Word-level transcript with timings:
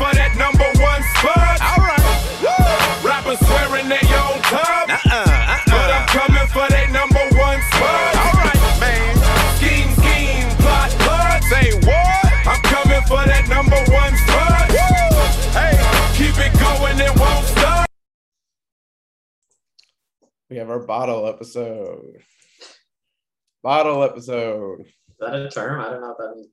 for 0.00 0.16
that 0.16 0.32
number 0.32 0.64
one 0.80 1.02
spot. 1.20 1.60
All 1.60 1.84
right. 1.84 2.00
Rappers 3.04 3.36
swearing 3.44 3.84
they 3.92 4.00
own 4.16 4.40
top. 4.48 4.88
Uh-uh, 4.88 5.12
uh-uh. 5.12 5.60
But 5.68 5.88
I'm 5.92 6.08
coming 6.08 6.48
for 6.48 6.64
that 6.72 6.88
number 6.88 7.20
one 7.36 7.60
spot. 7.68 8.12
All 8.16 8.36
right, 8.40 8.64
man. 8.80 9.12
Scheme, 9.60 9.92
scheme, 10.00 10.48
plot, 10.64 10.88
plot. 11.04 11.44
Say 11.52 11.76
what? 11.84 12.32
I'm 12.48 12.62
coming 12.64 13.04
for 13.04 13.20
that 13.28 13.44
number 13.52 13.76
one 13.92 14.16
spot. 14.24 14.72
Hey, 15.52 15.76
keep 16.16 16.32
it 16.32 16.52
going, 16.56 16.96
it 16.96 17.12
won't 17.20 17.44
stop. 17.52 17.84
We 20.48 20.56
have 20.56 20.70
our 20.70 20.80
bottle 20.80 21.26
episode. 21.26 22.24
Bottle 23.62 24.02
episode. 24.02 24.80
Is 24.80 25.20
that 25.20 25.34
a 25.34 25.50
term? 25.50 25.78
I 25.78 25.90
don't 25.90 26.00
know 26.00 26.08
what 26.08 26.18
that 26.18 26.36
means. 26.36 26.48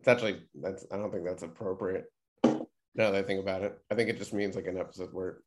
It's 0.00 0.08
actually 0.08 0.40
that's 0.54 0.86
I 0.90 0.96
don't 0.96 1.12
think 1.12 1.26
that's 1.26 1.42
appropriate. 1.42 2.06
Now 2.98 3.12
that 3.12 3.18
I 3.18 3.22
think 3.22 3.40
about 3.40 3.62
it, 3.62 3.78
I 3.92 3.94
think 3.94 4.10
it 4.10 4.18
just 4.18 4.34
means 4.34 4.56
like 4.56 4.66
an 4.66 4.76
episode 4.76 5.10
where 5.12 5.38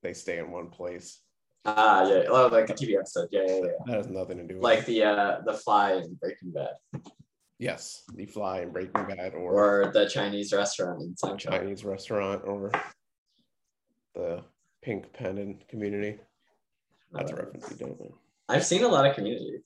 they 0.00 0.12
stay 0.14 0.38
in 0.38 0.52
one 0.52 0.68
place. 0.70 1.18
Ah, 1.64 2.08
yeah. 2.08 2.22
Oh, 2.28 2.46
like 2.46 2.70
a 2.70 2.72
TV 2.72 2.96
episode. 2.96 3.28
Yeah, 3.32 3.42
yeah, 3.46 3.54
yeah. 3.56 3.68
That 3.86 3.96
has 3.96 4.06
nothing 4.06 4.38
to 4.38 4.44
do 4.44 4.54
with 4.54 4.62
Like 4.62 4.86
the 4.86 5.02
uh 5.02 5.40
the 5.44 5.54
fly 5.54 5.94
in 5.94 6.14
Breaking 6.14 6.52
Bad. 6.52 6.70
yes, 7.58 8.04
the 8.14 8.26
fly 8.26 8.60
in 8.60 8.70
Breaking 8.70 8.92
Bad 8.92 9.34
or, 9.34 9.52
Or 9.86 9.90
the 9.92 10.08
Chinese 10.08 10.52
restaurant 10.52 11.02
in 11.02 11.14
Seinfeld. 11.14 11.38
Chinese 11.40 11.84
restaurant 11.84 12.42
or 12.46 12.70
the 14.14 14.44
pink 14.80 15.12
Pen 15.12 15.34
pendant 15.34 15.68
community. 15.68 16.20
That's 17.12 17.32
a 17.32 17.34
reference 17.34 17.68
you 17.72 17.76
don't 17.76 18.00
know. 18.00 18.14
I've 18.48 18.64
seen 18.64 18.84
a 18.84 18.88
lot 18.88 19.04
of 19.04 19.16
community. 19.16 19.46
You 19.46 19.62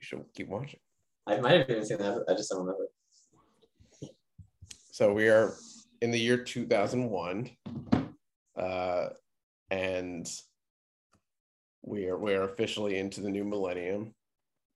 should 0.00 0.24
keep 0.34 0.48
watching. 0.48 0.80
I 1.26 1.40
might 1.40 1.60
have 1.60 1.70
even 1.70 1.84
seen 1.86 1.96
that. 1.98 2.24
I 2.28 2.34
just 2.34 2.50
don't 2.50 2.60
remember. 2.60 2.88
So 4.92 5.14
we 5.14 5.28
are 5.28 5.54
in 6.00 6.10
the 6.10 6.18
year 6.18 6.38
2001, 6.38 7.50
uh, 8.58 9.08
and 9.70 10.28
we 11.82 12.06
are 12.06 12.18
we 12.18 12.34
are 12.34 12.44
officially 12.44 12.98
into 12.98 13.20
the 13.20 13.30
new 13.30 13.44
millennium, 13.44 14.14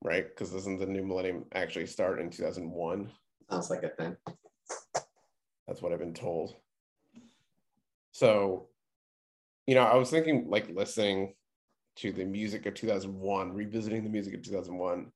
right? 0.03 0.27
Because 0.29 0.51
doesn't 0.51 0.79
the 0.79 0.87
new 0.87 1.05
millennium 1.05 1.45
actually 1.55 1.87
start 1.87 2.21
in 2.21 2.31
2001? 2.31 3.11
Sounds 3.51 3.71
like 3.71 3.83
a 3.83 3.89
thing. 3.91 4.17
That's 5.67 5.81
what 5.81 5.93
I've 5.93 5.99
been 5.99 6.15
told. 6.15 6.57
So, 8.13 8.69
you 9.67 9.75
know, 9.75 9.83
I 9.83 9.97
was 9.97 10.11
thinking 10.11 10.47
like 10.49 10.69
listening 10.75 11.35
to 11.97 12.13
the 12.13 12.25
music 12.25 12.67
of 12.67 12.75
2001, 12.75 13.53
revisiting 13.53 14.05
the 14.05 14.11
music 14.11 14.35
of 14.35 14.43
2001. 14.43 15.11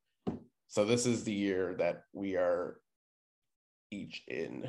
So 0.68 0.84
this 0.84 1.06
is 1.06 1.24
the 1.24 1.32
year 1.32 1.74
that 1.78 2.02
we 2.12 2.36
are 2.36 2.80
each 3.90 4.22
in 4.26 4.68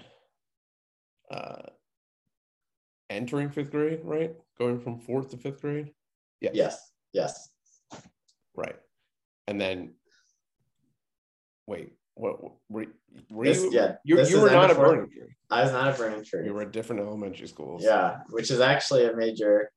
uh 1.29 1.61
entering 3.09 3.49
fifth 3.49 3.71
grade, 3.71 4.01
right? 4.03 4.35
Going 4.57 4.79
from 4.79 4.99
fourth 4.99 5.29
to 5.31 5.37
fifth 5.37 5.61
grade. 5.61 5.91
Yeah. 6.41 6.51
Yes. 6.53 6.91
Yes. 7.13 7.49
Right. 8.55 8.75
And 9.47 9.59
then 9.59 9.93
wait, 11.65 11.93
what 12.15 12.41
were, 12.69 12.85
were 13.29 13.45
This- 13.45 13.63
you 13.63 13.71
yeah, 13.73 13.95
you, 14.03 14.21
you 14.23 14.41
were 14.41 14.51
not 14.51 14.71
a 14.71 14.75
burning 14.75 15.09
tree. 15.09 15.35
I 15.49 15.63
was 15.63 15.71
not 15.71 15.93
a 15.93 15.97
burning 15.97 16.23
tree. 16.23 16.45
You 16.45 16.53
were 16.53 16.63
at 16.63 16.71
different 16.71 17.01
elementary 17.01 17.47
schools. 17.47 17.83
Yeah, 17.83 18.19
which 18.29 18.51
is 18.51 18.59
actually 18.59 19.05
a 19.05 19.15
major. 19.15 19.71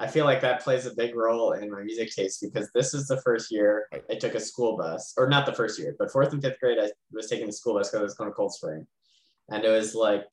I 0.00 0.08
feel 0.08 0.24
like 0.24 0.40
that 0.40 0.60
plays 0.60 0.86
a 0.86 0.94
big 0.94 1.14
role 1.14 1.52
in 1.52 1.70
my 1.70 1.80
music 1.82 2.10
taste 2.10 2.42
because 2.42 2.68
this 2.74 2.94
is 2.94 3.06
the 3.06 3.20
first 3.22 3.52
year 3.52 3.86
Right. 3.92 4.02
I 4.10 4.14
took 4.16 4.34
a 4.34 4.40
school 4.40 4.76
bus, 4.76 5.14
or 5.16 5.28
not 5.28 5.46
the 5.46 5.52
first 5.52 5.78
year, 5.78 5.94
but 5.98 6.10
fourth 6.10 6.32
and 6.32 6.42
fifth 6.42 6.58
grade, 6.60 6.78
I 6.80 6.90
was 7.12 7.28
taking 7.30 7.46
the 7.46 7.52
school 7.52 7.74
bus 7.74 7.88
because 7.88 8.00
I 8.00 8.02
was 8.02 8.14
going 8.14 8.28
to 8.28 8.34
Cold 8.34 8.52
Spring, 8.52 8.86
and 9.50 9.64
it 9.64 9.68
was 9.68 9.94
like 9.94 10.26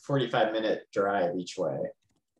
forty-five 0.00 0.52
minute 0.52 0.82
drive 0.92 1.36
each 1.36 1.56
way, 1.56 1.78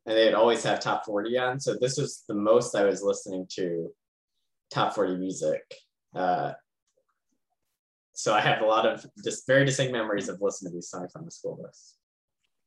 and 0.06 0.16
they'd 0.16 0.34
always 0.34 0.62
have 0.64 0.80
top 0.80 1.04
forty 1.04 1.38
on. 1.38 1.60
So 1.60 1.76
this 1.80 1.98
was 1.98 2.24
the 2.28 2.34
most 2.34 2.74
I 2.74 2.84
was 2.84 3.02
listening 3.02 3.46
to 3.52 3.90
top 4.70 4.94
forty 4.94 5.16
music. 5.16 5.62
Uh, 6.14 6.52
so 8.18 8.34
I 8.34 8.40
have 8.40 8.62
a 8.62 8.66
lot 8.66 8.84
of 8.84 9.06
just 9.22 9.46
very 9.46 9.64
distinct 9.64 9.92
memories 9.92 10.28
of 10.28 10.42
listening 10.42 10.72
to 10.72 10.76
these 10.76 10.90
songs 10.90 11.12
on 11.14 11.24
the 11.24 11.30
school 11.30 11.56
bus. 11.62 11.94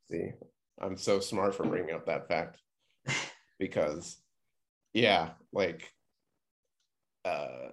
See, 0.09 0.31
I'm 0.81 0.95
so 0.95 1.19
smart 1.19 1.53
for 1.53 1.63
bringing 1.63 1.93
up 1.93 2.05
that 2.05 2.29
fact 2.29 2.57
because, 3.59 4.17
yeah, 4.93 5.31
like, 5.51 5.91
uh, 7.25 7.71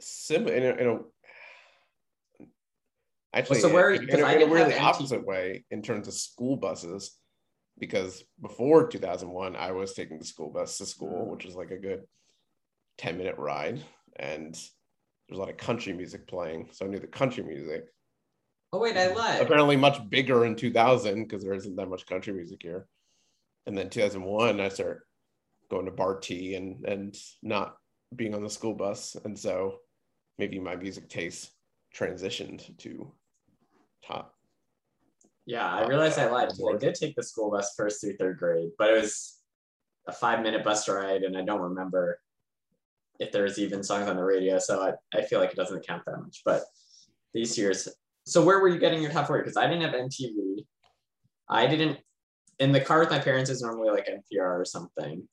sim 0.00 0.48
in 0.48 0.64
a, 0.64 0.70
in 0.70 0.86
a 0.88 0.98
actually, 3.38 3.60
so 3.60 3.72
where- 3.72 3.90
in, 3.90 4.08
in 4.08 4.20
a, 4.20 4.22
I 4.24 4.32
in 4.32 4.36
a 4.36 4.38
didn't 4.40 4.54
really 4.54 4.72
MTV. 4.72 4.82
opposite 4.82 5.26
way 5.26 5.64
in 5.70 5.82
terms 5.82 6.08
of 6.08 6.14
school 6.14 6.56
buses, 6.56 7.16
because 7.78 8.24
before 8.40 8.88
2001, 8.88 9.56
I 9.56 9.72
was 9.72 9.92
taking 9.94 10.18
the 10.18 10.24
school 10.24 10.50
bus 10.50 10.78
to 10.78 10.86
school, 10.86 11.22
mm-hmm. 11.22 11.30
which 11.30 11.44
is 11.44 11.54
like 11.54 11.70
a 11.70 11.78
good 11.78 12.02
10 12.98 13.18
minute 13.18 13.36
ride, 13.38 13.82
and 14.16 14.54
there's 15.28 15.38
a 15.38 15.40
lot 15.40 15.50
of 15.50 15.56
country 15.56 15.92
music 15.92 16.26
playing, 16.26 16.68
so 16.72 16.86
I 16.86 16.88
knew 16.88 16.98
the 16.98 17.06
country 17.06 17.44
music 17.44 17.84
Oh 18.72 18.78
wait, 18.78 18.96
I 18.96 19.06
mm-hmm. 19.06 19.18
lied. 19.18 19.40
apparently 19.42 19.76
much 19.76 20.08
bigger 20.10 20.44
in 20.44 20.56
2000 20.56 21.22
because 21.22 21.42
there 21.42 21.54
isn't 21.54 21.76
that 21.76 21.88
much 21.88 22.06
country 22.06 22.32
music 22.32 22.58
here. 22.62 22.86
And 23.66 23.76
then 23.76 23.90
2001, 23.90 24.60
I 24.60 24.68
start 24.68 25.06
going 25.70 25.86
to 25.86 25.90
Bar 25.90 26.16
T 26.20 26.54
and 26.54 26.84
and 26.84 27.16
not 27.42 27.76
being 28.14 28.34
on 28.34 28.42
the 28.42 28.50
school 28.50 28.74
bus, 28.74 29.16
and 29.24 29.38
so 29.38 29.78
maybe 30.38 30.58
my 30.58 30.76
music 30.76 31.08
taste 31.08 31.50
transitioned 31.96 32.76
to 32.78 33.12
top. 34.04 34.34
Yeah, 35.44 35.66
I 35.72 35.86
realized 35.86 36.18
I 36.18 36.28
lied. 36.28 36.50
I 36.52 36.76
did 36.76 36.94
take 36.94 37.14
the 37.14 37.22
school 37.22 37.50
bus 37.50 37.74
first 37.76 38.00
through 38.00 38.16
third 38.16 38.38
grade, 38.38 38.70
but 38.78 38.90
it 38.90 39.00
was 39.00 39.38
a 40.08 40.12
five 40.12 40.42
minute 40.42 40.64
bus 40.64 40.88
ride, 40.88 41.22
and 41.22 41.36
I 41.36 41.42
don't 41.42 41.60
remember 41.60 42.20
if 43.18 43.32
there 43.32 43.44
was 43.44 43.58
even 43.58 43.82
songs 43.82 44.08
on 44.08 44.16
the 44.16 44.24
radio. 44.24 44.58
So 44.58 44.82
I, 44.82 45.18
I 45.18 45.22
feel 45.22 45.40
like 45.40 45.50
it 45.50 45.56
doesn't 45.56 45.86
count 45.86 46.02
that 46.06 46.20
much. 46.20 46.42
But 46.44 46.64
these 47.32 47.56
years, 47.56 47.88
so 48.24 48.44
where 48.44 48.60
were 48.60 48.68
you 48.68 48.78
getting 48.78 49.02
your 49.02 49.10
top 49.10 49.26
40? 49.26 49.42
Because 49.42 49.56
I 49.56 49.66
didn't 49.66 49.82
have 49.82 49.92
MTV. 49.92 50.66
I 51.48 51.66
didn't, 51.66 51.98
in 52.58 52.72
the 52.72 52.80
car 52.80 53.00
with 53.00 53.10
my 53.10 53.18
parents 53.18 53.50
is 53.50 53.62
normally 53.62 53.90
like 53.90 54.08
NPR 54.08 54.60
or 54.60 54.64
something. 54.64 55.26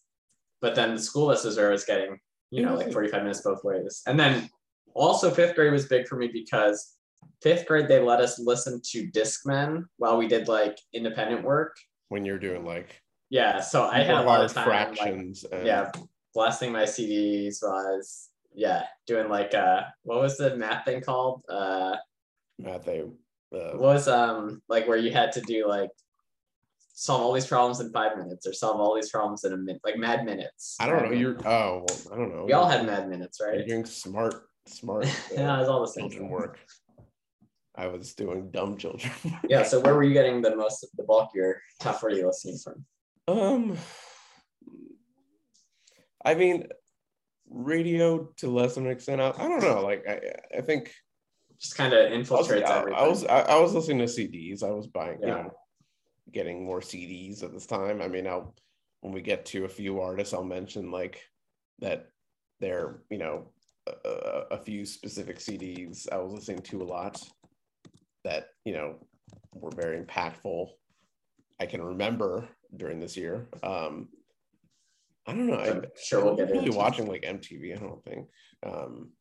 But 0.61 0.75
then 0.75 0.95
the 0.95 1.01
school 1.01 1.27
bus 1.27 1.43
is 1.43 1.57
where 1.57 1.69
I 1.69 1.71
was 1.71 1.85
getting, 1.85 2.19
you 2.51 2.63
know, 2.63 2.75
like 2.75 2.85
mm-hmm. 2.87 2.93
45 2.93 3.21
minutes 3.21 3.41
both 3.41 3.63
ways. 3.63 4.01
And 4.05 4.19
then 4.19 4.49
also 4.93 5.31
fifth 5.31 5.55
grade 5.55 5.73
was 5.73 5.87
big 5.87 6.07
for 6.07 6.15
me 6.15 6.27
because 6.27 6.93
fifth 7.41 7.65
grade 7.67 7.87
they 7.87 7.99
let 7.99 8.19
us 8.19 8.39
listen 8.39 8.81
to 8.91 9.07
Discman 9.11 9.85
while 9.97 10.17
we 10.17 10.27
did 10.27 10.47
like 10.47 10.77
independent 10.93 11.43
work. 11.43 11.75
When 12.09 12.25
you're 12.25 12.39
doing 12.39 12.65
like 12.65 13.01
Yeah, 13.29 13.59
so 13.59 13.83
I 13.83 13.99
had 13.99 14.15
a 14.15 14.23
lot 14.23 14.43
of 14.43 14.53
time 14.53 14.67
like, 14.67 14.95
fractions. 14.97 15.43
and, 15.45 15.65
yeah, 15.65 15.91
blasting 16.33 16.71
my 16.71 16.83
CDs 16.83 17.57
while 17.61 17.73
I 17.73 17.91
was 17.95 18.29
yeah 18.55 18.83
doing 19.07 19.29
like 19.29 19.55
uh 19.55 19.81
what 20.03 20.21
was 20.21 20.37
the 20.37 20.55
math 20.55 20.85
thing 20.85 21.01
called? 21.01 21.43
Uh, 21.49 21.95
math 22.59 22.85
they, 22.85 23.01
uh, 23.01 23.71
was 23.75 24.07
um 24.07 24.61
like 24.69 24.87
where 24.87 24.97
you 24.97 25.11
had 25.11 25.31
to 25.33 25.41
do 25.41 25.67
like 25.67 25.89
solve 26.93 27.21
all 27.21 27.33
these 27.33 27.47
problems 27.47 27.79
in 27.79 27.91
five 27.91 28.17
minutes 28.17 28.47
or 28.47 28.53
solve 28.53 28.79
all 28.79 28.95
these 28.95 29.09
problems 29.09 29.43
in 29.43 29.53
a 29.53 29.57
minute, 29.57 29.81
like 29.83 29.97
Mad 29.97 30.23
Minutes. 30.25 30.77
I 30.79 30.87
don't 30.87 31.03
know. 31.03 31.11
You're 31.11 31.35
oh, 31.45 31.85
well, 31.87 32.13
I 32.13 32.15
don't 32.15 32.33
know. 32.33 32.45
we 32.45 32.53
all 32.53 32.67
had 32.67 32.85
Mad 32.85 33.09
Minutes, 33.09 33.39
right 33.43 33.55
You're 33.55 33.65
doing 33.65 33.85
smart, 33.85 34.47
smart 34.67 35.05
yeah, 35.33 35.41
it 35.41 35.47
uh, 35.47 35.59
was 35.59 35.69
all 35.69 35.81
the 35.81 35.87
same. 35.87 36.29
work. 36.29 36.59
I 37.75 37.87
was 37.87 38.13
doing 38.13 38.51
dumb 38.51 38.77
children. 38.77 39.11
Yeah, 39.49 39.63
so 39.63 39.79
where 39.79 39.95
were 39.95 40.03
you 40.03 40.13
getting 40.13 40.41
the 40.41 40.55
most 40.55 40.83
of 40.83 40.89
the 40.95 41.03
bulkier 41.03 41.61
top 41.79 41.99
40 41.99 42.23
listening 42.23 42.57
from? 42.63 42.85
Um, 43.27 43.77
I 46.25 46.35
mean, 46.35 46.67
radio 47.49 48.29
to 48.37 48.49
less 48.49 48.77
of 48.77 48.85
an 48.85 48.91
extent. 48.91 49.21
I, 49.21 49.29
I 49.37 49.47
don't 49.47 49.61
know. 49.61 49.81
Like, 49.83 50.05
I, 50.07 50.57
I 50.57 50.61
think 50.61 50.91
Just 51.59 51.75
kind 51.75 51.93
of 51.93 52.11
I 52.11 52.17
was, 52.17 52.29
infiltrates 52.29 52.65
I, 52.65 52.79
everything. 52.79 52.99
I 52.99 53.07
was, 53.07 53.25
I, 53.25 53.39
I 53.41 53.59
was 53.59 53.73
listening 53.73 53.99
to 53.99 54.05
CDs. 54.05 54.63
I 54.63 54.71
was 54.71 54.87
buying, 54.87 55.19
you 55.21 55.27
know, 55.27 55.51
getting 56.31 56.63
more 56.65 56.79
CDs 56.81 57.43
at 57.43 57.51
this 57.53 57.65
time. 57.65 58.01
I 58.01 58.07
mean, 58.07 58.27
I'll 58.27 58.55
when 59.01 59.13
we 59.13 59.21
get 59.21 59.45
to 59.47 59.65
a 59.65 59.69
few 59.69 59.99
artists, 59.99 60.33
I'll 60.33 60.45
mention 60.45 60.89
like 60.89 61.21
that 61.79 62.07
they're, 62.61 63.01
you 63.09 63.17
know, 63.17 63.47
a- 64.05 64.45
a 64.51 64.57
few 64.57 64.85
specific 64.85 65.39
CDs 65.39 66.07
I 66.09 66.17
was 66.19 66.31
listening 66.31 66.61
to 66.61 66.81
a 66.81 66.85
lot 66.85 67.21
that 68.23 68.47
you 68.65 68.73
know 68.73 68.95
were 69.53 69.71
very 69.71 70.01
impactful. 70.01 70.69
I 71.59 71.65
can 71.65 71.81
remember 71.81 72.47
during 72.75 72.99
this 72.99 73.15
year. 73.15 73.47
Um, 73.61 74.09
I 75.25 75.31
don't 75.31 75.47
know. 75.47 75.55
I, 75.55 75.69
I'm 75.69 75.85
sure 76.01 76.23
we'll 76.23 76.35
get 76.35 76.51
really 76.51 76.69
watching 76.69 77.07
like 77.07 77.23
MTV. 77.23 77.75
I 77.75 77.79
don't 77.79 78.03
think, 78.03 78.27
um, 78.65 79.11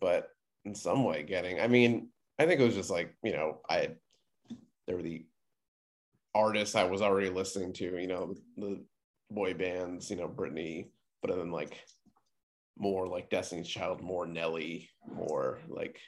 but 0.00 0.28
in 0.64 0.74
some 0.74 1.04
way, 1.04 1.22
getting. 1.22 1.60
I 1.60 1.68
mean, 1.68 2.08
I 2.38 2.46
think 2.46 2.60
it 2.60 2.64
was 2.64 2.74
just 2.74 2.90
like 2.90 3.14
you 3.22 3.32
know, 3.32 3.60
I 3.68 3.90
there 4.86 4.96
were 4.96 5.02
the 5.02 5.24
artists 6.34 6.74
I 6.74 6.84
was 6.84 7.02
already 7.02 7.30
listening 7.30 7.72
to. 7.74 7.84
You 7.84 8.08
know, 8.08 8.34
the 8.56 8.84
boy 9.30 9.54
bands. 9.54 10.10
You 10.10 10.16
know, 10.16 10.28
Britney, 10.28 10.88
but 11.22 11.34
then 11.34 11.50
like 11.50 11.80
more 12.78 13.06
like 13.06 13.30
Destiny's 13.30 13.68
Child, 13.68 14.02
more 14.02 14.26
Nelly, 14.26 14.90
more 15.06 15.60
like 15.68 15.98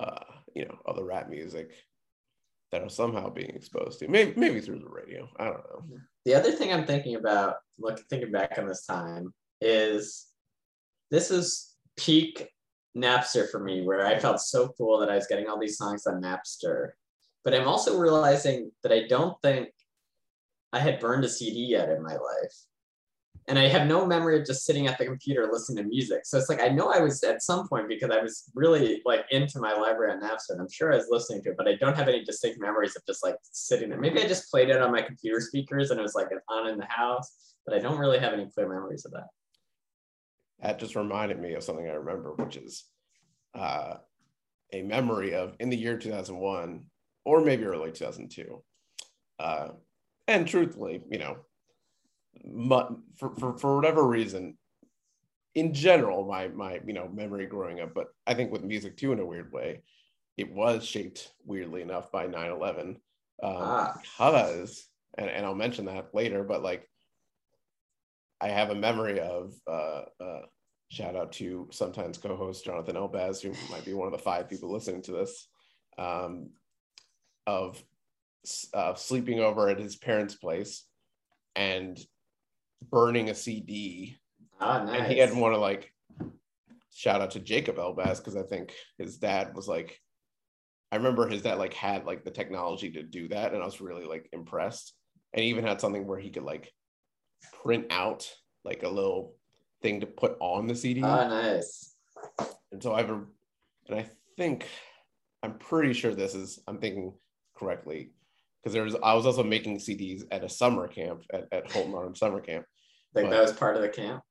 uh 0.00 0.24
you 0.54 0.64
know 0.64 0.78
other 0.86 1.04
rap 1.04 1.28
music 1.28 1.70
that 2.72 2.82
are 2.82 2.88
somehow 2.88 3.30
being 3.30 3.50
exposed 3.50 3.98
to 3.98 4.08
maybe 4.08 4.32
maybe 4.36 4.60
through 4.60 4.80
the 4.80 4.88
radio. 4.88 5.28
I 5.38 5.44
don't 5.44 5.56
know. 5.56 5.98
The 6.24 6.34
other 6.34 6.52
thing 6.52 6.72
I'm 6.72 6.86
thinking 6.86 7.16
about, 7.16 7.56
look, 7.78 8.00
thinking 8.10 8.30
back 8.30 8.58
on 8.58 8.66
this 8.66 8.84
time, 8.84 9.32
is 9.60 10.26
this 11.10 11.30
is 11.30 11.74
peak 11.96 12.48
Napster 12.96 13.50
for 13.50 13.60
me, 13.60 13.82
where 13.82 14.06
I 14.06 14.18
felt 14.18 14.40
so 14.40 14.68
cool 14.76 14.98
that 15.00 15.10
I 15.10 15.14
was 15.14 15.26
getting 15.26 15.48
all 15.48 15.58
these 15.58 15.78
songs 15.78 16.06
on 16.06 16.20
Napster. 16.20 16.90
But 17.44 17.54
I'm 17.54 17.68
also 17.68 17.98
realizing 17.98 18.72
that 18.82 18.92
I 18.92 19.06
don't 19.06 19.40
think 19.42 19.68
I 20.72 20.80
had 20.80 21.00
burned 21.00 21.24
a 21.24 21.28
CD 21.28 21.60
yet 21.60 21.88
in 21.88 22.02
my 22.02 22.12
life. 22.12 22.54
And 23.48 23.58
I 23.58 23.66
have 23.66 23.86
no 23.86 24.04
memory 24.04 24.38
of 24.38 24.46
just 24.46 24.66
sitting 24.66 24.86
at 24.86 24.98
the 24.98 25.06
computer 25.06 25.48
listening 25.50 25.82
to 25.82 25.88
music. 25.88 26.20
So 26.24 26.36
it's 26.36 26.50
like 26.50 26.60
I 26.60 26.68
know 26.68 26.92
I 26.92 27.00
was 27.00 27.24
at 27.24 27.42
some 27.42 27.66
point 27.66 27.88
because 27.88 28.10
I 28.10 28.20
was 28.20 28.50
really 28.54 29.00
like 29.06 29.24
into 29.30 29.58
my 29.58 29.72
library 29.72 30.12
on 30.12 30.20
Napster. 30.20 30.50
And 30.50 30.60
I'm 30.60 30.70
sure 30.70 30.92
I 30.92 30.96
was 30.96 31.06
listening 31.10 31.42
to 31.44 31.50
it, 31.50 31.56
but 31.56 31.66
I 31.66 31.76
don't 31.76 31.96
have 31.96 32.08
any 32.08 32.22
distinct 32.22 32.60
memories 32.60 32.94
of 32.94 33.02
just 33.06 33.24
like 33.24 33.36
sitting 33.42 33.88
there. 33.88 33.98
Maybe 33.98 34.22
I 34.22 34.28
just 34.28 34.50
played 34.50 34.68
it 34.68 34.82
on 34.82 34.92
my 34.92 35.00
computer 35.00 35.40
speakers 35.40 35.90
and 35.90 35.98
it 35.98 36.02
was 36.02 36.14
like 36.14 36.28
on 36.50 36.68
in 36.68 36.76
the 36.76 36.84
house, 36.84 37.54
but 37.64 37.74
I 37.74 37.78
don't 37.78 37.98
really 37.98 38.18
have 38.18 38.34
any 38.34 38.46
clear 38.50 38.68
memories 38.68 39.06
of 39.06 39.12
that. 39.12 39.28
That 40.60 40.78
just 40.78 40.94
reminded 40.94 41.40
me 41.40 41.54
of 41.54 41.64
something 41.64 41.88
I 41.88 41.94
remember, 41.94 42.34
which 42.34 42.56
is 42.56 42.84
uh, 43.54 43.94
a 44.72 44.82
memory 44.82 45.34
of 45.34 45.54
in 45.58 45.70
the 45.70 45.76
year 45.76 45.96
2001 45.96 46.84
or 47.24 47.40
maybe 47.40 47.64
early 47.64 47.92
2002. 47.92 48.62
Uh, 49.38 49.68
and 50.26 50.46
truthfully, 50.46 51.00
you 51.10 51.18
know, 51.18 51.38
for, 53.16 53.34
for, 53.38 53.58
for 53.58 53.76
whatever 53.76 54.06
reason, 54.06 54.56
in 55.54 55.74
general, 55.74 56.26
my, 56.26 56.48
my, 56.48 56.80
you 56.86 56.92
know, 56.92 57.08
memory 57.08 57.46
growing 57.46 57.80
up, 57.80 57.94
but 57.94 58.08
I 58.26 58.34
think 58.34 58.52
with 58.52 58.62
music 58.62 58.96
too, 58.96 59.12
in 59.12 59.20
a 59.20 59.26
weird 59.26 59.52
way, 59.52 59.82
it 60.36 60.52
was 60.52 60.84
shaped 60.84 61.32
weirdly 61.44 61.82
enough 61.82 62.12
by 62.12 62.26
9 62.26 62.50
11. 62.50 62.88
Um, 62.88 62.96
ah. 63.42 63.94
Because, 64.02 64.86
and, 65.16 65.28
and 65.28 65.44
I'll 65.44 65.54
mention 65.54 65.86
that 65.86 66.14
later, 66.14 66.44
but 66.44 66.62
like, 66.62 66.88
I 68.40 68.48
have 68.48 68.70
a 68.70 68.74
memory 68.74 69.18
of 69.18 69.52
uh, 69.66 70.02
uh, 70.20 70.42
shout 70.90 71.16
out 71.16 71.32
to 71.32 71.68
sometimes 71.72 72.18
co-host 72.18 72.64
Jonathan 72.64 72.94
Elbaz, 72.94 73.42
who 73.42 73.52
might 73.72 73.84
be 73.84 73.94
one 73.94 74.06
of 74.06 74.12
the 74.12 74.18
five 74.18 74.48
people 74.48 74.72
listening 74.72 75.02
to 75.02 75.12
this, 75.12 75.48
um, 75.98 76.50
of 77.48 77.82
uh, 78.74 78.94
sleeping 78.94 79.40
over 79.40 79.68
at 79.68 79.80
his 79.80 79.96
parents' 79.96 80.36
place 80.36 80.84
and 81.56 81.98
burning 82.90 83.30
a 83.30 83.34
CD. 83.34 84.16
Ah, 84.60 84.84
nice. 84.84 85.00
And 85.00 85.12
he 85.12 85.18
had 85.18 85.34
one 85.34 85.52
of 85.52 85.60
like 85.60 85.92
shout 86.92 87.20
out 87.20 87.30
to 87.32 87.40
Jacob 87.40 87.76
Elbaz 87.76 88.18
because 88.18 88.36
I 88.36 88.42
think 88.42 88.72
his 88.98 89.18
dad 89.18 89.54
was 89.54 89.68
like, 89.68 90.00
I 90.90 90.96
remember 90.96 91.28
his 91.28 91.42
dad 91.42 91.58
like 91.58 91.74
had 91.74 92.06
like 92.06 92.24
the 92.24 92.30
technology 92.30 92.90
to 92.92 93.02
do 93.02 93.28
that, 93.28 93.52
and 93.52 93.62
I 93.62 93.66
was 93.66 93.80
really 93.80 94.04
like 94.04 94.28
impressed. 94.32 94.94
And 95.32 95.42
he 95.44 95.50
even 95.50 95.64
had 95.64 95.80
something 95.80 96.06
where 96.06 96.18
he 96.18 96.30
could 96.30 96.42
like 96.42 96.72
print 97.62 97.86
out 97.90 98.28
like 98.64 98.82
a 98.82 98.88
little 98.88 99.36
thing 99.82 100.00
to 100.00 100.06
put 100.06 100.36
on 100.40 100.66
the 100.66 100.74
CD. 100.74 101.02
Ah, 101.04 101.28
nice. 101.28 101.94
And 102.72 102.82
so 102.82 102.94
I've, 102.94 103.10
and 103.10 103.28
I 103.90 104.08
think, 104.36 104.66
I'm 105.42 105.58
pretty 105.58 105.92
sure 105.92 106.14
this 106.14 106.34
is, 106.34 106.58
I'm 106.66 106.78
thinking 106.78 107.14
correctly, 107.54 108.10
because 108.62 108.72
there 108.74 108.84
was, 108.84 108.96
I 109.02 109.14
was 109.14 109.26
also 109.26 109.42
making 109.42 109.78
CDs 109.78 110.22
at 110.30 110.44
a 110.44 110.48
summer 110.48 110.88
camp 110.88 111.22
at, 111.32 111.46
at 111.52 111.70
Holton 111.70 111.94
Arm 111.94 112.14
Summer 112.14 112.40
Camp. 112.40 112.64
Like 113.14 113.30
that 113.30 113.42
was 113.42 113.52
part 113.52 113.76
of 113.76 113.82
the 113.82 113.88
camp? 113.88 114.22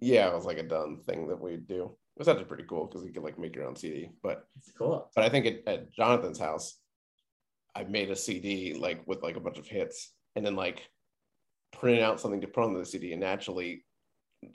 Yeah, 0.00 0.28
it 0.28 0.34
was 0.34 0.44
like 0.44 0.58
a 0.58 0.62
done 0.62 0.98
thing 1.06 1.28
that 1.28 1.40
we'd 1.40 1.66
do. 1.66 1.84
It 1.84 2.20
was 2.20 2.28
actually 2.28 2.44
pretty 2.44 2.64
cool 2.64 2.86
because 2.86 3.04
you 3.04 3.12
could 3.12 3.22
like 3.22 3.38
make 3.38 3.54
your 3.54 3.66
own 3.66 3.76
CD. 3.76 4.10
But 4.22 4.44
it's 4.56 4.72
cool. 4.76 5.10
But 5.14 5.24
I 5.24 5.28
think 5.28 5.46
at, 5.46 5.60
at 5.66 5.92
Jonathan's 5.92 6.38
house, 6.38 6.78
I 7.74 7.84
made 7.84 8.10
a 8.10 8.16
CD 8.16 8.74
like 8.74 9.06
with 9.06 9.22
like 9.22 9.36
a 9.36 9.40
bunch 9.40 9.58
of 9.58 9.66
hits 9.66 10.12
and 10.34 10.44
then 10.44 10.56
like 10.56 10.82
printed 11.72 12.02
out 12.02 12.20
something 12.20 12.40
to 12.40 12.46
put 12.46 12.64
on 12.64 12.74
the 12.74 12.84
CD 12.84 13.12
and 13.12 13.20
naturally 13.20 13.84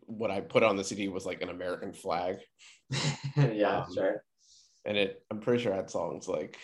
what 0.05 0.31
I 0.31 0.41
put 0.41 0.63
on 0.63 0.75
the 0.75 0.83
CD 0.83 1.07
was 1.07 1.25
like 1.25 1.41
an 1.41 1.49
American 1.49 1.93
flag. 1.93 2.37
yeah, 3.37 3.79
um, 3.79 3.93
sure. 3.93 4.23
And 4.85 4.97
it, 4.97 5.23
I'm 5.29 5.39
pretty 5.39 5.61
sure 5.61 5.73
I 5.73 5.77
had 5.77 5.89
songs 5.89 6.27
like 6.27 6.57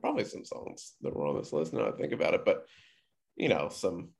probably 0.00 0.24
some 0.24 0.44
songs 0.44 0.94
that 1.02 1.14
were 1.14 1.26
on 1.26 1.36
this 1.36 1.52
list. 1.52 1.72
Now 1.72 1.88
I 1.88 1.92
think 1.92 2.12
about 2.12 2.34
it, 2.34 2.44
but 2.44 2.66
you 3.36 3.48
know, 3.48 3.68
some 3.68 4.10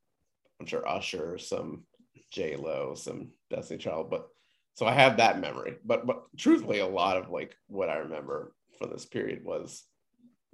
I'm 0.60 0.66
sure 0.66 0.86
Usher, 0.88 1.38
some 1.38 1.84
J 2.30 2.56
Lo, 2.56 2.94
some 2.94 3.30
Destiny 3.50 3.78
Child, 3.78 4.10
but 4.10 4.28
so 4.74 4.86
I 4.86 4.92
have 4.92 5.18
that 5.18 5.40
memory. 5.40 5.76
But 5.84 6.06
but 6.06 6.24
truthfully, 6.36 6.78
a 6.78 6.86
lot 6.86 7.16
of 7.16 7.30
like 7.30 7.56
what 7.66 7.88
I 7.88 7.96
remember 7.96 8.54
from 8.78 8.90
this 8.90 9.04
period 9.04 9.44
was 9.44 9.84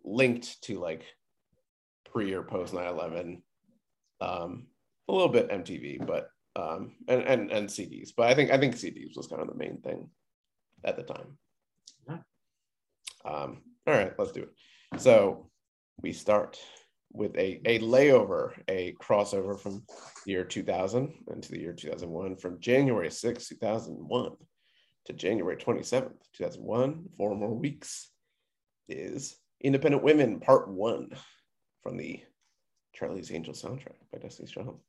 linked 0.05 0.63
to 0.63 0.81
like 0.81 1.05
pre 2.11 2.33
or 2.33 2.43
post 2.43 2.73
9-11 2.73 3.43
um 4.21 4.67
a 5.09 5.13
little 5.13 5.29
bit 5.29 5.51
mtv 5.51 6.05
but 6.07 6.31
um, 6.59 6.97
and, 7.07 7.23
and 7.23 7.51
and 7.53 7.69
CDs. 7.69 8.11
But 8.17 8.29
I 8.29 8.35
think 8.35 8.51
I 8.51 8.59
think 8.59 8.75
CDs 8.75 9.17
was 9.17 9.29
kind 9.29 9.41
of 9.41 9.49
the 9.49 9.55
main 9.55 9.81
thing 9.81 10.11
at 10.85 10.97
the 10.97 11.03
time. 11.03 11.39
Yeah. 12.09 12.19
Um, 13.25 13.63
all 13.87 13.95
right, 13.95 14.13
let's 14.19 14.33
do 14.33 14.43
it. 14.43 14.51
So 14.97 15.51
we 16.01 16.13
start 16.13 16.59
with 17.13 17.37
a, 17.37 17.61
a 17.65 17.79
layover, 17.81 18.53
a 18.69 18.95
crossover 19.01 19.59
from 19.59 19.85
the 20.25 20.33
year 20.33 20.45
2000 20.45 21.13
into 21.33 21.51
the 21.51 21.61
year 21.61 21.73
2001, 21.73 22.37
from 22.37 22.61
January 22.61 23.11
6, 23.11 23.49
2001 23.49 24.33
to 25.07 25.13
January 25.13 25.57
27th, 25.57 26.13
2001, 26.37 27.05
four 27.17 27.35
more 27.35 27.55
weeks, 27.55 28.11
is 28.89 29.37
Independent 29.61 30.03
Women 30.03 30.41
Part 30.41 30.69
1 30.69 31.11
from 31.83 31.97
the 31.97 32.21
Charlie's 32.95 33.33
Angels 33.33 33.63
soundtrack 33.63 33.97
by 34.13 34.19
Destiny's 34.19 34.51
Child 34.51 34.81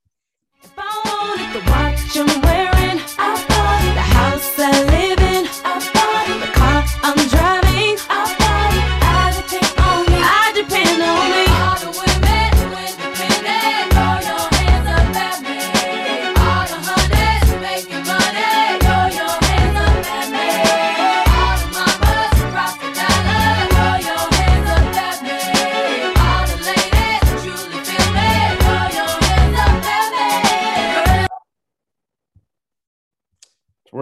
the 1.53 1.59
watch 1.67 2.17
I'm 2.17 2.41
wearing. 2.41 2.99
I 3.17 3.45
bought 3.47 3.93
the 3.95 4.01
house 4.01 4.59
I 4.59 4.83
live 4.83 5.19
in. 5.19 5.47
I 5.63 5.91
bought 5.93 6.45
the 6.45 6.51
car 6.53 6.83
I'm 7.03 7.27
driving. 7.29 7.58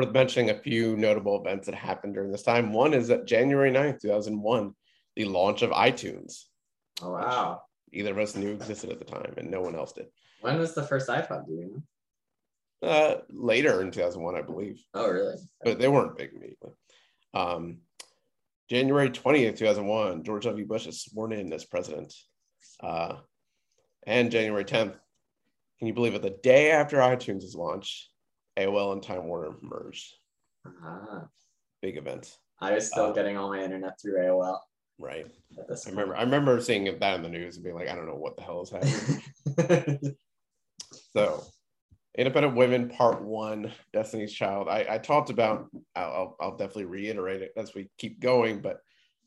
Worth 0.07 0.13
mentioning 0.13 0.49
a 0.49 0.59
few 0.59 0.95
notable 0.95 1.39
events 1.39 1.65
that 1.65 1.75
happened 1.75 2.13
during 2.13 2.31
this 2.31 2.43
time. 2.43 2.73
One 2.73 2.93
is 2.93 3.07
that 3.09 3.25
January 3.25 3.71
9th, 3.71 4.01
2001, 4.01 4.73
the 5.15 5.25
launch 5.25 5.61
of 5.61 5.71
iTunes. 5.71 6.43
Oh, 7.01 7.11
wow. 7.11 7.61
Either 7.91 8.11
of 8.11 8.17
us 8.17 8.35
knew 8.35 8.51
existed 8.51 8.89
at 8.89 8.99
the 8.99 9.05
time, 9.05 9.33
and 9.37 9.49
no 9.49 9.61
one 9.61 9.75
else 9.75 9.93
did. 9.93 10.07
When 10.41 10.59
was 10.59 10.73
the 10.73 10.83
first 10.83 11.09
iPod, 11.09 11.47
do 11.47 11.53
you 11.53 11.83
know? 12.81 12.89
Uh, 12.89 13.15
later 13.29 13.81
in 13.81 13.91
2001, 13.91 14.35
I 14.35 14.41
believe. 14.41 14.83
Oh, 14.93 15.09
really? 15.09 15.35
But 15.63 15.79
they 15.79 15.87
weren't 15.87 16.17
big 16.17 16.31
immediately. 16.31 16.71
Um, 17.33 17.79
January 18.69 19.09
20th, 19.09 19.57
2001, 19.57 20.23
George 20.23 20.43
W. 20.43 20.65
Bush 20.65 20.87
is 20.87 21.01
sworn 21.01 21.31
in 21.31 21.51
as 21.53 21.65
president. 21.65 22.13
Uh, 22.81 23.15
and 24.05 24.31
January 24.31 24.65
10th, 24.65 24.95
can 25.79 25.87
you 25.87 25.93
believe 25.93 26.15
it? 26.15 26.21
The 26.21 26.37
day 26.43 26.71
after 26.71 26.97
iTunes 26.97 27.43
is 27.43 27.55
launched, 27.55 28.09
AOL 28.57 28.93
and 28.93 29.03
Time 29.03 29.25
Warner 29.25 29.55
merged. 29.61 30.15
Uh-huh. 30.65 31.21
Big 31.81 31.97
event. 31.97 32.37
I 32.59 32.73
was 32.73 32.87
still 32.87 33.07
uh, 33.07 33.11
getting 33.11 33.37
all 33.37 33.49
my 33.49 33.63
internet 33.63 33.99
through 34.01 34.19
AOL. 34.19 34.59
Right. 34.99 35.27
I 35.57 35.89
remember. 35.89 36.15
I 36.15 36.23
remember 36.23 36.59
seeing 36.59 36.85
that 36.85 37.15
in 37.15 37.21
the 37.21 37.29
news 37.29 37.55
and 37.55 37.63
being 37.63 37.75
like, 37.75 37.87
I 37.87 37.95
don't 37.95 38.07
know 38.07 38.15
what 38.15 38.35
the 38.35 38.43
hell 38.43 38.63
is 38.63 38.71
happening. 38.71 40.15
so, 41.13 41.43
Independent 42.17 42.55
Women 42.55 42.89
Part 42.89 43.23
One, 43.23 43.71
Destiny's 43.93 44.33
Child. 44.33 44.67
I, 44.67 44.87
I 44.89 44.97
talked 44.97 45.29
about. 45.29 45.67
I'll, 45.95 46.35
I'll 46.41 46.57
definitely 46.57 46.85
reiterate 46.85 47.43
it 47.43 47.53
as 47.55 47.75
we 47.75 47.89
keep 47.99 48.19
going, 48.19 48.59
but 48.59 48.79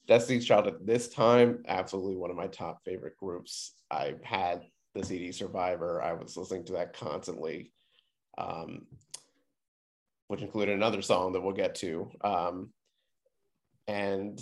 Destiny's 0.08 0.44
Child 0.44 0.66
at 0.66 0.84
this 0.84 1.08
time, 1.08 1.62
absolutely 1.68 2.16
one 2.16 2.30
of 2.30 2.37
my 2.37 2.49
top 2.49 2.80
favorite 2.84 3.16
groups. 3.16 3.75
I 3.92 4.14
had 4.25 4.62
the 4.96 5.04
CD 5.04 5.30
Survivor. 5.30 6.02
I 6.02 6.14
was 6.14 6.37
listening 6.37 6.64
to 6.64 6.72
that 6.72 6.94
constantly. 6.94 7.70
Um, 8.37 8.87
which 10.30 10.42
included 10.42 10.76
another 10.76 11.02
song 11.02 11.32
that 11.32 11.40
we'll 11.40 11.52
get 11.52 11.75
to. 11.75 12.08
Um, 12.20 12.70
and 13.88 14.38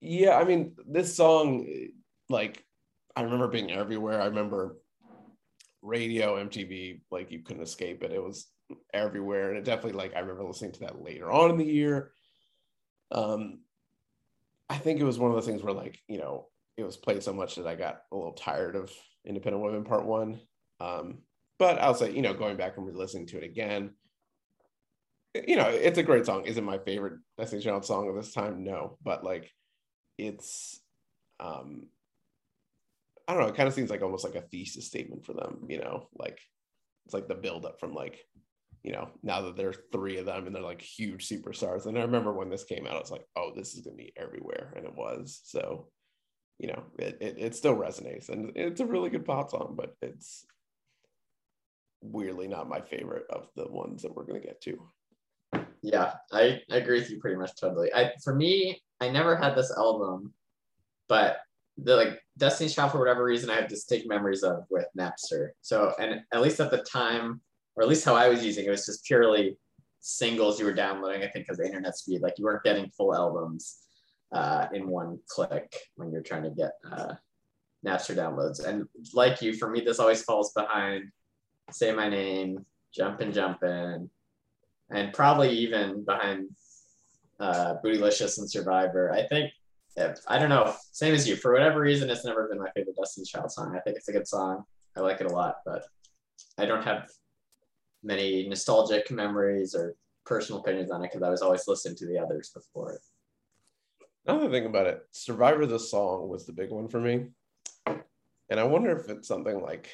yeah, 0.00 0.36
I 0.36 0.44
mean, 0.44 0.76
this 0.86 1.16
song, 1.16 1.66
like, 2.28 2.64
I 3.16 3.22
remember 3.22 3.48
being 3.48 3.72
everywhere. 3.72 4.22
I 4.22 4.26
remember 4.26 4.76
radio, 5.82 6.36
MTV, 6.36 7.00
like, 7.10 7.32
you 7.32 7.40
couldn't 7.40 7.64
escape 7.64 8.04
it. 8.04 8.12
It 8.12 8.22
was 8.22 8.46
everywhere. 8.94 9.48
And 9.48 9.58
it 9.58 9.64
definitely, 9.64 9.98
like, 9.98 10.14
I 10.14 10.20
remember 10.20 10.44
listening 10.44 10.70
to 10.74 10.80
that 10.82 11.02
later 11.02 11.32
on 11.32 11.50
in 11.50 11.58
the 11.58 11.64
year. 11.64 12.12
Um, 13.10 13.58
I 14.68 14.76
think 14.76 15.00
it 15.00 15.04
was 15.04 15.18
one 15.18 15.32
of 15.32 15.36
those 15.36 15.46
things 15.46 15.64
where 15.64 15.72
like 15.72 15.98
you 16.08 16.18
know 16.18 16.46
it 16.76 16.84
was 16.84 16.96
played 16.96 17.22
so 17.22 17.32
much 17.32 17.56
that 17.56 17.66
I 17.66 17.74
got 17.74 18.02
a 18.12 18.16
little 18.16 18.34
tired 18.34 18.76
of 18.76 18.92
Independent 19.24 19.64
Women 19.64 19.82
Part 19.82 20.04
One. 20.04 20.40
Um, 20.78 21.22
but 21.58 21.80
I'll 21.80 21.94
say 21.94 22.12
you 22.12 22.22
know 22.22 22.34
going 22.34 22.56
back 22.56 22.76
and 22.76 22.86
re-listening 22.86 23.26
to 23.28 23.38
it 23.38 23.44
again, 23.44 23.94
you 25.34 25.56
know 25.56 25.68
it's 25.68 25.98
a 25.98 26.02
great 26.02 26.26
song. 26.26 26.46
Is 26.46 26.56
it 26.56 26.64
my 26.64 26.78
favorite 26.78 27.20
Destiny 27.36 27.62
Child 27.62 27.84
song 27.84 28.08
of 28.08 28.16
this 28.16 28.32
time? 28.32 28.64
No, 28.64 28.98
but 29.02 29.24
like 29.24 29.52
it's 30.16 30.80
um 31.40 31.88
I 33.28 33.34
don't 33.34 33.42
know, 33.42 33.48
it 33.48 33.56
kind 33.56 33.68
of 33.68 33.74
seems 33.74 33.90
like 33.90 34.00
almost 34.00 34.24
like 34.24 34.36
a 34.36 34.40
thesis 34.40 34.86
statement 34.86 35.26
for 35.26 35.34
them, 35.34 35.66
you 35.68 35.78
know, 35.78 36.08
like 36.18 36.40
it's 37.04 37.12
like 37.12 37.28
the 37.28 37.34
build 37.34 37.66
up 37.66 37.78
from 37.78 37.92
like, 37.92 38.24
you 38.82 38.92
know, 38.92 39.10
now 39.22 39.42
that 39.42 39.56
there's 39.56 39.76
three 39.92 40.16
of 40.16 40.24
them 40.24 40.46
and 40.46 40.54
they're 40.56 40.62
like 40.62 40.80
huge 40.80 41.28
superstars. 41.28 41.84
And 41.84 41.98
I 41.98 42.02
remember 42.02 42.32
when 42.32 42.48
this 42.48 42.64
came 42.64 42.86
out, 42.86 42.96
I 42.96 43.00
was 43.00 43.10
like, 43.10 43.26
oh, 43.36 43.52
this 43.54 43.74
is 43.74 43.82
gonna 43.82 43.96
be 43.96 44.14
everywhere. 44.16 44.72
And 44.74 44.86
it 44.86 44.94
was. 44.94 45.42
So, 45.44 45.88
you 46.58 46.68
know, 46.68 46.82
it, 46.98 47.18
it, 47.20 47.36
it 47.38 47.54
still 47.54 47.76
resonates 47.76 48.30
and 48.30 48.52
it's 48.56 48.80
a 48.80 48.86
really 48.86 49.10
good 49.10 49.26
pop 49.26 49.50
song, 49.50 49.74
but 49.76 49.94
it's 50.00 50.46
weirdly 52.00 52.48
not 52.48 52.68
my 52.68 52.80
favorite 52.80 53.26
of 53.28 53.48
the 53.56 53.68
ones 53.68 54.02
that 54.02 54.14
we're 54.14 54.24
gonna 54.24 54.40
get 54.40 54.62
to. 54.62 54.78
Yeah, 55.82 56.14
I, 56.32 56.60
I 56.70 56.76
agree 56.76 56.98
with 57.00 57.10
you 57.10 57.20
pretty 57.20 57.36
much 57.36 57.52
totally. 57.60 57.92
I 57.94 58.12
for 58.22 58.34
me, 58.34 58.80
I 59.00 59.08
never 59.10 59.36
had 59.36 59.54
this 59.54 59.72
album, 59.76 60.32
but 61.08 61.38
the 61.76 61.96
like 61.96 62.20
Destiny's 62.36 62.74
Child 62.74 62.92
for 62.92 62.98
whatever 62.98 63.24
reason 63.24 63.50
I 63.50 63.56
have 63.56 63.68
distinct 63.68 64.08
memories 64.08 64.42
of 64.42 64.64
with 64.70 64.86
Napster. 64.98 65.50
So 65.60 65.92
and 65.98 66.20
at 66.32 66.40
least 66.42 66.60
at 66.60 66.70
the 66.70 66.78
time, 66.78 67.40
or 67.76 67.82
at 67.82 67.88
least 67.88 68.04
how 68.04 68.16
I 68.16 68.28
was 68.28 68.44
using 68.44 68.66
it, 68.66 68.70
was 68.70 68.86
just 68.86 69.04
purely 69.04 69.56
singles 70.00 70.58
you 70.58 70.66
were 70.66 70.74
downloading. 70.74 71.22
I 71.22 71.28
think 71.28 71.46
because 71.46 71.58
the 71.58 71.66
internet 71.66 71.96
speed, 71.96 72.22
like 72.22 72.34
you 72.38 72.44
weren't 72.44 72.64
getting 72.64 72.90
full 72.90 73.14
albums 73.14 73.78
uh, 74.32 74.66
in 74.72 74.88
one 74.88 75.18
click 75.28 75.74
when 75.96 76.10
you're 76.10 76.22
trying 76.22 76.44
to 76.44 76.50
get 76.50 76.72
uh, 76.90 77.14
Napster 77.86 78.16
downloads. 78.16 78.64
And 78.64 78.86
like 79.14 79.40
you, 79.42 79.54
for 79.54 79.70
me, 79.70 79.80
this 79.80 79.98
always 79.98 80.22
falls 80.22 80.52
behind 80.52 81.04
Say 81.70 81.92
My 81.92 82.08
Name, 82.08 82.64
jump 82.94 83.20
Jumpin' 83.20 83.32
Jumpin', 83.32 84.10
and 84.90 85.12
probably 85.12 85.50
even 85.50 86.04
behind 86.04 86.48
uh, 87.40 87.74
Bootylicious 87.84 88.38
and 88.38 88.50
Survivor. 88.50 89.12
I 89.12 89.26
think 89.26 89.52
I 90.28 90.38
don't 90.38 90.48
know. 90.48 90.74
Same 90.92 91.14
as 91.14 91.28
you. 91.28 91.34
For 91.36 91.52
whatever 91.52 91.80
reason, 91.80 92.08
it's 92.08 92.24
never 92.24 92.48
been 92.48 92.58
my 92.58 92.70
favorite 92.70 92.96
Destiny's 92.96 93.30
Child 93.30 93.50
song. 93.50 93.74
I 93.76 93.80
think 93.80 93.96
it's 93.96 94.08
a 94.08 94.12
good 94.12 94.28
song. 94.28 94.64
I 94.96 95.00
like 95.00 95.20
it 95.20 95.30
a 95.30 95.34
lot, 95.34 95.56
but 95.64 95.84
I 96.56 96.66
don't 96.66 96.84
have 96.84 97.08
many 98.02 98.48
nostalgic 98.48 99.10
memories 99.10 99.74
or 99.74 99.96
personal 100.24 100.60
opinions 100.60 100.90
on 100.90 101.02
it 101.02 101.08
because 101.08 101.22
I 101.22 101.30
was 101.30 101.42
always 101.42 101.66
listening 101.66 101.96
to 101.96 102.06
the 102.06 102.18
others 102.18 102.50
before 102.50 102.92
it. 102.92 103.00
Thing 104.50 104.66
about 104.66 104.86
it, 104.86 105.00
Survivor 105.10 105.66
the 105.66 105.78
song 105.78 106.28
was 106.28 106.44
the 106.44 106.52
big 106.52 106.70
one 106.70 106.88
for 106.88 107.00
me. 107.00 107.28
And 107.86 108.60
I 108.60 108.64
wonder 108.64 108.96
if 108.96 109.08
it's 109.08 109.26
something 109.26 109.62
like 109.62 109.88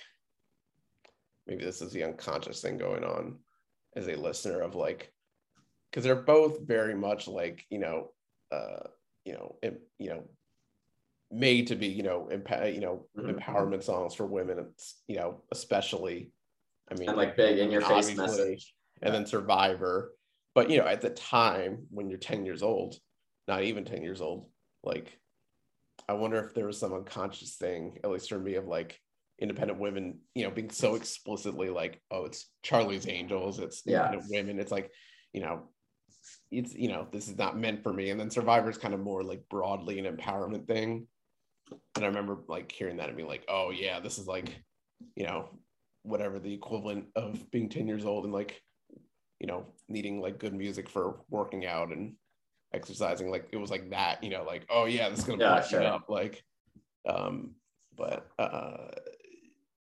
maybe 1.46 1.64
this 1.64 1.80
is 1.80 1.92
the 1.92 2.04
unconscious 2.04 2.60
thing 2.60 2.76
going 2.76 3.04
on 3.04 3.36
as 3.96 4.08
a 4.08 4.16
listener 4.16 4.60
of 4.60 4.74
like 4.74 5.12
because 5.90 6.04
they're 6.04 6.16
both 6.16 6.60
very 6.60 6.94
much 6.94 7.28
like, 7.28 7.64
you 7.70 7.78
know, 7.78 8.12
uh 8.52 8.88
you 9.24 9.32
know, 9.32 9.56
em, 9.62 9.78
you 9.98 10.10
know, 10.10 10.24
made 11.30 11.68
to 11.68 11.76
be, 11.76 11.86
you 11.86 12.02
know, 12.02 12.28
empa- 12.30 12.74
you 12.74 12.80
know, 12.80 13.06
Mhm. 13.16 13.38
empowerment 13.38 13.82
songs 13.82 14.14
for 14.14 14.26
women. 14.26 14.58
It's, 14.58 15.02
you 15.08 15.16
know, 15.16 15.42
especially, 15.50 16.32
I 16.90 16.94
mean, 16.94 17.08
And 17.08 17.16
like 17.16 17.36
big 17.36 17.58
in 17.58 17.70
your 17.70 17.80
face 17.80 18.14
message. 18.16 18.74
and 19.02 19.14
then 19.14 19.26
Survivor. 19.26 20.14
But 20.54 20.70
you 20.70 20.78
know, 20.78 20.86
at 20.86 21.00
the 21.00 21.10
time 21.10 21.86
when 21.90 22.08
you're 22.08 22.18
10 22.18 22.44
years 22.44 22.62
old, 22.62 22.96
not 23.48 23.62
even 23.64 23.84
10 23.84 24.02
years 24.02 24.20
old, 24.20 24.50
like 24.82 25.18
I 26.08 26.12
wonder 26.12 26.44
if 26.44 26.54
there 26.54 26.66
was 26.66 26.78
some 26.78 26.92
unconscious 26.92 27.56
thing, 27.56 27.98
at 28.04 28.10
least 28.10 28.28
for 28.28 28.38
me, 28.38 28.54
of 28.54 28.66
like 28.66 29.00
independent 29.38 29.78
women, 29.78 30.18
you 30.34 30.44
know, 30.44 30.50
being 30.50 30.70
so 30.70 30.94
explicitly 30.94 31.68
like, 31.70 32.00
oh, 32.10 32.24
it's 32.24 32.50
Charlie's 32.62 33.08
Angels, 33.08 33.58
it's 33.58 33.82
Yeah. 33.84 34.14
women. 34.28 34.58
It's 34.58 34.72
like, 34.72 34.90
you 35.32 35.40
know, 35.40 35.68
it's 36.50 36.74
you 36.74 36.88
know, 36.88 37.06
this 37.12 37.28
is 37.28 37.36
not 37.36 37.58
meant 37.58 37.82
for 37.82 37.92
me. 37.92 38.10
And 38.10 38.20
then 38.20 38.30
Survivor's 38.30 38.78
kind 38.78 38.94
of 38.94 39.00
more 39.00 39.22
like 39.22 39.42
broadly 39.48 39.98
an 39.98 40.16
empowerment 40.16 40.66
thing. 40.66 41.06
And 41.96 42.04
I 42.04 42.08
remember 42.08 42.38
like 42.48 42.70
hearing 42.70 42.98
that 42.98 43.08
and 43.08 43.16
being 43.16 43.28
like, 43.28 43.44
oh 43.48 43.70
yeah, 43.70 44.00
this 44.00 44.18
is 44.18 44.26
like, 44.26 44.56
you 45.16 45.26
know, 45.26 45.48
whatever 46.02 46.38
the 46.38 46.52
equivalent 46.52 47.06
of 47.16 47.50
being 47.50 47.68
10 47.68 47.86
years 47.88 48.04
old 48.04 48.24
and 48.24 48.32
like 48.32 48.60
you 49.40 49.46
know 49.46 49.66
needing 49.88 50.20
like 50.20 50.38
good 50.38 50.54
music 50.54 50.88
for 50.88 51.20
working 51.28 51.66
out 51.66 51.88
and 51.90 52.14
exercising 52.72 53.30
like 53.30 53.48
it 53.52 53.56
was 53.56 53.70
like 53.70 53.90
that 53.90 54.22
you 54.22 54.30
know 54.30 54.44
like 54.44 54.66
oh 54.70 54.84
yeah 54.84 55.08
this 55.08 55.20
is 55.20 55.24
gonna 55.24 55.38
Yeah, 55.38 55.62
sure. 55.62 55.82
up 55.82 56.08
like 56.08 56.42
um 57.08 57.54
but 57.96 58.26
uh 58.38 58.88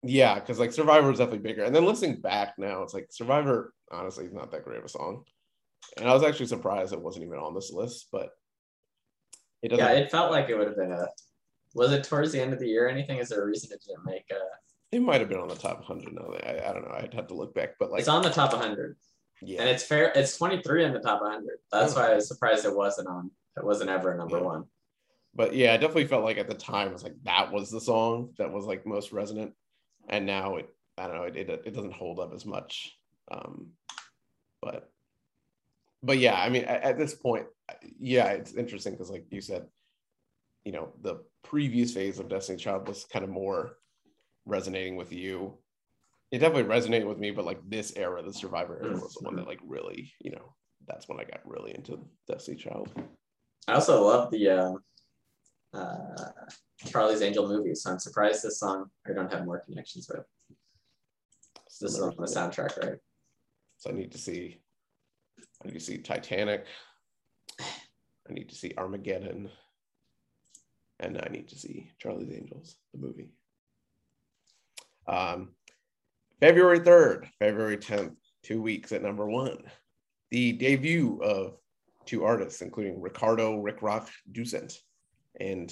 yeah 0.07 0.35
because 0.35 0.59
like 0.59 0.71
survivor 0.71 1.07
was 1.09 1.19
definitely 1.19 1.39
bigger 1.47 1.63
and 1.63 1.75
then 1.75 1.85
listening 1.85 2.19
back 2.21 2.53
now 2.57 2.81
it's 2.83 2.93
like 2.93 3.07
survivor 3.11 3.73
honestly 3.91 4.25
is 4.25 4.33
not 4.33 4.51
that 4.51 4.63
great 4.63 4.79
of 4.79 4.85
a 4.85 4.89
song 4.89 5.23
and 5.97 6.07
i 6.09 6.13
was 6.13 6.23
actually 6.23 6.45
surprised 6.45 6.93
it 6.93 7.01
wasn't 7.01 7.23
even 7.25 7.37
on 7.39 7.53
this 7.53 7.71
list 7.71 8.07
but 8.11 8.29
it 9.61 9.69
doesn't 9.69 9.85
Yeah, 9.85 9.91
it 9.93 10.11
felt 10.11 10.31
like 10.31 10.49
it 10.49 10.55
would 10.57 10.67
have 10.67 10.77
been 10.77 10.91
a. 10.91 11.07
Was 11.73 11.91
it 11.91 12.03
towards 12.03 12.31
the 12.31 12.39
end 12.41 12.53
of 12.53 12.59
the 12.59 12.67
year 12.67 12.85
or 12.85 12.89
anything? 12.89 13.17
Is 13.17 13.29
there 13.29 13.41
a 13.41 13.45
reason 13.45 13.71
it 13.71 13.83
didn't 13.87 14.05
make 14.05 14.25
a? 14.31 14.39
it 14.95 15.01
might 15.01 15.19
have 15.19 15.29
been 15.29 15.39
on 15.39 15.47
the 15.47 15.55
top 15.55 15.77
100 15.89 16.13
No, 16.13 16.35
I, 16.45 16.69
I 16.69 16.73
don't 16.73 16.83
know 16.83 16.93
i'd 16.95 17.13
have 17.15 17.27
to 17.27 17.33
look 17.33 17.53
back 17.55 17.71
but 17.79 17.89
like 17.91 17.99
it's 17.99 18.07
on 18.07 18.21
the 18.21 18.29
top 18.29 18.53
100, 18.53 18.95
yeah 19.41 19.59
and 19.61 19.69
it's 19.69 19.83
fair. 19.83 20.11
It's 20.15 20.37
23 20.37 20.85
in 20.85 20.93
the 20.93 20.99
top 20.99 21.21
100. 21.21 21.43
That's 21.71 21.95
why 21.95 22.11
I 22.11 22.15
was 22.15 22.27
surprised 22.27 22.65
it 22.65 22.75
wasn't 22.75 23.07
on. 23.07 23.31
It 23.57 23.65
wasn't 23.65 23.89
ever 23.89 24.11
a 24.13 24.17
number 24.17 24.37
Yeah. 24.37 24.43
one. 24.43 24.65
but 25.33 25.55
yeah, 25.55 25.73
I 25.73 25.77
definitely 25.77 26.07
felt 26.07 26.23
like 26.23 26.37
at 26.37 26.47
the 26.47 26.53
time 26.53 26.89
it 26.89 26.93
was 26.93 27.03
like 27.03 27.15
that 27.23 27.51
was 27.51 27.71
the 27.71 27.81
song 27.81 28.33
that 28.37 28.51
was 28.53 28.65
like 28.65 28.85
most 28.85 29.11
resonant, 29.11 29.53
and 30.07 30.25
now 30.25 30.57
it 30.57 30.73
I 30.97 31.07
don't 31.07 31.15
know 31.15 31.23
it 31.23 31.35
it, 31.35 31.49
it 31.65 31.73
doesn't 31.73 31.93
hold 31.93 32.19
up 32.19 32.33
as 32.33 32.45
much. 32.45 32.97
Um, 33.31 33.71
but 34.61 34.89
but 36.03 36.17
yeah, 36.17 36.35
I 36.35 36.49
mean 36.49 36.65
at, 36.65 36.83
at 36.83 36.97
this 36.97 37.13
point, 37.13 37.45
yeah, 37.99 38.27
it's 38.27 38.53
interesting 38.53 38.93
because 38.93 39.09
like 39.09 39.25
you 39.29 39.41
said, 39.41 39.65
you 40.63 40.71
know, 40.71 40.93
the 41.01 41.23
previous 41.43 41.93
phase 41.93 42.19
of 42.19 42.29
Destiny 42.29 42.57
Child 42.57 42.87
was 42.87 43.05
kind 43.05 43.23
of 43.23 43.31
more 43.31 43.77
resonating 44.45 44.95
with 44.95 45.11
you. 45.11 45.57
It 46.31 46.39
definitely 46.39 46.73
resonated 46.73 47.07
with 47.07 47.19
me, 47.19 47.31
but 47.31 47.45
like 47.45 47.61
this 47.69 47.93
era, 47.95 48.21
the 48.21 48.33
Survivor 48.33 48.79
era, 48.83 48.93
was 48.93 49.13
the 49.13 49.23
one 49.23 49.37
that 49.37 49.47
like 49.47 49.61
really, 49.65 50.11
you 50.19 50.31
know, 50.31 50.53
that's 50.85 51.07
when 51.07 51.19
I 51.19 51.23
got 51.23 51.39
really 51.45 51.73
into 51.73 51.99
Destiny 52.27 52.57
Child. 52.57 52.91
I 53.67 53.73
also 53.73 54.03
love 54.03 54.31
the 54.31 54.49
um, 54.49 54.79
uh, 55.73 56.31
Charlie's 56.85 57.21
Angel 57.21 57.47
movie, 57.47 57.75
so 57.75 57.91
I'm 57.91 57.99
surprised 57.99 58.43
this 58.43 58.59
song 58.59 58.85
I 59.07 59.13
don't 59.13 59.31
have 59.31 59.45
more 59.45 59.59
connections 59.59 60.09
with. 60.09 60.25
This 61.79 61.93
is 61.93 62.01
on 62.01 62.15
the 62.17 62.23
soundtrack, 62.23 62.77
right? 62.83 62.97
So 63.77 63.91
I 63.91 63.93
need 63.93 64.11
to 64.11 64.17
see. 64.17 64.57
I 65.63 65.67
need 65.67 65.75
to 65.75 65.79
see 65.79 65.97
Titanic. 65.99 66.65
I 67.59 68.33
need 68.33 68.49
to 68.49 68.55
see 68.55 68.73
Armageddon, 68.77 69.49
and 70.99 71.21
I 71.23 71.29
need 71.31 71.47
to 71.49 71.55
see 71.57 71.91
Charlie's 71.99 72.31
Angels, 72.31 72.77
the 72.93 72.99
movie. 72.99 73.29
Um, 75.07 75.49
February 76.39 76.79
third, 76.79 77.27
February 77.39 77.77
tenth, 77.77 78.13
two 78.43 78.61
weeks 78.61 78.91
at 78.91 79.01
number 79.01 79.27
one. 79.27 79.63
The 80.31 80.53
debut 80.53 81.21
of 81.23 81.57
two 82.05 82.23
artists, 82.25 82.61
including 82.61 83.01
Ricardo 83.01 83.61
RikRok 83.61 84.07
Ducent 84.31 84.73
and 85.39 85.71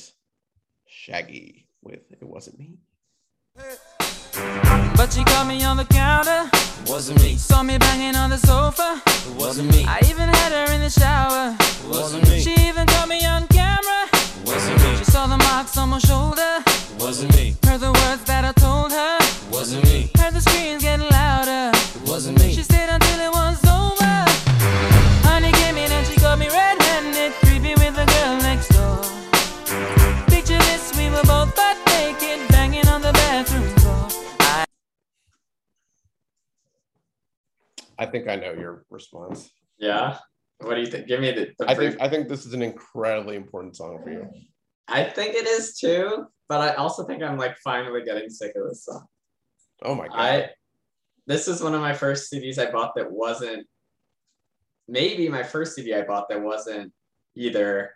Shaggy 0.87 1.67
with 1.81 1.99
"It 2.11 2.23
Wasn't 2.23 2.59
Me." 2.59 2.77
But 4.97 5.11
she 5.13 5.23
caught 5.23 5.47
me 5.47 5.63
on 5.63 5.77
the 5.77 5.85
counter. 5.85 6.49
Wasn't 6.87 7.21
me, 7.21 7.35
Saw 7.37 7.63
me 7.63 7.77
banging 7.77 8.15
on 8.15 8.29
the 8.29 8.37
sofa. 8.37 9.01
wasn't 9.37 9.71
me, 9.71 9.85
I 9.87 9.99
even 10.09 10.27
had 10.29 10.51
her 10.51 10.71
in 10.73 10.81
the 10.81 10.89
shower. 10.89 11.55
wasn't 11.89 12.27
me, 12.29 12.39
She 12.41 12.53
even 12.67 12.85
caught 12.87 13.07
me 13.07 13.25
on 13.25 13.47
camera. 13.47 14.07
wasn't 14.45 14.77
me. 14.83 14.97
She 14.97 15.03
saw 15.05 15.25
the 15.27 15.37
marks 15.37 15.77
on 15.77 15.89
my 15.89 15.99
shoulder. 15.99 16.63
wasn't 16.99 17.33
me, 17.35 17.55
Heard 17.65 17.79
the 17.81 17.91
words 17.91 18.23
that 18.25 18.43
I 18.45 18.51
told 18.53 18.91
her. 18.91 19.17
wasn't 19.51 19.83
me, 19.85 20.11
Heard 20.17 20.33
the 20.33 20.41
screams 20.41 20.83
getting 20.83 21.09
louder. 21.09 21.71
wasn't 22.05 22.39
me. 22.39 22.53
She 22.53 22.61
stayed 22.63 22.89
until 22.89 23.19
it 23.19 23.31
was 23.31 23.57
over. 23.65 24.13
Honey 25.27 25.51
came 25.53 25.77
in 25.77 25.91
and 25.91 26.05
she 26.07 26.15
caught 26.19 26.37
me 26.37 26.47
red-handed, 26.49 26.74
I 37.97 38.05
think 38.05 38.27
I 38.27 38.35
know 38.35 38.53
your 38.53 38.85
response. 38.89 39.49
Yeah. 39.77 40.17
What 40.59 40.75
do 40.75 40.81
you 40.81 40.87
think? 40.87 41.07
Give 41.07 41.19
me 41.19 41.31
the. 41.31 41.53
the 41.59 41.69
I 41.69 41.75
think 41.75 41.97
I 41.99 42.09
think 42.09 42.29
this 42.29 42.45
is 42.45 42.53
an 42.53 42.61
incredibly 42.61 43.35
important 43.35 43.75
song 43.75 43.99
for 44.03 44.09
you. 44.09 44.29
I 44.87 45.03
think 45.03 45.35
it 45.35 45.47
is 45.47 45.77
too, 45.77 46.27
but 46.47 46.61
I 46.61 46.73
also 46.75 47.05
think 47.05 47.23
I'm 47.23 47.37
like 47.37 47.57
finally 47.63 48.03
getting 48.03 48.29
sick 48.29 48.53
of 48.55 48.67
this 48.69 48.85
song. 48.85 49.05
Oh 49.81 49.95
my 49.95 50.07
god! 50.07 50.17
I 50.17 50.49
this 51.27 51.47
is 51.47 51.61
one 51.61 51.73
of 51.73 51.81
my 51.81 51.93
first 51.93 52.31
CDs 52.31 52.57
I 52.57 52.71
bought 52.71 52.95
that 52.95 53.11
wasn't 53.11 53.67
maybe 54.87 55.27
my 55.27 55.43
first 55.43 55.75
CD 55.75 55.93
I 55.93 56.03
bought 56.03 56.29
that 56.29 56.41
wasn't 56.41 56.93
either 57.35 57.91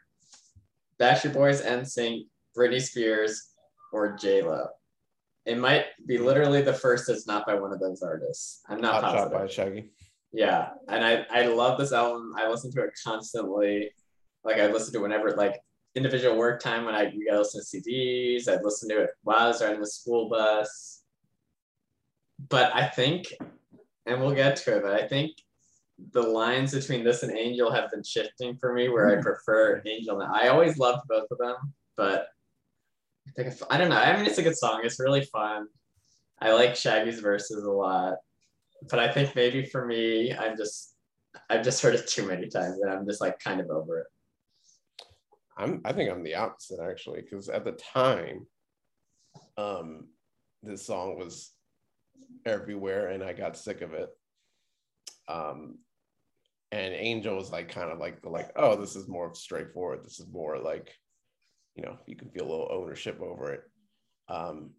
Backstreet 1.00 1.34
Boys, 1.34 1.62
NSYNC, 1.62 2.26
Britney 2.58 2.82
Spears, 2.82 3.54
or 3.94 4.18
J 4.18 4.42
Lo. 4.42 4.68
It 5.46 5.58
might 5.58 5.86
be 6.06 6.18
literally 6.18 6.62
the 6.62 6.74
first 6.74 7.08
that's 7.08 7.28
not 7.28 7.46
by 7.46 7.56
one 7.56 7.72
of 7.72 7.80
those 7.80 8.02
artists. 8.02 8.62
I'm 8.68 8.82
not 8.82 9.02
Hot 9.02 9.14
positive. 9.14 9.40
by 9.40 9.48
Shaggy. 9.48 9.92
Yeah, 10.32 10.70
and 10.88 11.04
I 11.04 11.26
I 11.32 11.48
love 11.48 11.80
this 11.80 11.92
album. 11.92 12.34
I 12.38 12.48
listen 12.48 12.72
to 12.74 12.84
it 12.84 12.92
constantly. 13.04 13.92
Like 14.44 14.58
I 14.58 14.68
listen 14.68 14.94
to 14.94 15.00
it 15.00 15.02
whenever 15.02 15.32
like 15.32 15.60
individual 15.96 16.38
work 16.38 16.62
time 16.62 16.86
when 16.86 16.96
I 16.96 17.12
we 17.16 17.26
gotta 17.26 17.40
listen 17.40 17.62
to 17.62 17.82
CDs. 17.82 18.48
I'd 18.48 18.64
listen 18.64 18.90
to 18.90 19.04
it 19.04 19.10
while 19.24 19.40
I 19.40 19.48
was 19.48 19.62
riding 19.62 19.80
the 19.80 19.88
school 19.88 20.30
bus. 20.30 21.02
But 22.48 22.74
I 22.74 22.86
think, 22.88 23.34
and 24.06 24.22
we'll 24.22 24.36
get 24.36 24.56
to 24.58 24.78
it. 24.78 24.84
But 24.84 24.94
I 24.94 25.08
think 25.08 25.32
the 26.12 26.22
lines 26.22 26.74
between 26.74 27.04
this 27.04 27.24
and 27.24 27.36
Angel 27.38 27.72
have 27.72 27.92
been 27.92 28.04
shifting 28.04 28.56
for 28.58 28.74
me, 28.74 28.90
where 28.90 29.10
I 29.10 29.16
hmm. 29.16 29.22
prefer 29.22 29.82
Angel 29.86 30.18
now. 30.18 30.32
I 30.34 30.50
always 30.50 30.78
loved 30.78 31.08
both 31.08 31.28
of 31.32 31.38
them, 31.38 31.56
but 31.98 32.28
I 33.30 33.32
think 33.36 33.48
if, 33.54 33.62
don't 33.78 33.90
know. 33.90 33.98
I 33.98 34.16
mean, 34.18 34.26
it's 34.26 34.40
a 34.40 34.44
good 34.44 34.58
song. 34.58 34.82
It's 34.84 35.00
really 35.00 35.24
fun. 35.24 35.68
I 36.42 36.52
like 36.54 36.76
Shaggy's 36.76 37.20
verses 37.20 37.64
a 37.64 37.72
lot 37.72 38.16
but 38.88 39.00
I 39.00 39.12
think 39.12 39.36
maybe 39.36 39.66
for 39.66 39.86
me, 39.86 40.34
I'm 40.34 40.56
just 40.56 40.96
I've 41.50 41.64
just 41.64 41.82
heard 41.82 41.96
it 41.96 42.08
too 42.08 42.28
many 42.28 42.48
times 42.48 42.80
and 42.82 42.92
I'm 42.92 43.06
just 43.06 43.22
like 43.22 43.40
kind 43.40 43.60
of 43.60 43.70
over 43.70 44.00
it. 44.00 44.08
I'm 45.58 45.82
I 45.86 45.94
think 45.94 46.10
I'm 46.10 46.24
the 46.24 46.36
opposite 46.36 46.80
actually, 46.80 47.22
because 47.22 47.50
at 47.50 47.66
the 47.66 47.74
time, 47.74 48.46
um, 49.58 50.08
this 50.64 50.86
song 50.86 51.18
was 51.18 51.52
everywhere 52.46 53.10
and 53.10 53.24
I 53.24 53.34
got 53.34 53.58
sick 53.58 53.82
of 53.82 53.94
it. 53.94 54.10
Um, 55.28 55.80
and 56.72 56.94
Angel 56.94 57.36
was 57.36 57.52
like 57.52 57.70
kind 57.70 57.92
of 57.92 58.00
like 58.00 58.20
like, 58.24 58.52
oh, 58.56 58.76
this 58.76 58.96
is 58.96 59.08
more 59.08 59.34
straightforward. 59.34 60.04
This 60.04 60.20
is 60.20 60.28
more 60.32 60.58
like, 60.58 60.96
you 61.80 61.86
know, 61.86 61.98
you 62.08 62.16
can 62.18 62.30
feel 62.30 62.46
a 62.46 62.50
little 62.50 62.68
ownership 62.70 63.22
over 63.22 63.54
it. 63.54 63.62
Um, 64.28 64.72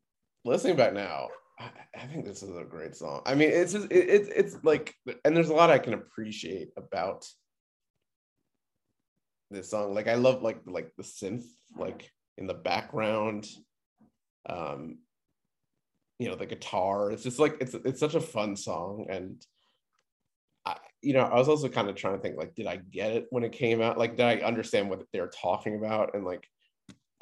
listening 0.44 0.76
back 0.76 0.92
now, 0.92 1.28
I, 1.58 1.70
I 1.98 2.06
think 2.06 2.26
this 2.26 2.42
is 2.42 2.54
a 2.54 2.62
great 2.62 2.94
song. 2.94 3.22
I 3.24 3.34
mean, 3.34 3.48
it's 3.50 3.72
just, 3.72 3.90
it, 3.90 4.10
it's 4.10 4.28
it's 4.28 4.64
like, 4.64 4.94
and 5.24 5.34
there's 5.34 5.48
a 5.48 5.54
lot 5.54 5.70
I 5.70 5.78
can 5.78 5.94
appreciate 5.94 6.68
about 6.76 7.26
this 9.50 9.70
song. 9.70 9.94
Like 9.94 10.08
I 10.08 10.16
love 10.16 10.42
like 10.42 10.60
like 10.66 10.90
the 10.98 11.02
synth 11.02 11.46
like 11.74 12.10
in 12.36 12.46
the 12.46 12.54
background. 12.54 13.46
Um 14.46 14.98
you 16.18 16.28
know, 16.28 16.36
the 16.36 16.44
guitar. 16.44 17.12
It's 17.12 17.22
just 17.22 17.38
like 17.38 17.56
it's 17.62 17.72
it's 17.72 18.00
such 18.00 18.14
a 18.14 18.20
fun 18.20 18.56
song 18.56 19.06
and 19.08 19.42
I 20.66 20.76
you 21.00 21.14
know, 21.14 21.22
I 21.22 21.38
was 21.38 21.48
also 21.48 21.70
kind 21.70 21.88
of 21.88 21.96
trying 21.96 22.16
to 22.16 22.20
think 22.20 22.36
like 22.36 22.54
did 22.54 22.66
I 22.66 22.76
get 22.76 23.12
it 23.12 23.26
when 23.30 23.42
it 23.42 23.52
came 23.52 23.80
out? 23.80 23.96
Like 23.96 24.18
did 24.18 24.26
I 24.26 24.44
understand 24.44 24.90
what 24.90 25.02
they're 25.14 25.30
talking 25.42 25.76
about 25.76 26.14
and 26.14 26.26
like 26.26 26.46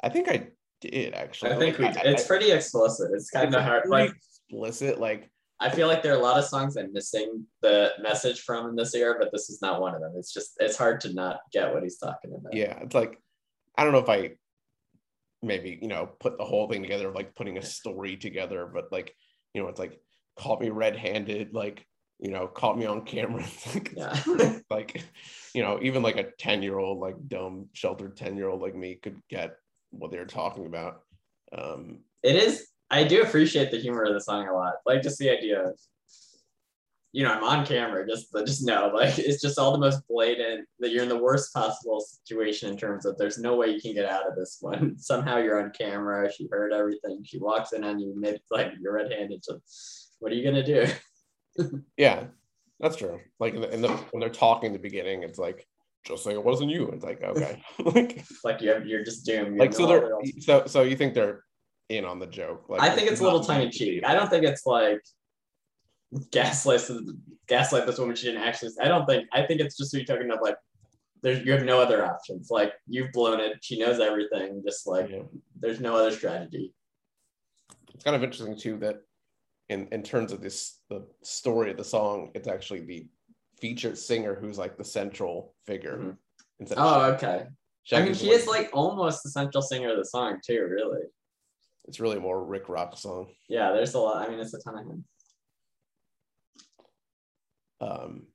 I 0.01 0.09
think 0.09 0.29
I 0.29 0.47
did 0.81 1.13
actually. 1.13 1.51
I 1.51 1.57
think 1.57 1.77
we 1.77 1.85
Like, 1.85 1.97
I- 1.97 2.09
it's 2.09 2.23
I- 2.23 2.27
pretty 2.27 2.51
explicit. 2.51 3.11
It's 3.13 3.29
kind 3.29 3.47
it's 3.47 3.55
of 3.55 3.63
hard. 3.63 3.87
Like 3.89 4.11
explicit 4.11 4.99
like 4.99 5.29
I 5.61 5.69
feel 5.69 5.87
like 5.87 6.01
there 6.03 6.13
are 6.13 6.17
a 6.19 6.21
lot 6.23 6.39
of 6.39 6.45
songs 6.45 6.77
I'm 6.77 6.93
missing 6.93 7.45
the 7.61 7.91
message 8.01 8.41
from 8.41 8.69
in 8.69 8.75
this 8.77 8.95
era, 8.95 9.15
but 9.19 9.29
this 9.33 9.49
is 9.49 9.61
not 9.61 9.81
one 9.81 9.93
of 9.93 9.99
them. 10.01 10.13
It's 10.17 10.33
just 10.33 10.53
it's 10.59 10.77
hard 10.77 11.01
to 11.01 11.13
not 11.13 11.41
get 11.51 11.73
what 11.73 11.83
he's 11.83 11.97
talking 11.97 12.33
about. 12.33 12.53
yeah 12.53 12.79
it's 12.81 12.95
like 12.95 13.19
i 13.77 13.83
don't 13.83 13.93
know 13.93 13.99
if 13.99 14.09
i 14.09 14.31
maybe 15.41 15.79
you 15.81 15.87
know 15.87 16.09
put 16.19 16.37
the 16.37 16.43
whole 16.43 16.67
thing 16.67 16.81
together 16.81 17.07
of 17.09 17.15
like 17.15 17.33
putting 17.35 17.57
a 17.57 17.61
story 17.61 18.17
together 18.17 18.69
but 18.73 18.91
like 18.91 19.13
you 19.53 19.61
know 19.61 19.69
it's 19.69 19.79
like 19.79 19.97
caught 20.37 20.59
me 20.61 20.69
red-handed 20.69 21.53
like 21.53 21.85
you 22.19 22.29
know 22.31 22.47
caught 22.47 22.77
me 22.77 22.85
on 22.85 23.05
camera 23.05 23.45
Yeah. 23.95 24.19
like 24.69 25.01
you 25.53 25.61
know 25.63 25.79
even 25.81 26.03
like 26.03 26.17
a 26.17 26.31
10 26.39 26.61
year 26.61 26.77
old 26.77 26.99
like 26.99 27.15
dumb 27.27 27.67
sheltered 27.73 28.17
10 28.17 28.35
year 28.35 28.49
old 28.49 28.61
like 28.61 28.75
me 28.75 28.95
could 28.95 29.21
get 29.29 29.55
what 29.91 30.11
they're 30.11 30.25
talking 30.25 30.65
about 30.65 31.01
um 31.57 31.99
it 32.23 32.35
is 32.35 32.67
I 32.91 33.03
do 33.03 33.21
appreciate 33.21 33.71
the 33.71 33.79
humor 33.79 34.03
of 34.03 34.13
the 34.13 34.21
song 34.21 34.47
a 34.47 34.53
lot. 34.53 34.75
Like 34.85 35.03
just 35.03 35.19
the 35.19 35.29
idea 35.29 35.63
of 35.63 35.79
you 37.11 37.23
know, 37.23 37.31
I'm 37.31 37.43
on 37.43 37.65
camera, 37.65 38.07
just 38.07 38.31
just 38.45 38.65
know, 38.65 38.91
like 38.93 39.17
it's 39.19 39.41
just 39.41 39.57
all 39.57 39.71
the 39.71 39.79
most 39.79 40.07
blatant 40.07 40.67
that 40.79 40.91
you're 40.91 41.03
in 41.03 41.09
the 41.09 41.17
worst 41.17 41.53
possible 41.53 42.01
situation 42.01 42.69
in 42.69 42.77
terms 42.77 43.05
of 43.05 43.17
there's 43.17 43.39
no 43.39 43.55
way 43.55 43.69
you 43.69 43.81
can 43.81 43.93
get 43.93 44.05
out 44.05 44.27
of 44.27 44.35
this 44.35 44.57
one. 44.61 44.95
Somehow 44.97 45.37
you're 45.37 45.61
on 45.61 45.71
camera, 45.71 46.31
she 46.31 46.47
heard 46.51 46.73
everything, 46.73 47.23
she 47.23 47.39
walks 47.39 47.73
in 47.73 47.83
on 47.83 47.99
you, 47.99 48.13
maybe 48.15 48.39
like 48.51 48.73
you're 48.79 48.93
red-handed. 48.93 49.43
So 49.43 49.59
what 50.19 50.31
are 50.31 50.35
you 50.35 50.43
gonna 50.43 50.63
do? 50.63 50.85
yeah 51.97 52.23
that's 52.79 52.95
true 52.95 53.19
like 53.39 53.53
in 53.53 53.61
the, 53.61 53.73
in 53.73 53.81
the, 53.81 53.89
when 53.89 54.21
they're 54.21 54.29
talking 54.29 54.67
in 54.67 54.73
the 54.73 54.79
beginning 54.79 55.23
it's 55.23 55.39
like 55.39 55.67
just 56.05 56.23
say 56.23 56.31
it 56.31 56.43
wasn't 56.43 56.69
you 56.69 56.87
it's 56.91 57.03
like 57.03 57.21
okay 57.21 57.61
like 57.85 58.25
like 58.43 58.61
you 58.61 58.69
have, 58.69 58.85
you're 58.87 59.03
just 59.03 59.25
doomed. 59.25 59.53
You 59.55 59.59
like 59.59 59.73
so 59.73 59.85
they're 59.85 60.09
so 60.39 60.63
so 60.65 60.81
you 60.83 60.95
think 60.95 61.13
they're 61.13 61.43
in 61.89 62.05
on 62.05 62.19
the 62.19 62.27
joke 62.27 62.65
like 62.69 62.81
I 62.81 62.89
think 62.89 63.09
it's 63.11 63.19
a 63.19 63.23
little 63.23 63.39
not 63.39 63.47
tongue 63.47 63.55
in 63.57 63.61
meant 63.63 63.73
to 63.73 63.79
cheek. 63.79 64.03
I 64.05 64.13
don't 64.13 64.29
think 64.29 64.45
it's 64.45 64.65
like 64.65 65.01
gaslight 66.31 66.81
gaslight 67.47 67.85
this 67.85 67.97
woman. 67.99 68.15
She 68.15 68.27
didn't 68.27 68.43
actually. 68.43 68.71
I 68.81 68.87
don't 68.87 69.05
think. 69.05 69.27
I 69.33 69.43
think 69.45 69.59
it's 69.61 69.77
just 69.77 69.93
you 69.93 70.05
talking 70.05 70.25
about 70.25 70.41
like 70.43 70.55
there's 71.21 71.45
you 71.45 71.51
have 71.51 71.63
no 71.65 71.79
other 71.81 72.05
options. 72.05 72.49
Like 72.49 72.73
you've 72.87 73.11
blown 73.11 73.39
it. 73.39 73.57
She 73.61 73.79
knows 73.79 73.99
everything. 73.99 74.61
Just 74.65 74.87
like 74.87 75.09
Yeah. 75.09 75.23
there's 75.59 75.79
no 75.79 75.95
other 75.95 76.11
strategy. 76.11 76.73
it's 77.93 78.03
kind 78.03 78.15
of 78.15 78.23
interesting 78.23 78.57
too 78.57 78.77
that 78.77 78.97
in 79.69 79.87
in 79.91 80.01
terms 80.03 80.31
of 80.31 80.41
this 80.41 80.79
the 80.89 81.05
story 81.23 81.69
of 81.71 81.77
the 81.77 81.83
song 81.83 82.31
it's 82.33 82.47
actually 82.47 82.79
the 82.81 83.07
featured 83.61 83.97
singer 83.97 84.35
who's 84.35 84.57
like 84.57 84.77
the 84.77 84.83
central 84.83 85.53
figure 85.65 85.97
Mhm. 85.97 86.17
instead 86.59 86.77
Oh, 86.79 86.99
Shaggy. 87.11 87.15
okay. 87.25 87.35
I 87.35 87.43
mean, 87.43 87.55
Shaggy's 87.83 88.19
she 88.19 88.25
the 88.27 88.31
is 88.33 88.47
like 88.47 88.69
almost 88.73 89.23
the 89.23 89.29
central 89.29 89.61
singer 89.61 89.89
of 89.91 89.97
the 89.97 90.05
song 90.05 90.39
too. 90.45 90.63
Really. 90.69 91.01
it's 91.85 91.99
really 91.99 92.19
more 92.19 92.45
RikRok 92.45 92.95
song 92.97 93.33
Yeah. 93.47 93.71
There's 93.71 93.93
a 93.95 93.99
lot. 93.99 94.17
I 94.25 94.29
mean, 94.29 94.39
it's 94.39 94.53
a 94.53 94.59
ton 94.59 94.77
of 94.77 94.85
him. 94.85 95.05
um 97.81 98.27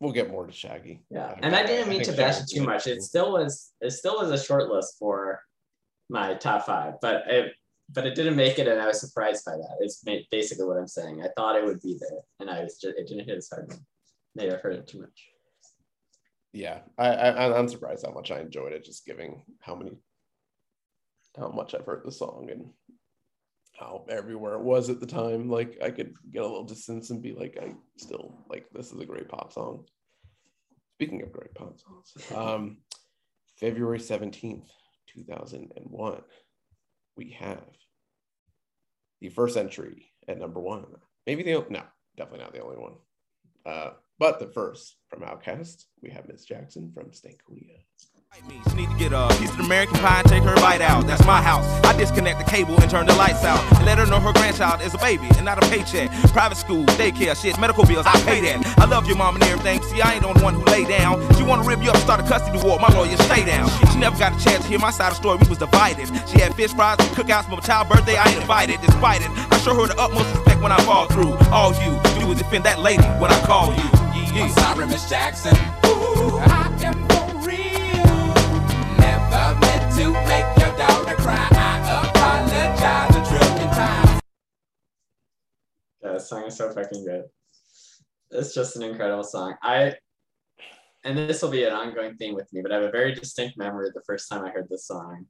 we'll 0.00 0.12
get 0.12 0.30
more 0.30 0.46
to 0.46 0.52
shaggy 0.52 1.04
Yeah. 1.10 1.28
I- 1.28 1.40
And 1.42 1.54
I 1.54 1.64
didn't 1.64 1.88
mean 1.88 2.02
think 2.02 2.10
to 2.10 2.16
bash 2.22 2.40
it 2.40 2.48
too 2.48 2.62
much. 2.62 2.86
It 2.86 3.02
still 3.02 3.32
was. 3.32 3.72
It 3.80 3.90
still 3.92 4.16
was 4.18 4.30
a 4.30 4.42
short 4.42 4.68
list 4.68 4.96
for 4.98 5.40
my 6.08 6.34
top 6.34 6.66
five, 6.66 6.94
but 7.00 7.26
it. 7.30 7.52
But 7.88 8.04
it 8.04 8.16
didn't 8.16 8.34
make 8.34 8.58
it, 8.58 8.66
and 8.66 8.80
I 8.80 8.86
was 8.88 8.98
surprised 9.00 9.44
by 9.44 9.52
that. 9.52 9.76
It's 9.78 10.02
basically 10.32 10.64
what 10.66 10.76
I'm 10.76 10.88
saying. 10.88 11.22
I 11.22 11.28
thought 11.36 11.54
it 11.54 11.64
would 11.64 11.80
be 11.80 11.96
there, 12.00 12.18
and 12.40 12.50
I 12.50 12.64
was 12.64 12.80
just 12.80 12.96
it 12.98 13.06
didn't 13.06 13.26
hit 13.28 13.38
as 13.38 13.48
hard. 13.48 13.72
I've 14.38 14.60
heard 14.60 14.76
it 14.76 14.86
too 14.88 15.00
much. 15.00 15.28
yeah 16.52 16.80
I, 16.98 17.08
I 17.08 17.58
i'm 17.58 17.68
surprised 17.68 18.04
how 18.06 18.12
much 18.12 18.30
i 18.30 18.40
enjoyed 18.40 18.72
it 18.72 18.84
just 18.84 19.04
giving 19.06 19.42
how 19.60 19.74
many 19.74 19.92
how 21.38 21.48
much 21.48 21.74
i've 21.74 21.84
heard 21.84 22.02
the 22.04 22.12
song 22.12 22.48
and 22.50 22.70
how 23.78 24.06
everywhere 24.08 24.54
it 24.54 24.62
was 24.62 24.88
at 24.88 25.00
the 25.00 25.06
time 25.06 25.50
like 25.50 25.78
i 25.82 25.90
could 25.90 26.14
get 26.32 26.42
a 26.42 26.46
little 26.46 26.64
distance 26.64 27.10
and 27.10 27.22
be 27.22 27.32
like 27.34 27.58
i 27.62 27.74
still 27.98 28.38
like 28.48 28.66
this 28.72 28.92
is 28.92 29.00
a 29.00 29.04
great 29.06 29.28
pop 29.28 29.52
song. 29.52 29.84
Speaking 30.94 31.20
of 31.22 31.30
great 31.32 31.54
pop 31.54 31.76
songs 31.78 32.32
um 32.34 32.78
february 33.60 33.98
17th 33.98 34.64
2001 35.14 36.22
we 37.18 37.30
have 37.38 37.64
the 39.20 39.28
first 39.30 39.56
entry 39.56 40.10
at 40.28 40.38
number 40.38 40.60
one. 40.60 40.84
Maybe 41.26 41.42
the 41.42 41.64
no 41.70 41.82
definitely 42.16 42.40
not 42.44 42.52
the 42.54 42.60
only 42.62 42.76
one. 42.76 42.94
Uh 43.64 43.90
but 44.18 44.38
the 44.38 44.46
first 44.46 44.96
from 45.08 45.20
OutKast, 45.20 45.84
we 46.02 46.10
have 46.10 46.28
Miss 46.28 46.44
Jackson 46.44 46.90
from 46.94 47.10
Stankonia. 47.10 47.80
She 48.68 48.74
need 48.74 48.90
to 48.90 48.96
get 48.98 49.12
a 49.14 49.28
piece 49.38 49.50
of 49.50 49.60
American 49.60 49.96
pie 49.96 50.20
and 50.20 50.28
take 50.28 50.42
her 50.42 50.54
bite 50.56 50.82
out. 50.82 51.06
That's 51.06 51.24
my 51.24 51.40
house. 51.40 51.64
I 51.84 51.96
disconnect 51.96 52.38
the 52.38 52.44
cable 52.44 52.78
and 52.82 52.90
turn 52.90 53.06
the 53.06 53.14
lights 53.14 53.44
out. 53.44 53.60
And 53.76 53.86
let 53.86 53.96
her 53.96 54.04
know 54.04 54.20
her 54.20 54.32
grandchild 54.32 54.82
is 54.82 54.92
a 54.92 54.98
baby 54.98 55.26
and 55.36 55.44
not 55.44 55.62
a 55.62 55.66
paycheck. 55.70 56.10
Private 56.32 56.56
school, 56.56 56.84
daycare, 57.00 57.40
shit, 57.40 57.58
medical 57.58 57.86
bills, 57.86 58.04
I 58.06 58.20
pay 58.22 58.42
that. 58.42 58.78
I 58.78 58.84
love 58.84 59.06
your 59.06 59.16
mom 59.16 59.36
and 59.36 59.44
everything. 59.44 59.80
See, 59.84 60.02
I 60.02 60.14
ain't 60.14 60.22
the 60.22 60.28
only 60.28 60.42
one 60.42 60.54
who 60.54 60.64
lay 60.64 60.84
down. 60.84 61.22
She 61.36 61.44
wanna 61.44 61.62
rip 61.62 61.82
you 61.82 61.90
up, 61.90 61.96
start 61.98 62.20
a 62.20 62.24
custody 62.24 62.60
war. 62.62 62.78
My 62.78 62.92
lawyer, 62.92 63.16
stay 63.16 63.44
down. 63.46 63.70
She 63.90 63.98
never 63.98 64.18
got 64.18 64.38
a 64.38 64.44
chance 64.44 64.64
to 64.64 64.68
hear 64.68 64.78
my 64.78 64.90
side 64.90 65.12
of 65.12 65.14
the 65.14 65.22
story. 65.22 65.38
We 65.40 65.48
was 65.48 65.58
divided. 65.58 66.06
She 66.28 66.38
had 66.38 66.54
fish 66.54 66.74
fries 66.74 66.98
and 67.00 67.08
cookouts 67.16 67.44
for 67.44 67.56
my 67.56 67.60
child 67.60 67.88
birthday. 67.88 68.16
I 68.16 68.28
ain't 68.28 68.40
invited, 68.42 68.80
despite 68.82 69.22
it. 69.22 69.30
I 69.50 69.56
show 69.60 69.74
her 69.80 69.86
the 69.86 69.98
utmost 69.98 70.28
respect 70.34 70.60
when 70.60 70.72
I 70.72 70.80
fall 70.84 71.06
through. 71.06 71.32
All 71.48 71.72
you 71.80 71.96
do 72.20 72.32
is 72.32 72.38
defend 72.38 72.64
that 72.64 72.80
lady 72.80 73.04
when 73.16 73.32
I 73.32 73.40
call 73.46 73.72
you. 73.72 74.05
Yeah. 74.36 74.42
I'm 74.42 74.50
sorry, 74.50 74.86
Miss 74.86 75.08
Jackson. 75.08 75.56
Ooh, 75.86 76.36
I 76.36 76.68
am 76.84 77.08
for 77.08 77.48
real. 77.48 78.34
Never 78.98 79.58
meant 79.60 79.94
to 79.96 80.12
make 80.28 80.48
your 80.58 80.76
daughter 80.76 81.16
cry. 81.16 81.48
I 81.52 82.02
apologize 82.04 83.16
a 83.16 83.24
trillion 83.30 83.70
times. 83.70 84.20
Yeah, 86.02 86.12
this 86.12 86.28
song 86.28 86.44
is 86.44 86.54
so 86.54 86.70
fucking 86.70 87.06
good. 87.06 87.24
It's 88.30 88.54
just 88.54 88.76
an 88.76 88.82
incredible 88.82 89.24
song. 89.24 89.54
I 89.62 89.94
and 91.04 91.16
this 91.16 91.40
will 91.40 91.50
be 91.50 91.64
an 91.64 91.72
ongoing 91.72 92.16
theme 92.16 92.34
with 92.34 92.52
me, 92.52 92.60
but 92.60 92.72
I 92.72 92.74
have 92.74 92.84
a 92.84 92.90
very 92.90 93.14
distinct 93.14 93.56
memory 93.56 93.88
of 93.88 93.94
the 93.94 94.02
first 94.06 94.28
time 94.28 94.44
I 94.44 94.50
heard 94.50 94.66
this 94.68 94.86
song, 94.86 95.24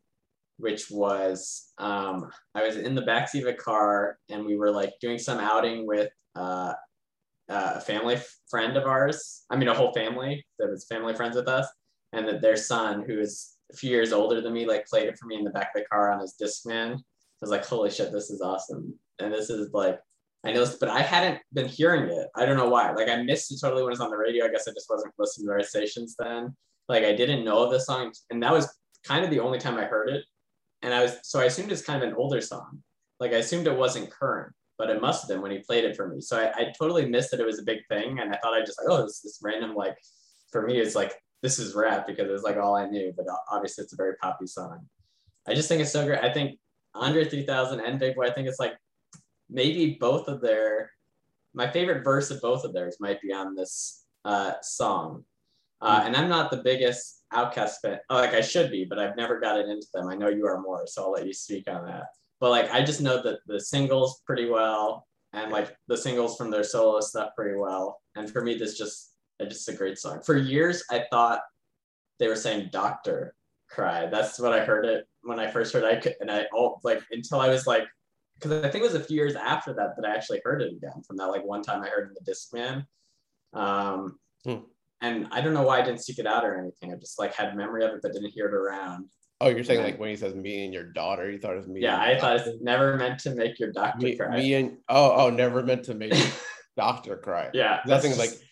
which 0.56 0.90
was 0.90 1.72
um, 1.78 2.28
I 2.56 2.66
was 2.66 2.76
in 2.76 2.96
the 2.96 3.02
backseat 3.02 3.42
of 3.42 3.46
a 3.46 3.54
car 3.54 4.18
and 4.30 4.44
we 4.44 4.56
were 4.56 4.72
like 4.72 4.94
doing 5.00 5.18
some 5.18 5.38
outing 5.38 5.86
with 5.86 6.10
uh, 6.34 6.72
uh, 7.48 7.74
a 7.76 7.80
family 7.80 8.18
friend 8.48 8.76
of 8.76 8.85
ours. 8.85 9.44
I 9.50 9.56
mean, 9.56 9.68
a 9.68 9.74
whole 9.74 9.92
family 9.92 10.44
that 10.59 10.70
was 10.70 10.87
family 10.87 11.14
friends 11.14 11.37
with 11.37 11.48
us, 11.48 11.66
and 12.12 12.26
that 12.28 12.42
their 12.42 12.56
son, 12.56 13.04
who 13.06 13.18
is 13.20 13.56
a 13.72 13.76
few 13.76 13.90
years 13.90 14.12
older 14.12 14.40
than 14.40 14.52
me 14.52 14.66
like 14.66 14.87
played 14.87 15.09
it 15.09 15.18
for 15.18 15.26
me 15.26 15.37
in 15.37 15.44
the 15.44 15.50
back 15.50 15.72
of 15.74 15.82
the 15.82 15.88
car 15.88 16.12
on 16.12 16.20
his 16.20 16.35
Discman. 16.40 16.94
I 16.94 16.98
was 17.40 17.50
like, 17.50 17.66
holy 17.66 17.90
shit, 17.90 18.12
this 18.12 18.30
is 18.30 18.40
awesome. 18.40 18.98
And 19.18 19.32
this 19.32 19.50
is 19.50 19.70
like 19.72 19.98
I 20.46 20.52
know, 20.52 20.64
but 20.78 20.88
I 20.88 21.00
hadn't 21.00 21.40
been 21.52 21.66
hearing 21.66 22.09
it. 22.09 22.28
I 22.37 22.46
don't 22.46 22.56
know 22.56 22.68
why. 22.68 22.92
Like 22.92 23.09
I 23.09 23.22
missed 23.22 23.50
it 23.50 23.59
totally 23.61 23.82
when 23.82 23.90
it 23.90 23.94
was 23.94 24.00
on 24.00 24.11
the 24.11 24.16
radio. 24.16 24.44
I 24.44 24.48
guess 24.48 24.68
I 24.68 24.72
just 24.72 24.88
wasn't 24.88 25.12
listening 25.18 25.48
to 25.48 25.52
our 25.52 25.62
stations 25.62 26.14
then. 26.16 26.54
Like 26.88 27.04
I 27.04 27.12
didn't 27.14 27.44
know 27.44 27.64
of 27.64 27.72
the 27.72 27.80
song, 27.80 28.12
and 28.30 28.40
that 28.42 28.52
was 28.52 28.72
kind 29.04 29.24
of 29.24 29.30
the 29.30 29.40
only 29.40 29.59
time 29.59 29.76
I 29.76 29.85
heard 29.85 30.09
it. 30.09 30.24
And 30.82 30.94
I 30.94 31.02
was 31.02 31.16
so 31.24 31.40
I 31.40 31.44
assumed 31.44 31.72
it's 31.72 31.82
kind 31.82 32.00
of 32.00 32.09
an 32.09 32.14
older 32.16 32.40
song. 32.40 32.82
Like 33.18 33.32
I 33.32 33.38
assumed 33.38 33.66
it 33.66 33.76
wasn't 33.76 34.11
current, 34.11 34.52
but 34.78 34.90
it 34.90 35.00
must 35.00 35.22
have 35.22 35.28
been 35.28 35.42
when 35.42 35.50
he 35.50 35.58
played 35.58 35.84
it 35.84 35.96
for 35.96 36.08
me. 36.08 36.20
So 36.20 36.38
I, 36.38 36.52
I 36.60 36.72
totally 36.78 37.08
missed 37.08 37.30
that 37.30 37.40
it 37.40 37.46
was 37.46 37.58
a 37.58 37.64
big 37.64 37.86
thing, 37.88 38.18
and 38.18 38.32
I 38.32 38.38
thought 38.38 38.54
I 38.54 38.60
just 38.60 38.78
like, 38.80 38.90
oh, 38.90 39.02
this 39.02 39.20
this 39.20 39.40
random 39.42 39.74
like 39.74 39.96
for 40.52 40.66
me 40.66 40.78
it's 40.78 40.94
like 40.94 41.12
this 41.42 41.58
is 41.58 41.74
rap 41.74 42.06
because 42.06 42.30
it's 42.30 42.44
like 42.44 42.56
all 42.56 42.76
I 42.76 42.86
knew, 42.86 43.12
but 43.16 43.26
obviously 43.50 43.84
it's 43.84 43.92
a 43.92 43.96
very 43.96 44.16
poppy 44.16 44.46
song. 44.46 44.86
I 45.46 45.54
just 45.54 45.68
think 45.68 45.80
it's 45.80 45.92
so 45.92 46.04
great. 46.04 46.22
I 46.22 46.32
think 46.32 46.58
Andre 46.94 47.24
3000 47.24 47.80
and 47.80 47.98
Big 47.98 48.16
Boi, 48.16 48.26
I 48.26 48.32
think 48.32 48.48
it's 48.48 48.58
like 48.58 48.74
maybe 49.48 49.96
both 50.00 50.28
of 50.28 50.40
their 50.40 50.90
my 51.54 51.70
favorite 51.70 52.04
verse 52.04 52.30
of 52.30 52.40
both 52.42 52.64
of 52.64 52.74
theirs 52.74 52.98
might 53.00 53.20
be 53.22 53.32
on 53.32 53.54
this 53.54 54.04
uh, 54.24 54.52
song. 54.62 55.24
Uh, 55.80 56.02
and 56.04 56.16
I'm 56.16 56.28
not 56.28 56.50
the 56.50 56.58
biggest 56.58 57.22
OutKast 57.32 57.76
fan, 57.82 57.98
oh, 58.10 58.16
like 58.16 58.34
I 58.34 58.40
should 58.40 58.70
be, 58.70 58.84
but 58.84 58.98
I've 58.98 59.16
never 59.16 59.40
gotten 59.40 59.70
into 59.70 59.86
them. 59.92 60.08
I 60.08 60.16
know 60.16 60.28
you 60.28 60.46
are 60.46 60.60
more, 60.60 60.86
so 60.86 61.04
I'll 61.04 61.12
let 61.12 61.26
you 61.26 61.32
speak 61.32 61.68
on 61.68 61.86
that. 61.86 62.06
But 62.40 62.51
like 62.51 62.70
I 62.72 62.83
just 62.83 63.01
know 63.01 63.22
that 63.22 63.38
the 63.46 63.61
singles 63.61 64.22
pretty 64.27 64.49
well, 64.49 65.07
and 65.33 65.51
like 65.53 65.75
the 65.88 65.96
singles 65.96 66.37
from 66.37 66.51
their 66.51 66.64
solo 66.64 67.01
stuff 67.01 67.31
pretty 67.37 67.57
well. 67.59 68.01
And 68.14 68.31
for 68.31 68.42
me, 68.42 68.57
this 68.57 68.77
just 68.77 69.14
it's 69.38 69.55
just 69.55 69.68
a 69.68 69.75
great 69.75 69.99
song. 69.99 70.22
For 70.22 70.37
years, 70.37 70.85
I 70.90 71.05
thought 71.11 71.40
they 72.18 72.29
were 72.29 72.37
saying 72.37 72.70
"Doctor 72.72 73.35
Cry." 73.70 74.07
That's 74.07 74.38
what 74.38 74.53
I 74.53 74.64
heard 74.64 74.85
it 74.85 75.07
when 75.22 75.40
I 75.40 75.51
first 75.51 75.72
heard 75.72 75.85
it. 75.85 75.92
I 75.92 75.96
could, 75.96 76.14
and 76.20 76.31
I 76.31 76.46
oh 76.55 76.79
like 76.85 77.03
until 77.11 77.40
I 77.40 77.49
was 77.49 77.66
like 77.66 77.87
because 78.35 78.53
I 78.64 78.68
think 78.68 78.85
it 78.85 78.92
was 78.92 78.94
a 78.94 79.05
few 79.05 79.16
years 79.16 79.35
after 79.35 79.72
that 79.75 79.96
that 79.96 80.07
I 80.07 80.14
actually 80.14 80.42
heard 80.44 80.61
it 80.61 80.72
again 80.72 81.03
from 81.07 81.16
that 81.16 81.27
like 81.27 81.44
one 81.44 81.62
time 81.62 81.83
I 81.83 81.88
heard 81.88 82.09
in 82.09 82.14
the 82.14 82.31
Discman. 82.31 82.85
Um, 83.59 84.18
Hmm. 84.46 84.61
And 85.03 85.27
I 85.31 85.40
don't 85.40 85.53
know 85.53 85.62
why 85.62 85.81
I 85.81 85.83
didn't 85.83 86.03
seek 86.03 86.18
it 86.18 86.27
out 86.27 86.44
or 86.44 86.59
anything. 86.59 86.92
I 86.92 86.96
just 86.96 87.18
like 87.18 87.35
had 87.35 87.57
memory 87.57 87.85
of 87.85 87.90
it, 87.92 88.01
but 88.03 88.12
didn't 88.12 88.31
hear 88.31 88.46
it 88.46 88.55
around. 88.55 89.07
Oh, 89.40 89.49
you're 89.49 89.64
saying 89.64 89.83
like 89.83 89.99
when 89.99 90.09
he 90.09 90.16
says 90.16 90.35
me 90.35 90.64
and 90.64 90.72
your 90.72 90.85
daughter, 90.85 91.31
you 91.31 91.38
thought 91.38 91.53
it 91.53 91.59
was 91.59 91.68
me. 91.68 91.81
Yeah, 91.83 92.01
I 92.01 92.18
thought 92.18 92.37
it's 92.37 92.62
never 92.62 92.96
meant 92.96 93.18
to 93.20 93.35
make 93.35 93.59
your 93.59 93.70
doctor 93.70 94.07
me, 94.07 94.16
cry. 94.16 94.35
me 94.37 94.55
and 94.55 94.79
oh 94.88 95.12
oh 95.27 95.31
never 95.31 95.62
meant 95.62 95.85
to 95.85 95.94
make 95.94 96.14
doctor 96.77 97.16
cry. 97.16 97.51
yeah, 97.53 97.81
Nothing 97.87 98.11
that's 98.12 98.18
like 98.18 98.31
just- 98.31 98.42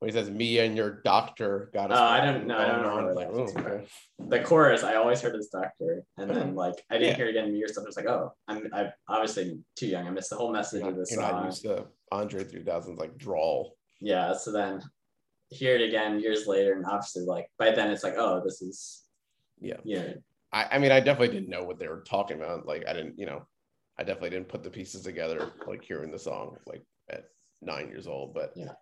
when 0.00 0.08
he 0.08 0.14
says 0.16 0.30
me 0.30 0.58
and 0.60 0.74
your 0.76 1.02
doctor 1.04 1.70
got 1.74 1.92
us. 1.92 1.98
Oh, 1.98 2.02
I 2.02 2.24
don't 2.24 2.46
know, 2.46 2.56
I 2.56 2.66
don't 2.68 2.82
know 2.82 3.08
on," 3.08 3.14
like, 3.14 3.28
oh, 3.30 3.48
okay. 3.54 3.84
the 4.18 4.40
chorus. 4.40 4.82
I 4.82 4.94
always 4.94 5.20
heard 5.20 5.36
as 5.36 5.48
doctor, 5.48 6.02
and 6.16 6.30
then 6.30 6.48
hmm. 6.48 6.54
like 6.56 6.82
I 6.90 6.94
didn't 6.94 7.10
Yeah. 7.10 7.16
hear 7.16 7.26
it 7.26 7.30
again 7.30 7.48
in 7.50 7.54
years. 7.54 7.74
So 7.74 7.82
I 7.82 7.84
was 7.84 7.96
like, 7.96 8.06
oh, 8.06 8.32
I'm 8.48 8.66
I'm 8.72 8.88
obviously 9.08 9.60
too 9.76 9.86
young. 9.86 10.06
I 10.06 10.10
missed 10.10 10.30
the 10.30 10.36
whole 10.36 10.52
message 10.52 10.80
You're 10.80 10.88
of 10.90 10.96
not, 10.96 11.00
this 11.00 11.12
you're 11.12 11.20
not 11.20 11.44
used 11.44 11.62
to 11.64 11.86
Andre 12.10 12.44
3000's 12.44 12.98
like 12.98 13.16
drawl. 13.18 13.76
yeah 14.00 14.32
so 14.32 14.50
then 14.50 14.80
hear 15.50 15.74
it 15.76 15.82
again 15.82 16.18
years 16.18 16.46
later 16.46 16.72
and 16.74 16.86
obviously 16.86 17.24
like 17.24 17.46
by 17.58 17.70
then 17.70 17.90
it's 17.90 18.02
like 18.02 18.14
oh 18.16 18.40
this 18.44 18.62
is 18.62 19.02
Yeah. 19.60 19.76
know 19.84 20.14
I, 20.52 20.66
I 20.72 20.78
mean, 20.78 20.90
I 20.90 21.00
definitely 21.00 21.34
didn't 21.34 21.48
know 21.48 21.64
what 21.64 21.78
they 21.78 21.86
were 21.88 22.00
talking 22.00 22.36
about. 22.36 22.66
Like, 22.66 22.84
I 22.88 22.92
didn't, 22.92 23.18
you 23.18 23.26
know, 23.26 23.46
I 23.98 24.02
definitely 24.02 24.30
didn't 24.30 24.48
put 24.48 24.62
the 24.62 24.70
pieces 24.70 25.02
together, 25.02 25.52
like 25.66 25.84
hearing 25.84 26.10
the 26.10 26.18
song, 26.18 26.56
like 26.66 26.82
at 27.08 27.24
nine 27.62 27.88
years 27.88 28.06
old. 28.06 28.34
But 28.34 28.52
Yeah. 28.56 28.72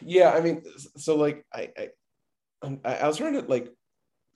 yeah, 0.00 0.30
I 0.30 0.40
mean, 0.40 0.62
so 0.96 1.16
like, 1.16 1.44
I, 1.52 1.70
I, 1.76 1.88
um, 2.62 2.80
I 2.84 2.96
I 2.96 3.06
was 3.06 3.16
trying 3.16 3.34
to 3.34 3.42
like, 3.42 3.68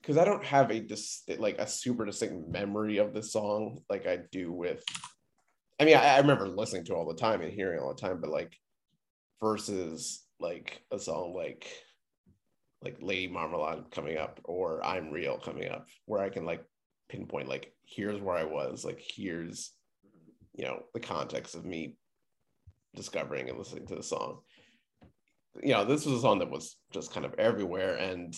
because 0.00 0.18
I 0.18 0.24
don't 0.24 0.44
have 0.44 0.70
a 0.70 0.80
dis 0.80 1.22
like 1.38 1.58
a 1.58 1.66
super 1.66 2.04
distinct 2.04 2.48
memory 2.48 2.98
of 2.98 3.14
the 3.14 3.22
song 3.22 3.80
like 3.88 4.06
I 4.06 4.18
do 4.30 4.52
with. 4.52 4.84
I 5.80 5.84
mean, 5.84 5.96
I, 5.96 6.16
I 6.16 6.18
remember 6.18 6.48
listening 6.48 6.84
to 6.84 6.92
it 6.92 6.96
all 6.96 7.06
the 7.06 7.14
time 7.14 7.40
and 7.40 7.52
hearing 7.52 7.78
it 7.78 7.82
all 7.82 7.94
the 7.94 8.00
time, 8.00 8.20
but 8.20 8.30
like, 8.30 8.54
versus 9.40 10.24
like 10.40 10.82
a 10.90 10.98
song 10.98 11.34
like 11.34 11.66
like 12.84 12.98
Lady 13.00 13.28
Marmalade 13.28 13.90
coming 13.90 14.18
up 14.18 14.40
or 14.44 14.84
I'm 14.84 15.10
Real 15.10 15.38
coming 15.38 15.68
up, 15.70 15.88
where 16.06 16.22
I 16.22 16.28
can 16.28 16.44
like 16.44 16.62
pinpoint 17.08 17.48
like 17.48 17.72
here's 17.84 18.20
where 18.20 18.36
I 18.36 18.44
was, 18.44 18.84
like 18.84 19.00
here's 19.00 19.72
you 20.54 20.64
know 20.64 20.82
the 20.92 21.00
context 21.00 21.54
of 21.54 21.64
me 21.64 21.96
discovering 22.94 23.48
and 23.48 23.58
listening 23.58 23.86
to 23.86 23.96
the 23.96 24.02
song. 24.02 24.40
You 25.62 25.72
know, 25.72 25.84
this 25.84 26.04
was 26.04 26.18
a 26.18 26.20
song 26.20 26.40
that 26.40 26.50
was 26.50 26.76
just 26.92 27.12
kind 27.12 27.24
of 27.24 27.34
everywhere, 27.38 27.94
and 27.96 28.34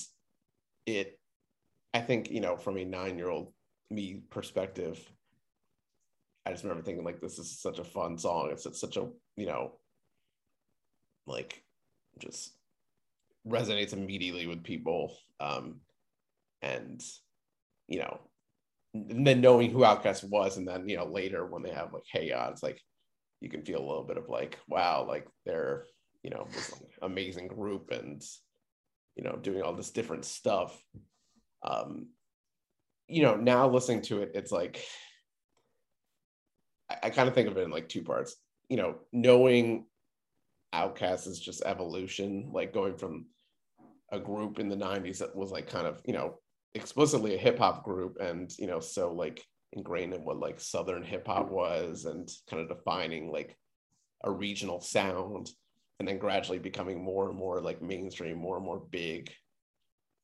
it, 0.85 1.19
I 1.95 2.01
think, 2.01 2.31
you 2.31 2.41
know, 2.41 2.57
from 2.57 2.77
a 2.77 2.85
nine-year-old 2.85 3.53
me 3.91 4.23
perspective, 4.29 5.01
I 6.45 6.51
just 6.51 6.63
remember 6.63 6.83
thinking 6.85 7.05
like 7.05 7.21
this 7.21 7.39
is 7.39 7.59
such 7.59 7.79
a 7.79 7.85
fun 7.85 8.19
song. 8.19 8.51
It's, 8.53 8.67
it's 8.67 8.81
such 8.81 8.97
a 8.97 9.09
you 9.37 9.47
know, 9.47 9.73
like 11.27 11.63
just 12.19 12.56
resonates 13.47 13.93
immediately 13.93 14.47
with 14.47 14.65
people 14.65 15.17
um 15.41 15.81
and 16.63 17.03
you 17.89 17.99
know 17.99 18.19
then 18.95 19.41
knowing 19.41 19.71
who 19.71 19.81
OutKast 19.81 20.25
was 20.25 20.57
and 20.57 20.67
then 20.67 20.89
you 20.89 20.97
know 20.97 21.05
later 21.05 21.47
when 21.47 21.63
they 21.63 21.71
have 21.71 21.93
like 21.93 22.05
hey 22.11 22.33
it's 22.51 22.63
like 22.63 22.81
you 23.41 23.49
can 23.49 23.63
feel 23.63 23.79
a 23.79 23.87
little 23.87 24.05
bit 24.05 24.17
of 24.17 24.29
like 24.29 24.59
wow 24.69 25.05
like 25.07 25.27
they're 25.45 25.85
you 26.23 26.31
know 26.31 26.47
this 26.53 26.73
like, 26.73 26.91
amazing 27.03 27.47
group 27.47 27.91
and 27.91 28.23
you 29.15 29.23
know 29.23 29.37
doing 29.41 29.63
all 29.63 29.75
this 29.75 29.91
different 29.91 30.25
stuff. 30.25 30.77
Um 31.63 32.09
you 33.09 33.23
know 33.23 33.37
now 33.37 33.69
listening 33.69 34.03
to 34.03 34.23
it 34.23 34.33
it's 34.35 34.51
like 34.51 34.85
i, 36.91 36.97
I 37.05 37.11
kind 37.11 37.29
of 37.29 37.35
think 37.35 37.49
of 37.49 37.57
it 37.57 37.63
in 37.63 37.71
like 37.71 37.89
two 37.89 38.03
parts. 38.03 38.35
You 38.69 38.79
know 38.79 38.97
knowing 39.13 39.87
OutKast 40.75 41.29
is 41.29 41.39
just 41.39 41.63
evolution 41.65 42.51
like 42.53 42.75
going 42.75 42.97
from 42.97 43.27
a 44.13 44.19
group 44.19 44.59
in 44.59 44.69
the 44.69 44.77
90s 44.77 45.19
that 45.19 45.35
was 45.35 45.51
like 45.51 45.69
kind 45.69 45.87
of 45.87 46.01
you 46.05 46.13
know 46.13 46.39
explicitly 46.75 47.35
a 47.35 47.39
hip 47.39 47.59
hop 47.59 47.85
group 47.85 48.19
and 48.21 48.53
you 48.59 48.67
know 48.67 48.81
so 48.81 49.13
like 49.13 49.43
ingrained 49.73 50.15
in 50.15 50.25
what 50.25 50.39
like 50.39 50.61
southern 50.61 51.03
hip 51.03 51.27
hop 51.27 51.51
was 51.51 52.05
and 52.05 52.29
kind 52.49 52.63
of 52.63 52.69
defining 52.69 53.33
like 53.33 53.57
a 54.25 54.31
regional 54.31 54.81
sound 54.81 55.51
and 55.99 56.07
then 56.07 56.19
gradually 56.19 56.59
becoming 56.59 57.03
more 57.03 57.29
and 57.29 57.39
more 57.39 57.61
like 57.61 57.83
mainstream 57.83 58.37
more 58.37 58.57
and 58.57 58.65
more 58.65 58.81
big. 58.91 59.33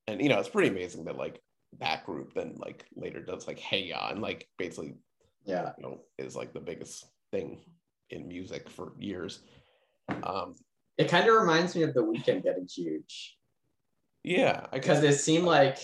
And 0.07 0.21
you 0.21 0.29
know 0.29 0.39
it's 0.39 0.49
pretty 0.49 0.69
amazing 0.69 1.05
that 1.05 1.17
like 1.17 1.41
that 1.79 2.05
group 2.05 2.35
then 2.35 2.55
like 2.59 2.85
later 2.95 3.21
does 3.21 3.47
like 3.47 3.59
hey 3.59 3.85
ya 3.85 4.11
and 4.11 4.21
like 4.21 4.47
basically 4.59 4.95
yeah. 5.45 5.73
you 5.79 5.83
know 5.83 6.01
is 6.19 6.37
like 6.37 6.53
the 6.53 6.61
biggest 6.61 7.07
thing 7.31 7.61
in 8.11 8.29
music 8.29 8.69
for 8.69 8.93
years. 8.99 9.43
Um 10.23 10.55
it 10.99 11.09
kind 11.09 11.27
of 11.27 11.35
reminds 11.35 11.75
me 11.75 11.83
of 11.83 11.95
the 11.95 12.03
Weeknd 12.03 12.43
getting 12.43 12.69
huge 12.69 13.39
yeah 14.25 14.67
because 14.73 15.03
it 15.03 15.15
seemed 15.15 15.45
uh, 15.45 15.49
like 15.49 15.79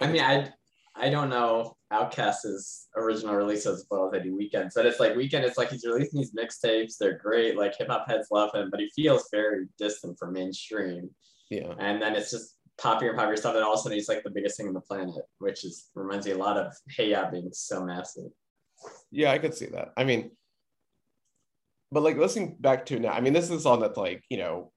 i 0.00 0.06
mean 0.06 0.22
i 0.22 0.48
i 0.96 1.08
don't 1.08 1.28
know 1.28 1.76
OutKast's 1.92 2.88
original 2.96 3.34
release 3.34 3.66
as 3.66 3.84
well 3.90 4.06
as 4.06 4.18
i 4.18 4.22
do 4.22 4.36
Weeknd 4.36 4.70
but 4.74 4.86
it's 4.86 5.00
like 5.00 5.14
Weeknd 5.14 5.42
it's 5.42 5.58
like 5.58 5.70
he's 5.70 5.84
releasing 5.84 6.20
these 6.20 6.32
mixtapes 6.34 6.94
they're 6.98 7.18
great 7.18 7.56
like 7.56 7.76
hip-hop 7.76 8.08
heads 8.08 8.28
love 8.30 8.54
him 8.54 8.70
but 8.70 8.80
he 8.80 8.90
feels 8.94 9.28
very 9.32 9.66
distant 9.78 10.18
from 10.18 10.32
mainstream. 10.32 11.10
Yeah. 11.50 11.74
And 11.78 12.00
then 12.00 12.14
it's 12.14 12.30
just 12.30 12.56
and 12.82 13.18
poppier 13.18 13.36
stuff 13.36 13.54
and 13.56 13.64
all 13.64 13.74
of 13.74 13.80
a 13.80 13.82
sudden 13.82 13.98
he's 13.98 14.08
like 14.08 14.22
the 14.22 14.30
biggest 14.30 14.56
thing 14.56 14.68
on 14.68 14.74
the 14.74 14.80
planet 14.80 15.14
which 15.38 15.64
is 15.64 15.90
reminds 15.94 16.26
me 16.26 16.32
a 16.32 16.38
lot 16.38 16.56
of 16.56 16.72
hey 16.96 17.10
ya 17.10 17.30
being 17.30 17.50
so 17.52 17.84
massive. 17.84 18.30
Yeah, 19.10 19.32
I 19.32 19.38
could 19.38 19.54
see 19.54 19.66
that. 19.66 19.92
I 19.96 20.04
mean, 20.04 20.30
but 21.92 22.02
like 22.02 22.16
listening 22.16 22.56
back 22.60 22.86
to 22.86 22.98
now, 22.98 23.12
I 23.12 23.20
mean, 23.20 23.32
this 23.32 23.44
is 23.44 23.50
a 23.50 23.60
song 23.60 23.80
that's 23.80 23.96
like, 23.96 24.22
you 24.30 24.38
know, 24.38 24.72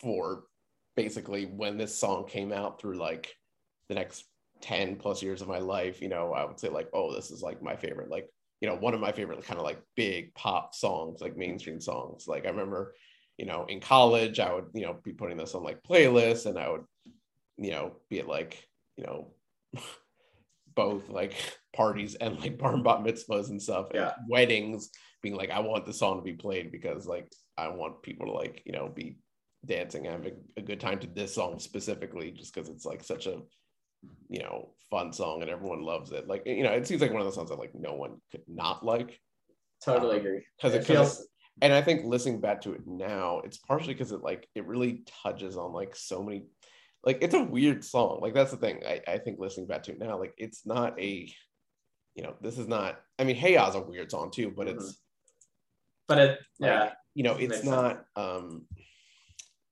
for 0.00 0.44
basically 0.96 1.46
when 1.46 1.76
this 1.76 1.96
song 1.96 2.26
came 2.26 2.52
out 2.52 2.80
through 2.80 2.96
like 2.96 3.34
the 3.88 3.94
next 3.94 4.24
10 4.62 4.96
plus 4.96 5.22
years 5.22 5.42
of 5.42 5.48
my 5.48 5.58
life, 5.58 6.00
you 6.00 6.08
know, 6.08 6.32
I 6.32 6.44
would 6.44 6.58
say 6.58 6.68
like, 6.68 6.88
oh, 6.92 7.14
this 7.14 7.30
is 7.30 7.42
like 7.42 7.62
my 7.62 7.76
favorite, 7.76 8.10
like, 8.10 8.28
you 8.60 8.68
know, 8.68 8.76
one 8.76 8.94
of 8.94 9.00
my 9.00 9.12
favorite 9.12 9.44
kind 9.44 9.58
of 9.60 9.64
like 9.64 9.80
big 9.96 10.34
pop 10.34 10.74
songs, 10.74 11.20
like 11.20 11.36
mainstream 11.36 11.80
songs. 11.80 12.26
Like 12.26 12.46
I 12.46 12.48
remember, 12.50 12.94
you 13.36 13.44
know, 13.44 13.66
in 13.68 13.80
college, 13.80 14.40
I 14.40 14.52
would, 14.54 14.66
you 14.74 14.82
know, 14.86 14.94
be 15.04 15.12
putting 15.12 15.36
this 15.36 15.54
on 15.54 15.62
like 15.62 15.82
playlists 15.82 16.46
and 16.46 16.58
I 16.58 16.70
would, 16.70 16.84
you 17.58 17.70
know, 17.70 17.96
be 18.08 18.20
at 18.20 18.28
like, 18.28 18.66
you 18.96 19.04
know, 19.04 19.34
both 20.74 21.08
like 21.10 21.34
parties 21.74 22.14
and 22.14 22.38
like 22.40 22.58
bar 22.58 22.74
and 22.74 22.84
mitzvahs 22.84 23.50
and 23.50 23.60
stuff, 23.62 23.88
and 23.90 24.00
Yeah. 24.00 24.12
weddings, 24.28 24.90
being 25.22 25.34
like, 25.36 25.50
I 25.50 25.60
want 25.60 25.86
the 25.86 25.92
song 25.92 26.16
to 26.18 26.22
be 26.22 26.32
played 26.34 26.72
because 26.72 27.06
like 27.06 27.30
I 27.58 27.68
want 27.68 28.02
people 28.02 28.26
to 28.26 28.32
like, 28.32 28.62
you 28.64 28.72
know, 28.72 28.88
be 28.88 29.18
dancing, 29.66 30.04
having 30.04 30.34
a 30.56 30.62
good 30.62 30.80
time 30.80 30.98
to 31.00 31.06
this 31.06 31.34
song 31.34 31.58
specifically, 31.58 32.30
just 32.30 32.54
because 32.54 32.68
it's 32.68 32.84
like 32.84 33.02
such 33.04 33.26
a, 33.26 33.40
you 34.28 34.40
know, 34.40 34.74
fun 34.90 35.12
song 35.12 35.42
and 35.42 35.50
everyone 35.50 35.82
loves 35.82 36.12
it. 36.12 36.26
Like, 36.28 36.46
you 36.46 36.62
know, 36.62 36.72
it 36.72 36.86
seems 36.86 37.00
like 37.02 37.12
one 37.12 37.20
of 37.20 37.26
the 37.26 37.32
songs 37.32 37.50
that 37.50 37.58
like 37.58 37.74
no 37.74 37.94
one 37.94 38.20
could 38.30 38.42
not 38.48 38.84
like. 38.84 39.20
totally 39.84 40.14
Um, 40.16 40.20
agree 40.26 40.42
'cause 40.60 40.74
it 40.74 40.78
it- 40.82 40.86
'cause 40.86 40.90
it- 40.90 40.94
feels 40.94 41.28
and 41.62 41.72
I 41.72 41.80
think 41.82 42.04
listening 42.04 42.40
back 42.40 42.60
to 42.62 42.72
it 42.74 42.86
now, 42.86 43.40
it's 43.40 43.56
partially 43.58 43.94
because 43.94 44.12
it 44.12 44.22
like 44.22 44.48
it 44.54 44.66
really 44.66 45.02
touches 45.22 45.56
on 45.56 45.72
like 45.72 45.94
so 45.96 46.22
many 46.22 46.46
like 47.04 47.18
it's 47.22 47.34
a 47.34 47.42
weird 47.42 47.84
song. 47.84 48.20
Like 48.20 48.34
that's 48.34 48.50
the 48.50 48.56
thing. 48.56 48.82
I, 48.86 49.00
I 49.06 49.18
think 49.18 49.38
listening 49.38 49.66
back 49.66 49.82
to 49.84 49.92
it 49.92 49.98
now, 49.98 50.18
like 50.18 50.34
it's 50.38 50.66
not 50.66 50.98
a, 51.00 51.30
you 52.14 52.22
know, 52.22 52.34
this 52.40 52.58
is 52.58 52.66
not. 52.68 53.00
I 53.18 53.24
mean, 53.24 53.36
Hey 53.36 53.52
Ya's 53.54 53.74
a 53.74 53.80
weird 53.80 54.10
song 54.10 54.30
too, 54.30 54.50
but 54.50 54.66
it's 54.68 55.00
But 56.08 56.18
it, 56.18 56.38
yeah, 56.58 56.92
you 57.14 57.22
know, 57.22 57.36
it's 57.36 57.64
not. 57.64 58.04
um 58.16 58.66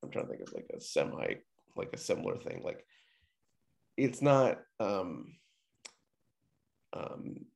I'm 0.05 0.11
trying 0.11 0.27
to 0.27 0.31
think 0.31 0.43
of 0.49 0.55
like 0.55 0.71
a 0.77 0.81
semi, 0.81 1.35
like 1.77 1.91
a 1.93 1.99
similar 1.99 2.37
thing. 2.37 2.63
Like 2.65 2.85
it's 3.97 4.23
not. 4.23 4.59
um 4.81 5.37
um 6.93 7.47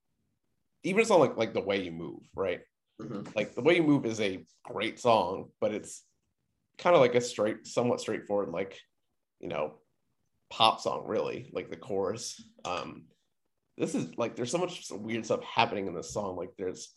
Even 0.82 1.00
it's 1.00 1.10
not 1.10 1.20
like 1.20 1.36
like 1.36 1.54
the 1.54 1.60
way 1.60 1.82
you 1.82 1.92
move, 1.92 2.22
right? 2.34 2.60
mhm. 3.00 3.34
like 3.36 3.54
the 3.54 3.62
way 3.62 3.76
you 3.76 3.82
move 3.82 4.04
is 4.06 4.20
a 4.20 4.44
great 4.64 4.98
song 4.98 5.50
but 5.60 5.72
it's 5.72 6.02
kind 6.78 6.96
of 6.96 7.00
like 7.00 7.14
a 7.14 7.20
straight 7.20 7.64
somewhat 7.64 8.00
straightforward 8.00 8.48
like 8.50 8.80
you 9.38 9.48
know 9.48 9.74
pop 10.50 10.80
song 10.80 11.04
really 11.06 11.48
like 11.52 11.70
the 11.70 11.76
chorus 11.76 12.42
um 12.64 13.04
this 13.76 13.94
is 13.94 14.16
like 14.18 14.34
there's 14.34 14.50
so 14.50 14.58
much 14.58 14.84
weird 14.90 15.24
stuff 15.24 15.44
happening 15.44 15.86
in 15.86 15.94
this 15.94 16.10
song 16.12 16.36
like 16.36 16.50
there's 16.58 16.92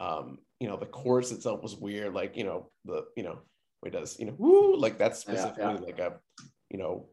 um 0.00 0.38
you 0.60 0.68
know 0.68 0.76
the 0.76 0.84
chorus 0.84 1.32
itself 1.32 1.62
was 1.62 1.74
weird 1.76 2.12
like 2.12 2.36
you 2.36 2.44
know 2.44 2.70
the 2.84 3.04
you 3.16 3.22
know 3.22 3.38
it 3.84 3.90
does 3.90 4.18
you 4.18 4.26
know 4.26 4.34
woo 4.38 4.76
like 4.76 4.98
that's 4.98 5.24
Yeah, 5.26 5.34
yeah. 5.34 5.44
specifically 5.50 5.86
like 5.86 5.98
a 5.98 6.18
you 6.70 6.78
know 6.78 7.08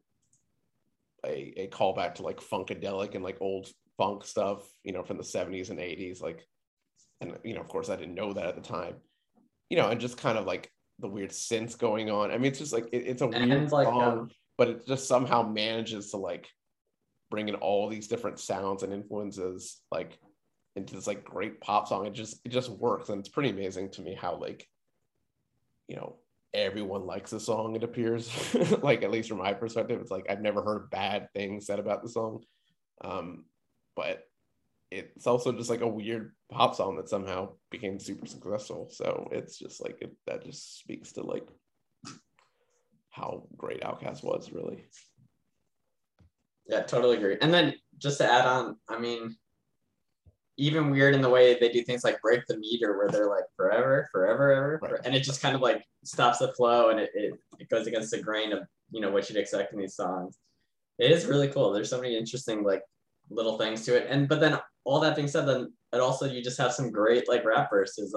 a, 1.26 1.54
a 1.64 1.68
callback 1.68 2.16
to 2.16 2.24
like 2.24 2.40
funkadelic 2.40 3.16
and 3.16 3.24
like 3.24 3.38
old 3.42 3.68
funk 3.98 4.24
stuff 4.24 4.62
you 4.84 4.94
know 4.94 5.04
from 5.04 5.18
the 5.18 5.24
70s 5.24 5.70
and 5.70 5.80
80s 5.80 6.22
like 6.22 6.46
and 7.22 7.38
you 7.44 7.54
know 7.54 7.62
of 7.62 7.68
course 7.68 7.90
i 7.90 7.96
didn't 7.96 8.16
know 8.16 8.32
that 8.34 8.46
at 8.46 8.56
the 8.56 8.62
time 8.62 8.96
you 9.70 9.78
know 9.78 9.90
and 9.90 10.00
just 10.00 10.18
kind 10.18 10.38
of 10.38 10.46
like 10.46 10.72
the 11.00 11.08
weird 11.08 11.32
synths 11.32 11.78
going 11.78 12.10
on 12.10 12.32
i 12.32 12.38
mean 12.38 12.46
it's 12.46 12.60
just 12.60 12.74
like 12.74 12.88
it- 12.94 13.08
it's 13.08 13.22
a 13.22 13.28
weird 13.28 13.52
And, 13.52 13.72
like, 13.72 13.88
song 13.88 14.20
um, 14.20 14.30
but 14.58 14.68
it 14.70 14.88
just 14.88 15.08
somehow 15.08 15.44
manages 15.44 16.12
to 16.12 16.18
like 16.18 16.48
bring 17.30 17.50
in 17.50 17.56
all 17.56 17.90
these 17.90 18.08
different 18.08 18.40
sounds 18.40 18.84
and 18.84 18.94
influences 18.94 19.82
like 19.92 20.18
into 20.76 20.96
this 20.96 21.08
like 21.08 21.24
great 21.26 21.60
pop 21.60 21.88
song 21.88 22.06
it 22.06 22.14
just 22.14 22.40
it 22.46 22.50
just 22.50 22.70
works 22.70 23.10
and 23.10 23.20
it's 23.20 23.30
pretty 23.30 23.50
amazing 23.50 23.90
to 23.92 24.02
me 24.02 24.14
how 24.14 24.36
like 24.38 24.66
you 25.88 25.96
know 25.98 26.16
everyone 26.54 27.06
likes 27.06 27.32
the 27.32 27.40
song 27.40 27.76
it 27.76 27.84
appears. 27.84 28.30
Like 28.82 29.04
at 29.04 29.12
least 29.12 29.30
from 29.30 29.38
my 29.38 29.54
perspective 29.54 30.00
it's 30.02 30.12
like 30.12 30.26
i've 30.30 30.42
never 30.42 30.62
heard 30.62 30.90
bad 30.90 31.28
things 31.34 31.66
said 31.66 31.80
about 31.80 32.04
the 32.04 32.10
song. 32.10 32.44
Um 33.04 33.46
but 33.96 34.24
it's 34.92 35.28
also 35.28 35.52
just 35.52 35.70
like 35.70 35.82
a 35.82 35.88
weird 35.88 36.34
pop 36.52 36.76
song 36.76 36.96
that 36.98 37.10
somehow 37.10 37.50
became 37.70 38.00
super 38.00 38.26
successful. 38.26 38.90
So 38.92 39.28
it's 39.32 39.60
just 39.60 39.84
like 39.84 40.02
it, 40.02 40.16
that 40.26 40.44
just 40.44 40.80
speaks 40.80 41.12
to 41.14 41.22
like 41.22 41.48
how 43.10 43.48
great 43.58 43.82
OutKast 43.82 44.24
was 44.24 44.52
really. 44.52 44.86
Yeah, 46.68 46.82
totally 46.84 47.18
agree. 47.18 47.38
And 47.42 47.54
then 47.54 47.76
just 47.98 48.20
to 48.20 48.32
add 48.32 48.46
on, 48.46 48.78
I 48.88 49.00
mean, 49.00 49.36
even 50.60 50.90
weird 50.90 51.16
in 51.16 51.22
the 51.22 51.30
way 51.30 51.58
they 51.60 51.70
do 51.70 51.84
things 51.84 52.04
like 52.04 52.22
break 52.22 52.46
the 52.48 52.58
meter 52.58 52.98
where 52.98 53.08
they're 53.08 53.30
like 53.30 53.46
forever, 53.56 54.08
forever, 54.12 54.52
ever. 54.52 54.80
Right. 54.82 55.02
And 55.06 55.16
it 55.16 55.24
just 55.24 55.42
kind 55.42 55.56
of 55.56 55.62
like 55.62 55.84
stops 56.04 56.40
the 56.40 56.52
flow 56.54 56.90
and 56.90 57.00
it, 57.00 57.10
it, 57.14 57.34
it 57.60 57.70
goes 57.70 57.88
against 57.88 58.12
the 58.12 58.22
grain 58.22 58.52
of, 58.52 58.64
you 58.92 59.00
know, 59.00 59.10
what 59.10 59.30
you'd 59.30 59.40
expect 59.40 59.74
in 59.74 59.80
these 59.80 59.96
songs. 59.96 60.38
It 61.00 61.12
is 61.12 61.26
really 61.26 61.48
cool. 61.48 61.72
There's 61.72 61.90
so 61.90 62.02
many 62.02 62.18
interesting 62.18 62.64
like 62.64 62.84
little 63.30 63.58
things 63.58 63.86
to 63.86 63.96
it. 63.96 64.08
And 64.10 64.28
but 64.28 64.42
then 64.42 64.60
all 64.84 65.00
that 65.00 65.16
being 65.16 65.30
said, 65.30 65.48
then 65.48 65.72
it 65.94 66.02
also 66.02 66.26
you 66.26 66.44
just 66.44 66.60
have 66.60 66.74
some 66.74 66.92
great 66.92 67.30
like 67.30 67.46
rap 67.46 67.70
verses 67.70 68.16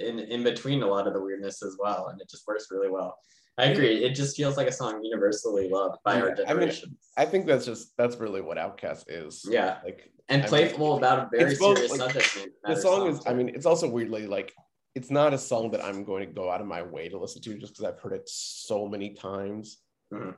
in 0.00 0.18
in 0.18 0.42
between 0.42 0.82
a 0.82 0.86
lot 0.86 1.06
of 1.06 1.12
the 1.12 1.22
weirdness 1.22 1.62
as 1.62 1.76
well. 1.78 2.08
And 2.08 2.20
it 2.20 2.30
just 2.30 2.46
works 2.46 2.68
really 2.70 2.90
well. 2.90 3.16
I 3.58 3.64
agree. 3.66 4.02
It 4.02 4.14
just 4.14 4.36
feels 4.36 4.56
like 4.56 4.66
a 4.66 4.72
song 4.72 5.04
universally 5.04 5.68
loved 5.68 5.98
by 6.04 6.20
our 6.20 6.28
Yeah, 6.36 6.44
I 6.48 6.54
mean, 6.54 6.72
i 7.18 7.24
think 7.26 7.46
that's 7.46 7.66
just 7.66 7.94
that's 7.98 8.16
really 8.16 8.40
what 8.40 8.56
OutKast 8.56 9.04
is 9.08 9.44
Yeah. 9.48 9.78
like 9.84 10.10
and 10.28 10.42
I 10.44 10.46
playful 10.48 10.88
mean, 10.88 10.98
about 10.98 11.18
a 11.18 11.28
very 11.36 11.54
both, 11.56 11.76
serious 11.76 11.90
like, 11.90 12.00
subject. 12.00 12.28
the 12.66 12.76
song 12.76 13.08
is 13.08 13.16
songs, 13.16 13.26
i 13.26 13.34
mean 13.34 13.48
it's 13.50 13.66
also 13.66 13.88
weirdly 13.88 14.26
like 14.26 14.52
it's 14.94 15.10
not 15.10 15.34
a 15.34 15.38
song 15.38 15.70
that 15.72 15.84
i'm 15.84 16.04
going 16.04 16.26
to 16.26 16.32
go 16.32 16.50
out 16.50 16.60
of 16.62 16.66
my 16.66 16.82
way 16.82 17.08
to 17.08 17.18
listen 17.18 17.42
to 17.42 17.58
just 17.58 17.74
because 17.74 17.84
i've 17.84 18.00
heard 18.00 18.14
it 18.14 18.26
so 18.28 18.88
many 18.88 19.10
times 19.14 19.78
Mhm. 20.12 20.34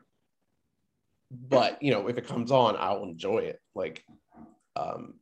but 1.31 1.81
you 1.83 1.93
know 1.93 2.09
if 2.09 2.19
it 2.19 2.27
comes 2.27 2.51
on 2.51 2.77
i'll 2.79 3.05
enjoy 3.05 3.39
it 3.39 3.61
like 3.75 4.05
um 4.77 5.15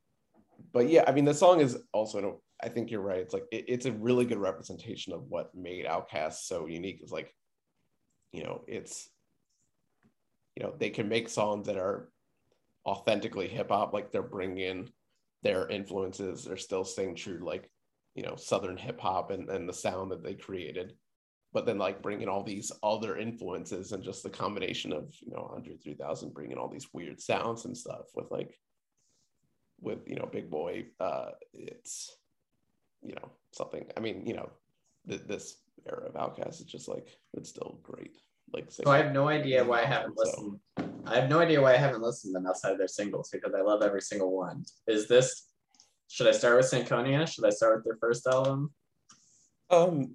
but 0.72 0.88
yeah 0.88 1.04
i 1.06 1.12
mean 1.12 1.24
the 1.26 1.34
song 1.34 1.60
is 1.60 1.76
also 1.92 2.40
i 2.62 2.68
think 2.68 2.90
you're 2.90 3.00
right 3.02 3.20
it's 3.20 3.34
like 3.34 3.44
it, 3.52 3.64
it's 3.68 3.86
a 3.86 3.92
really 3.92 4.24
good 4.24 4.38
representation 4.38 5.12
of 5.12 5.24
what 5.28 5.54
made 5.54 5.84
OutKast 5.86 6.44
so 6.44 6.66
unique 6.66 7.00
is 7.02 7.10
like 7.12 7.34
you 8.32 8.42
know 8.42 8.62
it's 8.66 9.08
you 10.56 10.62
know 10.62 10.74
they 10.78 10.90
can 10.90 11.08
make 11.08 11.28
songs 11.28 11.66
that 11.66 11.76
are 11.76 12.10
authentically 12.86 13.48
hip-hop 13.48 13.92
like 13.92 14.10
they're 14.10 14.22
bringing 14.22 14.58
in 14.58 14.88
their 15.42 15.68
influences 15.68 16.44
they're 16.44 16.56
still 16.56 16.84
staying 16.84 17.14
true 17.14 17.40
like 17.44 17.70
you 18.14 18.22
know 18.22 18.36
southern 18.36 18.76
hip-hop 18.76 19.30
and, 19.30 19.48
and 19.48 19.68
the 19.68 19.72
sound 19.72 20.10
that 20.10 20.22
they 20.22 20.34
created. 20.34 20.94
But 21.52 21.66
then 21.66 21.78
like 21.78 22.02
bringing 22.02 22.28
all 22.28 22.42
these 22.42 22.72
other 22.82 23.18
influences 23.18 23.92
and 23.92 24.02
just 24.02 24.22
the 24.22 24.30
combination 24.30 24.92
of 24.92 25.14
you 25.20 25.32
know 25.32 25.50
Andre 25.54 25.76
3000 25.76 26.32
bringing 26.32 26.56
all 26.56 26.68
these 26.68 26.88
weird 26.92 27.20
sounds 27.20 27.64
and 27.64 27.76
stuff 27.76 28.06
with 28.14 28.30
like 28.30 28.58
with 29.80 29.98
you 30.06 30.16
know 30.16 30.28
Big 30.30 30.50
Boi 30.50 30.86
uh 31.00 31.30
it's 31.52 32.16
you 33.02 33.14
know 33.14 33.30
something 33.50 33.84
i 33.96 34.00
mean 34.00 34.24
you 34.24 34.32
know 34.32 34.48
th- 35.08 35.24
this 35.26 35.56
era 35.88 36.06
of 36.08 36.14
OutKast 36.14 36.60
is 36.60 36.64
just 36.66 36.88
like 36.88 37.08
it's 37.34 37.48
still 37.48 37.78
great 37.82 38.16
like 38.52 38.70
So 38.70 38.90
I 38.90 38.98
have 38.98 39.12
no 39.12 39.28
idea 39.28 39.64
why 39.64 39.82
I 39.82 39.86
haven't 39.86 40.16
So- 40.18 40.22
listened. 40.24 40.60
I 41.06 41.16
have 41.18 41.28
no 41.28 41.40
idea 41.40 41.60
why 41.60 41.72
I 41.74 41.78
haven't 41.78 42.02
listened 42.02 42.32
to 42.32 42.38
them 42.38 42.46
outside 42.46 42.72
of 42.72 42.78
their 42.78 42.86
singles 42.88 43.28
because 43.30 43.54
I 43.54 43.60
love 43.60 43.82
every 43.82 44.00
single 44.00 44.36
one. 44.36 44.64
Is 44.86 45.08
this? 45.08 45.48
Should 46.08 46.28
I 46.28 46.32
start 46.32 46.56
with 46.56 46.66
Stankonia? 46.70 47.26
Should 47.26 47.44
I 47.44 47.50
start 47.50 47.76
with 47.76 47.84
their 47.84 47.96
first 47.96 48.26
album? 48.26 48.72
Um, 49.70 50.14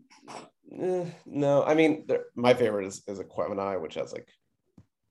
eh, 0.72 1.06
no, 1.26 1.64
I 1.64 1.74
mean, 1.74 2.08
my 2.36 2.54
favorite 2.54 2.86
is 2.86 3.04
is 3.08 3.20
Aquemini, 3.20 3.82
which 3.82 3.96
has 3.96 4.14
like 4.14 4.28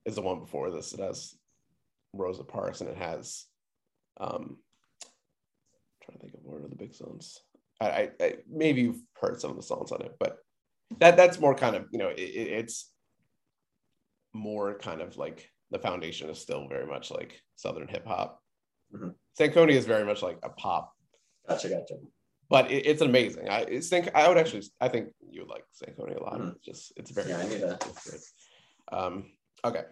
is 0.06 0.14
the 0.14 0.22
one 0.22 0.40
before 0.40 0.70
this. 0.70 0.94
It 0.94 1.00
has 1.00 1.34
Rosa 2.14 2.44
Parks 2.44 2.80
and 2.80 2.88
it 2.88 2.96
has 2.96 3.44
um, 4.18 4.56
I'm 5.04 6.00
trying 6.02 6.18
to 6.18 6.22
think 6.22 6.34
of 6.34 6.40
what 6.44 6.62
are 6.64 6.68
the 6.68 6.76
big 6.76 6.94
songs. 6.94 7.40
I, 7.80 8.10
I, 8.20 8.34
maybe 8.50 8.82
you've 8.82 9.02
heard 9.20 9.40
some 9.40 9.50
of 9.50 9.56
the 9.56 9.62
songs 9.62 9.92
on 9.92 10.02
it, 10.02 10.12
but 10.18 10.38
that 10.98 11.16
that's 11.16 11.38
more 11.38 11.54
kind 11.54 11.76
of 11.76 11.86
you 11.90 11.98
know 11.98 12.08
it, 12.08 12.18
it- 12.18 12.48
it's 12.58 12.90
more 14.32 14.78
kind 14.78 15.00
of 15.00 15.16
like 15.16 15.50
the 15.70 15.78
foundation 15.78 16.28
is 16.30 16.38
still 16.38 16.68
very 16.68 16.86
much 16.86 17.10
like 17.10 17.40
Southern 17.56 17.88
hip 17.88 18.06
hop. 18.06 18.40
Mhm. 18.94 19.14
Stankonia 19.38 19.72
is 19.72 19.86
very 19.86 20.04
much 20.04 20.22
like 20.22 20.38
a 20.42 20.50
pop 20.50 20.92
Gotcha, 21.48 21.68
gotcha. 21.68 21.94
but 22.48 22.70
it, 22.70 22.86
it's 22.86 23.02
amazing. 23.02 23.48
I 23.48 23.60
it's 23.62 23.88
think 23.88 24.10
I 24.14 24.28
would 24.28 24.38
actually 24.38 24.62
I 24.80 24.88
think 24.88 25.08
you 25.30 25.40
would 25.42 25.50
like 25.50 25.64
Stankonia 25.74 26.20
a 26.20 26.22
lot. 26.22 26.38
Mhm. 26.40 26.54
It's 26.56 26.64
just 26.64 26.92
it's 26.96 27.10
very 27.10 27.30
Yeah, 27.30 27.38
I 27.38 27.46
knew 27.48 27.58
that. 27.58 27.84
Um, 28.92 29.32
okay. 29.64 29.84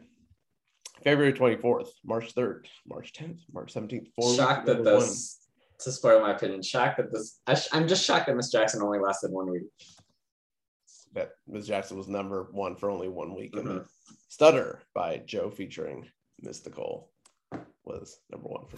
February 1.02 1.32
24th, 1.32 1.88
March 2.04 2.34
3rd, 2.34 2.66
March 2.86 3.12
10th, 3.12 3.40
March 3.52 3.74
17th. 3.74 4.06
Shocked 4.36 4.66
that 4.66 4.84
this, 4.84 5.43
to 5.84 5.92
spoil 5.92 6.20
my 6.20 6.32
opinion, 6.32 6.62
shocked 6.62 6.96
that 6.98 7.12
this. 7.12 7.40
I 7.46 7.54
sh- 7.54 7.68
I'm 7.72 7.86
just 7.86 8.04
shocked 8.04 8.26
that 8.26 8.36
Miss 8.36 8.50
Jackson 8.50 8.82
only 8.82 8.98
lasted 8.98 9.30
one 9.30 9.50
week. 9.50 9.62
that 11.12 11.30
Miss 11.46 11.64
Jackson 11.68 11.96
was 11.96 12.08
number 12.08 12.48
one 12.50 12.74
for 12.74 12.90
only 12.90 13.06
one 13.08 13.36
week. 13.36 13.54
And 13.54 13.68
Mhm. 13.68 13.86
Stutter 14.28 14.82
by 14.94 15.18
Joe 15.18 15.48
featuring 15.48 16.10
Mystikal 16.44 17.04
was 17.84 18.18
number 18.32 18.48
one 18.48 18.66
for 18.66 18.76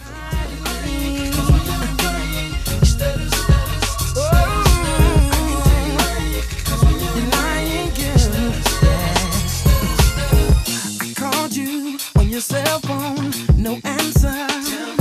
Called 11.17 11.55
you 11.55 11.99
on 12.19 12.29
your 12.29 12.41
cell 12.41 12.81
phone, 12.81 13.31
no 13.57 13.79
answer. 13.85 14.96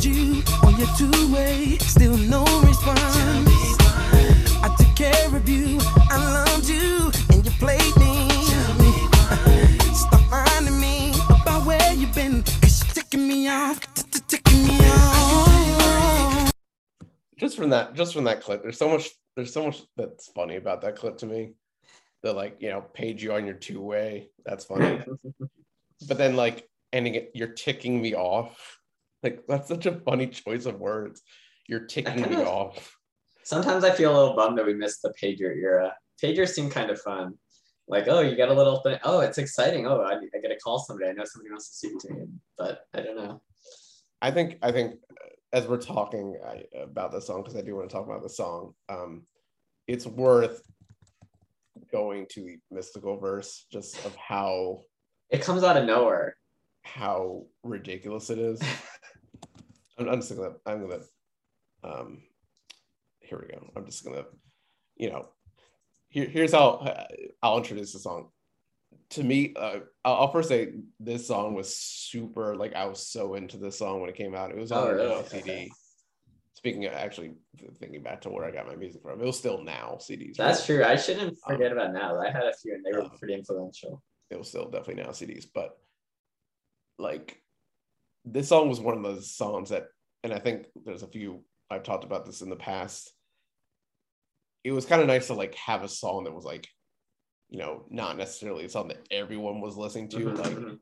So 0.00 0.08
I 0.08 0.12
paged 0.12 0.16
you 0.16 0.42
on 0.62 0.78
your 0.78 0.88
two-way, 0.96 1.76
still 1.78 2.16
no 2.16 2.44
response. 2.62 2.98
I 4.62 4.74
took 4.78 4.96
care 4.96 5.34
of 5.34 5.48
you, 5.48 5.78
I 6.10 6.16
loved 6.16 6.68
you, 6.68 7.10
and 7.30 7.44
you 7.44 7.50
played 7.58 7.96
me. 7.96 8.28
Stop 9.92 10.20
finding 10.30 10.80
me 10.80 11.12
about 11.28 11.66
where 11.66 11.92
you've 11.92 12.14
been, 12.14 12.42
cause 12.42 12.82
you're 12.82 12.94
ticking 12.94 13.28
me 13.28 13.48
off, 13.48 13.80
ticking 14.28 14.66
me 14.68 14.78
off. 14.80 16.52
just 17.36 17.56
from 17.56 17.70
that 17.70 17.94
just 17.94 18.14
from 18.14 18.24
that 18.24 18.42
clip 18.42 18.62
there's 18.62 18.78
so 18.78 18.88
much 18.88 19.08
there's 19.36 19.52
so 19.52 19.64
much 19.64 19.82
that's 19.96 20.28
funny 20.28 20.56
about 20.56 20.82
that 20.82 20.96
clip 20.96 21.16
to 21.18 21.26
me 21.26 21.52
the 22.22 22.32
like 22.32 22.56
you 22.60 22.68
know 22.70 22.82
page 22.94 23.22
you 23.22 23.32
on 23.32 23.46
your 23.46 23.54
two-way 23.54 24.28
that's 24.44 24.64
funny 24.64 25.00
but 26.08 26.18
then 26.18 26.36
like 26.36 26.68
ending 26.92 27.14
it 27.14 27.30
you're 27.34 27.48
ticking 27.48 28.00
me 28.00 28.14
off 28.14 28.79
like 29.22 29.42
that's 29.48 29.68
such 29.68 29.86
a 29.86 30.00
funny 30.00 30.26
choice 30.26 30.66
of 30.66 30.78
words 30.80 31.22
you're 31.68 31.86
ticking 31.86 32.22
me 32.30 32.36
off 32.36 32.96
Sometimes 33.42 33.82
I 33.84 33.90
feel 33.90 34.12
a 34.12 34.16
little 34.16 34.36
bummed 34.36 34.58
that 34.58 34.66
we 34.66 34.74
missed 34.74 35.02
the 35.02 35.12
pager 35.20 35.56
era. 35.56 35.92
Pagers 36.22 36.50
seem 36.50 36.70
kind 36.70 36.88
of 36.90 37.00
fun. 37.00 37.34
like, 37.88 38.06
oh, 38.06 38.20
you 38.20 38.36
got 38.36 38.50
a 38.50 38.54
little 38.54 38.80
thing. 38.82 38.98
Oh, 39.02 39.20
it's 39.20 39.38
exciting. 39.38 39.86
Oh, 39.88 40.02
I, 40.02 40.12
I 40.12 40.38
get 40.40 40.48
to 40.48 40.58
call 40.62 40.78
somebody. 40.78 41.08
I 41.10 41.14
know 41.14 41.24
somebody 41.24 41.50
wants 41.50 41.70
to 41.70 41.74
speak 41.88 41.98
to 42.00 42.12
me, 42.14 42.26
but 42.56 42.82
I 42.94 43.00
don't 43.00 43.16
know. 43.16 43.40
I 44.22 44.30
think 44.30 44.58
I 44.62 44.70
think 44.70 44.94
uh, 45.10 45.26
as 45.52 45.66
we're 45.66 45.78
talking 45.78 46.36
about 46.80 47.10
the 47.12 47.20
song 47.20 47.42
because 47.42 47.56
I 47.56 47.62
do 47.62 47.74
want 47.74 47.88
to 47.88 47.92
talk 47.96 48.06
about 48.06 48.22
the 48.22 48.28
song. 48.28 48.74
Um, 48.88 49.22
it's 49.88 50.06
worth 50.06 50.62
going 51.90 52.26
to 52.32 52.42
the 52.42 52.58
Mystikal 52.72 53.20
verse 53.20 53.66
just 53.72 54.04
of 54.04 54.14
how 54.14 54.82
It 55.30 55.42
comes 55.42 55.64
out 55.64 55.76
of 55.76 55.86
nowhere. 55.86 56.36
how 56.82 57.46
ridiculous 57.64 58.30
it 58.30 58.38
is. 58.38 58.60
I'm, 60.00 60.08
I'm 60.08 60.20
just 60.20 60.34
gonna 60.34 60.52
I'm 60.66 60.80
gonna 60.88 61.02
um 61.84 62.22
here 63.20 63.38
we 63.40 63.52
go. 63.54 63.70
I'm 63.76 63.84
just 63.86 64.04
gonna 64.04 64.24
you 64.96 65.10
know 65.10 65.28
here, 66.08 66.26
here's 66.26 66.52
how 66.52 66.70
uh, 66.70 67.06
I'll 67.42 67.58
introduce 67.58 67.92
the 67.92 67.98
song. 68.00 68.30
To 69.10 69.22
me, 69.22 69.54
uh, 69.56 69.80
I'll 70.04 70.14
I'll 70.14 70.32
first 70.32 70.48
say 70.48 70.72
this 70.98 71.26
song 71.26 71.54
was 71.54 71.74
super 71.76 72.56
like 72.56 72.74
I 72.74 72.86
was 72.86 73.06
so 73.06 73.34
into 73.34 73.56
this 73.58 73.78
song 73.78 74.00
when 74.00 74.10
it 74.10 74.16
came 74.16 74.34
out. 74.34 74.50
It 74.50 74.56
was 74.56 74.72
on 74.72 74.88
Oh, 74.88 74.92
really? 74.92 75.24
CD. 75.28 75.72
Speaking 76.54 76.84
of 76.86 76.92
actually 76.92 77.32
thinking 77.78 78.02
back 78.02 78.20
to 78.22 78.28
where 78.30 78.44
I 78.44 78.50
got 78.50 78.66
my 78.66 78.76
music 78.76 79.02
from, 79.02 79.20
it 79.20 79.24
was 79.24 79.38
still 79.38 79.62
now 79.64 79.96
CDs. 80.00 80.36
That's 80.36 80.60
right? 80.60 80.66
true. 80.66 80.84
I 80.84 80.96
shouldn't 80.96 81.38
forget 81.46 81.72
about 81.72 81.92
now. 81.92 82.20
I 82.20 82.30
had 82.30 82.42
a 82.44 82.52
few 82.60 82.74
and 82.74 82.84
they 82.84 82.92
were 82.92 83.04
Um, 83.04 83.10
pretty 83.18 83.34
influential. 83.34 84.02
it 84.30 84.38
was 84.38 84.48
still 84.48 84.68
definitely 84.68 85.02
now 85.02 85.10
CDs, 85.10 85.46
but 85.54 85.78
like 86.98 87.40
this 88.24 88.48
song 88.48 88.68
was 88.68 88.80
one 88.80 88.96
of 88.96 89.02
those 89.02 89.34
songs 89.34 89.70
that, 89.70 89.86
and 90.22 90.32
I 90.32 90.38
think 90.38 90.66
there's 90.84 91.02
a 91.02 91.08
few 91.08 91.44
I've 91.70 91.82
talked 91.84 92.04
about 92.04 92.26
this 92.26 92.42
in 92.42 92.50
the 92.50 92.56
past. 92.56 93.12
It 94.64 94.72
was 94.72 94.84
kind 94.84 95.00
of 95.00 95.06
nice 95.06 95.28
to 95.28 95.34
like 95.34 95.54
have 95.54 95.82
a 95.84 95.88
song 95.88 96.24
that 96.24 96.34
was 96.34 96.44
like, 96.44 96.66
you 97.48 97.58
know, 97.58 97.84
not 97.90 98.16
necessarily 98.18 98.64
a 98.64 98.68
song 98.68 98.88
that 98.88 99.06
everyone 99.10 99.60
was 99.60 99.76
listening 99.76 100.08
to, 100.10 100.18
Mhm, 100.18 100.38
like, 100.38 100.52
mhm. 100.56 100.78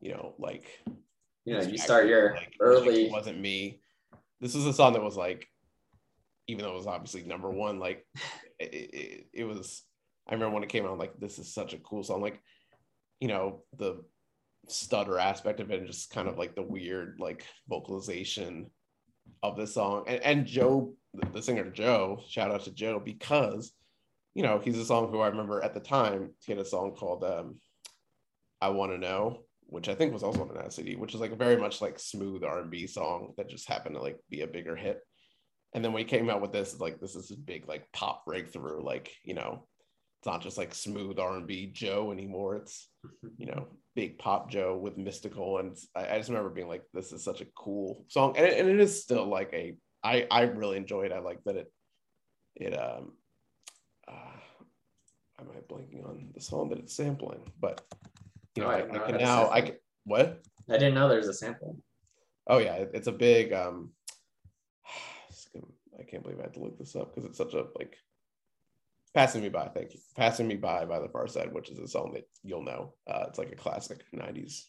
you 0.00 0.12
know, 0.12 0.34
like 0.38 0.66
you 1.44 1.54
know, 1.54 1.62
you 1.62 1.78
start 1.78 2.08
your 2.08 2.34
like, 2.34 2.54
early. 2.60 3.06
It 3.06 3.12
wasn't 3.12 3.40
me. 3.40 3.80
This 4.40 4.54
was 4.54 4.66
a 4.66 4.72
song 4.72 4.94
that 4.94 5.02
was 5.02 5.16
like, 5.16 5.46
even 6.46 6.64
though 6.64 6.72
it 6.72 6.76
was 6.76 6.86
obviously 6.86 7.22
number 7.22 7.50
one, 7.50 7.78
like 7.78 8.06
it, 8.58 8.74
it, 8.74 9.26
it 9.32 9.44
was. 9.44 9.82
I 10.26 10.32
remember 10.32 10.54
when 10.54 10.62
it 10.62 10.70
came 10.70 10.86
out, 10.86 10.92
I'm 10.92 10.98
like 10.98 11.18
this 11.18 11.38
is 11.38 11.52
such 11.52 11.74
a 11.74 11.78
cool 11.78 12.02
song. 12.02 12.22
Like, 12.22 12.40
you 13.20 13.28
know, 13.28 13.62
the 13.76 14.02
stutter 14.68 15.18
aspect 15.18 15.60
of 15.60 15.70
it, 15.70 15.78
and 15.80 15.86
just 15.86 16.10
kind 16.10 16.28
of 16.28 16.38
like 16.38 16.54
the 16.54 16.62
weird 16.62 17.16
like 17.18 17.46
vocalization 17.68 18.70
of 19.42 19.56
the 19.56 19.66
song. 19.66 20.04
And, 20.06 20.22
and 20.22 20.46
Joe, 20.46 20.94
the, 21.32 21.42
singer 21.42 21.70
Joe, 21.70 22.20
shout 22.28 22.50
out 22.50 22.64
to 22.64 22.72
Joe 22.72 23.00
because, 23.02 23.72
you 24.34 24.42
know, 24.42 24.58
he's 24.58 24.78
a 24.78 24.84
song 24.84 25.10
who 25.10 25.20
I 25.20 25.28
remember 25.28 25.62
at 25.62 25.74
the 25.74 25.80
time 25.80 26.30
he 26.44 26.52
had 26.52 26.60
a 26.60 26.64
song 26.64 26.94
called 26.96 27.24
um, 27.24 27.56
"I 28.60 28.68
Want 28.70 28.92
to 28.92 28.98
Know." 28.98 29.44
which 29.66 29.88
I 29.88 29.94
think 29.94 30.12
was 30.12 30.22
also 30.22 30.42
on 30.42 30.56
an 30.56 30.70
CD, 30.70 30.94
which 30.94 31.14
is 31.14 31.20
like 31.20 31.32
a 31.32 31.36
very 31.36 31.56
much 31.56 31.80
like 31.80 31.98
smooth 31.98 32.44
R 32.44 32.60
and 32.60 32.70
B 32.70 32.86
song 32.86 33.32
that 33.36 33.48
just 33.48 33.68
happened 33.68 33.96
to 33.96 34.00
like 34.00 34.18
be 34.30 34.42
a 34.42 34.46
bigger 34.46 34.76
hit. 34.76 35.00
And 35.72 35.84
then 35.84 35.96
he 35.96 36.04
came 36.04 36.30
out 36.30 36.40
with 36.40 36.52
this, 36.52 36.78
like 36.78 37.00
this 37.00 37.16
is 37.16 37.30
a 37.30 37.36
big 37.36 37.66
like 37.66 37.90
pop 37.92 38.24
breakthrough. 38.24 38.82
Like 38.82 39.12
you 39.24 39.34
know, 39.34 39.66
it's 40.20 40.26
not 40.26 40.42
just 40.42 40.58
like 40.58 40.74
smooth 40.74 41.18
R 41.18 41.36
and 41.36 41.46
B 41.46 41.66
Joe 41.66 42.12
anymore. 42.12 42.56
It's 42.56 42.88
you 43.36 43.46
know 43.46 43.66
big 43.94 44.18
pop 44.18 44.50
Joe 44.50 44.76
with 44.76 44.96
Mystikal, 44.98 45.60
and 45.60 45.76
I, 45.94 46.14
I 46.14 46.18
just 46.18 46.28
remember 46.28 46.50
being 46.50 46.68
like, 46.68 46.82
this 46.92 47.12
is 47.12 47.22
such 47.24 47.40
a 47.40 47.46
cool 47.56 48.04
song, 48.08 48.36
and 48.36 48.46
it, 48.46 48.58
and 48.58 48.68
it 48.68 48.80
is 48.80 49.02
still 49.02 49.26
like 49.26 49.50
a 49.52 49.76
I 50.02 50.26
I 50.30 50.42
really 50.42 50.76
enjoyed. 50.76 51.12
it. 51.12 51.14
I 51.14 51.20
like 51.20 51.42
that 51.44 51.56
it 51.56 51.72
it 52.56 52.72
um. 52.78 53.12
Uh, 54.06 54.12
am 55.40 55.48
I 55.50 55.60
blanking 55.72 56.04
on 56.06 56.28
the 56.34 56.40
song 56.40 56.68
that 56.70 56.78
it's 56.78 56.94
sampling? 56.94 57.40
But 57.60 57.80
you 58.54 58.62
know, 58.62 58.68
Oh, 58.68 58.72
I 58.72 58.80
I, 58.80 59.04
I 59.04 59.06
can 59.10 59.16
now 59.18 59.50
I 59.50 59.60
can 59.62 59.76
what? 60.04 60.42
I 60.68 60.74
didn't 60.74 60.94
know 60.94 61.08
there 61.08 61.18
was 61.18 61.28
a 61.28 61.34
sample. 61.34 61.78
Oh 62.46 62.58
yeah, 62.58 62.74
it- 62.74 62.90
it's 62.94 63.06
a 63.08 63.12
big. 63.12 63.52
um 63.52 63.92
I 65.98 66.02
can't 66.02 66.22
believe 66.22 66.38
I 66.40 66.42
had 66.42 66.54
to 66.54 66.60
look 66.60 66.78
this 66.78 66.96
up 66.96 67.14
because 67.14 67.24
it's 67.28 67.38
such 67.38 67.54
a 67.54 67.66
like 67.78 67.96
passing 69.14 69.42
me 69.42 69.48
by. 69.48 69.68
Thank 69.68 69.94
you, 69.94 70.00
passing 70.16 70.48
me 70.48 70.56
by 70.56 70.84
by 70.84 70.98
the 70.98 71.08
Pharcyde, 71.08 71.52
which 71.52 71.70
is 71.70 71.78
a 71.78 71.88
song 71.88 72.12
that 72.14 72.28
you'll 72.42 72.64
know. 72.64 72.94
Uh, 73.06 73.24
it's 73.28 73.38
like 73.38 73.52
a 73.52 73.56
classic 73.56 74.04
'90s 74.14 74.64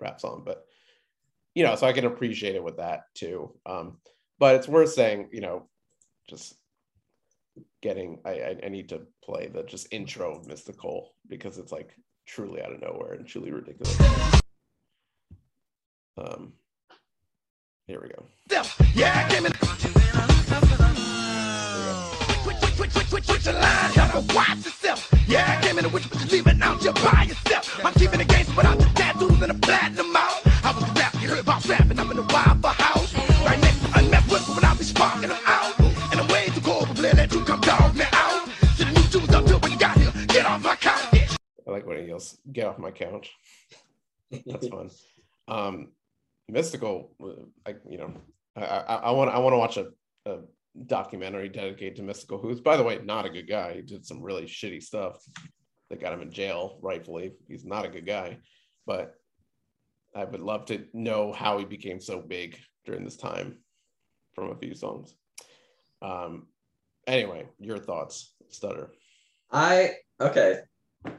rap 0.00 0.20
song, 0.20 0.42
but 0.44 0.64
you 1.54 1.64
know, 1.64 1.74
so 1.74 1.86
I 1.86 1.92
can 1.92 2.06
appreciate 2.06 2.54
it 2.54 2.64
with 2.64 2.76
that 2.76 3.04
too. 3.14 3.52
Um, 3.66 3.98
but 4.38 4.54
it's 4.54 4.68
worth 4.68 4.92
saying, 4.92 5.28
you 5.32 5.40
know, 5.40 5.68
just 6.28 6.54
getting. 7.82 8.20
I 8.24 8.30
I, 8.30 8.56
I 8.64 8.68
need 8.68 8.88
to 8.90 9.02
play 9.22 9.48
the 9.48 9.64
just 9.64 9.88
intro 9.92 10.36
of 10.36 10.46
Mystikal 10.46 11.08
because 11.28 11.58
it's 11.58 11.72
like 11.72 11.94
truly 12.26 12.62
out 12.62 12.72
of 12.72 12.80
nowhere 12.80 13.14
and 13.14 13.26
truly 13.26 13.50
ridiculous. 13.50 13.98
Um, 16.16 16.52
here 17.86 18.00
we 18.00 18.08
go. 18.08 18.24
Yeah, 18.50 18.64
Switch, 22.80 22.92
switch, 22.92 23.08
switch, 23.08 23.24
switch, 23.24 23.42
switch 23.42 23.54
line. 23.54 23.92
Gotta 23.94 24.34
watch 24.34 24.64
yourself. 24.64 25.12
Yeah, 25.28 25.60
came 25.60 25.76
in 25.76 25.84
the 25.84 25.90
witch, 25.90 26.08
but 26.08 26.18
you 26.18 26.26
leave 26.30 26.46
it 26.46 26.62
out 26.62 26.82
you 26.82 26.92
by 26.94 27.26
yourself. 27.28 27.84
I'm 27.84 27.92
keeping 27.92 28.20
the 28.20 28.24
games 28.24 28.48
without 28.56 28.78
the 28.78 28.86
tattoos 28.94 29.42
and 29.42 29.50
the 29.50 29.58
platinum 29.66 30.16
out. 30.16 30.40
I 30.64 30.72
was 30.72 30.88
a 30.88 30.92
rap, 30.94 31.12
you 31.20 31.28
heard 31.28 31.40
about 31.40 31.68
rapping. 31.68 31.98
I'm 32.00 32.10
in 32.10 32.16
the 32.16 32.22
wild 32.22 32.62
for 32.62 32.68
house. 32.68 33.12
Right 33.44 33.60
next 33.60 33.80
to 33.84 33.98
unmessed 33.98 34.30
with 34.32 34.48
when 34.48 34.64
I 34.64 34.74
be 34.76 34.84
sparking 34.84 35.28
them 35.28 35.38
out. 35.44 35.78
And 36.10 36.20
I'm 36.22 36.28
way 36.28 36.46
too 36.46 36.62
cold 36.62 36.88
for 36.88 36.94
play 36.94 37.12
that 37.12 37.30
you 37.34 37.44
come 37.44 37.60
dog 37.60 37.94
me 37.94 38.06
out. 38.12 38.48
To 38.78 38.84
the 38.86 38.92
new 38.92 39.02
shoes 39.12 39.28
up 39.28 39.44
till 39.44 39.60
when 39.60 39.72
you 39.72 39.78
got 39.78 39.98
here. 39.98 40.12
Get 40.28 40.46
off 40.46 40.62
my 40.64 40.76
couch. 40.76 41.36
I 41.68 41.70
like 41.70 41.84
when 41.84 41.98
he 41.98 42.04
yells, 42.04 42.38
"Get 42.50 42.66
off 42.66 42.78
my 42.78 42.92
couch." 42.92 43.30
That's 44.46 44.68
fun. 44.68 44.88
Um, 45.48 45.88
Mystikal, 46.50 47.10
uh, 47.22 47.44
I 47.66 47.74
you 47.86 47.98
know, 47.98 48.14
I 48.56 48.62
I, 48.64 48.94
I 48.94 49.10
want 49.10 49.30
I 49.30 49.38
want 49.38 49.52
to 49.52 49.58
watch 49.58 49.76
a, 49.76 49.92
a 50.24 50.38
documentary 50.86 51.48
dedicated 51.48 51.96
to 51.96 52.02
Mystikal, 52.02 52.40
who's 52.40 52.60
by 52.60 52.76
the 52.76 52.82
way 52.82 53.00
not 53.04 53.26
a 53.26 53.30
good 53.30 53.48
guy. 53.48 53.74
He 53.74 53.82
did 53.82 54.06
some 54.06 54.22
really 54.22 54.44
shitty 54.44 54.82
stuff 54.82 55.16
that 55.88 56.00
got 56.00 56.12
him 56.12 56.22
in 56.22 56.30
jail. 56.30 56.78
Rightfully, 56.82 57.32
he's 57.48 57.64
not 57.64 57.84
a 57.84 57.88
good 57.88 58.06
guy, 58.06 58.38
but 58.86 59.14
I 60.14 60.24
would 60.24 60.40
love 60.40 60.66
to 60.66 60.86
know 60.92 61.32
how 61.32 61.58
he 61.58 61.64
became 61.64 62.00
so 62.00 62.20
big 62.20 62.58
during 62.84 63.04
this 63.04 63.16
time 63.16 63.58
from 64.34 64.50
a 64.50 64.56
few 64.56 64.74
songs. 64.74 65.14
Um, 66.02 66.46
anyway, 67.06 67.46
your 67.58 67.78
thoughts, 67.78 68.34
Stutter. 68.48 68.90
I 69.52 69.92
okay. 70.20 70.60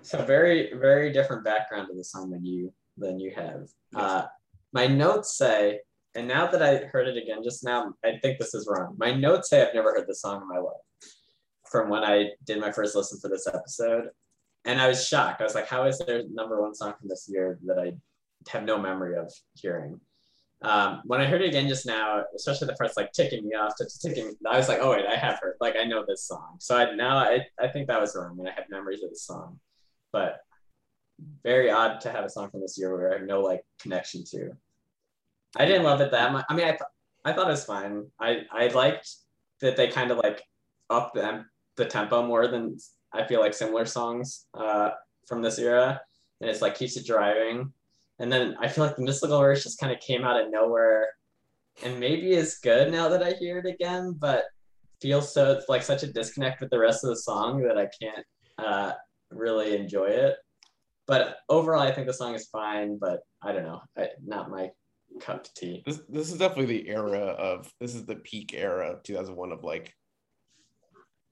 So 0.01 0.23
very 0.25 0.73
very 0.73 1.11
different 1.11 1.43
background 1.43 1.87
to 1.89 1.95
the 1.95 2.03
song 2.03 2.31
than 2.31 2.45
you 2.45 2.73
than 2.97 3.19
you 3.19 3.31
have. 3.35 3.67
Uh, 3.95 4.25
my 4.73 4.87
notes 4.87 5.37
say, 5.37 5.79
and 6.15 6.27
now 6.27 6.47
that 6.47 6.61
I 6.61 6.85
heard 6.85 7.07
it 7.07 7.17
again 7.17 7.43
just 7.43 7.63
now, 7.63 7.93
I 8.03 8.17
think 8.21 8.37
this 8.37 8.53
is 8.53 8.67
wrong. 8.69 8.95
My 8.97 9.13
notes 9.13 9.49
say 9.49 9.61
I've 9.61 9.73
never 9.73 9.91
heard 9.91 10.07
this 10.07 10.21
song 10.21 10.41
in 10.41 10.47
my 10.47 10.57
life 10.57 10.81
from 11.69 11.89
when 11.89 12.03
I 12.03 12.31
did 12.45 12.59
my 12.59 12.71
first 12.71 12.95
listen 12.95 13.19
for 13.19 13.29
this 13.29 13.47
episode, 13.47 14.09
and 14.65 14.81
I 14.81 14.87
was 14.87 15.07
shocked. 15.07 15.41
I 15.41 15.45
was 15.45 15.55
like, 15.55 15.67
how 15.67 15.85
is 15.85 15.99
there 15.99 16.23
number 16.31 16.61
one 16.61 16.75
song 16.75 16.93
from 16.99 17.07
this 17.07 17.27
year 17.29 17.59
that 17.65 17.79
I 17.79 17.93
have 18.49 18.63
no 18.63 18.77
memory 18.77 19.15
of 19.15 19.31
hearing? 19.53 19.99
Um, 20.63 21.01
when 21.05 21.21
I 21.21 21.25
heard 21.25 21.41
it 21.41 21.47
again 21.47 21.67
just 21.67 21.87
now, 21.87 22.23
especially 22.35 22.67
the 22.67 22.75
first 22.75 22.95
like 22.95 23.13
ticking 23.13 23.47
me 23.47 23.55
off 23.55 23.73
ticking, 24.01 24.33
I 24.47 24.57
was 24.57 24.67
like, 24.67 24.79
oh 24.81 24.91
wait, 24.91 25.05
I 25.07 25.15
have 25.15 25.39
heard, 25.39 25.55
like 25.59 25.75
I 25.75 25.85
know 25.85 26.03
this 26.07 26.27
song. 26.27 26.57
So 26.59 26.77
I 26.77 26.93
now 26.93 27.17
I, 27.17 27.39
I 27.59 27.67
think 27.69 27.87
that 27.87 28.01
was 28.01 28.15
wrong, 28.15 28.37
and 28.37 28.47
I 28.47 28.51
have 28.51 28.65
memories 28.69 29.01
of 29.01 29.09
the 29.09 29.15
song, 29.15 29.59
but 30.11 30.39
very 31.43 31.71
odd 31.71 32.01
to 32.01 32.11
have 32.11 32.25
a 32.25 32.29
song 32.29 32.49
from 32.49 32.61
this 32.61 32.77
year 32.77 32.91
where 32.91 33.11
I 33.11 33.19
have 33.19 33.27
no 33.27 33.41
like 33.41 33.61
connection 33.79 34.23
to. 34.31 34.51
I 35.57 35.65
didn't 35.65 35.83
love 35.83 36.01
it 36.01 36.11
that 36.11 36.31
much. 36.31 36.45
I 36.49 36.55
mean, 36.55 36.65
I 36.65 36.71
th- 36.71 36.81
I 37.25 37.33
thought 37.33 37.47
it 37.47 37.51
was 37.51 37.65
fine. 37.65 38.05
I 38.19 38.41
I 38.51 38.67
liked 38.67 39.09
that 39.61 39.75
they 39.75 39.87
kind 39.87 40.11
of 40.11 40.17
like 40.17 40.43
up 40.89 41.13
the 41.13 41.43
the 41.77 41.85
tempo 41.85 42.25
more 42.25 42.47
than 42.47 42.77
I 43.13 43.25
feel 43.25 43.39
like 43.39 43.53
similar 43.53 43.85
songs 43.85 44.47
uh, 44.53 44.91
from 45.27 45.41
this 45.41 45.59
era, 45.59 46.01
and 46.39 46.49
it's 46.49 46.61
like 46.61 46.75
keeps 46.75 46.97
it 46.97 47.05
driving. 47.05 47.71
And 48.19 48.31
then 48.31 48.55
I 48.59 48.67
feel 48.67 48.85
like 48.85 48.95
the 48.95 49.03
Mystikal 49.03 49.41
verse 49.41 49.63
just 49.63 49.79
kind 49.79 49.91
of 49.91 49.99
came 49.99 50.23
out 50.23 50.39
of 50.39 50.51
nowhere, 50.51 51.09
and 51.83 51.99
maybe 51.99 52.31
is 52.31 52.59
good 52.59 52.91
now 52.91 53.09
that 53.09 53.23
I 53.23 53.31
hear 53.33 53.59
it 53.59 53.65
again, 53.65 54.15
but 54.19 54.45
feels 55.01 55.33
so 55.33 55.51
it's 55.51 55.67
like 55.67 55.81
such 55.83 56.03
a 56.03 56.07
disconnect 56.07 56.61
with 56.61 56.69
the 56.69 56.79
rest 56.79 57.03
of 57.03 57.09
the 57.09 57.15
song 57.15 57.63
that 57.63 57.77
I 57.77 57.89
can't 58.01 58.25
uh, 58.59 58.93
really 59.31 59.75
enjoy 59.75 60.05
it. 60.05 60.35
But 61.07 61.37
overall, 61.49 61.81
I 61.81 61.91
think 61.91 62.07
the 62.07 62.13
song 62.13 62.35
is 62.35 62.47
fine, 62.47 62.97
but 62.97 63.21
I 63.41 63.51
don't 63.51 63.63
know, 63.63 63.81
I, 63.97 64.09
not 64.23 64.51
my 64.51 64.69
cup 65.19 65.47
tea. 65.53 65.83
This 65.85 66.01
this 66.09 66.31
is 66.31 66.37
definitely 66.37 66.77
the 66.77 66.89
era 66.89 67.19
of 67.19 67.71
this 67.79 67.95
is 67.95 68.05
the 68.05 68.15
peak 68.15 68.53
era 68.53 68.93
of 68.93 69.03
2001 69.03 69.51
of 69.51 69.63
like 69.63 69.93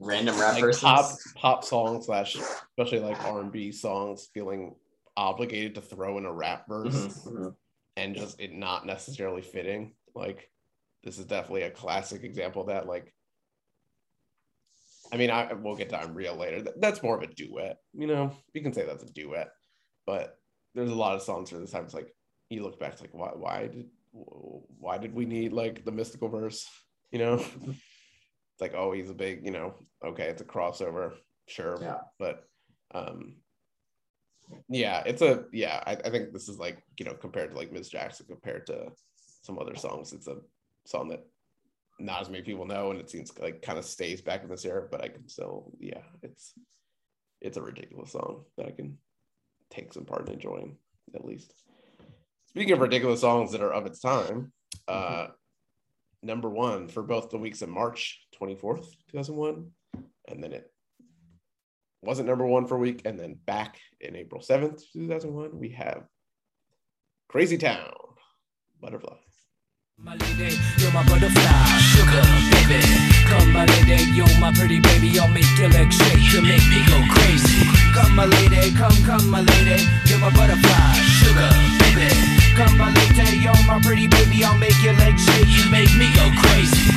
Random 0.02 0.40
rap 0.40 0.62
like 0.62 0.80
pop 0.80 1.12
pop 1.36 1.64
songs 1.66 2.06
slash 2.06 2.36
especially 2.36 3.00
like 3.00 3.22
R&B 3.26 3.72
songs 3.74 4.30
feeling 4.34 4.76
obligated 5.18 5.76
to 5.76 5.82
throw 5.82 6.18
in 6.18 6.26
a 6.26 6.32
rap 6.32 6.66
verse 6.70 6.96
Mhm, 6.96 7.28
mhm. 7.28 7.56
and 7.98 8.16
just 8.16 8.40
it 8.40 8.54
not 8.54 8.86
necessarily 8.86 9.42
fitting 9.42 9.94
like 10.16 10.50
this 11.04 11.18
is 11.20 11.26
definitely 11.26 11.64
a 11.64 11.72
classic 11.72 12.24
example 12.24 12.62
of 12.62 12.70
that 12.70 12.88
like 12.88 13.14
I 15.12 15.18
mean, 15.18 15.32
I 15.32 15.54
we'll 15.54 15.76
get 15.76 15.90
to 15.90 16.00
I'm 16.00 16.14
real 16.14 16.36
later. 16.36 16.64
That's 16.78 17.02
more 17.02 17.18
of 17.18 17.24
a 17.24 17.34
duet, 17.34 17.78
you 17.94 18.08
know. 18.08 18.32
You 18.54 18.62
can 18.62 18.74
say 18.74 18.86
that's 18.86 19.04
a 19.04 19.12
duet, 19.12 19.50
but 20.06 20.38
there's 20.76 20.92
a 20.92 20.96
lot 20.96 21.16
of 21.16 21.24
songs 21.24 21.50
for 21.50 21.58
this 21.58 21.72
time. 21.72 21.86
It's 21.86 21.94
like 21.94 22.14
you 22.50 22.64
look 22.64 22.80
back, 22.80 22.93
it's 22.93 23.02
like 23.02 23.14
why 23.14 23.30
why 23.36 23.68
did 23.68 23.88
why 24.12 24.97
did 24.97 25.14
we 25.14 25.26
need 25.26 25.54
like 25.54 25.86
the 25.86 25.91
Mystikal 25.91 26.32
verse? 26.32 26.68
You 27.12 27.20
know, 27.20 27.34
it's 27.36 28.62
like 28.62 28.74
oh 28.76 28.91
he's 28.91 29.10
a 29.10 29.14
big 29.14 29.45
you 29.45 29.52
know 29.52 29.76
okay 30.04 30.26
it's 30.26 30.41
a 30.41 30.45
crossover 30.45 31.14
sure 31.47 31.78
Yeah. 31.82 31.97
but 32.20 32.43
um 32.93 33.38
yeah 34.68 35.04
it's 35.06 35.22
a 35.22 35.45
yeah 35.54 35.82
I, 35.86 35.93
I 35.93 36.10
think 36.10 36.34
this 36.34 36.50
is 36.50 36.58
like 36.60 36.84
you 37.00 37.06
know 37.06 37.14
compared 37.14 37.52
to 37.52 37.58
like 37.58 37.72
Miss 37.72 37.89
Jackson 37.89 38.26
compared 38.28 38.66
to 38.68 38.91
some 39.43 39.58
other 39.60 39.76
songs 39.76 40.14
it's 40.14 40.28
a 40.28 40.38
song 40.86 41.10
that 41.10 41.26
not 42.00 42.22
as 42.22 42.30
many 42.30 42.43
people 42.43 42.66
know 42.66 42.91
and 42.91 43.00
it 43.00 43.10
seems 43.10 43.32
like 43.39 43.62
kind 43.62 43.78
of 43.78 43.86
stays 43.86 44.22
back 44.22 44.43
in 44.43 44.50
this 44.50 44.66
era 44.66 44.88
but 44.89 45.04
i 45.04 45.08
can 45.08 45.28
still 45.28 45.72
yeah 45.80 46.02
it's 46.24 46.54
it's 47.41 47.58
a 47.58 47.62
ridiculous 47.62 48.12
song 48.12 48.43
that 48.58 48.68
i 48.68 48.72
can 48.72 48.97
take 49.70 49.93
some 49.93 50.06
part 50.06 50.28
in 50.28 50.34
enjoying 50.34 50.78
at 51.16 51.26
least 51.26 51.54
speaking 52.60 52.74
of 52.74 52.82
ridiculous 52.82 53.22
songs 53.22 53.53
that 53.53 53.62
are 53.62 53.72
of 53.72 53.86
its 53.86 54.01
time 54.01 54.51
uh 54.89 55.28
number 56.22 56.49
one 56.49 56.89
for 56.89 57.01
both 57.01 57.30
the 57.30 57.38
weeks 57.38 57.62
of 57.62 57.70
march 57.70 58.20
24th 58.38 58.86
2001 59.12 59.66
and 60.28 60.43
then 60.43 60.51
it 60.51 60.70
wasn't 62.01 62.28
number 62.28 62.45
one 62.45 62.68
for 62.68 62.76
a 62.76 62.80
week 62.80 63.03
and 63.05 63.18
then 63.18 63.39
back 63.45 63.80
in 64.01 64.14
april 64.14 64.41
7th 64.41 64.82
2001 64.91 65.57
we 65.57 65.70
have 65.70 66.03
crazy 67.30 67.57
town 67.57 67.93
butterfly 68.82 69.16
My 69.97 70.16
lady, 70.16 70.57
you're 70.80 70.91
my 70.91 71.03
butterfly, 71.07 71.64
sugar, 71.91 72.24
baby. 72.51 72.84
Come, 73.32 73.51
my 73.53 73.66
lady, 73.68 74.03
you're 74.16 74.39
my 74.39 74.51
pretty 74.51 74.80
baby. 74.80 75.18
I'll 75.20 75.28
make 75.28 75.51
your 75.60 75.70
legs 75.70 75.95
shake, 75.95 76.34
you 76.34 76.41
make 76.41 76.64
me 76.72 76.80
go 76.88 76.99
crazy. 77.16 77.68
Come, 77.95 78.16
my 78.16 78.26
lady, 78.26 78.72
come, 78.76 78.95
come, 79.03 79.30
my 79.30 79.41
lady, 79.41 79.84
you're 80.07 80.20
my 80.20 80.32
butterfly, 80.32 80.93
sugar, 81.20 81.51
baby. 81.51 81.79
Come, 82.60 82.78
my 82.78 82.91
lady, 82.91 83.38
you're 83.39 83.53
my 83.68 83.80
pretty 83.82 84.07
baby. 84.07 84.43
I'll 84.43 84.57
make 84.57 84.76
your 84.84 84.91
legs 84.95 85.24
shake, 85.24 85.47
you 85.47 85.72
make 85.72 85.88
me 85.95 86.12
go 86.14 86.28
crazy. 86.43 86.91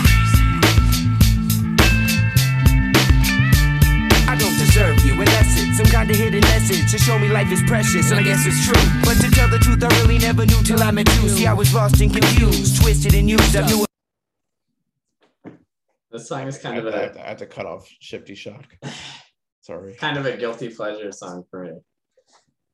I 4.26 4.34
don't 4.36 4.58
deserve 4.58 4.98
you, 5.04 5.12
unless 5.12 5.62
it's 5.62 5.76
some 5.76 5.86
kind 5.86 6.10
of 6.10 6.16
hidden 6.16 6.40
message 6.40 6.90
to 6.90 6.98
show 6.98 7.16
me 7.16 7.28
life 7.28 7.52
is 7.52 7.62
precious, 7.62 8.10
and 8.10 8.18
I 8.18 8.24
guess 8.24 8.44
it's 8.44 8.66
true. 8.66 8.74
But 9.04 9.20
to 9.22 9.30
tell 9.30 9.46
the 9.46 9.60
truth, 9.60 9.84
I 9.84 9.88
really 10.00 10.18
never 10.18 10.44
knew 10.44 10.60
till 10.64 10.82
I 10.82 10.90
met 10.90 11.08
you. 11.22 11.28
See, 11.28 11.46
I 11.46 11.52
was 11.54 11.72
lost 11.72 12.00
and 12.00 12.12
confused, 12.12 12.82
twisted 12.82 13.14
and 13.14 13.30
used. 13.30 13.54
I 13.54 13.64
knew 13.64 13.86
This 16.10 16.26
song 16.26 16.48
is 16.48 16.58
kind 16.58 16.74
I 16.74 16.78
of 16.78 16.92
had, 16.92 17.16
a 17.16 17.20
had 17.20 17.38
to 17.38 17.46
cut 17.46 17.66
off 17.66 17.88
shifty 18.00 18.34
shock 18.34 18.64
sorry 19.60 19.94
kind 19.94 20.18
of 20.18 20.26
a 20.26 20.36
guilty 20.36 20.70
pleasure 20.70 21.12
song 21.12 21.44
for 21.52 21.62
me. 21.66 21.72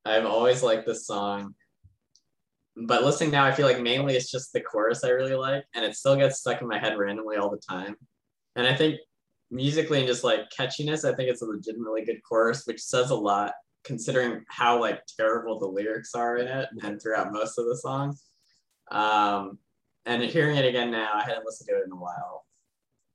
I've 0.06 0.24
always 0.24 0.62
liked 0.62 0.86
this 0.86 1.06
song, 1.06 1.54
but 2.86 3.02
listening 3.02 3.30
now, 3.30 3.44
I 3.44 3.52
feel 3.52 3.66
like 3.66 3.80
mainly 3.80 4.16
it's 4.16 4.30
just 4.30 4.52
the 4.52 4.60
chorus 4.60 5.04
I 5.04 5.10
really 5.10 5.34
like, 5.34 5.64
and 5.74 5.84
it 5.84 5.96
still 5.96 6.16
gets 6.16 6.40
stuck 6.40 6.60
in 6.60 6.68
my 6.68 6.78
head 6.78 6.98
randomly 6.98 7.36
all 7.36 7.50
the 7.50 7.58
time. 7.58 7.96
And 8.56 8.66
I 8.66 8.74
think 8.74 9.00
musically 9.50 9.98
and 9.98 10.06
just 10.06 10.24
like 10.24 10.50
catchiness, 10.56 11.10
I 11.10 11.14
think 11.14 11.30
it's 11.30 11.42
a 11.42 11.46
legitimately 11.46 12.04
good 12.04 12.20
chorus, 12.28 12.66
which 12.66 12.80
says 12.80 13.10
a 13.10 13.16
lot 13.16 13.52
considering 13.84 14.44
how 14.48 14.80
like 14.80 15.00
terrible 15.18 15.58
the 15.58 15.66
lyrics 15.66 16.14
are 16.14 16.36
in 16.36 16.46
it 16.46 16.68
and 16.82 17.00
throughout 17.00 17.32
most 17.32 17.58
of 17.58 17.66
the 17.66 17.76
song. 17.76 18.16
Um, 18.90 19.58
and 20.06 20.22
hearing 20.22 20.56
it 20.56 20.64
again 20.64 20.90
now, 20.90 21.12
I 21.14 21.22
hadn't 21.22 21.44
listened 21.44 21.68
to 21.68 21.76
it 21.76 21.84
in 21.86 21.92
a 21.92 21.96
while. 21.96 22.44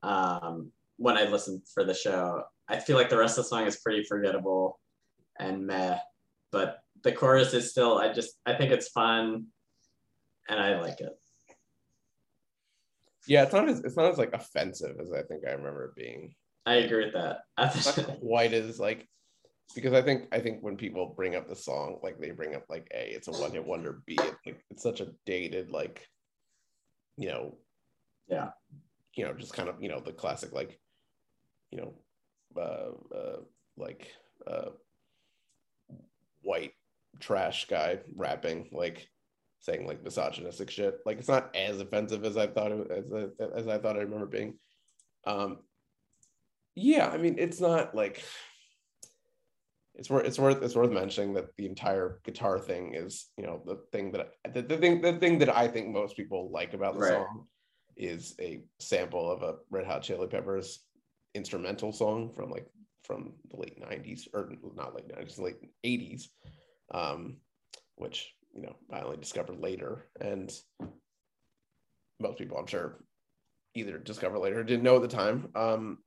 Um, 0.04 0.72
when 0.98 1.18
I 1.18 1.24
listened 1.26 1.62
for 1.74 1.84
the 1.84 1.94
show, 1.94 2.44
I 2.68 2.80
feel 2.80 2.98
like 2.98 3.10
the 3.10 3.18
rest 3.18 3.38
of 3.38 3.46
the 3.46 3.50
song 3.50 3.66
is 3.66 3.78
pretty 3.78 4.04
forgettable 4.04 4.80
and 5.40 5.66
meh, 5.66 5.98
but 6.52 6.80
the 7.04 7.12
chorus 7.12 7.54
is 7.54 7.70
still, 7.70 7.98
I 7.98 8.14
just, 8.14 8.40
I 8.46 8.54
think 8.54 8.72
it's 8.72 8.90
fun 8.90 9.48
and 10.50 10.60
I 10.60 10.80
like 10.80 11.00
it. 11.02 11.18
yeah 13.28 13.44
it's 13.44 13.54
not 13.54 13.70
as 13.70 13.80
it's 13.80 13.96
not 13.96 14.12
as 14.12 14.18
like 14.18 14.34
offensive 14.34 14.98
as 15.02 15.12
i 15.14 15.22
think 15.24 15.44
i 15.48 15.52
remember 15.52 15.86
it 15.86 15.96
being 15.96 16.34
I 16.66 16.76
agree 16.76 17.04
with 17.06 17.14
that. 17.14 17.40
I 17.58 17.66
it's 17.76 17.98
not 17.98 18.20
quite 18.22 18.54
as 18.54 18.80
like 18.80 19.06
because 19.76 19.92
I 19.94 20.02
think 20.02 20.28
I 20.32 20.40
think 20.40 20.62
when 20.62 20.78
people 20.78 21.14
bring 21.16 21.36
up 21.36 21.50
the 21.50 21.56
song, 21.56 22.00
like 22.02 22.20
they 22.20 22.32
bring 22.32 22.56
up 22.56 22.64
like 22.70 22.88
A, 22.94 23.12
it's 23.14 23.28
a 23.28 23.32
one 23.32 23.52
hit 23.52 23.66
wonder. 23.66 24.02
B, 24.06 24.16
it's 24.18 24.38
like 24.46 24.64
it's 24.70 24.84
such 24.84 25.02
a 25.02 25.12
dated 25.26 25.72
like, 25.72 26.08
you 27.18 27.28
know, 27.28 27.58
Yeah. 28.30 28.52
you 29.16 29.26
know, 29.26 29.34
just 29.34 29.54
kind 29.54 29.68
of 29.68 29.82
you 29.82 29.90
know 29.90 30.00
the 30.00 30.14
classic 30.14 30.54
like, 30.54 30.80
you 31.70 31.80
know, 31.80 31.94
uh, 32.56 33.14
uh 33.14 33.40
like 33.76 34.08
uh, 34.48 34.70
white 36.44 36.74
trash 37.20 37.66
guy 37.66 38.00
rapping 38.16 38.70
like 38.72 39.10
saying 39.64 39.88
like 39.88 40.04
misogynistic 40.04 40.70
shit. 40.70 41.00
Like 41.06 41.18
it's 41.20 41.30
not 41.30 41.56
as 41.56 41.80
offensive 41.80 42.26
as 42.26 42.36
I 42.38 42.48
thought 42.48 42.72
it 42.72 42.92
as 42.92 43.06
I, 43.14 43.58
as 43.58 43.68
I 43.68 43.78
thought 43.78 43.96
I 43.96 44.02
remember 44.02 44.26
being. 44.26 44.56
Um, 45.26 45.60
yeah, 46.76 47.08
I 47.08 47.18
mean 47.18 47.36
it's 47.40 47.62
not 47.62 47.96
like 47.96 48.22
it's 49.96 50.10
worth 50.10 50.26
it's 50.26 50.38
worth 50.38 50.62
it's 50.62 50.76
worth 50.76 50.92
mentioning 50.92 51.34
that 51.36 51.56
the 51.56 51.66
entire 51.66 52.20
guitar 52.26 52.60
thing 52.60 52.94
is 52.94 53.30
you 53.38 53.46
know 53.46 53.62
the 53.66 53.78
thing 53.94 54.12
that 54.12 54.32
I, 54.46 54.50
the, 54.50 54.62
the 54.64 54.78
thing 54.78 55.02
the 55.02 55.14
thing 55.14 55.40
that 55.40 55.56
I 55.56 55.70
think 55.70 55.88
most 55.88 56.18
people 56.18 56.52
like 56.52 56.74
about 56.74 56.96
the 56.96 57.00
Right. 57.00 57.12
song 57.14 57.46
is 57.96 58.36
a 58.42 58.64
sample 58.80 59.32
of 59.32 59.44
a 59.44 59.56
Red 59.70 59.86
Hot 59.86 60.04
Chili 60.04 60.28
Peppers 60.28 60.80
instrumental 61.36 61.94
song 61.94 62.34
from 62.36 62.50
like 62.50 62.68
from 63.06 63.34
the 63.50 63.58
late 63.58 63.80
90s 63.82 64.28
or 64.34 64.52
not 64.76 64.94
late 64.94 65.08
90s 65.08 65.40
late 65.40 65.56
80s 65.86 66.28
um 66.94 67.38
which 67.96 68.34
you 68.56 68.62
know 68.62 68.76
I 68.92 69.02
only 69.02 69.18
discovered 69.18 69.60
later. 69.60 70.08
And 70.20 70.52
most 72.20 72.38
people 72.38 72.58
I'm 72.58 72.68
sure 72.68 73.04
either 73.76 73.98
discovered 73.98 74.40
later 74.40 74.60
or 74.60 74.64
didn't 74.64 74.84
know 74.84 74.96
at 74.96 75.02
the 75.02 75.08
time. 75.08 75.50
Um 75.56 75.98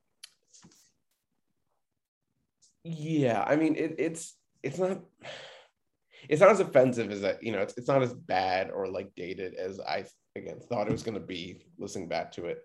yeah 2.89 3.43
i 3.45 3.57
mean 3.57 3.75
it, 3.75 3.95
it's 3.97 4.37
it's 4.63 4.77
not 4.77 5.01
it's 6.29 6.39
not 6.39 6.51
as 6.51 6.61
offensive 6.61 7.11
as 7.11 7.19
that 7.19 7.43
you 7.43 7.51
know 7.51 7.59
it's, 7.59 7.77
it's 7.77 7.89
not 7.89 8.01
as 8.01 8.13
bad 8.13 8.71
or 8.71 8.87
like 8.87 9.11
dated 9.17 9.55
as 9.55 9.81
i 9.81 10.05
again 10.37 10.59
thought 10.59 10.87
it 10.87 10.93
was 10.93 11.03
going 11.03 11.19
to 11.19 11.25
be 11.25 11.61
listening 11.77 12.07
back 12.07 12.31
to 12.33 12.45
it. 12.45 12.59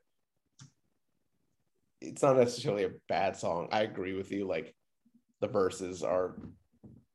It's 2.00 2.22
not 2.22 2.36
necessarily 2.36 2.84
a 2.84 2.92
bad 3.08 3.36
song. 3.36 3.68
I 3.72 3.82
agree 3.82 4.14
with 4.14 4.30
you 4.30 4.46
like 4.46 4.74
the 5.40 5.48
verses 5.48 6.02
are 6.02 6.36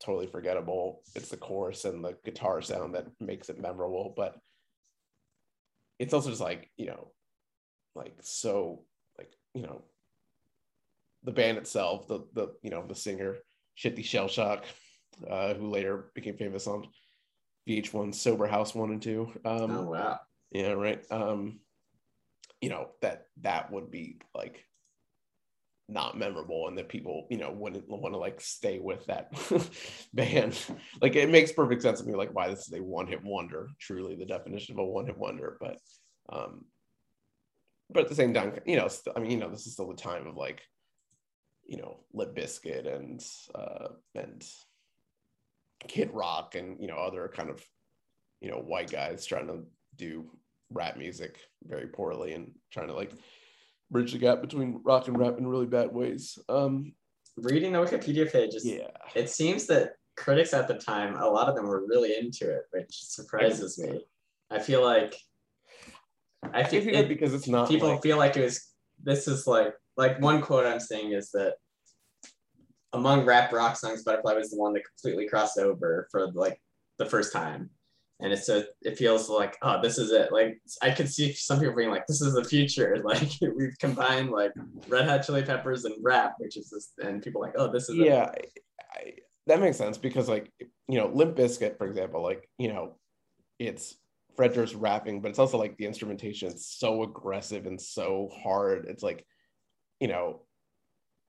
totally 0.04 0.28
forgettable. 0.28 1.02
It's 1.16 1.30
the 1.30 1.38
chorus 1.38 1.86
and 1.86 2.04
the 2.04 2.18
guitar 2.24 2.62
sound 2.62 2.96
that 2.96 3.08
makes 3.20 3.50
it 3.50 3.60
memorable 3.60 4.14
but 4.16 4.38
it's 6.00 6.14
also 6.14 6.30
just 6.30 6.42
like 6.42 6.70
you 6.78 6.86
know 6.88 7.12
like 7.96 8.16
so 8.22 8.84
like 9.18 9.32
you 9.54 9.62
know 9.62 9.82
the 11.24 11.32
band 11.32 11.58
itself 11.58 12.08
the 12.08 12.26
the 12.34 12.54
you 12.62 12.70
know 12.70 12.86
the 12.88 12.96
singer 12.96 13.36
shitty 13.78 14.00
Shellshock 14.00 14.62
uh 15.30 15.54
who 15.56 15.70
later 15.70 16.12
became 16.14 16.38
famous 16.38 16.68
on 16.68 16.88
vh1 17.68 18.14
sober 18.14 18.48
house 18.48 18.74
one 18.76 18.92
and 18.92 19.02
two. 19.02 19.32
Um 19.44 19.72
oh 19.72 19.84
wow. 19.84 20.20
yeah 20.52 20.72
right. 20.72 21.04
Um 21.12 21.60
you 22.62 22.70
know 22.70 22.90
that 23.02 23.26
that 23.42 23.72
would 23.72 23.92
be 23.92 24.20
like 24.34 24.64
not 25.90 26.18
memorable 26.18 26.68
and 26.68 26.78
that 26.78 26.90
people 26.90 27.28
you 27.30 27.38
know 27.38 27.52
wouldn't 27.52 27.88
want 27.88 28.14
to 28.14 28.20
like 28.20 28.42
stay 28.42 28.80
with 28.80 29.06
that 29.06 29.32
band. 30.14 30.58
Like 31.02 31.16
it 31.16 31.30
makes 31.30 31.52
perfect 31.52 31.82
sense 31.82 32.02
to 32.02 32.08
me 32.08 32.14
like 32.14 32.34
why 32.34 32.50
this 32.50 32.68
is 32.68 32.74
a 32.74 32.84
one-hit 32.84 33.24
wonder 33.24 33.70
truly 33.80 34.16
the 34.16 34.26
definition 34.26 34.76
of 34.76 34.80
a 34.80 34.86
one-hit 34.86 35.18
wonder 35.18 35.58
but 35.60 35.78
um 36.32 36.66
but 37.90 38.04
at 38.04 38.10
the 38.10 38.16
same 38.16 38.34
time 38.34 38.54
you 38.66 38.76
know 38.76 38.90
i 39.16 39.20
mean 39.20 39.32
you 39.32 39.38
know 39.38 39.50
this 39.50 39.66
is 39.66 39.74
still 39.74 39.88
the 39.88 39.96
time 39.96 40.28
of 40.28 40.36
like 40.36 40.62
you 41.66 41.78
know 41.78 42.00
Limp 42.14 42.36
Bizkit 42.36 42.94
and 42.94 43.24
uh 43.56 43.90
and 44.16 44.44
kid 45.88 46.10
rock 46.14 46.56
and 46.56 46.82
you 46.82 46.88
know 46.88 46.98
other 46.98 47.32
kind 47.34 47.50
of 47.50 47.64
you 48.42 48.50
know 48.50 48.58
white 48.58 48.92
guys 48.92 49.26
trying 49.26 49.48
to 49.48 49.64
do 49.96 50.26
rap 50.70 50.98
music 50.98 51.40
very 51.64 51.88
poorly 51.88 52.34
and 52.34 52.52
trying 52.72 52.88
to 52.88 52.94
like 52.94 53.12
bridge 53.92 54.12
the 54.12 54.18
gap 54.18 54.42
between 54.42 54.82
rock 54.84 55.08
and 55.08 55.18
rap 55.18 55.38
in 55.38 55.48
really 55.48 55.66
bad 55.66 55.92
ways 55.92 56.38
um 56.50 56.94
Reading 57.38 57.72
the 57.72 57.78
Wikipedia 57.78 58.32
page, 58.32 58.56
yeah 58.64 58.88
it 59.14 59.30
seems 59.30 59.68
that 59.68 59.94
critics 60.18 60.54
at 60.54 60.68
the 60.68 60.74
time, 60.74 61.16
a 61.16 61.26
lot 61.26 61.48
of 61.48 61.56
them 61.56 61.68
were 61.68 61.86
really 61.88 62.18
into 62.18 62.52
it, 62.52 62.64
which 62.72 62.88
surprises 62.90 63.78
me. 63.80 64.04
I 64.50 64.60
feel 64.60 64.84
like 64.84 65.16
I 66.54 66.64
feel 66.64 66.82
think 66.82 66.96
it, 66.96 67.08
because 67.08 67.34
it's 67.34 67.48
not 67.48 67.70
people 67.70 67.90
like, 67.90 68.02
feel 68.02 68.18
like 68.18 68.36
it 68.36 68.44
was 68.44 68.68
this 69.02 69.28
is 69.28 69.48
like 69.48 69.74
like 69.96 70.20
one 70.20 70.42
quote 70.42 70.66
I'm 70.66 70.80
saying 70.80 71.12
is 71.12 71.32
that 71.32 71.56
among 72.94 73.26
rap 73.26 73.52
rock 73.54 73.76
songs, 73.76 74.04
Butterfly 74.04 74.34
was 74.34 74.50
the 74.50 74.58
one 74.58 74.74
that 74.74 74.84
completely 74.86 75.28
crossed 75.28 75.58
over 75.58 76.08
for 76.12 76.32
like 76.32 76.60
the 76.98 77.06
first 77.06 77.32
time. 77.32 77.70
And 78.20 78.34
it's 78.34 78.48
so 78.48 78.64
it 78.82 78.98
feels 78.98 79.30
like 79.30 79.58
oh 79.62 79.82
this 79.82 79.98
is 79.98 80.12
it. 80.12 80.32
Like 80.32 80.60
I 80.82 80.92
could 80.92 81.10
see 81.10 81.34
some 81.34 81.60
people 81.60 81.76
being 81.76 81.92
like 81.92 82.08
this 82.08 82.22
is 82.22 82.34
the 82.34 82.44
future. 82.44 82.98
Like 83.04 83.30
we've 83.56 83.78
combined 83.80 84.32
like 84.32 84.52
Red 84.88 85.08
Hot 85.08 85.24
Chili 85.24 85.44
Peppers 85.44 85.86
and 85.86 85.96
rap 86.02 86.36
which 86.40 86.58
is 86.58 86.70
this 86.70 86.92
and 87.00 87.22
people 87.22 87.42
like 87.42 87.54
oh 87.58 87.72
this 87.72 87.90
is 87.90 87.96
yeah 87.96 88.32
I, 88.34 88.42
I, 88.94 89.14
that 89.46 89.62
makes 89.62 89.78
sense 89.78 89.98
because 89.98 90.28
like 90.28 90.52
you 90.88 90.98
know 90.98 91.08
limp 91.08 91.38
Bizkit, 91.38 91.78
for 91.78 91.88
example 91.88 92.22
like 92.24 92.50
you 92.58 92.70
know 92.70 92.96
it's 93.60 93.96
fred 94.36 94.54
durst 94.54 94.76
rapping 94.76 95.22
but 95.22 95.30
it's 95.30 95.40
also 95.40 95.58
like 95.58 95.78
the 95.78 95.86
instrumentation 95.86 96.50
is 96.50 96.68
so 96.68 97.04
aggressive 97.04 97.66
and 97.66 97.80
so 97.80 98.30
hard. 98.44 98.86
It's 98.90 99.04
like 99.04 99.26
you 100.00 100.08
know 100.08 100.42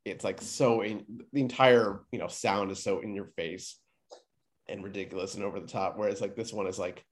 it's 0.05 0.25
like 0.25 0.41
so 0.41 0.81
in 0.81 1.05
the 1.33 1.41
entire 1.41 2.01
you 2.13 2.19
know 2.19 2.29
sound 2.29 2.71
is 2.71 2.83
so 2.83 3.01
in 3.01 3.15
your 3.15 3.27
face 3.37 3.77
and 4.69 4.85
ridiculous 4.85 5.35
and 5.35 5.45
over 5.45 5.61
the 5.61 5.67
top 5.67 5.97
whereas 5.97 6.21
like 6.21 6.37
this 6.37 6.53
one 6.53 6.67
is 6.67 6.79
like 6.79 7.05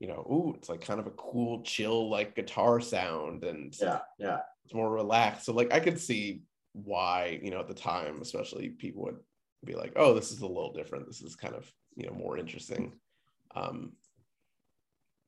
you 0.00 0.08
know 0.08 0.26
ooh 0.30 0.54
it's 0.56 0.68
like 0.68 0.80
kind 0.80 1.00
of 1.00 1.06
a 1.06 1.12
cool 1.12 1.62
chill 1.62 2.10
like 2.10 2.34
guitar 2.34 2.80
sound 2.80 3.44
and 3.44 3.74
yeah 3.80 4.00
yeah 4.18 4.38
it's 4.66 4.74
more 4.74 4.90
relaxed. 4.90 5.46
So 5.46 5.52
like 5.52 5.72
I 5.72 5.78
could 5.78 5.98
see 5.98 6.42
why, 6.72 7.38
you 7.42 7.50
know, 7.50 7.60
at 7.60 7.68
the 7.68 7.74
time, 7.74 8.20
especially 8.20 8.70
people 8.70 9.04
would 9.04 9.18
be 9.64 9.74
like, 9.74 9.92
oh, 9.94 10.12
this 10.12 10.32
is 10.32 10.40
a 10.40 10.46
little 10.46 10.72
different. 10.72 11.06
This 11.06 11.22
is 11.22 11.36
kind 11.36 11.54
of, 11.54 11.72
you 11.94 12.06
know, 12.06 12.12
more 12.12 12.36
interesting. 12.36 12.92
Um 13.54 13.92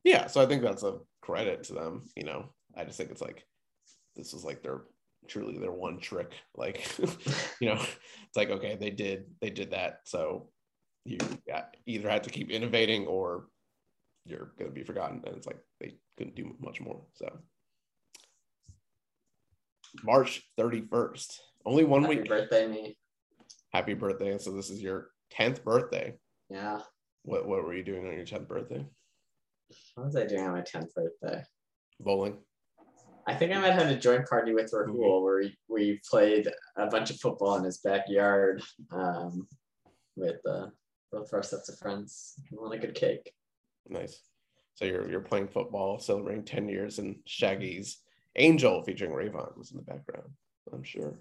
yeah, 0.04 0.26
so 0.26 0.40
I 0.40 0.46
think 0.46 0.62
that's 0.62 0.82
a 0.82 0.98
credit 1.22 1.64
to 1.64 1.74
them, 1.74 2.04
you 2.16 2.24
know. 2.24 2.46
I 2.76 2.84
just 2.84 2.98
think 2.98 3.10
it's 3.10 3.22
like 3.22 3.46
this 4.16 4.34
is 4.34 4.44
like 4.44 4.62
their 4.62 4.82
truly 5.28 5.56
their 5.56 5.72
one 5.72 6.00
trick. 6.00 6.32
Like, 6.56 6.88
you 7.60 7.68
know, 7.68 7.80
it's 7.80 8.36
like 8.36 8.50
okay, 8.50 8.76
they 8.76 8.90
did 8.90 9.26
they 9.40 9.50
did 9.50 9.70
that. 9.70 10.00
So 10.04 10.50
you 11.09 11.18
either 11.86 12.09
had 12.09 12.24
to 12.24 12.30
keep 12.30 12.50
innovating 12.50 13.06
or 13.06 13.46
you're 14.24 14.52
gonna 14.59 14.70
be 14.70 14.82
forgotten. 14.84 15.22
And 15.26 15.36
it's 15.36 15.46
like 15.46 15.59
they 15.80 15.94
couldn't 16.16 16.36
do 16.36 16.54
much 16.61 16.80
more. 16.80 17.00
So 17.14 17.28
March 20.04 20.42
31st. 20.59 21.38
Only 21.64 21.84
one 21.84 22.02
happy 22.02 22.16
week. 22.20 22.28
birthday 22.28 22.66
me 22.68 22.96
Happy 23.72 23.94
birthday. 23.94 24.38
So 24.38 24.52
this 24.52 24.70
is 24.70 24.82
your 24.82 25.11
10th 25.32 25.62
birthday. 25.64 26.14
yeah 26.50 26.80
What 27.22 27.46
what 27.48 27.64
were 27.64 27.74
you 27.74 27.84
doing 27.84 28.06
on 28.06 28.14
your 28.14 28.26
10th 28.26 28.48
birthday? 28.48 28.84
what 29.94 30.06
was 30.06 30.16
I 30.16 30.24
doing 30.24 30.46
on 30.46 30.52
my 30.52 30.62
10th 30.62 30.94
birthday 30.94 31.42
Bowling. 32.00 32.38
I 33.26 33.34
think 33.34 33.52
I 33.52 33.61
might 33.61 33.74
have 33.74 33.88
a 33.90 33.96
joint 33.96 34.26
party 34.26 34.54
with 34.54 34.72
Rahul 34.72 35.22
where 35.22 35.38
we, 35.40 35.59
we 35.68 36.00
played 36.09 36.48
a 36.76 36.86
bunch 36.86 37.11
of 37.11 37.20
football 37.20 37.56
in 37.56 37.64
his 37.64 37.78
backyard 37.78 38.62
um, 38.90 39.46
with 40.16 40.40
uh, 40.48 40.68
both 41.11 41.28
of 41.28 41.34
our 41.34 41.42
sets 41.42 41.68
of 41.68 41.78
friends. 41.78 42.34
We 42.50 42.59
want 42.59 42.74
a 42.74 42.78
good 42.78 42.94
cake. 42.94 43.32
Nice. 43.88 44.20
So 44.74 44.84
you're 44.84 45.11
you're 45.11 45.20
playing 45.20 45.48
football, 45.48 45.98
celebrating 45.98 46.44
10 46.44 46.68
years, 46.68 46.98
and 46.98 47.16
Shaggy's 47.26 47.98
Angel 48.36 48.82
featuring 48.82 49.11
Rayvon 49.11 49.56
was 49.59 49.72
in 49.72 49.78
the 49.78 49.82
background. 49.82 50.30
I'm 50.72 50.84
sure. 50.84 51.18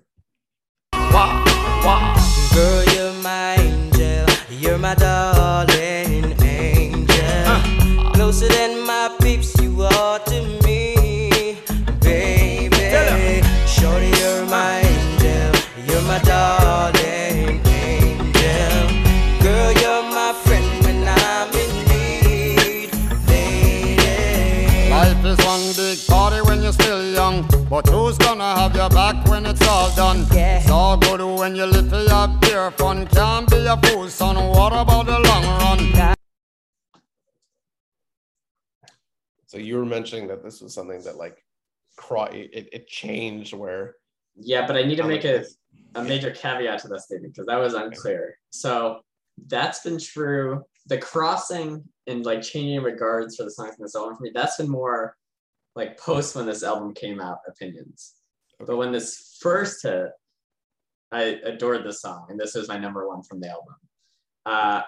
Girl, 2.54 2.84
you're 2.94 3.14
my 3.24 3.56
angel. 3.56 4.26
You're 4.50 4.78
my 4.78 4.94
darling 4.94 6.36
angel. 6.44 8.12
Closer 8.14 8.48
than 8.48 8.77
mentioning 39.90 40.28
that 40.28 40.44
this 40.44 40.62
was 40.62 40.74
something 40.74 41.02
that 41.04 41.18
like 41.18 41.44
cro- 41.98 42.26
it, 42.26 42.70
it 42.72 42.88
changed 42.88 43.54
where 43.54 43.96
Yeah, 44.36 44.66
but 44.68 44.76
I 44.76 44.84
need 44.84 44.98
to 44.98 45.04
make 45.04 45.26
a, 45.26 45.46
a 45.96 46.04
major 46.04 46.32
caveat 46.32 46.80
to 46.82 46.88
that 46.90 47.02
statement 47.02 47.34
because 47.34 47.48
that 47.48 47.58
was 47.58 47.74
unclear. 47.74 48.38
So 48.52 49.02
that's 49.48 49.82
been 49.82 50.00
true. 50.00 50.64
The 50.88 50.98
crossing 50.98 51.84
and 52.08 52.26
like 52.26 52.42
changing 52.42 52.82
regards 52.82 53.36
for 53.36 53.44
the 53.44 53.52
songs 53.52 53.76
in 53.78 53.84
this 53.84 53.96
album 53.96 54.16
for 54.16 54.24
me, 54.24 54.32
that's 54.34 54.58
been 54.58 54.70
more 54.70 55.16
like 55.76 55.98
post 56.00 56.36
when 56.36 56.46
this 56.46 56.64
album 56.64 56.94
came 56.94 57.20
out 57.22 57.40
opinions. 57.48 58.16
But 58.60 58.78
when 58.78 58.92
this 58.92 59.38
first 59.40 59.84
hit, 59.84 60.10
I 61.12 61.40
adored 61.44 61.86
this 61.86 62.02
song, 62.02 62.28
and 62.30 62.40
this 62.40 62.56
was 62.56 62.68
my 62.68 62.78
number 62.78 63.08
one 63.08 63.24
from 63.24 63.40
the 63.40 63.50
album. 63.50 63.76
Uh, 64.46 64.82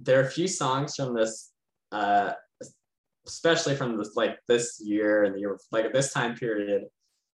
there 0.00 0.20
are 0.20 0.26
a 0.26 0.30
few 0.30 0.46
songs 0.46 0.94
from 0.94 1.14
this, 1.14 1.50
uh, 1.90 2.32
especially 3.28 3.76
from 3.76 3.96
this 3.96 4.16
like 4.16 4.38
this 4.48 4.80
year 4.82 5.24
and 5.24 5.34
the 5.34 5.40
year 5.40 5.58
like 5.70 5.84
at 5.84 5.92
this 5.92 6.12
time 6.12 6.34
period, 6.34 6.84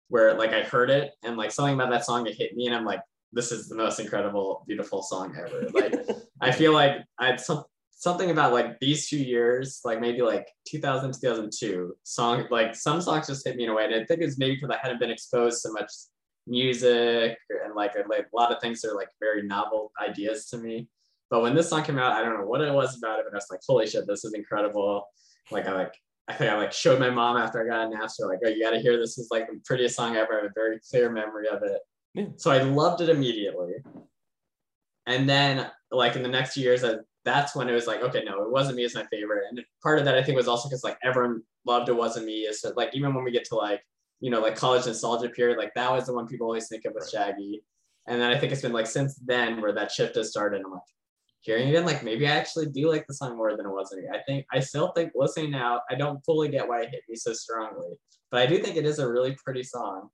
where 0.08 0.34
like 0.34 0.52
I 0.52 0.62
heard 0.62 0.90
it 0.90 1.12
and 1.22 1.36
like 1.36 1.52
something 1.52 1.74
about 1.74 1.90
that 1.90 2.04
song 2.04 2.26
it 2.26 2.36
hit 2.36 2.54
me, 2.54 2.66
and 2.66 2.74
I'm 2.74 2.84
like, 2.84 3.00
this 3.32 3.52
is 3.52 3.68
the 3.68 3.76
most 3.76 4.00
incredible, 4.00 4.64
beautiful 4.66 5.02
song 5.02 5.34
ever. 5.38 5.68
Like 5.72 5.94
I 6.40 6.52
feel 6.52 6.72
like 6.72 6.98
I 7.18 7.26
had 7.26 7.40
some 7.40 7.64
something 7.90 8.30
about 8.30 8.52
like 8.52 8.78
these 8.80 9.08
two 9.08 9.18
years, 9.18 9.80
like 9.84 10.00
maybe 10.00 10.20
like 10.20 10.46
2000, 10.68 11.12
2002 11.12 11.96
song, 12.02 12.44
like 12.50 12.74
some 12.74 13.00
songs 13.00 13.26
just 13.26 13.46
hit 13.46 13.56
me 13.56 13.64
in 13.64 13.70
a 13.70 13.74
way. 13.74 13.86
And 13.86 13.94
I 13.94 14.04
think 14.04 14.20
it's 14.20 14.36
maybe 14.36 14.56
because 14.56 14.70
I 14.70 14.78
hadn't 14.82 15.00
been 15.00 15.10
exposed 15.10 15.62
to 15.62 15.72
much 15.72 15.90
music 16.46 17.38
and 17.64 17.74
like, 17.74 17.94
like 18.08 18.26
a 18.30 18.36
lot 18.36 18.52
of 18.52 18.60
things 18.60 18.84
are 18.84 18.94
like 18.94 19.08
very 19.20 19.42
novel 19.42 19.90
ideas 20.06 20.46
to 20.50 20.58
me. 20.58 20.86
But 21.30 21.40
when 21.40 21.54
this 21.54 21.70
song 21.70 21.82
came 21.82 21.98
out, 21.98 22.12
I 22.12 22.22
don't 22.22 22.38
know 22.38 22.46
what 22.46 22.60
it 22.60 22.72
was 22.72 22.98
about 22.98 23.20
it, 23.20 23.24
but 23.26 23.34
I 23.34 23.38
was 23.38 23.46
like, 23.50 23.60
holy 23.66 23.86
shit, 23.86 24.06
this 24.06 24.24
is 24.24 24.34
incredible. 24.34 25.04
Like 25.50 25.66
I 25.66 25.72
like, 25.72 25.94
I 26.28 26.34
think 26.34 26.50
I 26.50 26.56
like 26.56 26.72
showed 26.72 26.98
my 26.98 27.10
mom 27.10 27.36
after 27.36 27.62
I 27.62 27.68
got 27.68 27.86
an 27.86 28.00
answer, 28.00 28.26
like, 28.26 28.38
oh, 28.44 28.48
you 28.48 28.62
got 28.62 28.70
to 28.70 28.80
hear 28.80 28.98
this 28.98 29.18
is 29.18 29.28
like 29.30 29.46
the 29.46 29.60
prettiest 29.64 29.96
song 29.96 30.16
ever. 30.16 30.32
I 30.32 30.42
have 30.42 30.50
a 30.50 30.54
very 30.54 30.78
clear 30.90 31.10
memory 31.10 31.48
of 31.48 31.62
it. 31.62 31.80
Yeah. 32.14 32.26
So 32.36 32.50
I 32.50 32.62
loved 32.62 33.00
it 33.00 33.08
immediately. 33.08 33.74
And 35.06 35.28
then 35.28 35.70
like 35.90 36.16
in 36.16 36.22
the 36.22 36.28
next 36.28 36.56
years, 36.56 36.82
I, 36.82 36.94
that's 37.24 37.54
when 37.54 37.68
it 37.68 37.72
was 37.72 37.86
like, 37.86 38.00
okay, 38.02 38.22
no, 38.24 38.42
it 38.42 38.50
wasn't 38.50 38.76
me 38.76 38.84
as 38.84 38.94
my 38.94 39.04
favorite. 39.10 39.44
And 39.50 39.60
part 39.82 39.98
of 39.98 40.04
that 40.04 40.14
I 40.14 40.22
think 40.22 40.36
was 40.36 40.48
also 40.48 40.68
because 40.68 40.84
like 40.84 40.98
everyone 41.02 41.42
loved 41.66 41.88
it 41.88 41.96
wasn't 41.96 42.26
me. 42.26 42.48
So 42.52 42.72
like 42.76 42.94
even 42.94 43.14
when 43.14 43.24
we 43.24 43.32
get 43.32 43.44
to 43.46 43.56
like, 43.56 43.82
you 44.20 44.30
know, 44.30 44.40
like 44.40 44.56
college 44.56 44.86
nostalgia 44.86 45.28
period, 45.28 45.58
like 45.58 45.74
that 45.74 45.90
was 45.92 46.06
the 46.06 46.14
one 46.14 46.26
people 46.26 46.46
always 46.46 46.68
think 46.68 46.84
of 46.84 46.94
with 46.94 47.10
Shaggy. 47.10 47.62
And 48.06 48.20
then 48.20 48.30
I 48.30 48.38
think 48.38 48.52
it's 48.52 48.62
been 48.62 48.72
like 48.72 48.86
since 48.86 49.16
then 49.16 49.60
where 49.60 49.72
that 49.72 49.90
shift 49.90 50.16
has 50.16 50.30
started. 50.30 50.62
I'm 50.64 50.72
like, 50.72 50.80
hearing 51.44 51.68
it, 51.68 51.84
like 51.84 52.02
maybe 52.02 52.26
I 52.26 52.30
actually 52.30 52.66
do 52.66 52.88
like 52.88 53.06
the 53.06 53.12
song 53.12 53.36
more 53.36 53.54
than 53.54 53.66
it 53.66 53.70
was. 53.70 53.94
I 54.12 54.18
think 54.26 54.46
I 54.50 54.60
still 54.60 54.92
think 54.92 55.12
listening 55.14 55.50
now, 55.50 55.82
I 55.90 55.94
don't 55.94 56.24
fully 56.24 56.48
get 56.48 56.66
why 56.66 56.82
it 56.82 56.90
hit 56.90 57.02
me 57.06 57.16
so 57.16 57.34
strongly, 57.34 57.98
but 58.30 58.40
I 58.40 58.46
do 58.46 58.58
think 58.58 58.76
it 58.76 58.86
is 58.86 58.98
a 58.98 59.10
really 59.10 59.36
pretty 59.44 59.62
song. 59.62 60.08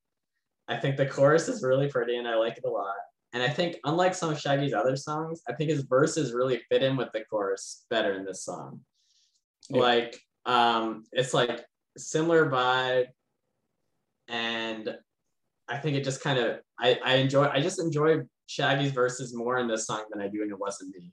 I 0.66 0.76
think 0.76 0.96
the 0.96 1.06
chorus 1.06 1.48
is 1.48 1.62
really 1.62 1.88
pretty 1.88 2.16
and 2.16 2.26
I 2.26 2.34
like 2.34 2.58
it 2.58 2.64
a 2.64 2.70
lot. 2.70 2.96
And 3.32 3.44
I 3.44 3.48
think 3.48 3.76
unlike 3.84 4.14
some 4.14 4.30
of 4.30 4.40
Shaggy's 4.40 4.74
other 4.74 4.96
songs, 4.96 5.40
I 5.48 5.52
think 5.52 5.70
his 5.70 5.82
verses 5.82 6.32
really 6.32 6.62
fit 6.68 6.82
in 6.82 6.96
with 6.96 7.10
the 7.12 7.24
chorus 7.30 7.84
better 7.90 8.14
in 8.14 8.24
this 8.24 8.44
song. 8.44 8.80
Yeah. 9.68 9.80
Like 9.80 10.20
um 10.46 11.04
it's 11.12 11.32
like 11.32 11.64
similar 11.96 12.50
vibe 12.50 13.06
and 14.26 14.96
I 15.68 15.76
think 15.78 15.96
it 15.96 16.02
just 16.02 16.22
kind 16.22 16.40
of 16.40 16.58
I, 16.78 16.98
I 17.04 17.14
enjoy 17.16 17.44
I 17.44 17.60
just 17.60 17.78
enjoy 17.78 18.22
Shaggy's 18.48 18.90
verses 18.90 19.32
more 19.32 19.58
in 19.58 19.68
this 19.68 19.86
song 19.86 20.06
than 20.10 20.20
I 20.20 20.26
do 20.26 20.42
in 20.42 20.50
It 20.50 20.58
Wasn't 20.58 20.92
Me. 20.92 21.12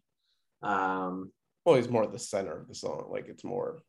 Um 0.62 1.32
well 1.66 1.76
he's 1.76 1.89
more 1.89 2.03
at 2.03 2.12
the 2.12 2.20
center 2.20 2.60
of 2.60 2.68
the 2.68 2.76
song. 2.76 3.08
Like 3.10 3.28
it's 3.28 3.43
more 3.43 3.80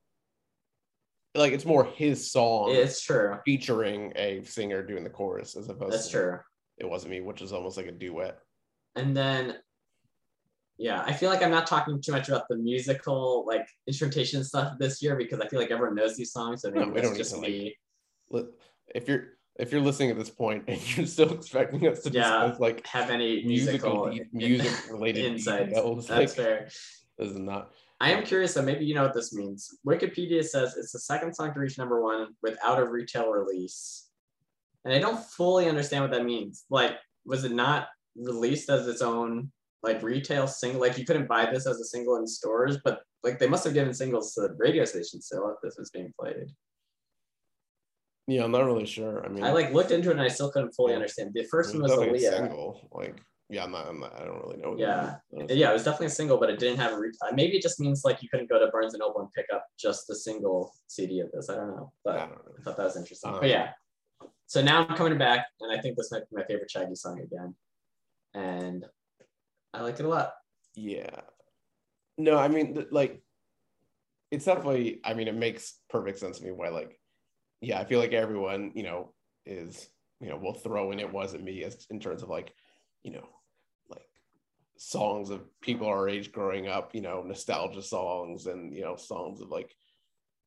like 1.35 1.53
it's 1.53 1.64
more 1.64 1.85
his 1.85 2.31
song 2.31 2.71
it's 2.73 3.01
true. 3.03 3.37
featuring 3.45 4.12
a 4.16 4.43
singer 4.45 4.83
doing 4.83 5.05
the 5.05 5.11
chorus 5.11 5.57
as 5.57 5.69
opposed 5.69 5.93
That's 5.95 6.09
to 6.09 6.12
true. 6.12 6.39
it 6.79 6.89
wasn't 6.89 7.12
me, 7.12 7.21
which 7.21 7.43
is 7.43 7.53
almost 7.53 7.77
like 7.77 7.87
a 7.87 7.93
duet. 7.93 8.39
And 8.97 9.16
then 9.16 9.57
yeah, 10.79 11.03
I 11.05 11.12
feel 11.12 11.29
like 11.31 11.43
I'm 11.43 11.51
not 11.51 11.66
talking 11.66 12.01
too 12.01 12.12
much 12.12 12.29
about 12.29 12.45
the 12.49 12.57
musical 12.57 13.45
like 13.47 13.66
instrumentation 13.87 14.45
stuff 14.45 14.75
this 14.79 15.03
year 15.03 15.16
because 15.16 15.41
I 15.41 15.49
feel 15.49 15.59
like 15.61 15.71
everyone 15.71 15.97
knows 15.97 16.16
these 16.16 16.33
songs, 16.33 16.62
so 16.62 16.71
No, 16.71 16.87
we 16.89 17.01
don't 17.01 17.12
need 17.12 17.19
just 17.19 17.35
to, 17.35 17.41
me. 17.41 17.77
Li- 18.31 18.45
If 18.95 19.09
you're 19.09 19.38
if 19.59 19.72
you're 19.72 19.80
listening 19.80 20.11
at 20.11 20.18
this 20.18 20.30
point 20.30 20.64
and 20.68 20.96
you're 20.96 21.06
still 21.06 21.32
expecting 21.32 21.86
us 21.86 22.02
to 22.02 22.11
Yeah, 22.11 22.42
discuss 22.46 22.61
like 22.61 22.86
have 22.86 23.11
any 23.11 23.44
musical 23.44 24.06
musical, 24.06 24.26
music 24.32 24.72
related 24.90 25.24
insights. 25.24 25.68
details, 25.70 26.06
That's 26.06 26.36
like 26.36 26.46
fair. 26.46 26.64
this 27.18 27.28
is 27.30 27.38
not 27.38 27.72
I 28.00 28.12
am 28.12 28.22
curious, 28.22 28.54
so 28.54 28.62
maybe 28.62 28.84
you 28.84 28.94
know 28.94 29.02
what 29.02 29.14
this 29.14 29.34
means. 29.34 29.76
Wikipedia 29.84 30.44
says 30.44 30.76
it's 30.76 30.92
the 30.92 31.00
second 31.00 31.34
song 31.34 31.52
to 31.52 31.59
reach 31.59 31.78
number 31.78 32.00
one 32.00 32.28
without 32.44 32.78
a 32.78 32.88
retail 32.88 33.28
release. 33.30 34.11
And 34.84 34.94
I 34.94 35.00
don't 35.00 35.18
fully 35.18 35.68
understand 35.68 36.04
what 36.04 36.12
that 36.12 36.24
means. 36.24 36.64
Like, 36.70 36.92
was 37.26 37.42
it 37.42 37.50
not 37.50 37.88
released 38.14 38.70
as 38.70 38.86
its 38.86 39.02
own 39.02 39.50
like 39.82 40.02
retail 40.02 40.46
single. 40.46 40.80
Like 40.80 40.98
you 40.98 41.04
couldn't 41.04 41.28
buy 41.28 41.50
this 41.50 41.66
as 41.66 41.80
a 41.80 41.84
single 41.84 42.16
in 42.16 42.26
stores, 42.26 42.78
but 42.84 43.00
like 43.22 43.38
they 43.38 43.48
must 43.48 43.64
have 43.64 43.74
given 43.74 43.94
singles 43.94 44.34
to 44.34 44.42
the 44.42 44.54
radio 44.59 44.84
station 44.84 45.20
still 45.20 45.48
if 45.50 45.56
this 45.62 45.76
was 45.78 45.90
being 45.90 46.12
played. 46.18 46.46
Yeah, 48.29 48.45
I'm 48.45 48.53
not 48.53 48.66
really 48.66 48.85
sure. 48.85 49.24
I 49.24 49.29
mean, 49.29 49.43
I 49.43 49.53
like 49.53 49.72
looked 49.72 49.91
into 49.91 50.11
it 50.11 50.12
and 50.12 50.20
I 50.20 50.29
still 50.29 50.51
couldn't 50.51 50.72
fully 50.72 50.95
understand. 50.95 51.33
The 51.33 51.45
first 51.45 51.74
it 51.74 51.81
one 51.81 51.85
was 51.85 51.93
definitely 51.93 52.26
a 52.26 52.31
single. 52.31 52.87
Like, 52.93 53.18
yeah, 53.49 53.64
I'm 53.64 53.72
not, 53.72 53.89
I'm 53.89 54.01
not. 54.01 54.20
I 54.20 54.26
don't 54.26 54.39
really 54.43 54.59
know. 54.59 54.76
Yeah. 54.76 55.16
is. 55.33 55.57
Yeah, 55.57 55.70
it 55.70 55.72
was 55.72 55.85
definitely 55.85 56.09
a 56.09 56.11
single, 56.11 56.37
but 56.37 56.51
it 56.51 56.59
didn't 56.59 56.76
have 56.76 56.93
a 56.93 56.99
re- 56.99 57.11
uh, 57.26 57.35
maybe 57.35 57.57
it 57.57 57.62
just 57.62 57.81
means 57.81 58.03
like 58.05 58.22
you 58.22 58.29
couldn't 58.29 58.51
go 58.51 58.59
to 58.59 58.70
Barnes 58.70 58.93
and 58.93 59.01
Noble 59.01 59.22
and 59.22 59.33
pick 59.33 59.47
up 59.53 59.64
just 59.79 60.07
the 60.07 60.14
single 60.14 60.74
CD 60.89 61.20
of 61.20 61.31
this. 61.33 61.49
I 61.49 61.55
don't 61.55 61.68
know, 61.68 61.91
but 62.05 62.16
I 62.16 62.18
don't 62.18 62.33
know. 62.33 62.53
I 62.59 62.62
thought 62.62 62.76
that 62.76 62.85
was 62.85 62.97
interesting. 62.99 63.33
Um, 63.33 63.41
but 63.41 63.49
yeah, 63.49 63.70
so 64.45 64.61
now 64.61 64.87
I'm 64.87 64.95
coming 64.95 65.16
back, 65.16 65.47
and 65.61 65.72
I 65.72 65.81
think 65.81 65.97
this 65.97 66.12
might 66.12 66.29
be 66.29 66.37
my 66.37 66.45
favorite 66.45 66.70
Shaggy 66.70 66.97
song 66.97 67.20
again, 67.20 67.55
and 68.35 68.85
I 69.72 69.81
like 69.81 69.99
it 69.99 70.05
a 70.05 70.09
lot. 70.09 70.33
Yeah. 70.74 71.20
No, 72.18 72.37
I 72.37 72.49
mean, 72.49 72.85
like, 72.91 73.22
it's 74.31 74.45
definitely, 74.45 75.01
I 75.03 75.14
mean, 75.14 75.29
it 75.29 75.35
makes 75.35 75.79
perfect 75.89 76.18
sense 76.18 76.39
to 76.39 76.45
me 76.45 76.51
why, 76.51 76.68
like, 76.68 76.97
yeah, 77.61 77.78
I 77.78 77.84
feel 77.84 78.00
like 78.00 78.12
everyone, 78.12 78.72
you 78.74 78.82
know, 78.82 79.12
is, 79.46 79.88
you 80.20 80.28
know, 80.28 80.36
will 80.36 80.54
throw 80.54 80.90
in 80.92 81.00
It 81.00 81.12
Wasn't 81.12 81.44
Me 81.44 81.64
as 81.64 81.86
in 81.90 82.00
terms 82.00 82.22
of 82.22 82.28
like, 82.28 82.52
you 83.02 83.12
know, 83.12 83.28
like 83.88 84.09
songs 84.76 85.30
of 85.30 85.42
people 85.61 85.86
our 85.86 86.09
age 86.09 86.32
growing 86.32 86.68
up, 86.68 86.94
you 86.94 87.00
know, 87.00 87.22
nostalgia 87.22 87.82
songs 87.82 88.46
and, 88.46 88.74
you 88.74 88.82
know, 88.82 88.96
songs 88.96 89.40
of 89.40 89.48
like, 89.48 89.74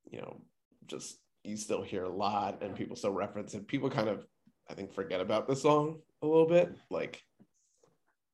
you 0.09 0.19
know, 0.19 0.41
just 0.87 1.19
you 1.43 1.57
still 1.57 1.81
hear 1.81 2.03
a 2.03 2.15
lot 2.15 2.61
and 2.61 2.75
people 2.75 2.95
still 2.95 3.11
reference 3.11 3.53
it. 3.53 3.67
People 3.67 3.89
kind 3.89 4.09
of, 4.09 4.25
I 4.69 4.73
think, 4.73 4.93
forget 4.93 5.21
about 5.21 5.47
the 5.47 5.55
song 5.55 5.99
a 6.21 6.27
little 6.27 6.47
bit. 6.47 6.75
Like, 6.89 7.21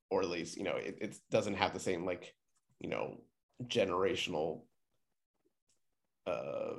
or 0.10 0.22
at 0.22 0.30
least 0.30 0.58
you 0.58 0.64
know 0.64 0.76
it, 0.76 0.98
it 1.02 1.18
doesn't 1.30 1.56
have 1.56 1.74
the 1.74 1.80
same 1.80 2.06
like 2.06 2.34
you 2.80 2.90
know 2.90 3.18
generational 3.66 4.62
uh 6.26 6.74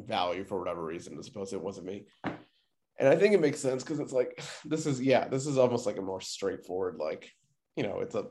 value 0.00 0.44
for 0.44 0.58
whatever 0.58 0.84
reason 0.84 1.18
as 1.18 1.28
opposed 1.28 1.50
to 1.50 1.56
it 1.56 1.62
wasn't 1.62 1.86
me 1.86 2.06
and 2.24 3.08
i 3.08 3.16
think 3.16 3.34
it 3.34 3.40
makes 3.40 3.60
sense 3.60 3.82
because 3.82 4.00
it's 4.00 4.12
like 4.12 4.42
this 4.64 4.86
is 4.86 5.00
yeah 5.00 5.28
this 5.28 5.46
is 5.46 5.58
almost 5.58 5.86
like 5.86 5.98
a 5.98 6.02
more 6.02 6.20
straightforward 6.20 6.96
like 6.98 7.30
you 7.76 7.82
know 7.82 8.00
it's 8.00 8.14
a 8.14 8.26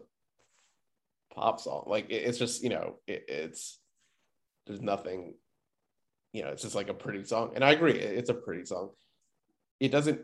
pop 1.34 1.60
song 1.60 1.84
like 1.88 2.10
it- 2.10 2.24
it's 2.24 2.38
just 2.38 2.64
you 2.64 2.70
know 2.70 2.96
it, 3.08 3.24
it's 3.28 3.80
there's 4.68 4.82
nothing 4.82 5.34
you 6.34 6.44
know 6.44 6.50
it's 6.50 6.62
just 6.62 6.76
like 6.76 6.90
a 6.90 6.94
pretty 6.94 7.24
song 7.24 7.52
and 7.56 7.64
i 7.64 7.72
agree 7.72 7.94
it- 7.94 8.18
it's 8.18 8.30
a 8.30 8.34
pretty 8.34 8.66
song 8.66 8.90
it 9.80 9.92
doesn't 9.92 10.22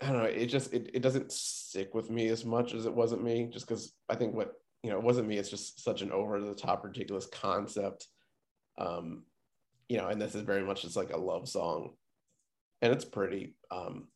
I 0.00 0.06
don't 0.12 0.18
know. 0.18 0.28
It 0.28 0.46
just 0.46 0.72
it, 0.72 0.90
it 0.94 1.02
doesn't 1.02 1.32
stick 1.32 1.92
with 1.92 2.08
me 2.08 2.28
as 2.28 2.44
much 2.44 2.72
as 2.72 2.86
it 2.86 2.94
wasn't 2.94 3.24
me, 3.24 3.48
just 3.52 3.66
because 3.66 3.92
I 4.08 4.14
think 4.14 4.32
what 4.34 4.52
you 4.84 4.90
know 4.90 4.98
it 4.98 5.02
wasn't 5.02 5.26
me. 5.26 5.38
It's 5.38 5.50
just 5.50 5.82
such 5.82 6.02
an 6.02 6.12
over 6.12 6.40
the 6.40 6.54
top, 6.54 6.84
ridiculous 6.84 7.26
concept, 7.26 8.06
um, 8.78 9.24
you 9.88 9.96
know. 9.98 10.08
And 10.08 10.20
this 10.20 10.34
is 10.34 10.42
very 10.42 10.62
much 10.62 10.82
just 10.82 10.96
like 10.96 11.12
a 11.12 11.18
love 11.18 11.48
song, 11.48 11.94
and 12.82 12.92
it's 12.92 13.04
pretty. 13.04 13.54
Um, 13.70 14.08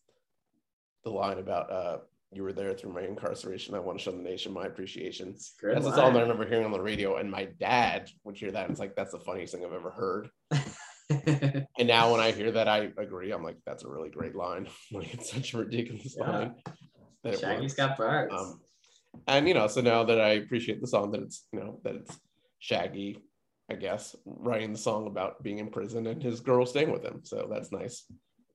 the 1.05 1.11
line 1.11 1.39
about 1.39 1.73
uh, 1.73 1.99
"You 2.33 2.43
were 2.45 2.53
there 2.53 2.75
through 2.75 2.93
my 2.93 3.03
incarceration. 3.03 3.75
I 3.75 3.81
want 3.81 3.99
to 3.99 4.05
show 4.05 4.13
the 4.13 4.19
nation 4.19 4.53
my 4.53 4.67
appreciation." 4.67 5.31
It's 5.31 5.55
That's 5.63 5.87
a 5.87 5.93
song 5.93 6.13
that 6.13 6.21
I 6.21 6.23
remember 6.23 6.47
hearing 6.47 6.65
on 6.65 6.73
the 6.73 6.81
radio, 6.81 7.17
and 7.17 7.31
my 7.31 7.47
dad 7.59 8.11
would 8.25 8.37
hear 8.37 8.53
that, 8.53 8.63
and 8.63 8.71
it's 8.71 8.81
like 8.81 8.95
that's 8.95 9.13
the 9.13 9.21
funniest 9.21 9.53
thing 9.55 9.65
I've 9.65 9.73
ever 9.73 9.91
heard. 9.91 10.31
And 11.79 11.89
now 11.89 12.11
when 12.11 12.21
I 12.21 12.31
hear 12.33 12.51
that, 12.53 12.69
I 12.69 12.91
agree. 12.97 13.33
I'm 13.33 13.43
like, 13.43 13.57
that's 13.67 13.85
a 13.85 13.89
really 13.89 14.09
great 14.09 14.35
line. 14.35 14.67
like 14.93 15.13
it's 15.13 15.31
such 15.31 15.53
a 15.53 15.59
ridiculous 15.59 16.17
Yeah. 16.19 16.31
line. 16.31 16.55
That 17.25 17.39
Shaggy's 17.39 17.75
got 17.75 17.99
bars. 17.99 18.33
Um, 18.33 18.61
and 19.27 19.47
you 19.47 19.55
know, 19.55 19.67
so 19.67 19.81
now 19.81 20.05
that 20.05 20.21
I 20.21 20.31
appreciate 20.31 20.81
the 20.81 20.87
song, 20.87 21.11
that 21.13 21.21
it's 21.21 21.45
you 21.53 21.61
know 21.61 21.81
that 21.85 21.97
it's 21.97 22.19
Shaggy, 22.61 23.19
I 23.73 23.77
guess, 23.77 24.15
writing 24.27 24.73
the 24.73 24.79
song 24.79 25.07
about 25.07 25.43
being 25.43 25.59
in 25.59 25.71
prison 25.71 26.07
and 26.07 26.23
his 26.23 26.41
girl 26.41 26.67
staying 26.67 26.93
with 26.93 27.03
him. 27.03 27.21
So 27.25 27.49
that's 27.51 27.73
nice. 27.73 28.05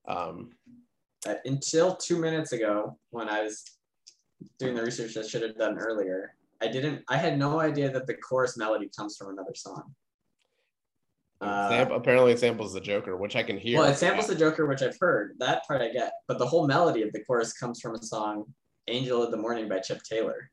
Um, 0.08 0.52
Uh, 1.28 1.34
until 1.46 1.96
two 1.96 2.18
minutes 2.18 2.52
ago, 2.54 2.98
when 3.10 3.28
I 3.28 3.42
was 3.42 3.64
doing 4.60 4.76
the 4.76 4.84
research 4.84 5.18
I 5.18 5.24
should 5.28 5.42
have 5.42 5.58
done 5.58 5.78
earlier, 5.80 6.36
I 6.62 6.68
didn't. 6.68 7.04
I 7.10 7.18
had 7.18 7.40
no 7.40 7.60
idea 7.60 7.92
that 7.92 8.06
the 8.06 8.14
chorus 8.14 8.56
melody 8.56 8.90
comes 8.96 9.18
from 9.18 9.30
another 9.32 9.56
song. 9.56 9.96
Uh, 11.42 11.70
sam- 11.70 11.92
apparently, 11.92 12.32
it 12.32 12.40
samples 12.40 12.74
the 12.74 12.80
Joker, 12.80 13.18
which 13.18 13.36
I 13.36 13.44
can 13.44 13.58
hear. 13.58 13.80
Well, 13.80 13.90
it 13.92 13.96
samples 13.98 14.28
the 14.28 14.36
Joker, 14.36 14.68
which 14.68 14.82
I've 14.84 14.98
heard. 15.00 15.36
That 15.40 15.66
part 15.68 15.82
I 15.82 15.90
get. 15.90 16.14
But 16.28 16.38
the 16.40 16.48
whole 16.48 16.68
melody 16.68 17.02
of 17.02 17.12
the 17.14 17.24
chorus 17.26 17.54
comes 17.54 17.82
from 17.82 17.96
a 17.96 18.02
song, 18.02 18.46
Angel 18.88 19.22
of 19.24 19.32
the 19.32 19.38
Morning 19.38 19.68
by 19.68 19.80
Chip 19.80 20.02
Taylor, 20.04 20.50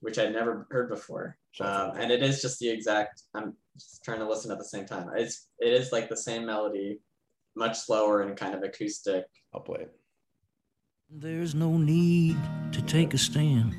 which 0.00 0.18
I'd 0.18 0.32
never 0.32 0.66
heard 0.70 0.88
before. 0.88 1.38
Um, 1.60 1.92
and 1.96 2.10
it 2.10 2.22
is 2.22 2.42
just 2.42 2.58
the 2.58 2.68
exact, 2.68 3.22
I'm 3.34 3.56
just 3.76 4.04
trying 4.04 4.20
to 4.20 4.28
listen 4.28 4.50
at 4.50 4.58
the 4.58 4.64
same 4.64 4.86
time. 4.86 5.10
It's, 5.16 5.48
it 5.58 5.72
is 5.72 5.92
like 5.92 6.08
the 6.08 6.16
same 6.16 6.46
melody, 6.46 7.00
much 7.56 7.78
slower 7.78 8.22
and 8.22 8.36
kind 8.36 8.54
of 8.54 8.62
acoustic. 8.62 9.24
I'll 9.52 9.60
play 9.60 9.80
it. 9.82 9.92
There's 11.10 11.54
no 11.54 11.76
need 11.76 12.36
to 12.72 12.82
take 12.82 13.14
a 13.14 13.18
stand. 13.18 13.74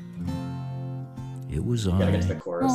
It 1.50 1.64
was 1.64 1.86
Gotta 1.86 2.12
get 2.12 2.22
to 2.22 2.28
the 2.28 2.34
chorus. 2.36 2.72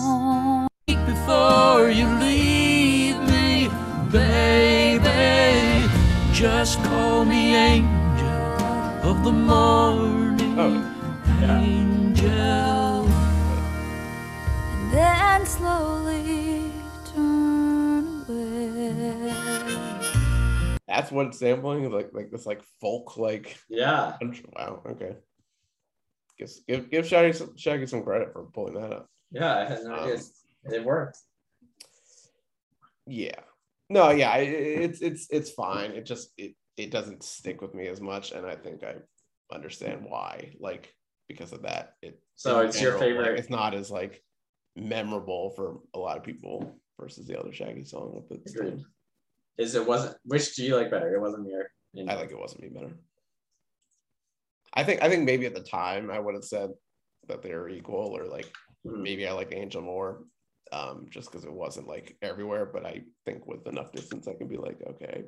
Before 0.87 1.89
you 1.89 2.07
leave 2.19 3.17
me, 3.29 3.69
baby, 4.11 5.87
just 6.33 6.83
call 6.83 7.25
me 7.25 7.55
angel 7.55 8.27
of 9.03 9.23
the 9.23 9.31
morning. 9.31 10.85
Angel. 11.41 13.07
then 14.91 15.45
slowly 15.45 16.00
That's 20.93 21.09
what 21.11 21.27
it's 21.27 21.39
sampling, 21.39 21.89
like 21.89 22.09
like 22.11 22.31
this 22.31 22.45
like 22.45 22.61
folk 22.81 23.15
like. 23.17 23.57
Yeah. 23.69 24.17
Wow. 24.53 24.83
Okay. 24.89 25.15
Guess 26.37 26.59
give 26.67 26.89
give 26.91 27.07
Shaggy 27.07 27.31
some, 27.31 27.55
Shaggy 27.55 27.87
some 27.87 28.03
credit 28.03 28.33
for 28.33 28.43
pulling 28.53 28.73
that 28.73 28.91
up. 28.91 29.07
Yeah, 29.31 29.55
I 29.59 29.65
had 29.69 29.83
no 29.83 29.93
idea. 29.93 30.15
Um, 30.15 30.73
It 30.73 30.83
worked. 30.83 31.17
Yeah. 33.07 33.39
No, 33.89 34.09
yeah, 34.11 34.31
I- 34.31 34.39
it's 34.39 35.01
it's 35.01 35.27
it's 35.29 35.51
fine. 35.51 35.91
It 35.91 36.05
just 36.05 36.31
it 36.37 36.55
it 36.75 36.91
doesn't 36.91 37.23
stick 37.23 37.61
with 37.61 37.73
me 37.73 37.87
as 37.87 38.01
much, 38.01 38.31
and 38.33 38.45
I 38.45 38.55
think 38.55 38.83
I 38.83 38.95
understand 39.53 40.03
why. 40.05 40.53
Like 40.59 40.93
because 41.29 41.53
of 41.53 41.61
that, 41.61 41.93
it. 42.01 42.21
So 42.35 42.59
it's 42.61 42.81
your 42.81 42.91
like, 42.93 42.99
favorite- 43.01 43.39
it's 43.39 43.49
not 43.49 43.73
as 43.73 43.89
like 43.89 44.21
memorable 44.75 45.51
for 45.51 45.79
a 45.93 45.99
lot 45.99 46.17
of 46.17 46.23
people 46.23 46.75
versus 46.99 47.27
the 47.27 47.39
other 47.39 47.53
Shaggy 47.53 47.85
song 47.85 48.11
with 48.13 48.27
the. 48.43 48.83
Is 49.61 49.75
it 49.75 49.87
wasn't, 49.87 50.17
which 50.25 50.55
do 50.55 50.65
you 50.65 50.75
like 50.75 50.89
better? 50.89 51.13
It 51.13 51.21
wasn't 51.21 51.47
your. 51.47 51.67
I 52.07 52.15
like 52.15 52.31
it 52.31 52.39
wasn't 52.39 52.63
me 52.63 52.69
better. 52.69 52.93
I 54.73 54.83
think 54.83 55.03
I 55.03 55.09
think 55.09 55.23
maybe 55.23 55.45
at 55.45 55.53
the 55.53 55.61
time 55.61 56.09
I 56.09 56.19
would 56.19 56.33
have 56.35 56.43
said 56.43 56.71
that 57.27 57.41
they 57.41 57.53
were 57.53 57.69
equal, 57.69 58.17
or 58.17 58.25
like 58.25 58.51
Hmm. 58.83 59.03
maybe 59.03 59.27
I 59.27 59.33
like 59.33 59.53
Angel 59.53 59.81
more, 59.81 60.23
um, 60.71 61.05
just 61.09 61.29
because 61.29 61.45
it 61.45 61.53
wasn't 61.53 61.87
like 61.87 62.17
everywhere. 62.21 62.65
But 62.65 62.85
I 62.85 63.03
think 63.25 63.45
with 63.45 63.67
enough 63.67 63.91
distance, 63.91 64.27
I 64.27 64.33
can 64.33 64.47
be 64.47 64.57
like, 64.57 64.81
okay, 64.87 65.25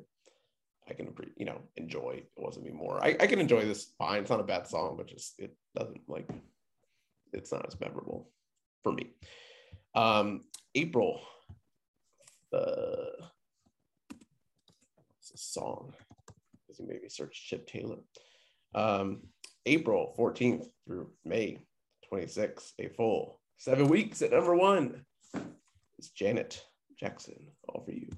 I 0.88 0.94
can 0.94 1.14
you 1.36 1.44
know 1.44 1.60
enjoy. 1.76 2.22
It 2.36 2.42
wasn't 2.42 2.66
me 2.66 2.72
more. 2.72 2.98
I, 3.02 3.16
I 3.20 3.26
can 3.26 3.38
enjoy 3.38 3.64
this 3.64 3.92
fine. 3.98 4.22
It's 4.22 4.30
not 4.30 4.40
a 4.40 4.44
bad 4.44 4.66
song, 4.66 4.96
but 4.96 5.06
just 5.06 5.34
it 5.38 5.56
doesn't 5.76 6.00
like 6.08 6.28
it's 7.32 7.52
not 7.52 7.66
as 7.66 7.78
memorable 7.78 8.30
for 8.82 8.92
me. 8.92 9.12
Um, 9.94 10.40
April, 10.74 11.20
uh, 12.52 13.26
song. 15.36 15.94
Because 16.66 16.80
you 16.80 16.86
maybe 16.88 17.08
search 17.08 17.46
Chip 17.48 17.66
Taylor. 17.66 17.98
Um, 18.74 19.22
April 19.66 20.14
14th 20.18 20.66
through 20.86 21.10
May 21.24 21.58
26th, 22.12 22.72
a 22.78 22.88
full 22.88 23.40
seven 23.56 23.88
weeks 23.88 24.22
at 24.22 24.32
number 24.32 24.54
one. 24.54 25.04
It's 25.98 26.10
Janet 26.10 26.62
Jackson, 26.98 27.48
all 27.68 27.84
for 27.84 27.92
you. 27.92 28.10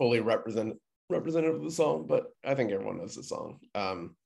Fully 0.00 0.20
represent 0.20 0.76
representative 1.10 1.56
of 1.56 1.62
the 1.62 1.70
song, 1.70 2.06
but 2.08 2.32
I 2.42 2.54
think 2.54 2.72
everyone 2.72 2.98
knows 2.98 3.14
the 3.14 3.22
song. 3.22 3.58
Um, 3.74 4.16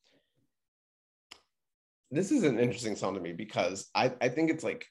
this 2.12 2.30
is 2.30 2.44
an 2.44 2.60
interesting 2.60 2.94
song 2.94 3.14
to 3.14 3.20
me 3.20 3.32
because 3.32 3.90
I 3.92 4.12
I 4.20 4.28
think 4.28 4.50
it's 4.50 4.62
like 4.62 4.86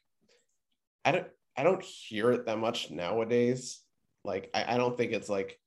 I 1.05 1.13
don't 1.13 1.27
I 1.55 1.63
don't 1.63 1.81
hear 1.81 2.31
it 2.31 2.45
that 2.45 2.59
much 2.59 2.91
nowadays. 2.91 3.79
Like 4.25 4.49
I, 4.53 4.75
I 4.75 4.77
don't 4.77 4.97
think 4.97 5.13
it's 5.13 5.29
like 5.29 5.57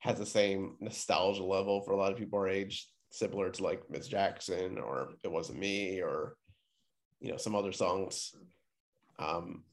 has 0.00 0.18
the 0.18 0.26
same 0.26 0.76
nostalgia 0.80 1.44
level 1.44 1.80
for 1.80 1.92
a 1.92 1.96
lot 1.96 2.12
of 2.12 2.18
people 2.18 2.38
our 2.38 2.48
age, 2.48 2.86
similar 3.10 3.48
to 3.48 3.64
like 3.64 3.82
Miss 3.88 4.06
Jackson 4.06 4.78
or 4.78 5.14
It 5.24 5.32
Wasn't 5.32 5.58
Me 5.58 6.02
or 6.02 6.36
you 7.20 7.30
know 7.30 7.38
some 7.38 7.56
other 7.56 7.72
songs. 7.72 8.34
Um, 9.18 9.64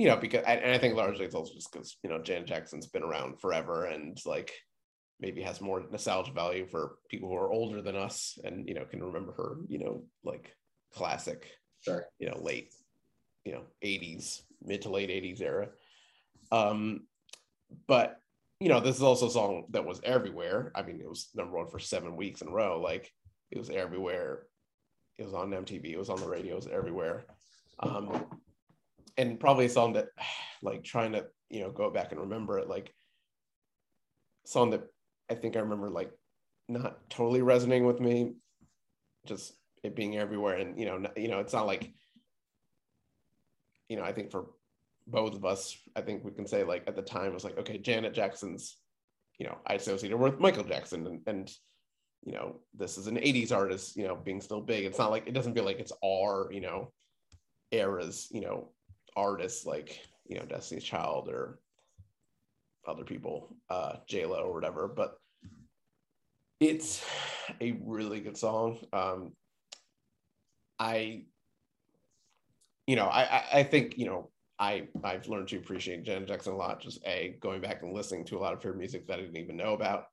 you 0.00 0.08
know, 0.08 0.16
because 0.16 0.42
and 0.46 0.72
I 0.72 0.78
think 0.78 0.94
largely 0.94 1.26
it's 1.26 1.34
also 1.34 1.52
just 1.52 1.70
because 1.70 1.98
you 2.02 2.08
know 2.08 2.22
Janet 2.22 2.48
Jackson's 2.48 2.86
been 2.86 3.02
around 3.02 3.38
forever 3.38 3.84
and 3.84 4.18
like 4.24 4.50
maybe 5.20 5.42
has 5.42 5.60
more 5.60 5.84
nostalgia 5.90 6.32
value 6.32 6.66
for 6.66 6.96
people 7.10 7.28
who 7.28 7.36
are 7.36 7.52
older 7.52 7.82
than 7.82 7.96
us 7.96 8.38
and 8.42 8.66
you 8.66 8.72
know 8.72 8.86
can 8.86 9.04
remember 9.04 9.32
her 9.32 9.56
you 9.68 9.78
know 9.78 10.02
like 10.24 10.56
classic 10.94 11.50
Sure. 11.82 12.06
you 12.18 12.30
know 12.30 12.38
late 12.40 12.72
you 13.44 13.52
know 13.52 13.64
80s 13.84 14.40
mid 14.62 14.80
to 14.82 14.88
late 14.88 15.10
80s 15.10 15.42
era. 15.42 15.68
Um 16.50 17.02
but 17.86 18.16
you 18.58 18.70
know 18.70 18.80
this 18.80 18.96
is 18.96 19.02
also 19.02 19.26
a 19.26 19.30
song 19.30 19.66
that 19.68 19.84
was 19.84 20.00
everywhere. 20.02 20.72
I 20.74 20.80
mean 20.80 20.98
it 20.98 21.08
was 21.10 21.28
number 21.34 21.58
one 21.58 21.68
for 21.68 21.78
seven 21.78 22.16
weeks 22.16 22.40
in 22.40 22.48
a 22.48 22.52
row. 22.52 22.80
Like 22.80 23.12
it 23.50 23.58
was 23.58 23.68
everywhere. 23.68 24.46
It 25.18 25.24
was 25.26 25.34
on 25.34 25.50
mtv 25.50 25.84
it 25.84 25.98
was 25.98 26.08
on 26.08 26.20
the 26.20 26.26
radio. 26.26 26.54
It 26.54 26.64
was 26.64 26.68
everywhere. 26.68 27.26
Um 27.80 28.24
and 29.16 29.40
probably 29.40 29.66
a 29.66 29.68
song 29.68 29.92
that 29.94 30.08
like 30.62 30.82
trying 30.84 31.12
to 31.12 31.26
you 31.48 31.60
know 31.60 31.70
go 31.70 31.90
back 31.90 32.12
and 32.12 32.20
remember 32.20 32.58
it 32.58 32.68
like 32.68 32.92
song 34.44 34.70
that 34.70 34.82
i 35.30 35.34
think 35.34 35.56
i 35.56 35.60
remember 35.60 35.90
like 35.90 36.10
not 36.68 37.08
totally 37.10 37.42
resonating 37.42 37.86
with 37.86 38.00
me 38.00 38.34
just 39.26 39.54
it 39.82 39.96
being 39.96 40.16
everywhere 40.16 40.56
and 40.56 40.78
you 40.78 40.86
know 40.86 41.02
you 41.16 41.28
know 41.28 41.40
it's 41.40 41.52
not 41.52 41.66
like 41.66 41.92
you 43.88 43.96
know 43.96 44.04
i 44.04 44.12
think 44.12 44.30
for 44.30 44.46
both 45.06 45.34
of 45.34 45.44
us 45.44 45.76
i 45.96 46.00
think 46.00 46.24
we 46.24 46.30
can 46.30 46.46
say 46.46 46.62
like 46.62 46.84
at 46.86 46.94
the 46.94 47.02
time 47.02 47.26
it 47.26 47.34
was 47.34 47.44
like 47.44 47.58
okay 47.58 47.78
janet 47.78 48.14
jackson's 48.14 48.76
you 49.38 49.46
know 49.46 49.56
i 49.66 49.74
associate 49.74 50.10
her 50.10 50.16
with 50.16 50.38
michael 50.38 50.62
jackson 50.62 51.06
and, 51.06 51.20
and 51.26 51.50
you 52.24 52.32
know 52.32 52.56
this 52.74 52.98
is 52.98 53.06
an 53.06 53.16
80s 53.16 53.52
artist 53.52 53.96
you 53.96 54.06
know 54.06 54.16
being 54.16 54.40
still 54.40 54.60
big. 54.60 54.84
It's 54.84 54.98
not 54.98 55.10
like 55.10 55.26
it 55.26 55.32
doesn't 55.34 55.54
feel 55.54 55.64
like 55.64 55.80
it's 55.80 55.92
our 56.04 56.50
you 56.52 56.60
know 56.60 56.92
eras 57.70 58.28
you 58.30 58.40
know 58.40 58.70
artists 59.16 59.66
like 59.66 60.00
you 60.26 60.38
know 60.38 60.44
destiny's 60.44 60.84
child 60.84 61.28
or 61.28 61.58
other 62.86 63.04
people 63.04 63.54
uh 63.68 63.96
j-lo 64.06 64.42
or 64.42 64.54
whatever 64.54 64.88
but 64.88 65.18
it's 66.60 67.02
a 67.62 67.72
really 67.84 68.20
good 68.20 68.36
song. 68.36 68.78
Um 68.92 69.32
i 70.78 71.22
you 72.86 72.96
know 72.96 73.06
i 73.06 73.22
i, 73.22 73.44
I 73.54 73.62
think 73.62 73.98
you 73.98 74.06
know 74.06 74.30
i 74.58 74.88
i've 75.04 75.28
learned 75.28 75.48
to 75.48 75.58
appreciate 75.58 76.04
janet 76.04 76.26
jackson 76.26 76.54
a 76.54 76.56
lot 76.56 76.80
just 76.80 77.04
a 77.06 77.36
going 77.40 77.60
back 77.60 77.82
and 77.82 77.92
listening 77.92 78.24
to 78.26 78.38
a 78.38 78.40
lot 78.40 78.54
of 78.54 78.62
her 78.62 78.72
music 78.72 79.06
that 79.06 79.18
i 79.18 79.22
didn't 79.22 79.36
even 79.36 79.56
know 79.56 79.74
about 79.74 80.06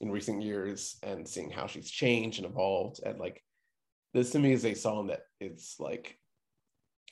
in 0.00 0.10
recent 0.10 0.42
years 0.42 0.96
and 1.02 1.26
seeing 1.26 1.50
how 1.50 1.66
she's 1.66 1.90
changed 1.90 2.38
and 2.38 2.46
evolved. 2.46 3.00
And 3.04 3.18
like 3.18 3.42
this 4.12 4.30
to 4.30 4.38
me 4.38 4.52
is 4.52 4.64
a 4.64 4.74
song 4.74 5.08
that 5.08 5.22
it's 5.40 5.76
like 5.78 6.18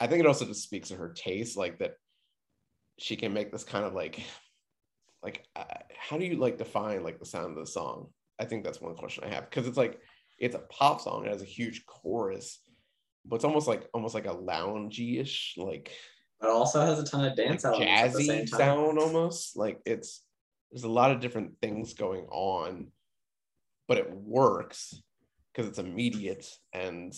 i 0.02 0.06
think 0.06 0.20
it 0.20 0.26
also 0.26 0.44
just 0.44 0.64
speaks 0.64 0.88
to 0.88 0.96
her 0.96 1.10
taste 1.10 1.56
like 1.56 1.78
that 1.78 1.94
she 2.98 3.16
can 3.16 3.32
make 3.32 3.52
this 3.52 3.64
kind 3.64 3.84
of 3.84 3.94
like 3.94 4.20
like 5.22 5.46
uh, 5.54 5.64
how 5.96 6.18
do 6.18 6.24
you 6.24 6.36
like 6.36 6.58
define 6.58 7.04
like 7.04 7.20
the 7.20 7.24
sound 7.24 7.56
of 7.56 7.64
the 7.64 7.70
song? 7.70 8.08
I 8.40 8.44
think 8.44 8.64
that's 8.64 8.80
one 8.80 8.96
question 8.96 9.22
i 9.24 9.28
have 9.28 9.48
because 9.48 9.68
it's 9.68 9.76
like 9.76 10.00
it's 10.38 10.56
a 10.56 10.66
pop 10.70 11.00
song 11.00 11.24
it 11.24 11.30
has 11.30 11.42
a 11.42 11.46
huge 11.46 11.86
chorus 11.86 12.58
but 13.24 13.36
it's 13.36 13.44
almost 13.44 13.68
like 13.68 13.88
almost 13.94 14.14
like 14.14 14.26
a 14.26 14.34
loungy-ish 14.34 15.54
like 15.56 15.92
But 16.40 16.48
it 16.48 16.52
also 16.52 16.80
has 16.80 16.98
a 16.98 17.04
ton 17.04 17.24
of 17.24 17.28
like 17.28 17.36
dance 17.36 17.62
the 17.62 17.68
jazzy 17.70 18.48
sound 18.48 18.98
almost. 18.98 19.56
Like 19.56 19.80
it's 19.86 20.24
there's 20.72 20.82
a 20.82 20.88
lot 20.88 21.12
of 21.12 21.20
different 21.20 21.52
things 21.62 21.94
going 21.94 22.26
on 22.30 22.88
but 23.86 23.98
it 23.98 24.10
works 24.10 25.00
because 25.52 25.68
it's 25.68 25.78
immediate 25.78 26.46
and 26.72 27.12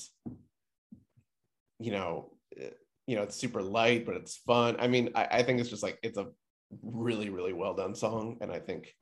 you 1.78 1.92
know 1.92 2.33
you 3.06 3.16
know 3.16 3.22
it's 3.22 3.36
super 3.36 3.62
light 3.62 4.06
but 4.06 4.16
it's 4.16 4.36
fun 4.36 4.76
i 4.78 4.86
mean 4.88 5.10
I, 5.14 5.24
I 5.30 5.42
think 5.42 5.60
it's 5.60 5.68
just 5.68 5.82
like 5.82 5.98
it's 6.02 6.18
a 6.18 6.28
really 6.82 7.28
really 7.30 7.52
well 7.52 7.74
done 7.74 7.94
song 7.94 8.38
and 8.40 8.50
i 8.50 8.58
think 8.58 8.94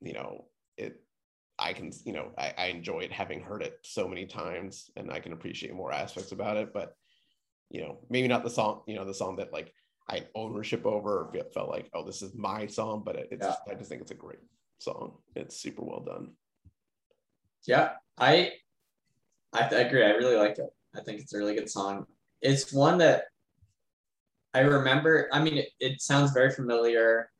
you 0.00 0.12
know 0.12 0.44
it 0.76 1.00
i 1.58 1.72
can 1.72 1.90
you 2.04 2.12
know 2.12 2.30
I, 2.38 2.54
I 2.56 2.66
enjoyed 2.66 3.10
having 3.10 3.40
heard 3.40 3.62
it 3.62 3.78
so 3.82 4.06
many 4.08 4.26
times 4.26 4.90
and 4.96 5.10
i 5.10 5.20
can 5.20 5.32
appreciate 5.32 5.74
more 5.74 5.92
aspects 5.92 6.32
about 6.32 6.56
it 6.56 6.72
but 6.72 6.94
you 7.70 7.80
know 7.80 7.98
maybe 8.10 8.28
not 8.28 8.44
the 8.44 8.50
song 8.50 8.82
you 8.86 8.94
know 8.94 9.04
the 9.04 9.14
song 9.14 9.36
that 9.36 9.52
like 9.52 9.72
i 10.08 10.14
had 10.14 10.28
ownership 10.34 10.86
over 10.86 11.28
or 11.28 11.34
felt 11.52 11.68
like 11.68 11.88
oh 11.94 12.04
this 12.04 12.22
is 12.22 12.34
my 12.34 12.66
song 12.66 13.02
but 13.04 13.16
it- 13.16 13.28
it's 13.32 13.46
Yeah. 13.46 13.54
i 13.68 13.74
just 13.74 13.88
think 13.88 14.02
it's 14.02 14.12
a 14.12 14.14
great 14.14 14.38
song 14.78 15.14
it's 15.34 15.56
super 15.56 15.82
well 15.82 16.00
done 16.00 16.32
Yeah, 17.66 17.94
I, 18.16 18.52
I 19.52 19.62
I 19.62 19.80
agree. 19.80 20.04
I 20.04 20.10
really 20.10 20.36
like 20.36 20.58
it. 20.58 20.70
I 20.94 21.00
think 21.00 21.20
it's 21.20 21.34
a 21.34 21.38
really 21.38 21.56
good 21.56 21.68
song. 21.68 22.06
It's 22.42 22.72
one 22.72 22.98
that 22.98 23.24
I 24.54 24.60
remember. 24.60 25.28
I 25.32 25.42
mean, 25.42 25.58
it, 25.58 25.68
it 25.80 26.00
sounds 26.00 26.32
very 26.32 26.50
familiar, 26.50 27.30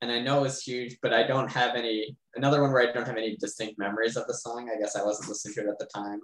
and 0.00 0.10
I 0.10 0.20
know 0.20 0.44
it's 0.44 0.62
huge, 0.62 0.98
but 1.02 1.12
I 1.12 1.24
don't 1.24 1.50
have 1.50 1.74
any. 1.74 2.16
Another 2.34 2.62
one 2.62 2.72
where 2.72 2.88
I 2.88 2.92
don't 2.92 3.06
have 3.06 3.16
any 3.16 3.36
distinct 3.36 3.78
memories 3.78 4.16
of 4.16 4.26
the 4.26 4.34
song. 4.34 4.70
I 4.74 4.80
guess 4.80 4.96
I 4.96 5.04
wasn't 5.04 5.28
listening 5.28 5.54
to 5.54 5.60
it 5.62 5.68
at 5.68 5.78
the 5.78 5.88
time. 5.94 6.20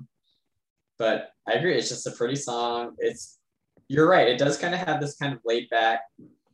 But 0.99 1.31
I 1.47 1.53
agree. 1.53 1.76
It's 1.76 1.89
just 1.89 2.07
a 2.07 2.12
pretty 2.12 2.37
song. 2.37 2.95
It's 2.99 3.39
you're 3.89 4.09
right. 4.09 4.29
It 4.29 4.39
does 4.39 4.59
kind 4.59 4.74
of 4.74 4.81
have 4.81 5.01
this 5.01 5.16
kind 5.16 5.33
of 5.33 5.41
laid 5.45 5.68
back, 5.70 6.01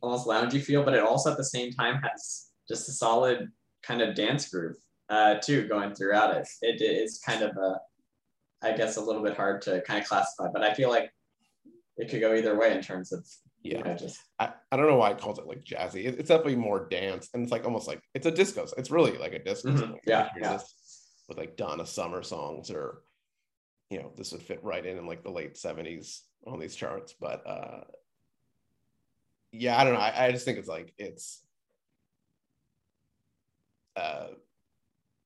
almost 0.01 0.27
loungy 0.27 0.61
feel, 0.61 0.83
but 0.83 0.93
it 0.93 1.03
also 1.03 1.31
at 1.31 1.37
the 1.37 1.43
same 1.43 1.71
time 1.71 2.01
has 2.01 2.47
just 2.67 2.89
a 2.89 2.91
solid 2.91 3.49
kind 3.83 4.01
of 4.01 4.15
dance 4.15 4.49
groove 4.49 4.75
uh, 5.09 5.35
too 5.35 5.67
going 5.67 5.93
throughout 5.93 6.35
it. 6.35 6.47
It 6.61 6.81
is 6.81 7.19
kind 7.19 7.43
of 7.43 7.55
a, 7.57 7.79
I 8.61 8.73
guess, 8.73 8.97
a 8.97 9.01
little 9.01 9.23
bit 9.23 9.35
hard 9.35 9.61
to 9.63 9.81
kind 9.81 10.01
of 10.01 10.07
classify, 10.07 10.47
but 10.51 10.63
I 10.63 10.73
feel 10.73 10.89
like 10.89 11.11
it 11.97 12.09
could 12.09 12.19
go 12.21 12.33
either 12.35 12.57
way 12.57 12.75
in 12.75 12.81
terms 12.81 13.11
of 13.11 13.25
yeah 13.63 13.77
you 13.79 13.83
know, 13.83 13.95
just 13.95 14.19
I, 14.39 14.53
I 14.71 14.77
don't 14.77 14.87
know 14.87 14.97
why 14.97 15.11
it 15.11 15.17
calls 15.17 15.39
it 15.39 15.47
like 15.47 15.63
jazzy. 15.63 16.05
It- 16.05 16.19
it's 16.19 16.29
definitely 16.29 16.57
more 16.57 16.87
dance, 16.89 17.29
and 17.33 17.43
it's 17.43 17.51
like 17.51 17.65
almost 17.65 17.87
like 17.87 18.01
it's 18.13 18.25
a 18.25 18.31
disco. 18.31 18.67
It's 18.77 18.91
really 18.91 19.17
like 19.17 19.33
a 19.33 19.43
disco. 19.43 19.69
Mhm. 19.71 19.91
Like, 19.93 20.01
Yeah, 20.05 20.29
yeah. 20.39 20.59
With 21.27 21.37
like 21.37 21.57
Donna 21.57 21.85
Summer 21.85 22.21
songs, 22.21 22.69
or 22.69 23.01
you 23.89 23.99
know, 23.99 24.11
this 24.17 24.31
would 24.31 24.41
fit 24.43 24.63
right 24.63 24.85
in 24.85 24.97
in 24.97 25.05
like 25.07 25.23
the 25.23 25.31
late 25.31 25.57
seventies 25.57 26.23
on 26.45 26.59
these 26.59 26.75
charts. 26.75 27.13
But 27.19 27.45
uh 27.47 27.81
yeah, 29.51 29.79
I 29.79 29.83
don't 29.85 29.93
know. 29.93 29.99
I, 30.01 30.25
I 30.27 30.31
just 30.31 30.43
think 30.45 30.57
it's 30.59 30.67
like 30.67 30.93
it's 30.97 31.41
uh 33.95 34.27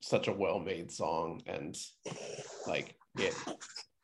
such 0.01 0.28
a 0.30 0.32
well-made 0.34 0.91
song, 0.91 1.41
and 1.45 1.76
like 2.67 2.95
it. 3.17 3.34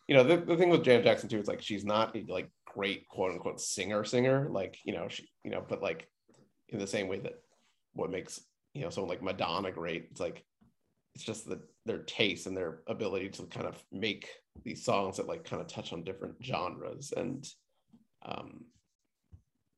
You 0.07 0.15
know, 0.15 0.23
the, 0.23 0.37
the 0.37 0.57
thing 0.57 0.69
with 0.69 0.83
Janet 0.83 1.03
Jackson 1.03 1.29
too 1.29 1.39
is 1.39 1.47
like 1.47 1.61
she's 1.61 1.83
not 1.83 2.15
a 2.15 2.23
like 2.27 2.49
great 2.65 3.07
quote 3.07 3.31
unquote 3.31 3.59
singer 3.59 4.03
singer. 4.03 4.47
Like 4.51 4.77
you 4.83 4.93
know 4.93 5.07
she 5.09 5.27
you 5.43 5.51
know 5.51 5.63
but 5.67 5.81
like 5.81 6.07
in 6.69 6.79
the 6.79 6.87
same 6.87 7.07
way 7.07 7.19
that 7.19 7.33
what 7.93 8.11
makes 8.11 8.41
you 8.73 8.81
know 8.81 8.89
someone 8.89 9.09
like 9.09 9.23
madonna 9.23 9.71
great 9.71 10.07
it's 10.11 10.19
like 10.19 10.43
it's 11.13 11.23
just 11.23 11.47
the 11.47 11.61
their 11.85 11.99
taste 11.99 12.45
and 12.45 12.57
their 12.57 12.79
ability 12.87 13.29
to 13.29 13.43
kind 13.43 13.65
of 13.65 13.81
make 13.91 14.27
these 14.63 14.83
songs 14.83 15.17
that 15.17 15.27
like 15.27 15.45
kind 15.45 15.61
of 15.61 15.67
touch 15.67 15.93
on 15.93 16.03
different 16.03 16.35
genres. 16.43 17.13
And 17.15 17.47
um 18.25 18.65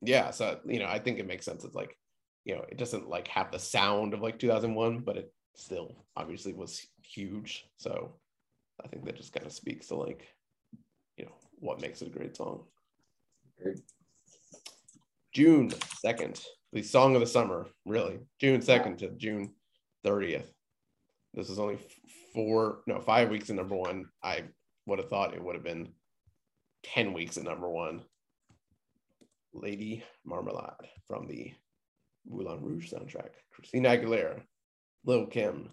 yeah 0.00 0.30
so 0.30 0.60
you 0.64 0.78
know 0.78 0.86
i 0.86 0.98
think 0.98 1.18
it 1.18 1.26
makes 1.26 1.44
sense. 1.44 1.64
It's 1.64 1.74
like 1.74 1.96
you 2.44 2.54
know 2.54 2.64
it 2.68 2.78
doesn't 2.78 3.08
like 3.08 3.28
have 3.28 3.50
the 3.52 3.58
sound 3.58 4.14
of 4.14 4.20
like 4.20 4.38
2001 4.38 5.00
but 5.00 5.16
it 5.16 5.32
still 5.54 6.04
obviously 6.16 6.52
was 6.52 6.86
huge. 7.02 7.64
So 7.76 8.14
i 8.84 8.88
think 8.88 9.04
that 9.04 9.16
just 9.16 9.32
kind 9.32 9.46
of 9.46 9.52
speaks 9.52 9.88
to 9.88 9.94
like 9.94 10.26
you 11.16 11.24
know 11.24 11.34
what 11.58 11.80
makes 11.80 12.02
it 12.02 12.08
a 12.08 12.18
great 12.18 12.36
song 12.36 12.64
Agreed. 13.60 13.78
June 15.32 15.70
2nd, 16.04 16.42
the 16.72 16.82
song 16.82 17.14
of 17.14 17.20
the 17.20 17.26
summer, 17.26 17.66
really. 17.84 18.18
June 18.40 18.60
2nd 18.60 18.98
to 18.98 19.10
June 19.10 19.52
30th. 20.04 20.46
This 21.34 21.50
is 21.50 21.58
only 21.58 21.78
four, 22.34 22.80
no, 22.86 23.00
five 23.00 23.28
weeks 23.28 23.50
in 23.50 23.56
number 23.56 23.76
one. 23.76 24.06
I 24.22 24.44
would 24.86 24.98
have 24.98 25.08
thought 25.08 25.34
it 25.34 25.42
would 25.42 25.54
have 25.54 25.64
been 25.64 25.92
10 26.84 27.12
weeks 27.12 27.36
at 27.36 27.44
number 27.44 27.68
one. 27.68 28.02
Lady 29.52 30.02
Marmalade 30.24 30.88
from 31.06 31.26
the 31.26 31.52
Moulin 32.26 32.62
Rouge 32.62 32.92
soundtrack. 32.92 33.30
Christina 33.52 33.90
Aguilera, 33.90 34.40
Lil 35.04 35.26
Kim, 35.26 35.70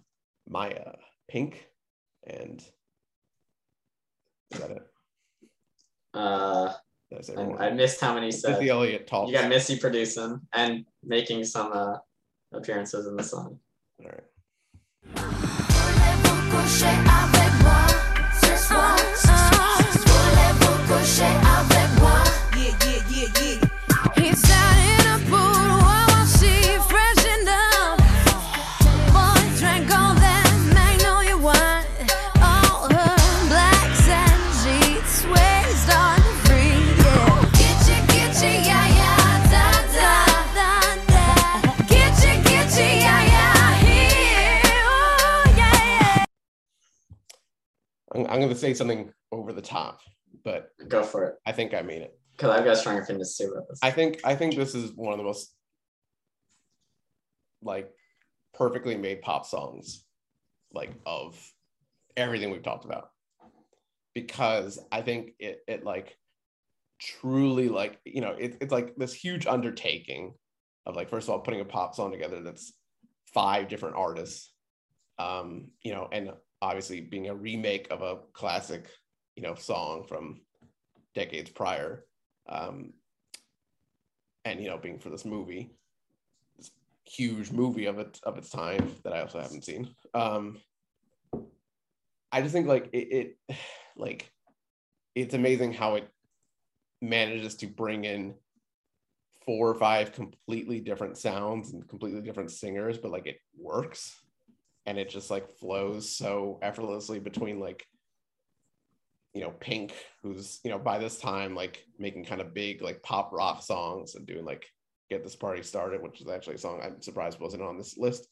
Mya, 0.48 0.96
Pink, 1.28 1.66
and 2.26 2.64
is 4.52 4.60
that 4.60 4.70
it? 4.70 4.82
uh, 6.14 6.72
That's 7.10 7.28
everyone. 7.30 7.60
I 7.62 7.70
missed 7.70 8.00
how 8.00 8.14
many 8.14 8.26
you 8.26 8.32
said. 8.32 8.52
Missy 8.52 8.68
Elliott 8.68 9.06
talks. 9.06 9.30
You 9.30 9.38
got 9.38 9.48
Missy 9.48 9.78
producing 9.78 10.40
and 10.52 10.84
making 11.04 11.44
some 11.44 11.72
uh, 11.72 11.96
appearances 12.52 13.06
in 13.06 13.16
the 13.16 13.22
song. 13.22 13.58
All 14.00 14.06
right. 14.06 14.24
I'm, 48.16 48.26
I'm 48.26 48.38
going 48.40 48.48
to 48.48 48.54
say 48.54 48.74
something 48.74 49.12
over 49.32 49.52
the 49.52 49.62
top, 49.62 50.00
but 50.44 50.70
Go 50.88 51.02
for 51.02 51.24
it. 51.24 51.34
I 51.46 51.52
think 51.52 51.74
I 51.74 51.82
mean 51.82 52.02
it. 52.02 52.18
Because 52.36 52.50
I've 52.50 52.64
got 52.64 52.76
stronger 52.76 53.02
opinions 53.02 53.36
too 53.36 53.50
about 53.52 53.68
this. 53.68 53.78
I 53.82 53.90
think 53.90 54.20
I 54.24 54.34
think 54.34 54.56
this 54.56 54.74
is 54.74 54.92
one 54.94 55.12
of 55.12 55.18
the 55.18 55.24
most 55.24 55.54
like 57.62 57.90
perfectly 58.54 58.96
made 58.96 59.22
pop 59.22 59.46
songs 59.46 60.04
like 60.72 60.92
of 61.06 61.38
everything 62.16 62.50
we've 62.50 62.62
talked 62.62 62.84
about 62.84 63.10
because 64.14 64.78
I 64.92 65.02
think 65.02 65.32
it 65.38 65.60
it 65.66 65.84
like 65.84 66.16
truly 66.98 67.68
like 67.68 67.98
you 68.04 68.20
know 68.20 68.32
it, 68.38 68.56
it's 68.60 68.72
like 68.72 68.96
this 68.96 69.12
huge 69.12 69.46
undertaking 69.46 70.34
of 70.86 70.96
like 70.96 71.10
first 71.10 71.28
of 71.28 71.32
all 71.32 71.40
putting 71.40 71.60
a 71.60 71.64
pop 71.64 71.94
song 71.94 72.12
together 72.12 72.42
that's 72.42 72.72
five 73.34 73.68
different 73.68 73.96
artists 73.96 74.52
um 75.18 75.68
you 75.82 75.92
know 75.92 76.08
and 76.12 76.30
obviously 76.62 77.00
being 77.00 77.28
a 77.28 77.34
remake 77.34 77.88
of 77.90 78.02
a 78.02 78.18
classic 78.32 78.88
you 79.36 79.42
know 79.42 79.54
song 79.54 80.04
from 80.04 80.40
decades 81.14 81.50
prior 81.50 82.04
um 82.48 82.92
and 84.44 84.60
you 84.60 84.68
know 84.68 84.78
being 84.78 84.98
for 84.98 85.10
this 85.10 85.24
movie 85.24 85.70
this 86.56 86.70
huge 87.04 87.50
movie 87.52 87.86
of 87.86 87.98
its 87.98 88.20
of 88.20 88.38
its 88.38 88.50
time 88.50 88.94
that 89.04 89.12
i 89.12 89.20
also 89.20 89.40
haven't 89.40 89.64
seen. 89.64 89.94
Um 90.14 90.58
i 92.32 92.40
just 92.40 92.52
think 92.52 92.66
like 92.66 92.88
it, 92.92 93.36
it 93.48 93.56
like 93.96 94.30
it's 95.14 95.34
amazing 95.34 95.72
how 95.72 95.94
it 95.94 96.08
manages 97.00 97.56
to 97.56 97.66
bring 97.66 98.04
in 98.04 98.34
four 99.44 99.68
or 99.68 99.74
five 99.74 100.12
completely 100.12 100.80
different 100.80 101.16
sounds 101.16 101.72
and 101.72 101.86
completely 101.88 102.20
different 102.20 102.50
singers 102.50 102.98
but 102.98 103.10
like 103.10 103.26
it 103.26 103.38
works 103.58 104.20
and 104.86 104.98
it 104.98 105.10
just 105.10 105.30
like 105.30 105.58
flows 105.58 106.16
so 106.16 106.58
effortlessly 106.62 107.18
between 107.18 107.60
like 107.60 107.84
you 109.34 109.42
know 109.42 109.50
pink 109.60 109.92
who's 110.22 110.60
you 110.64 110.70
know 110.70 110.78
by 110.78 110.98
this 110.98 111.18
time 111.18 111.54
like 111.54 111.84
making 111.98 112.24
kind 112.24 112.40
of 112.40 112.54
big 112.54 112.80
like 112.80 113.02
pop 113.02 113.32
rock 113.32 113.62
songs 113.62 114.14
and 114.14 114.26
doing 114.26 114.44
like 114.44 114.66
get 115.10 115.22
this 115.22 115.36
party 115.36 115.62
started 115.62 116.02
which 116.02 116.20
is 116.20 116.28
actually 116.28 116.54
a 116.54 116.58
song 116.58 116.80
i'm 116.82 117.02
surprised 117.02 117.38
wasn't 117.38 117.62
on 117.62 117.76
this 117.76 117.98
list. 117.98 118.26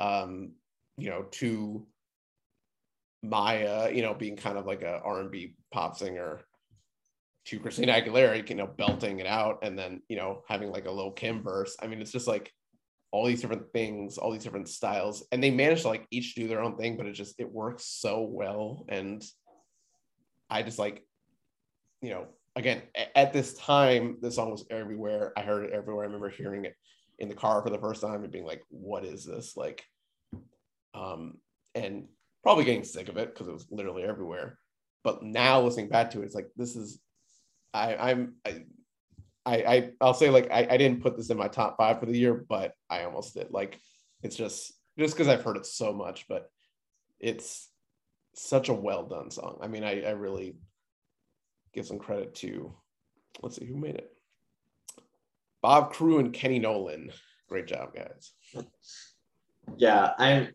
Um 0.00 0.52
you 0.96 1.10
know 1.10 1.26
to 1.32 1.86
maya 3.22 3.90
you 3.92 4.02
know 4.02 4.14
being 4.14 4.36
kind 4.36 4.58
of 4.58 4.66
like 4.66 4.82
a 4.82 5.00
r&b 5.04 5.54
pop 5.72 5.96
singer 5.96 6.40
to 7.44 7.58
christina 7.58 7.92
aguilera 7.92 8.48
you 8.48 8.54
know 8.54 8.66
belting 8.66 9.20
it 9.20 9.26
out 9.26 9.58
and 9.62 9.78
then 9.78 10.02
you 10.08 10.16
know 10.16 10.42
having 10.48 10.70
like 10.70 10.86
a 10.86 10.90
little 10.90 11.12
kim 11.12 11.42
verse. 11.42 11.76
I 11.80 11.86
mean 11.86 12.00
it's 12.00 12.12
just 12.12 12.28
like 12.28 12.52
all 13.10 13.26
these 13.26 13.40
different 13.40 13.72
things 13.72 14.18
all 14.18 14.30
these 14.30 14.44
different 14.44 14.68
styles 14.68 15.26
and 15.32 15.42
they 15.42 15.50
manage 15.50 15.82
to 15.82 15.88
like 15.88 16.06
each 16.10 16.34
do 16.34 16.46
their 16.46 16.60
own 16.60 16.76
thing 16.76 16.96
but 16.96 17.06
it 17.06 17.12
just 17.12 17.34
it 17.38 17.50
works 17.50 17.84
so 17.84 18.22
well 18.22 18.84
and 18.88 19.24
I 20.50 20.62
just 20.62 20.78
like, 20.78 21.04
you 22.00 22.10
know, 22.10 22.26
again, 22.56 22.82
at 23.14 23.32
this 23.32 23.54
time, 23.54 24.16
the 24.20 24.30
song 24.30 24.50
was 24.50 24.64
everywhere. 24.70 25.32
I 25.36 25.42
heard 25.42 25.64
it 25.64 25.72
everywhere. 25.72 26.04
I 26.04 26.06
remember 26.06 26.30
hearing 26.30 26.64
it 26.64 26.74
in 27.18 27.28
the 27.28 27.34
car 27.34 27.62
for 27.62 27.70
the 27.70 27.78
first 27.78 28.00
time 28.00 28.22
and 28.22 28.32
being 28.32 28.46
like, 28.46 28.62
what 28.70 29.04
is 29.04 29.24
this? 29.24 29.56
Like, 29.56 29.84
um, 30.94 31.34
and 31.74 32.06
probably 32.42 32.64
getting 32.64 32.84
sick 32.84 33.08
of 33.08 33.16
it 33.16 33.32
because 33.32 33.48
it 33.48 33.52
was 33.52 33.66
literally 33.70 34.04
everywhere. 34.04 34.58
But 35.04 35.22
now 35.22 35.60
listening 35.60 35.88
back 35.88 36.10
to 36.12 36.22
it, 36.22 36.24
it's 36.24 36.34
like, 36.34 36.48
this 36.56 36.76
is, 36.76 37.00
I, 37.74 37.96
I'm, 37.96 38.34
I, 38.46 38.64
I, 39.48 39.54
I 39.74 39.90
I'll 40.00 40.14
say 40.14 40.30
like, 40.30 40.50
I, 40.50 40.66
I 40.70 40.76
didn't 40.76 41.02
put 41.02 41.16
this 41.16 41.30
in 41.30 41.36
my 41.36 41.48
top 41.48 41.76
five 41.76 42.00
for 42.00 42.06
the 42.06 42.18
year, 42.18 42.44
but 42.48 42.74
I 42.88 43.04
almost 43.04 43.34
did. 43.34 43.50
Like, 43.50 43.80
it's 44.22 44.36
just, 44.36 44.72
just 44.98 45.14
because 45.16 45.28
I've 45.28 45.42
heard 45.42 45.56
it 45.56 45.66
so 45.66 45.92
much, 45.92 46.26
but 46.28 46.50
it's, 47.18 47.68
such 48.34 48.68
a 48.68 48.74
well 48.74 49.02
done 49.02 49.32
song. 49.32 49.58
I 49.60 49.66
mean, 49.66 49.82
I, 49.82 50.02
I 50.02 50.10
really 50.10 50.54
give 51.74 51.86
some 51.86 51.98
credit 51.98 52.36
to, 52.36 52.72
let's 53.42 53.56
see 53.56 53.64
who 53.64 53.76
made 53.76 53.96
it. 53.96 54.12
Bob 55.60 55.92
Crewe 55.92 56.20
and 56.20 56.32
Kenny 56.32 56.60
Nolan. 56.60 57.10
Great 57.48 57.66
job, 57.66 57.96
guys. 57.96 58.32
Yeah, 59.76 60.12
I'm 60.18 60.54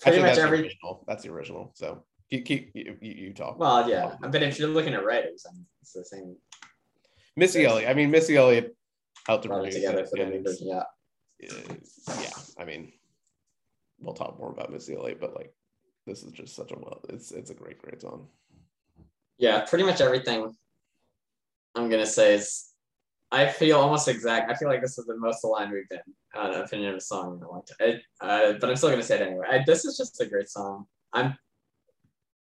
pretty 0.00 0.18
much 0.18 0.28
that's 0.28 0.38
every. 0.38 0.58
the 0.58 0.64
original. 0.64 1.04
That's 1.06 1.24
the 1.24 1.30
original. 1.30 1.72
So 1.74 2.04
keep, 2.30 2.46
keep 2.46 2.70
you, 2.74 2.96
you, 3.02 3.12
you 3.12 3.34
talk. 3.34 3.58
Well, 3.58 3.86
yeah, 3.86 4.14
but 4.20 4.42
if 4.42 4.58
you're 4.58 4.68
looking 4.68 4.94
at 4.94 5.04
writers, 5.04 5.44
it's 5.82 5.92
the 5.92 6.04
same. 6.06 6.36
Missy 7.36 7.64
Elliott. 7.64 7.88
I 7.90 7.94
mean, 7.94 8.10
Missy 8.10 8.36
Elliott 8.36 8.76
helped 9.26 9.42
to 9.44 9.48
Brought 9.48 9.60
it 9.60 9.72
produce 9.72 9.74
together 9.76 10.04
for 10.06 10.16
the 10.16 10.22
and 10.22 10.30
new 10.32 10.38
it's- 10.40 10.58
version. 10.60 10.68
Yeah, 10.68 12.20
yeah, 12.20 12.30
I 12.58 12.64
mean, 12.64 12.92
we'll 14.00 14.14
talk 14.14 14.38
more 14.38 14.50
about 14.50 14.72
Missy 14.72 14.94
Elliott, 14.94 15.20
but 15.20 15.34
like, 15.34 15.52
this 16.06 16.22
is 16.22 16.32
just 16.32 16.54
such 16.54 16.70
a 16.70 16.76
well. 16.76 17.00
It's 17.08 17.32
it's 17.32 17.50
a 17.50 17.54
great, 17.54 17.78
great 17.82 18.00
song. 18.00 18.28
yeah, 19.38 19.64
pretty 19.64 19.84
much 19.84 20.00
everything. 20.00 20.54
I'm 21.74 21.90
gonna 21.90 22.06
say 22.06 22.34
is, 22.34 22.70
I 23.32 23.46
feel 23.48 23.78
almost 23.80 24.06
exact. 24.06 24.50
I 24.50 24.54
feel 24.54 24.68
like 24.68 24.80
this 24.80 24.96
is 24.96 25.06
the 25.06 25.16
most 25.16 25.42
aligned 25.44 25.72
we've 25.72 25.88
been 25.88 26.00
on 26.36 26.54
an 26.54 26.60
opinion 26.60 26.90
of 26.90 26.96
a 26.96 27.00
song 27.00 27.38
in 27.38 27.42
a 27.42 27.50
long 27.50 27.62
time. 27.78 28.00
I, 28.20 28.26
uh, 28.44 28.52
but 28.60 28.70
I'm 28.70 28.76
still 28.76 28.90
gonna 28.90 29.02
say 29.02 29.16
it 29.16 29.22
anyway. 29.26 29.46
I, 29.50 29.64
this 29.66 29.84
is 29.84 29.96
just 29.96 30.20
a 30.20 30.26
great 30.26 30.48
song. 30.48 30.86
I'm. 31.12 31.36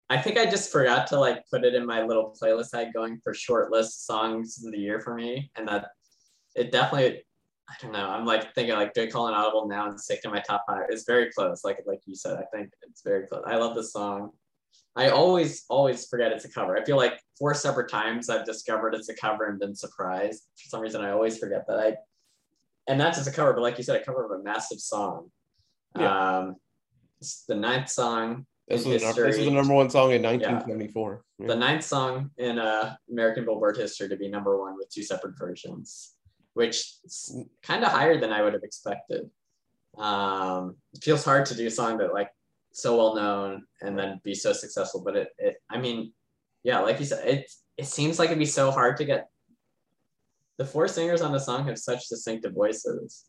I 0.09 0.17
think 0.21 0.37
I 0.37 0.45
just 0.45 0.71
forgot 0.71 1.07
to 1.07 1.19
like 1.19 1.43
put 1.49 1.63
it 1.63 1.75
in 1.75 1.85
my 1.85 2.03
little 2.03 2.35
playlist 2.39 2.73
I 2.73 2.79
had 2.83 2.93
going 2.93 3.19
for 3.23 3.33
short 3.33 3.71
list 3.71 4.05
songs 4.05 4.61
of 4.63 4.71
the 4.71 4.79
year 4.79 4.99
for 4.99 5.15
me, 5.15 5.49
and 5.55 5.67
that 5.67 5.87
it 6.55 6.71
definitely 6.71 7.23
I 7.69 7.75
don't 7.81 7.93
know. 7.93 8.09
I'm 8.09 8.25
like 8.25 8.53
thinking 8.53 8.75
like, 8.75 8.93
do 8.93 9.03
I 9.03 9.07
call 9.07 9.27
an 9.27 9.33
audible 9.33 9.67
now 9.67 9.87
and 9.87 9.99
stick 9.99 10.21
to 10.23 10.29
my 10.29 10.39
top 10.39 10.65
five? 10.67 10.85
It's 10.89 11.05
very 11.05 11.31
close. 11.31 11.63
Like 11.63 11.79
like 11.85 12.01
you 12.05 12.15
said, 12.15 12.37
I 12.37 12.43
think 12.55 12.71
it's 12.87 13.01
very 13.03 13.27
close. 13.27 13.43
I 13.47 13.55
love 13.55 13.75
this 13.75 13.93
song. 13.93 14.31
I 14.95 15.09
always 15.09 15.65
always 15.69 16.07
forget 16.07 16.31
it's 16.31 16.45
a 16.45 16.51
cover. 16.51 16.77
I 16.77 16.83
feel 16.83 16.97
like 16.97 17.19
four 17.39 17.53
separate 17.53 17.89
times 17.89 18.29
I've 18.29 18.45
discovered 18.45 18.93
it's 18.93 19.09
a 19.09 19.15
cover 19.15 19.45
and 19.45 19.59
been 19.59 19.75
surprised. 19.75 20.43
For 20.55 20.69
some 20.69 20.81
reason, 20.81 21.01
I 21.01 21.11
always 21.11 21.37
forget 21.37 21.65
that 21.67 21.79
I. 21.79 21.95
And 22.87 22.99
not 22.99 23.13
just 23.13 23.27
a 23.27 23.31
cover, 23.31 23.53
but 23.53 23.61
like 23.61 23.77
you 23.77 23.83
said, 23.83 23.99
a 23.99 24.03
cover 24.03 24.25
of 24.25 24.39
a 24.39 24.43
massive 24.43 24.79
song. 24.79 25.31
Yeah. 25.97 26.37
Um, 26.37 26.55
it's 27.21 27.45
the 27.45 27.55
ninth 27.55 27.89
song. 27.89 28.45
This 28.67 28.85
was, 28.85 29.01
the, 29.01 29.21
this 29.23 29.37
was 29.37 29.45
the 29.45 29.51
number 29.51 29.73
one 29.73 29.89
song 29.89 30.11
in 30.11 30.23
1974. 30.23 31.23
Yeah. 31.39 31.47
the 31.47 31.55
ninth 31.55 31.83
song 31.83 32.31
in 32.37 32.57
uh, 32.57 32.95
American 33.11 33.43
Billboard 33.43 33.75
history 33.75 34.07
to 34.07 34.15
be 34.15 34.29
number 34.29 34.57
one 34.59 34.77
with 34.77 34.89
two 34.89 35.03
separate 35.03 35.37
versions, 35.37 36.13
which 36.53 36.95
is 37.03 37.35
kind 37.61 37.83
of 37.83 37.91
higher 37.91 38.19
than 38.19 38.31
I 38.31 38.41
would 38.41 38.53
have 38.53 38.63
expected. 38.63 39.29
Um, 39.97 40.77
it 40.93 41.03
feels 41.03 41.25
hard 41.25 41.45
to 41.47 41.55
do 41.55 41.67
a 41.67 41.71
song 41.71 41.97
that 41.97 42.13
like 42.13 42.29
so 42.71 42.97
well 42.97 43.15
known 43.15 43.65
and 43.81 43.99
then 43.99 44.21
be 44.23 44.33
so 44.33 44.53
successful, 44.53 45.01
but 45.03 45.17
it, 45.17 45.29
it 45.37 45.57
I 45.69 45.77
mean, 45.77 46.13
yeah, 46.63 46.79
like 46.79 46.99
you 46.99 47.05
said, 47.05 47.27
it 47.27 47.51
it 47.77 47.85
seems 47.85 48.17
like 48.17 48.27
it'd 48.27 48.39
be 48.39 48.45
so 48.45 48.71
hard 48.71 48.97
to 48.97 49.05
get. 49.05 49.27
The 50.57 50.65
four 50.65 50.87
singers 50.87 51.21
on 51.21 51.31
the 51.31 51.39
song 51.39 51.65
have 51.65 51.79
such 51.79 52.07
distinctive 52.07 52.53
voices. 52.53 53.25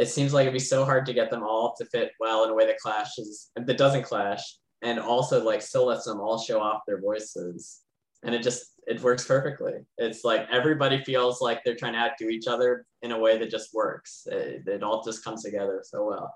It 0.00 0.08
seems 0.08 0.32
like 0.32 0.42
it'd 0.42 0.54
be 0.54 0.58
so 0.58 0.84
hard 0.84 1.04
to 1.06 1.12
get 1.12 1.30
them 1.30 1.42
all 1.42 1.74
to 1.76 1.84
fit 1.84 2.12
well 2.18 2.44
in 2.44 2.50
a 2.50 2.54
way 2.54 2.66
that 2.66 2.78
clashes, 2.78 3.50
that 3.54 3.76
doesn't 3.76 4.04
clash, 4.04 4.42
and 4.82 4.98
also 4.98 5.44
like 5.44 5.60
still 5.60 5.86
lets 5.86 6.06
them 6.06 6.20
all 6.20 6.38
show 6.38 6.58
off 6.60 6.82
their 6.86 7.00
voices. 7.00 7.80
And 8.22 8.34
it 8.34 8.42
just 8.42 8.64
it 8.86 9.02
works 9.02 9.26
perfectly. 9.26 9.74
It's 9.98 10.24
like 10.24 10.48
everybody 10.50 11.04
feels 11.04 11.40
like 11.40 11.60
they're 11.64 11.76
trying 11.76 11.92
to 11.92 11.98
outdo 11.98 12.28
each 12.28 12.46
other 12.46 12.86
in 13.02 13.12
a 13.12 13.18
way 13.18 13.38
that 13.38 13.50
just 13.50 13.74
works. 13.74 14.26
It, 14.26 14.66
it 14.66 14.82
all 14.82 15.04
just 15.04 15.22
comes 15.22 15.42
together 15.42 15.82
so 15.84 16.06
well. 16.06 16.34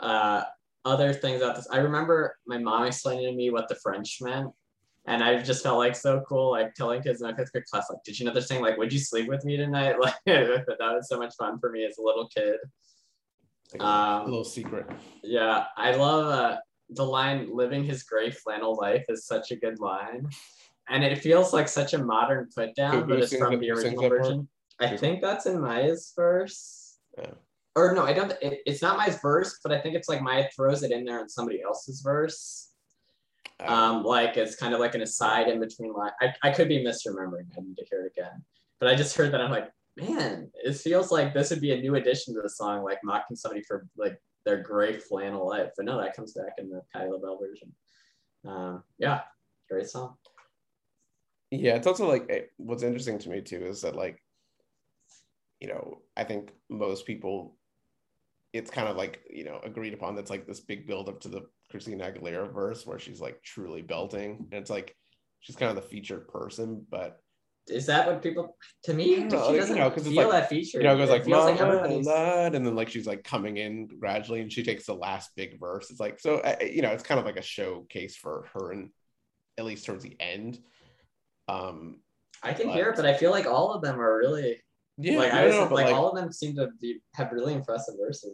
Uh, 0.00 0.42
other 0.84 1.12
things 1.12 1.40
about 1.40 1.54
this 1.54 1.68
i 1.70 1.78
remember 1.78 2.36
my 2.46 2.58
mom 2.58 2.84
explaining 2.84 3.26
to 3.26 3.36
me 3.36 3.50
what 3.50 3.68
the 3.68 3.76
french 3.76 4.18
meant 4.20 4.50
and 5.06 5.22
i 5.24 5.40
just 5.42 5.62
felt 5.62 5.78
like 5.78 5.96
so 5.96 6.22
cool 6.28 6.50
like 6.52 6.74
telling 6.74 7.02
kids 7.02 7.20
in 7.20 7.28
my 7.28 7.34
fifth 7.34 7.50
grade 7.52 7.64
class 7.66 7.86
like 7.90 7.98
did 8.04 8.18
you 8.18 8.24
know 8.24 8.32
they're 8.32 8.42
saying 8.42 8.62
like 8.62 8.76
would 8.76 8.92
you 8.92 8.98
sleep 8.98 9.28
with 9.28 9.44
me 9.44 9.56
tonight 9.56 9.96
like 10.00 10.14
that 10.26 10.64
was 10.80 11.08
so 11.08 11.18
much 11.18 11.34
fun 11.36 11.58
for 11.58 11.70
me 11.70 11.84
as 11.84 11.98
a 11.98 12.02
little 12.02 12.28
kid 12.28 12.56
Like 13.72 13.82
a 13.82 13.86
um, 13.86 14.24
little 14.26 14.44
secret. 14.44 14.86
yeah, 15.22 15.64
I 15.76 15.94
love 15.96 16.26
uh, 16.26 16.56
the 16.90 17.04
line 17.04 17.48
"living 17.52 17.84
his 17.84 18.02
gray 18.02 18.30
flannel 18.30 18.76
life" 18.76 19.04
is 19.08 19.26
such 19.26 19.50
a 19.50 19.56
good 19.56 19.80
line, 19.80 20.28
and 20.90 21.02
it 21.02 21.18
feels 21.18 21.52
like 21.54 21.68
such 21.68 21.94
a 21.94 21.98
modern 21.98 22.48
put 22.54 22.74
down, 22.74 23.08
but 23.08 23.18
it's 23.18 23.34
from 23.34 23.54
it- 23.54 23.60
the 23.60 23.70
original 23.70 24.08
version. 24.10 24.48
I 24.78 24.94
think 24.96 25.22
that's 25.22 25.46
in 25.46 25.58
Mya's 25.60 26.12
verse, 26.14 26.98
Yeah. 27.16 27.30
or 27.76 27.94
no, 27.94 28.02
I 28.04 28.12
don't. 28.12 28.32
It, 28.42 28.60
it's 28.66 28.82
not 28.82 28.98
Mya's 28.98 29.18
verse, 29.22 29.58
but 29.62 29.72
I 29.72 29.80
think 29.80 29.94
it's 29.94 30.08
like 30.08 30.20
Maya 30.20 30.48
throws 30.54 30.82
it 30.82 30.90
in 30.92 31.04
there 31.06 31.20
in 31.22 31.28
somebody 31.30 31.62
else's 31.62 32.02
verse. 32.02 32.71
Um, 33.68 34.02
like 34.02 34.36
it's 34.36 34.56
kind 34.56 34.74
of 34.74 34.80
like 34.80 34.94
an 34.94 35.02
aside 35.02 35.48
in 35.48 35.60
between 35.60 35.92
line. 35.92 36.12
I, 36.20 36.32
I 36.42 36.50
could 36.50 36.68
be 36.68 36.84
misremembering. 36.84 37.46
I 37.56 37.60
need 37.60 37.76
to 37.76 37.86
hear 37.90 38.06
it 38.06 38.12
again. 38.16 38.44
But 38.80 38.88
I 38.88 38.94
just 38.94 39.16
heard 39.16 39.32
that 39.32 39.40
I'm 39.40 39.50
like, 39.50 39.70
man, 39.96 40.50
it 40.64 40.74
feels 40.76 41.10
like 41.12 41.34
this 41.34 41.50
would 41.50 41.60
be 41.60 41.72
a 41.72 41.80
new 41.80 41.94
addition 41.96 42.34
to 42.34 42.42
the 42.42 42.50
song, 42.50 42.82
like 42.82 42.98
mocking 43.04 43.36
somebody 43.36 43.62
for 43.62 43.86
like 43.96 44.18
their 44.44 44.62
gray 44.62 44.98
flannel 44.98 45.46
life. 45.48 45.70
But 45.76 45.86
no, 45.86 46.00
that 46.00 46.16
comes 46.16 46.32
back 46.32 46.54
in 46.58 46.68
the 46.68 46.82
Patti 46.92 47.10
LaBelle 47.10 47.38
version. 47.38 47.72
Um, 48.46 48.82
yeah, 48.98 49.20
great 49.70 49.88
song. 49.88 50.16
Yeah, 51.50 51.76
it's 51.76 51.86
also 51.86 52.08
like 52.08 52.50
what's 52.56 52.82
interesting 52.82 53.18
to 53.20 53.28
me 53.28 53.42
too 53.42 53.64
is 53.64 53.82
that 53.82 53.94
like, 53.94 54.18
you 55.60 55.68
know, 55.68 55.98
I 56.16 56.24
think 56.24 56.52
most 56.70 57.06
people, 57.06 57.56
it's 58.52 58.70
kind 58.70 58.88
of 58.88 58.96
like 58.96 59.20
you 59.30 59.44
know 59.44 59.60
agreed 59.64 59.94
upon 59.94 60.14
that's 60.14 60.30
like 60.30 60.46
this 60.46 60.60
big 60.60 60.86
build 60.86 61.08
up 61.08 61.20
to 61.20 61.28
the 61.28 61.42
Christina 61.72 62.04
Aguilera 62.12 62.52
verse 62.52 62.86
where 62.86 63.00
she's 63.00 63.20
like 63.20 63.42
truly 63.42 63.82
belting, 63.82 64.46
and 64.52 64.60
it's 64.60 64.70
like 64.70 64.94
she's 65.40 65.56
kind 65.56 65.70
of 65.70 65.76
the 65.82 65.88
featured 65.88 66.28
person, 66.28 66.86
but 66.88 67.18
Is 67.68 67.86
that 67.86 68.06
what 68.06 68.22
people? 68.22 68.56
To 68.84 68.94
me, 68.94 69.24
know, 69.24 69.50
she 69.50 69.56
doesn't 69.56 69.76
know, 69.76 69.90
'cause 69.90 70.06
it's 70.06 70.14
feel 70.14 70.28
like- 70.28 70.42
that 70.42 70.48
feature. 70.48 70.78
you 70.78 70.84
know, 70.84 70.94
it 70.94 70.98
goes 70.98 71.10
like 71.10 71.24
feels 71.24 71.44
like 71.44 71.58
"Mama, 71.60 71.76
everybody's. 71.78 72.06
and 72.54 72.66
then 72.66 72.74
like 72.74 72.88
she's 72.90 73.06
like 73.06 73.24
coming 73.24 73.56
in 73.56 73.86
gradually, 73.86 74.40
and 74.40 74.52
she 74.52 74.62
takes 74.62 74.86
the 74.86 74.94
last 74.94 75.30
big 75.36 75.58
verse. 75.58 75.90
It's 75.90 76.00
like 76.00 76.20
so, 76.20 76.36
uh, 76.38 76.56
you 76.62 76.82
know, 76.82 76.90
it's 76.90 77.02
kind 77.02 77.18
of 77.18 77.24
like 77.26 77.36
a 77.38 77.42
showcase 77.42 78.16
for 78.16 78.46
her, 78.54 78.72
and 78.72 78.90
at 79.58 79.64
least 79.64 79.86
towards 79.86 80.02
the 80.04 80.16
end. 80.20 80.62
Um, 81.48 82.00
I 82.42 82.52
can 82.54 82.66
but- 82.66 82.74
hear 82.74 82.90
it, 82.90 82.96
but 82.96 83.06
I 83.06 83.14
feel 83.14 83.30
like 83.30 83.46
all 83.46 83.72
of 83.72 83.82
them 83.82 84.00
are 84.00 84.18
really 84.18 84.60
yeah, 84.98 85.18
like 85.18 85.32
I 85.32 85.46
was 85.46 85.54
no, 85.54 85.64
but, 85.68 85.74
like, 85.74 85.94
all 85.94 86.10
of 86.10 86.16
them 86.16 86.30
seem 86.32 86.54
to 86.56 86.68
be 86.80 87.00
have 87.14 87.32
really 87.32 87.54
impressive 87.54 87.94
verses. 87.98 88.30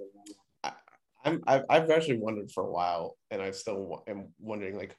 I'm 1.25 1.43
I've, 1.47 1.65
I've 1.69 1.91
actually 1.91 2.19
wondered 2.19 2.51
for 2.51 2.65
a 2.65 2.71
while, 2.71 3.17
and 3.31 3.43
I 3.43 3.51
still 3.51 4.05
am 4.09 4.29
wondering 4.39 4.77
like, 4.77 4.97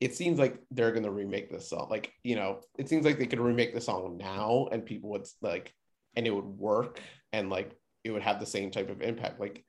it 0.00 0.14
seems 0.14 0.38
like 0.38 0.58
they're 0.70 0.92
gonna 0.92 1.10
remake 1.10 1.50
this 1.50 1.70
song. 1.70 1.88
Like 1.90 2.12
you 2.22 2.36
know, 2.36 2.60
it 2.78 2.88
seems 2.88 3.04
like 3.04 3.18
they 3.18 3.26
could 3.26 3.40
remake 3.40 3.74
the 3.74 3.80
song 3.80 4.16
now, 4.18 4.68
and 4.72 4.84
people 4.84 5.10
would 5.10 5.26
like, 5.42 5.72
and 6.16 6.26
it 6.26 6.34
would 6.34 6.44
work, 6.44 7.00
and 7.32 7.50
like 7.50 7.72
it 8.04 8.10
would 8.10 8.22
have 8.22 8.40
the 8.40 8.46
same 8.46 8.70
type 8.70 8.90
of 8.90 9.02
impact. 9.02 9.40
Like, 9.40 9.64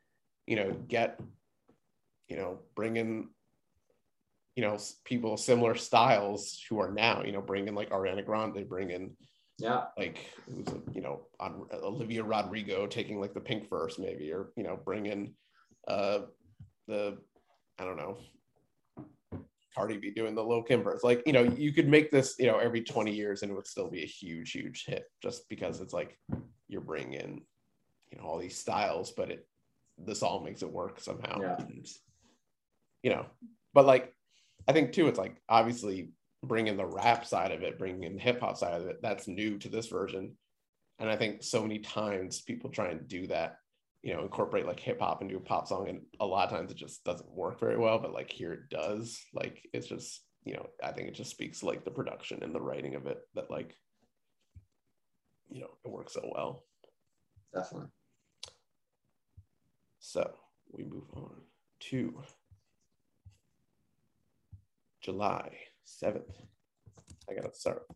you 0.46 0.56
know, 0.56 0.72
get, 0.88 1.20
you 2.28 2.38
know, 2.38 2.60
bring 2.76 2.98
in, 2.98 3.30
you 4.56 4.64
know, 4.64 4.78
people 5.06 5.38
similar 5.38 5.76
styles 5.76 6.64
who 6.70 6.80
are 6.80 6.92
now, 6.92 7.24
you 7.24 7.32
know, 7.32 7.42
bring 7.42 7.68
in 7.68 7.76
like 7.76 7.90
Ariana 7.90 8.26
Grande, 8.26 8.56
they 8.56 8.64
bring 8.64 8.92
in 8.92 9.16
Yeah, 9.60 9.86
like 9.98 10.20
who's 10.46 10.68
you 10.94 11.02
know 11.02 11.28
on 11.40 11.66
Olivia 11.74 12.24
Rodrigo 12.24 12.86
taking 12.88 13.20
like 13.20 13.34
the 13.34 13.40
pink 13.42 13.70
verse 13.70 13.98
maybe 13.98 14.32
or 14.32 14.52
you 14.56 14.64
know 14.64 14.78
bring 14.84 15.08
in 15.08 15.34
uh 15.88 16.20
the 16.88 17.18
I 17.80 17.86
don't 17.86 17.98
know 17.98 18.18
Cardi 19.76 19.98
B 19.98 20.12
doing 20.12 20.34
the 20.36 20.44
Lil' 20.44 20.64
Kim 20.64 20.84
verse 20.84 21.04
like 21.04 21.24
you 21.26 21.34
know 21.34 21.44
you 21.44 21.72
could 21.72 21.88
make 21.88 22.12
this 22.12 22.36
you 22.40 22.48
know 22.48 22.58
every 22.58 22.82
20 22.82 23.14
years 23.14 23.42
and 23.42 23.52
it 23.52 23.56
would 23.56 23.68
still 23.68 23.90
be 23.90 24.04
a 24.04 24.08
huge 24.08 24.52
huge 24.52 24.86
hit 24.86 25.06
just 25.22 25.48
because 25.50 25.82
it's 25.82 25.94
like 25.94 26.18
you're 26.68 26.82
bringing 26.82 27.14
in 27.14 27.42
you 28.12 28.18
know 28.18 28.24
all 28.24 28.40
these 28.40 28.58
styles 28.58 29.12
but 29.12 29.30
it 29.30 29.48
this 29.98 30.24
all 30.24 30.44
makes 30.44 30.62
it 30.62 30.72
work 30.72 31.00
somehow 31.00 31.40
Yeah. 31.40 31.58
You 33.04 33.12
know 33.12 33.26
but 33.74 33.86
like 33.86 34.14
I 34.68 34.74
think 34.74 34.92
too 34.92 35.08
it's 35.08 35.20
like 35.20 35.42
obviously 35.48 36.10
bringing 36.44 36.78
the 36.78 36.86
rap 36.86 37.26
side 37.26 37.52
of 37.52 37.64
it, 37.64 37.80
bringing 37.80 38.04
in 38.04 38.16
the 38.16 38.22
hip 38.22 38.40
hop 38.40 38.58
side 38.58 38.82
of 38.82 38.88
it, 38.88 39.02
that's 39.02 39.28
new 39.28 39.58
to 39.60 39.70
this 39.70 39.88
version. 39.88 40.36
And 41.00 41.10
I 41.10 41.16
think 41.16 41.44
so 41.44 41.62
many 41.62 41.80
times 41.80 42.42
people 42.42 42.70
try 42.70 42.90
and 42.90 43.08
do 43.08 43.28
that, 43.28 43.58
you 44.04 44.14
know, 44.14 44.22
incorporate 44.22 44.66
like 44.66 44.80
hip 44.80 45.00
hop 45.00 45.22
into 45.22 45.38
a 45.38 45.40
pop 45.40 45.68
song, 45.68 45.90
and 45.90 46.02
a 46.20 46.26
lot 46.26 46.46
of 46.52 46.58
times 46.58 46.72
it 46.72 46.78
just 46.78 47.04
doesn't 47.04 47.30
work 47.32 47.60
very 47.60 47.78
well. 47.78 48.00
But 48.00 48.14
like 48.14 48.32
here 48.32 48.54
it 48.54 48.70
does. 48.70 49.20
Like 49.34 49.68
it's 49.74 49.88
just, 49.88 50.22
you 50.44 50.54
know, 50.54 50.68
I 50.84 50.92
think 50.92 51.08
it 51.08 51.16
just 51.16 51.32
speaks 51.32 51.64
like 51.64 51.84
the 51.84 51.92
production 51.92 52.44
and 52.44 52.54
the 52.54 52.62
writing 52.62 52.96
of 52.96 53.08
it 53.08 53.20
that 53.36 53.52
like, 53.52 53.76
you 55.50 55.62
know, 55.62 55.70
it 55.84 55.92
works 55.92 56.14
so 56.14 56.30
well. 56.34 56.64
definitely. 57.54 57.90
So 60.00 60.32
we 60.72 60.84
move 60.84 61.04
on 61.16 61.42
to 61.80 62.24
July 65.02 65.52
7th. 65.86 66.34
I 67.30 67.34
gotta 67.34 67.54
start 67.54 67.88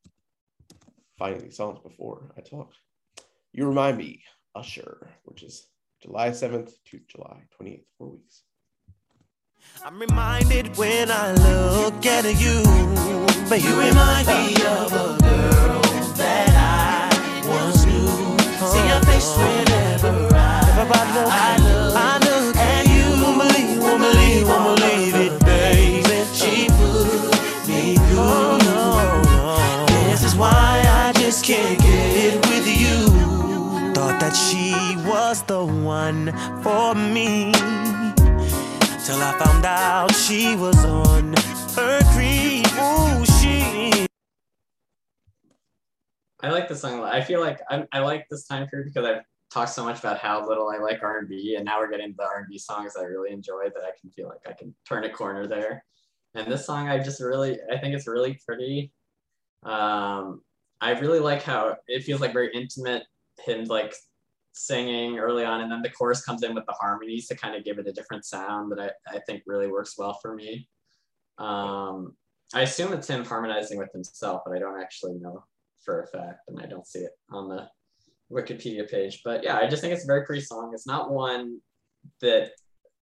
finding 1.18 1.42
these 1.44 1.58
songs 1.58 1.80
before 1.80 2.34
I 2.38 2.42
talk. 2.42 2.74
You 3.54 3.68
remind 3.68 3.98
me, 3.98 4.24
Usher, 4.56 5.10
which 5.24 5.44
is 5.44 5.68
July 6.02 6.30
7th 6.30 6.72
to 6.86 7.00
July 7.08 7.44
28th, 7.62 7.84
four 7.98 8.10
weeks. 8.10 8.42
I'm 9.86 10.00
reminded 10.00 10.76
when 10.76 11.12
I 11.12 11.34
look 11.34 12.04
at 12.06 12.26
you, 12.26 12.64
but 13.48 13.62
you 13.62 13.80
remind 13.80 14.28
me 14.28 14.56
of 14.66 14.92
a 14.92 15.18
girl 15.22 15.82
that 16.18 16.50
I 16.58 17.48
once 17.48 17.86
knew. 17.86 18.08
See 18.68 18.88
your 18.88 19.02
face 19.02 19.38
whenever 19.38 20.36
I, 20.36 20.62
I 21.30 21.58
look, 21.58 21.96
that 34.32 34.38
she 34.38 34.96
was 35.08 35.44
the 35.44 35.66
one 35.66 36.32
for 36.62 36.96
me. 36.96 37.52
Till 39.06 39.22
I 39.22 39.36
found 39.44 39.66
out 39.66 40.14
she 40.14 40.56
was 40.56 40.78
on 40.86 41.34
her 41.76 42.00
creep. 42.14 42.66
Ooh, 42.80 43.26
she. 43.26 44.08
I 46.42 46.50
like 46.50 46.70
this 46.70 46.82
song. 46.82 47.00
a 47.00 47.02
lot. 47.02 47.14
I 47.14 47.22
feel 47.22 47.42
like 47.42 47.60
I, 47.70 47.86
I 47.92 48.00
like 48.00 48.28
this 48.30 48.46
time 48.46 48.68
period 48.68 48.92
because 48.94 49.06
I've 49.08 49.24
talked 49.52 49.72
so 49.72 49.84
much 49.84 50.00
about 50.00 50.18
how 50.18 50.48
little 50.48 50.70
I 50.70 50.78
like 50.78 51.04
R&B, 51.04 51.56
and 51.56 51.66
now 51.66 51.80
we're 51.80 51.92
getting 51.92 52.16
the 52.18 52.24
R&B 52.24 52.58
songs 52.58 52.94
I 52.98 53.04
really 53.04 53.32
enjoy 53.32 53.66
that 53.66 53.84
I 53.84 53.92
can 54.00 54.12
feel 54.12 54.30
like 54.30 54.42
I 54.48 54.54
can 54.54 54.74
turn 54.88 55.04
a 55.04 55.10
corner 55.10 55.46
there. 55.46 55.84
And 56.36 56.50
this 56.50 56.66
song, 56.66 56.88
I 56.88 57.00
just 57.00 57.22
really, 57.22 57.60
I 57.72 57.78
think 57.78 57.94
it's 57.94 58.08
really 58.08 58.40
pretty. 58.46 58.94
Um, 59.64 60.42
I 60.80 60.98
really 61.00 61.20
like 61.20 61.44
how 61.44 61.76
it 61.88 62.04
feels 62.04 62.22
like 62.22 62.34
very 62.34 62.50
intimate. 62.54 63.04
Him 63.46 63.66
like 63.66 63.94
singing 64.54 65.18
early 65.18 65.46
on, 65.46 65.62
and 65.62 65.72
then 65.72 65.82
the 65.82 65.90
chorus 65.90 66.24
comes 66.24 66.44
in 66.44 66.54
with 66.54 66.66
the 66.66 66.74
harmonies 66.74 67.28
to 67.28 67.36
kind 67.36 67.56
of 67.56 67.64
give 67.64 67.80
it 67.80 67.88
a 67.88 67.94
different 67.94 68.26
sound 68.26 68.72
that 68.72 68.80
I, 68.80 69.16
I 69.16 69.20
think 69.26 69.44
really 69.46 69.68
works 69.68 69.98
well 69.98 70.18
for 70.22 70.36
me. 70.36 70.68
Um, 71.38 72.16
I 72.54 72.62
assume 72.62 72.94
it's 72.94 73.10
him 73.10 73.24
harmonizing 73.24 73.78
with 73.78 73.92
himself, 73.94 74.42
but 74.46 74.56
I 74.56 74.60
don't 74.60 74.80
actually 74.80 75.14
know 75.14 75.44
for 75.84 76.04
a 76.04 76.08
fact, 76.08 76.42
and 76.48 76.60
I 76.60 76.66
don't 76.66 76.86
see 76.86 77.00
it 77.00 77.12
on 77.30 77.48
the 77.48 77.68
Wikipedia 78.32 78.90
page. 78.90 79.22
But 79.24 79.44
yeah, 79.44 79.58
I 79.58 79.68
just 79.68 79.82
think 79.82 79.94
it's 79.94 80.04
a 80.04 80.08
very 80.08 80.26
pretty 80.26 80.42
song. 80.42 80.72
It's 80.74 80.88
not 80.88 81.12
one 81.12 81.60
that 82.22 82.52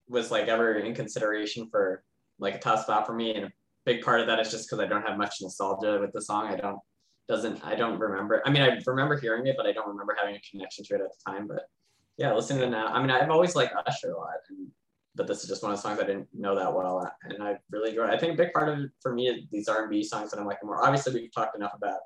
was 0.09 0.31
like 0.31 0.49
ever 0.49 0.75
in 0.75 0.95
consideration 0.95 1.69
for 1.71 2.03
like 2.39 2.57
a 2.57 2.59
tough 2.59 2.83
spot 2.83 3.07
for 3.07 3.15
me, 3.15 3.35
and 3.35 3.47
a 3.47 3.53
big 3.85 4.03
part 4.03 4.21
of 4.21 4.27
that 4.27 4.41
is 4.41 4.51
just 4.51 4.69
because 4.69 4.85
I 4.85 4.89
don't 4.89 5.07
have 5.07 5.17
much 5.17 5.37
nostalgia 5.41 5.99
with 6.01 6.13
the 6.13 6.23
song. 6.23 6.49
I 6.49 6.57
don't 6.57 6.81
doesn't 7.29 7.65
I 7.65 7.75
don't 7.75 7.99
remember. 7.99 8.43
I 8.47 8.51
mean, 8.51 8.63
I 8.63 8.79
remember 8.87 9.19
hearing 9.19 9.47
it, 9.47 9.57
but 9.57 9.67
I 9.67 9.73
don't 9.73 9.89
remember 9.89 10.17
having 10.19 10.37
a 10.37 10.41
connection 10.51 10.85
to 10.85 10.95
it 10.95 11.01
at 11.01 11.09
the 11.13 11.31
time. 11.33 11.47
But 11.47 11.69
yeah, 12.17 12.33
listening 12.35 12.61
to 12.61 12.71
now, 12.71 12.87
I 12.87 13.01
mean, 13.01 13.11
I've 13.11 13.31
always 13.31 13.55
liked 13.57 13.75
Usher 13.87 14.13
a 14.13 14.17
lot, 14.19 14.35
and 14.49 14.69
but 15.15 15.27
this 15.27 15.43
is 15.43 15.49
just 15.49 15.63
one 15.63 15.73
of 15.73 15.79
the 15.79 15.83
songs 15.83 15.99
I 15.99 16.05
didn't 16.07 16.29
know 16.35 16.55
that 16.55 16.73
well, 16.73 17.11
and 17.25 17.43
I 17.43 17.57
really 17.71 17.91
enjoy. 17.91 18.05
It. 18.05 18.11
I 18.11 18.19
think 18.19 18.35
a 18.35 18.37
big 18.37 18.53
part 18.53 18.69
of 18.69 18.79
it 18.79 18.91
for 19.01 19.13
me 19.15 19.29
is 19.29 19.45
these 19.51 19.67
R&B 19.69 20.03
songs 20.05 20.31
that 20.31 20.39
I'm 20.39 20.47
liking 20.47 20.67
more. 20.69 20.85
Obviously, 20.85 21.15
we've 21.15 21.33
talked 21.33 21.57
enough 21.57 21.73
about 21.75 22.01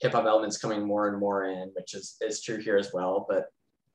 hip 0.00 0.12
hop 0.12 0.26
elements 0.26 0.58
coming 0.58 0.82
more 0.86 1.08
and 1.08 1.18
more 1.18 1.44
in, 1.44 1.70
which 1.74 1.94
is 1.94 2.16
is 2.20 2.42
true 2.42 2.58
here 2.58 2.76
as 2.76 2.92
well. 2.92 3.26
But 3.28 3.46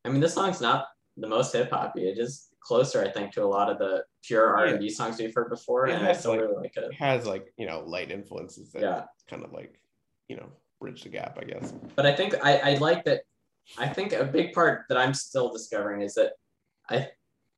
I 0.06 0.10
mean, 0.10 0.22
this 0.22 0.34
song's 0.34 0.60
not 0.62 0.88
the 1.18 1.28
most 1.28 1.54
hip 1.54 1.70
hoppy. 1.72 2.08
It 2.10 2.18
is 2.18 2.50
closer, 2.60 3.02
I 3.04 3.10
think, 3.10 3.32
to 3.34 3.44
a 3.44 3.46
lot 3.46 3.70
of 3.72 3.78
the 3.80 4.04
pure 4.24 4.56
R 4.58 4.66
and 4.66 4.80
B 4.80 4.90
songs 4.90 5.18
we've 5.18 5.34
heard 5.34 5.50
before, 5.50 5.88
It 5.88 5.96
and 5.96 6.06
I 6.06 6.12
still 6.14 6.32
like- 6.32 6.42
really 6.42 6.56
like 6.56 6.78
it. 6.78 6.84
It 6.84 6.94
has 6.96 7.26
like, 7.26 7.54
you 7.58 7.66
know, 7.66 7.80
light 7.86 8.12
influences 8.12 8.72
that 8.74 8.82
Yeah. 8.82 9.06
kind 9.30 9.44
of 9.44 9.54
like, 9.54 9.80
you 10.28 10.36
know, 10.38 10.50
bridge 10.80 11.04
the 11.04 11.10
gap, 11.10 11.38
I 11.40 11.46
guess. 11.46 11.74
But 11.96 12.06
I 12.06 12.16
think 12.16 12.36
I, 12.44 12.58
I 12.58 12.74
like 12.76 13.04
that. 13.06 13.22
I 13.78 13.88
think 13.88 14.14
a 14.14 14.24
big 14.24 14.54
part 14.54 14.86
that 14.90 14.98
I'm 14.98 15.14
still 15.14 15.52
discovering 15.52 16.02
is 16.02 16.14
that 16.16 16.34
I 16.90 17.10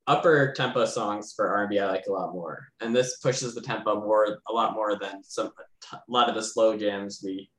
upper 0.07 0.53
tempo 0.53 0.85
songs 0.85 1.33
for 1.35 1.49
R&B 1.55 1.79
I 1.79 1.87
like 1.87 2.05
a 2.07 2.11
lot 2.11 2.33
more, 2.33 2.67
and 2.81 2.95
this 2.95 3.17
pushes 3.17 3.53
the 3.53 3.61
tempo 3.61 4.01
more 4.01 4.39
a 4.47 4.53
lot 4.53 4.73
more 4.73 4.97
than 4.97 5.23
some 5.23 5.51
a 5.93 5.97
lot 6.07 6.29
of 6.29 6.35
the 6.35 6.43
slow 6.43 6.77
jams 6.77 7.21
we 7.23 7.49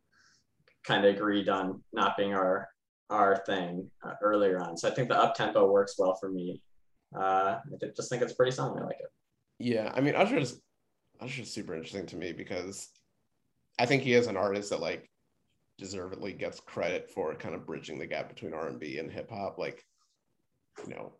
kind 0.84 1.04
of 1.04 1.14
agreed 1.14 1.48
on 1.48 1.82
not 1.92 2.16
being 2.16 2.34
our 2.34 2.68
our 3.10 3.42
thing 3.44 3.90
uh, 4.04 4.14
earlier 4.22 4.60
on. 4.60 4.76
So 4.76 4.88
I 4.88 4.92
think 4.92 5.08
the 5.08 5.16
up 5.16 5.34
tempo 5.34 5.70
works 5.70 5.96
well 5.98 6.14
for 6.14 6.30
me. 6.30 6.62
Uh, 7.14 7.58
I 7.58 7.86
just 7.96 8.08
think 8.08 8.22
it's 8.22 8.32
a 8.32 8.36
pretty 8.36 8.52
song. 8.52 8.78
I 8.78 8.84
like 8.84 9.00
it. 9.00 9.10
Yeah, 9.58 9.92
I 9.94 10.00
mean 10.00 10.14
Usher's 10.14 10.60
Usher's 11.20 11.50
super 11.50 11.74
interesting 11.74 12.06
to 12.06 12.16
me 12.16 12.32
because 12.32 12.88
I 13.80 13.86
think 13.86 14.02
he 14.02 14.12
is 14.12 14.26
an 14.26 14.36
artist 14.36 14.68
that 14.70 14.80
like 14.80 15.08
deservedly 15.78 16.34
gets 16.34 16.60
credit 16.60 17.10
for 17.10 17.34
kind 17.34 17.54
of 17.54 17.66
bridging 17.66 17.98
the 17.98 18.06
gap 18.06 18.28
between 18.28 18.52
R 18.52 18.68
and 18.68 18.78
B 18.78 18.98
and 18.98 19.10
hip 19.10 19.30
hop. 19.30 19.56
Like, 19.56 19.82
you 20.86 20.94
know, 20.94 21.14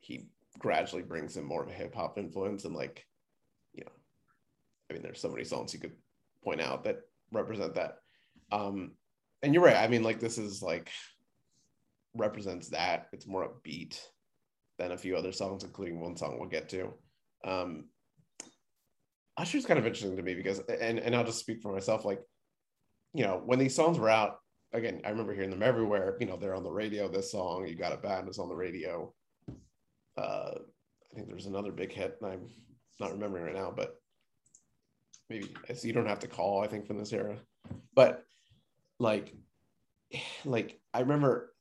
he 0.00 0.28
gradually 0.58 1.02
brings 1.02 1.38
in 1.38 1.44
more 1.44 1.62
of 1.62 1.70
a 1.70 1.72
hip 1.72 1.94
hop 1.94 2.18
influence 2.18 2.66
and 2.66 2.74
like, 2.74 3.06
you 3.72 3.82
know, 3.82 3.92
I 4.90 4.92
mean, 4.92 5.02
there's 5.02 5.22
so 5.22 5.30
many 5.30 5.44
songs 5.44 5.72
you 5.72 5.80
could 5.80 5.96
point 6.44 6.60
out 6.60 6.84
that 6.84 7.00
represent 7.32 7.74
that. 7.76 7.96
Um, 8.52 8.92
and 9.42 9.54
you're 9.54 9.64
right. 9.64 9.76
I 9.76 9.88
mean, 9.88 10.02
like 10.02 10.20
this 10.20 10.36
is 10.36 10.60
like 10.60 10.90
represents 12.14 12.68
that. 12.68 13.06
It's 13.14 13.26
more 13.26 13.48
upbeat 13.48 13.98
than 14.78 14.92
a 14.92 14.98
few 14.98 15.16
other 15.16 15.32
songs, 15.32 15.64
including 15.64 15.98
one 15.98 16.18
song 16.18 16.36
we'll 16.38 16.50
get 16.50 16.68
to. 16.68 16.92
Um, 17.42 17.86
Usher's 19.36 19.66
kind 19.66 19.78
of 19.78 19.86
interesting 19.86 20.16
to 20.16 20.22
me 20.22 20.34
because, 20.34 20.60
and 20.60 20.98
and 20.98 21.14
I'll 21.14 21.24
just 21.24 21.40
speak 21.40 21.60
for 21.60 21.72
myself. 21.72 22.04
Like, 22.04 22.20
you 23.12 23.24
know, 23.24 23.42
when 23.44 23.58
these 23.58 23.74
songs 23.74 23.98
were 23.98 24.08
out, 24.08 24.38
again, 24.72 25.02
I 25.04 25.10
remember 25.10 25.34
hearing 25.34 25.50
them 25.50 25.62
everywhere. 25.62 26.16
You 26.20 26.26
know, 26.26 26.36
they're 26.36 26.54
on 26.54 26.64
the 26.64 26.70
radio. 26.70 27.08
This 27.08 27.32
song, 27.32 27.66
"You 27.66 27.74
Got 27.74 27.92
It 27.92 28.02
Bad," 28.02 28.28
is 28.28 28.38
on 28.38 28.48
the 28.48 28.54
radio. 28.54 29.12
Uh, 30.16 30.52
I 30.54 31.14
think 31.14 31.28
there's 31.28 31.46
another 31.46 31.72
big 31.72 31.92
hit, 31.92 32.16
and 32.20 32.30
I'm 32.32 32.48
not 32.98 33.12
remembering 33.12 33.44
right 33.44 33.54
now, 33.54 33.72
but 33.74 33.96
maybe 35.28 35.54
"You 35.82 35.92
Don't 35.92 36.08
Have 36.08 36.20
to 36.20 36.28
Call." 36.28 36.62
I 36.62 36.68
think 36.68 36.86
from 36.86 36.98
this 36.98 37.12
era, 37.12 37.38
but 37.94 38.24
like, 38.98 39.34
like 40.44 40.80
I 40.94 41.00
remember 41.00 41.52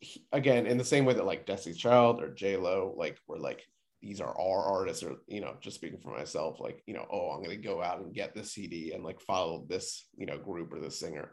he- 0.00 0.26
again 0.32 0.66
in 0.66 0.78
the 0.78 0.84
same 0.84 1.04
way 1.04 1.14
that 1.14 1.26
like 1.26 1.46
Destiny's 1.46 1.78
Child 1.78 2.22
or 2.22 2.32
J 2.32 2.56
Lo 2.56 2.94
like 2.96 3.18
were 3.26 3.38
like 3.38 3.64
these 4.04 4.20
are 4.20 4.38
our 4.38 4.62
artists 4.64 5.02
or 5.02 5.16
you 5.26 5.40
know 5.40 5.54
just 5.60 5.76
speaking 5.76 5.98
for 5.98 6.16
myself 6.16 6.60
like 6.60 6.82
you 6.86 6.92
know 6.92 7.06
oh 7.10 7.30
I'm 7.30 7.42
gonna 7.42 7.56
go 7.56 7.82
out 7.82 8.00
and 8.00 8.14
get 8.14 8.34
this 8.34 8.52
CD 8.52 8.92
and 8.92 9.02
like 9.02 9.20
follow 9.20 9.64
this 9.66 10.06
you 10.16 10.26
know 10.26 10.38
group 10.38 10.72
or 10.72 10.78
this 10.78 11.00
singer. 11.00 11.32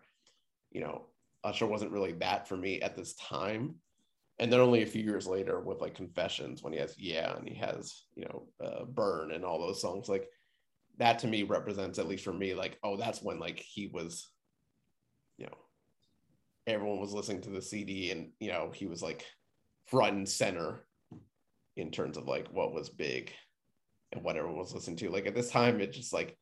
You 0.72 0.82
know 0.82 1.08
Usher 1.44 1.68
wasn't 1.68 1.92
really 1.92 2.14
that 2.14 2.48
for 2.48 2.56
me 2.56 2.82
at 2.82 2.96
this 2.96 3.16
time. 3.16 3.76
And 4.40 4.52
then 4.52 4.60
only 4.60 4.82
a 4.82 4.88
few 4.88 5.04
years 5.04 5.28
later 5.28 5.60
with 5.60 5.82
like 5.82 5.96
Confessions 5.96 6.64
when 6.64 6.74
he 6.74 6.80
has 6.80 6.98
Yeah 6.98 7.36
and 7.36 7.48
he 7.48 7.56
has 7.56 8.04
you 8.16 8.26
know 8.26 8.48
uh, 8.66 8.86
Burn 8.86 9.32
and 9.32 9.44
all 9.44 9.60
those 9.60 9.82
songs 9.82 10.08
like 10.08 10.28
that 10.98 11.20
to 11.20 11.28
me 11.28 11.44
represents 11.44 12.00
at 12.00 12.08
least 12.08 12.24
for 12.24 12.34
me 12.34 12.54
like 12.54 12.80
oh 12.84 12.96
that's 12.96 13.22
when 13.22 13.40
like 13.40 13.60
he 13.60 13.88
was 13.88 14.30
you 15.38 15.46
know 15.46 15.58
everyone 16.68 17.00
was 17.00 17.12
listening 17.14 17.42
to 17.42 17.50
the 17.50 17.62
CD 17.62 18.12
and 18.12 18.30
you 18.40 18.50
know 18.50 18.72
he 18.74 18.86
was 18.86 19.02
like 19.02 19.26
front 19.86 20.16
and 20.16 20.30
center 20.30 20.86
in 21.78 21.92
terms 21.92 22.18
of 22.18 22.28
like 22.28 22.48
what 22.52 22.74
was 22.74 22.90
big 22.90 23.32
and 24.12 24.24
what 24.24 24.36
everyone 24.36 24.60
was 24.60 24.74
listening 24.74 24.98
to. 24.98 25.10
Like 25.10 25.28
at 25.28 25.36
this 25.36 25.52
time, 25.52 25.80
it 25.80 25.94
just 25.94 26.14
like 26.14 26.38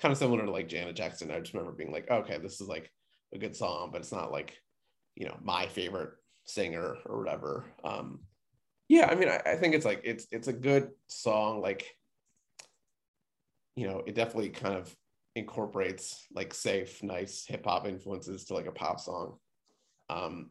kind 0.00 0.12
of 0.12 0.18
similar 0.18 0.44
to 0.44 0.50
like 0.50 0.68
Janet 0.68 0.96
Jackson. 0.96 1.30
I 1.30 1.40
just 1.40 1.54
remember 1.54 1.72
being 1.72 1.92
like, 1.92 2.10
okay, 2.10 2.38
this 2.38 2.60
is 2.60 2.68
like 2.68 2.90
a 3.32 3.38
good 3.38 3.56
song, 3.56 3.90
but 3.92 4.00
it's 4.00 4.12
not 4.12 4.32
like 4.32 4.56
you 5.14 5.26
know 5.26 5.36
my 5.42 5.66
favorite 5.66 6.10
singer 6.44 6.96
or 7.06 7.18
whatever. 7.18 7.64
Um, 7.84 8.20
yeah, 8.88 9.08
I 9.10 9.14
mean, 9.14 9.28
I, 9.28 9.40
I 9.46 9.56
think 9.56 9.74
it's 9.74 9.84
like 9.84 10.00
it's 10.04 10.26
it's 10.30 10.48
a 10.48 10.52
good 10.52 10.90
song. 11.08 11.60
Like 11.60 11.88
you 13.76 13.88
know, 13.88 14.02
it 14.06 14.14
definitely 14.14 14.50
kind 14.50 14.74
of 14.74 14.94
incorporates 15.36 16.26
like 16.32 16.54
safe, 16.54 17.02
nice 17.02 17.44
hip 17.46 17.64
hop 17.64 17.86
influences 17.86 18.44
to 18.44 18.54
like 18.54 18.66
a 18.66 18.72
pop 18.72 19.00
song. 19.00 19.38
Um, 20.10 20.50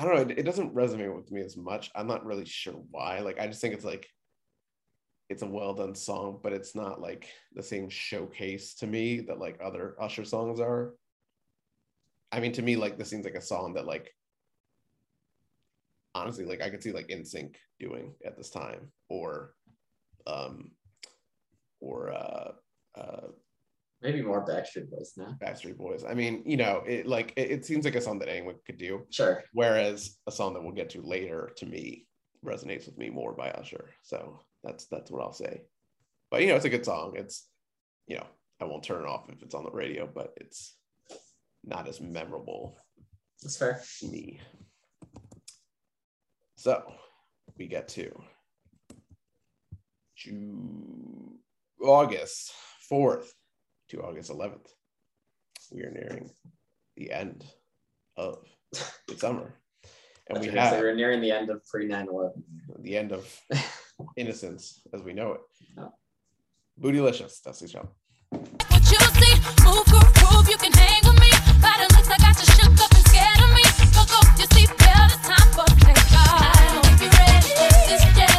I 0.00 0.04
don't 0.04 0.14
know. 0.14 0.22
It, 0.22 0.38
it 0.38 0.42
doesn't 0.44 0.74
resonate 0.74 1.14
with 1.14 1.30
me 1.30 1.42
as 1.42 1.58
much. 1.58 1.90
I'm 1.94 2.06
not 2.06 2.24
really 2.24 2.46
sure 2.46 2.72
why. 2.90 3.18
Like, 3.18 3.38
I 3.38 3.46
just 3.46 3.60
think 3.60 3.74
it's 3.74 3.84
like 3.84 4.08
it's 5.28 5.42
a 5.42 5.46
well 5.46 5.74
done 5.74 5.94
song, 5.94 6.40
but 6.42 6.54
it's 6.54 6.74
not 6.74 7.02
like 7.02 7.28
the 7.54 7.62
same 7.62 7.90
showcase 7.90 8.74
to 8.76 8.86
me 8.86 9.20
that 9.20 9.38
like 9.38 9.60
other 9.62 9.96
Usher 10.00 10.24
songs 10.24 10.58
are. 10.58 10.94
I 12.32 12.40
mean, 12.40 12.52
to 12.52 12.62
me, 12.62 12.76
like 12.76 12.96
this 12.96 13.10
seems 13.10 13.26
like 13.26 13.34
a 13.34 13.42
song 13.42 13.74
that 13.74 13.84
like 13.84 14.14
honestly, 16.14 16.46
like 16.46 16.62
I 16.62 16.70
could 16.70 16.82
see 16.82 16.92
like 16.92 17.08
NSYNC 17.08 17.56
doing 17.78 18.14
at 18.24 18.38
this 18.38 18.48
time, 18.48 18.90
or 19.10 19.52
um, 20.26 20.70
or 21.80 22.10
uh, 22.14 22.52
uh, 22.98 23.28
Maybe 24.02 24.22
more 24.22 24.46
Backstreet 24.46 24.90
Boys 24.90 25.12
now. 25.16 25.36
Backstreet 25.42 25.76
Boys. 25.76 26.04
I 26.08 26.14
mean, 26.14 26.42
you 26.46 26.56
know, 26.56 26.82
it 26.86 27.06
like 27.06 27.34
it, 27.36 27.50
it 27.50 27.66
seems 27.66 27.84
like 27.84 27.96
a 27.96 28.00
song 28.00 28.18
that 28.20 28.28
anyone 28.30 28.54
could 28.64 28.78
do. 28.78 29.06
Sure. 29.10 29.42
Whereas 29.52 30.16
a 30.26 30.32
song 30.32 30.54
that 30.54 30.62
we'll 30.62 30.72
get 30.72 30.90
to 30.90 31.02
later, 31.02 31.52
to 31.56 31.66
me, 31.66 32.06
resonates 32.44 32.86
with 32.86 32.96
me 32.96 33.10
more 33.10 33.34
by 33.34 33.50
Usher. 33.50 33.90
So 34.02 34.40
that's 34.64 34.86
that's 34.86 35.10
what 35.10 35.22
I'll 35.22 35.34
say. 35.34 35.62
But 36.30 36.40
you 36.40 36.48
know, 36.48 36.56
it's 36.56 36.64
a 36.64 36.70
good 36.70 36.84
song. 36.84 37.14
It's 37.16 37.46
you 38.06 38.16
know, 38.16 38.26
I 38.60 38.64
won't 38.64 38.82
turn 38.84 39.02
it 39.02 39.08
off 39.08 39.28
if 39.28 39.42
it's 39.42 39.54
on 39.54 39.64
the 39.64 39.70
radio, 39.70 40.08
but 40.12 40.32
it's 40.36 40.74
not 41.62 41.86
as 41.86 42.00
memorable. 42.00 42.78
That's 43.42 43.56
fair. 43.58 43.82
to 44.00 44.06
me. 44.08 44.40
So 46.56 46.82
we 47.58 47.66
get 47.66 47.88
to 47.88 48.10
Ju- 50.16 51.38
August 51.82 52.52
4th 52.90 53.28
to 53.90 54.02
August 54.02 54.30
11th. 54.30 54.68
We 55.72 55.82
are 55.82 55.90
nearing 55.90 56.30
the 56.96 57.12
end 57.12 57.44
of 58.16 58.38
the 59.08 59.16
summer. 59.16 59.54
And 60.28 60.38
I 60.38 60.40
we 60.40 60.46
was 60.46 60.54
gonna 60.54 60.70
say 60.70 60.76
have 60.76 60.80
we're 60.80 60.94
nearing 60.94 61.20
the 61.20 61.32
end 61.32 61.50
of 61.50 61.64
pre 61.66 61.86
9 61.86 62.08
11. 62.08 62.44
the 62.80 62.96
end 62.96 63.12
of 63.12 63.40
innocence 64.16 64.80
as 64.94 65.02
we 65.02 65.12
know 65.12 65.32
it. 65.32 65.40
Oh. 65.78 65.92
Bootylicious, 66.80 67.42
that's 67.44 67.60
the 67.60 67.68
show. 67.68 67.88
What 68.30 68.90
you 68.90 68.98
see, 69.18 69.34
move, 69.64 69.84
groove, 69.86 70.14
prove 70.14 70.48
you 70.48 70.56
can 70.56 70.72
hang 70.72 71.02
with 71.04 71.20
me. 71.20 71.30
By 71.60 71.74
the 71.82 71.92
looks, 71.94 72.08
I 72.08 72.18
got 72.18 72.38
you 72.38 72.46
shook 72.46 72.80
up 72.80 72.92
and 72.94 73.06
scared 73.10 73.40
of 73.42 73.50
me. 73.50 73.64
Fuck 73.90 74.10
up 74.18 74.38
your 74.38 74.46
seatbelt, 74.54 75.10
it's 75.10 75.26
time 75.26 75.50
for 75.52 75.66
takeoff. 75.82 76.38
I 76.38 76.70
don't 76.74 76.86
think 76.86 77.00
you're 77.02 77.26
ready 77.26 77.52
this 77.90 78.02
jelly. 78.14 78.29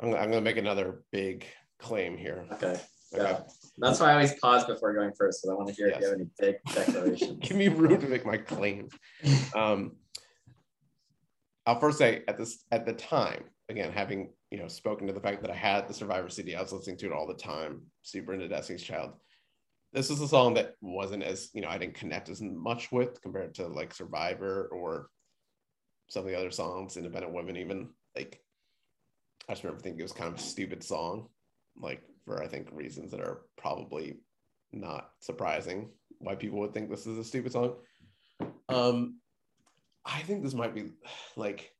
I'm, 0.00 0.08
I'm 0.08 0.30
going 0.30 0.32
to 0.32 0.40
make 0.40 0.56
another 0.56 1.02
big 1.12 1.46
claim 1.78 2.16
here. 2.16 2.46
Okay. 2.52 2.80
Okay. 3.14 3.32
Go. 3.32 3.46
That's 3.78 4.00
why 4.00 4.10
I 4.10 4.12
always 4.14 4.34
pause 4.40 4.64
before 4.64 4.92
going 4.94 5.12
first, 5.16 5.42
because 5.42 5.50
I 5.50 5.54
want 5.54 5.68
to 5.68 5.74
hear 5.74 5.88
if 5.88 6.00
you 6.00 6.06
have 6.06 6.14
any 6.14 6.28
big 6.38 6.56
declarations. 6.74 7.38
Give 7.40 7.56
me 7.56 7.68
room 7.68 8.00
to 8.00 8.08
make 8.08 8.26
my 8.26 8.36
claim. 8.36 8.88
Um, 9.54 9.92
I'll 11.66 11.78
first 11.78 11.96
say 11.96 12.24
at 12.28 12.36
this 12.36 12.64
at 12.72 12.84
the 12.84 12.92
time, 12.92 13.44
again, 13.68 13.92
having 13.92 14.30
you 14.50 14.58
know 14.58 14.68
spoken 14.68 15.06
to 15.06 15.12
the 15.12 15.20
fact 15.20 15.42
that 15.42 15.50
I 15.50 15.54
had 15.54 15.88
the 15.88 15.94
Survivor 15.94 16.28
CD, 16.28 16.54
I 16.54 16.60
was 16.60 16.72
listening 16.72 16.98
to 16.98 17.06
it 17.06 17.12
all 17.12 17.26
the 17.26 17.34
time, 17.34 17.82
super 18.02 18.34
into 18.34 18.48
Destiny's 18.48 18.82
Child. 18.82 19.12
This 19.92 20.10
is 20.10 20.20
a 20.20 20.28
song 20.28 20.54
that 20.54 20.74
wasn't 20.80 21.22
as 21.22 21.50
you 21.54 21.62
know 21.62 21.68
I 21.68 21.78
didn't 21.78 21.94
connect 21.94 22.28
as 22.28 22.42
much 22.42 22.92
with 22.92 23.22
compared 23.22 23.54
to 23.54 23.68
like 23.68 23.94
Survivor 23.94 24.68
or 24.72 25.08
some 26.08 26.24
of 26.24 26.28
the 26.28 26.38
other 26.38 26.50
songs, 26.50 26.96
Independent 26.96 27.32
Women, 27.32 27.56
even 27.56 27.90
like 28.14 28.43
I 29.48 29.52
just 29.52 29.64
remember 29.64 29.82
thinking 29.82 30.00
it 30.00 30.04
was 30.04 30.12
kind 30.12 30.32
of 30.32 30.38
a 30.38 30.42
stupid 30.42 30.82
song, 30.82 31.28
like 31.76 32.02
for 32.24 32.42
I 32.42 32.48
think 32.48 32.68
reasons 32.72 33.10
that 33.10 33.20
are 33.20 33.42
probably 33.56 34.18
not 34.72 35.10
surprising 35.20 35.90
why 36.18 36.34
people 36.34 36.58
would 36.60 36.72
think 36.72 36.90
this 36.90 37.06
is 37.06 37.18
a 37.18 37.24
stupid 37.24 37.52
song. 37.52 37.74
Um, 38.68 39.20
I 40.04 40.20
think 40.20 40.42
this 40.42 40.54
might 40.54 40.74
be 40.74 40.92
like 41.36 41.70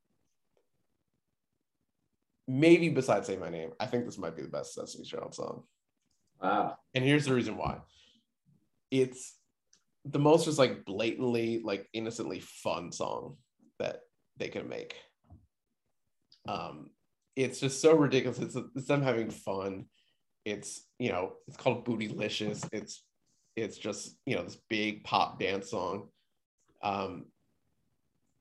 maybe 2.46 2.88
besides 2.90 3.26
"Say 3.26 3.36
My 3.36 3.48
Name," 3.50 3.72
I 3.80 3.86
think 3.86 4.04
this 4.04 4.18
might 4.18 4.36
be 4.36 4.42
the 4.42 4.48
best 4.48 4.76
Destiny's 4.76 5.08
Child 5.08 5.34
song. 5.34 5.64
Wow. 6.42 6.76
And 6.94 7.04
here's 7.04 7.24
the 7.24 7.34
reason 7.34 7.56
why. 7.56 7.78
It's 8.90 9.36
the 10.04 10.18
most 10.18 10.44
just 10.44 10.58
like 10.58 10.84
blatantly, 10.84 11.62
like 11.64 11.88
innocently 11.92 12.40
fun 12.40 12.92
song 12.92 13.36
that 13.78 14.00
they 14.36 14.48
can 14.48 14.68
make. 14.68 14.94
Um, 16.46 16.90
it's 17.36 17.60
just 17.60 17.80
so 17.80 17.96
ridiculous. 17.96 18.38
It's, 18.38 18.56
it's 18.76 18.86
them 18.86 19.02
having 19.02 19.30
fun. 19.30 19.86
It's 20.44 20.86
you 20.98 21.10
know, 21.10 21.32
it's 21.48 21.56
called 21.56 21.84
Bootylicious. 21.84 22.68
It's 22.72 23.02
it's 23.56 23.78
just 23.78 24.16
you 24.26 24.36
know 24.36 24.42
this 24.42 24.58
big 24.68 25.04
pop 25.04 25.38
dance 25.38 25.70
song. 25.70 26.08
Um, 26.82 27.26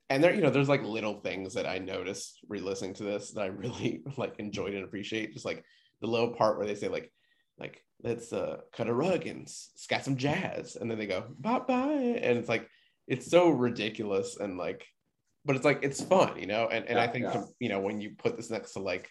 and 0.09 0.23
there, 0.23 0.33
you 0.33 0.41
know, 0.41 0.49
there's 0.49 0.69
like 0.69 0.83
little 0.83 1.21
things 1.21 1.53
that 1.53 1.65
I 1.65 1.79
noticed 1.79 2.39
re-listening 2.47 2.93
to 2.95 3.03
this 3.03 3.31
that 3.31 3.41
I 3.41 3.47
really 3.47 4.03
like 4.17 4.35
enjoyed 4.39 4.73
and 4.73 4.83
appreciate. 4.83 5.33
Just 5.33 5.45
like 5.45 5.63
the 6.01 6.07
little 6.07 6.31
part 6.31 6.57
where 6.57 6.67
they 6.67 6.75
say 6.75 6.87
like, 6.87 7.11
like 7.57 7.83
let's 8.03 8.33
uh 8.33 8.57
cut 8.75 8.89
a 8.89 8.93
rug 8.93 9.25
and 9.27 9.47
scat 9.49 10.05
some 10.05 10.17
jazz, 10.17 10.75
and 10.75 10.89
then 10.89 10.97
they 10.97 11.07
go 11.07 11.25
bye 11.39 11.59
bye, 11.59 12.19
and 12.21 12.37
it's 12.37 12.49
like 12.49 12.67
it's 13.07 13.29
so 13.29 13.49
ridiculous 13.49 14.37
and 14.37 14.57
like, 14.57 14.85
but 15.45 15.55
it's 15.55 15.65
like 15.65 15.79
it's 15.81 16.01
fun, 16.01 16.39
you 16.39 16.47
know. 16.47 16.67
And 16.67 16.85
and 16.87 16.99
I 16.99 17.07
think 17.07 17.25
yeah. 17.25 17.43
you 17.59 17.69
know 17.69 17.79
when 17.79 18.01
you 18.01 18.11
put 18.17 18.37
this 18.37 18.49
next 18.49 18.73
to 18.73 18.79
like 18.79 19.09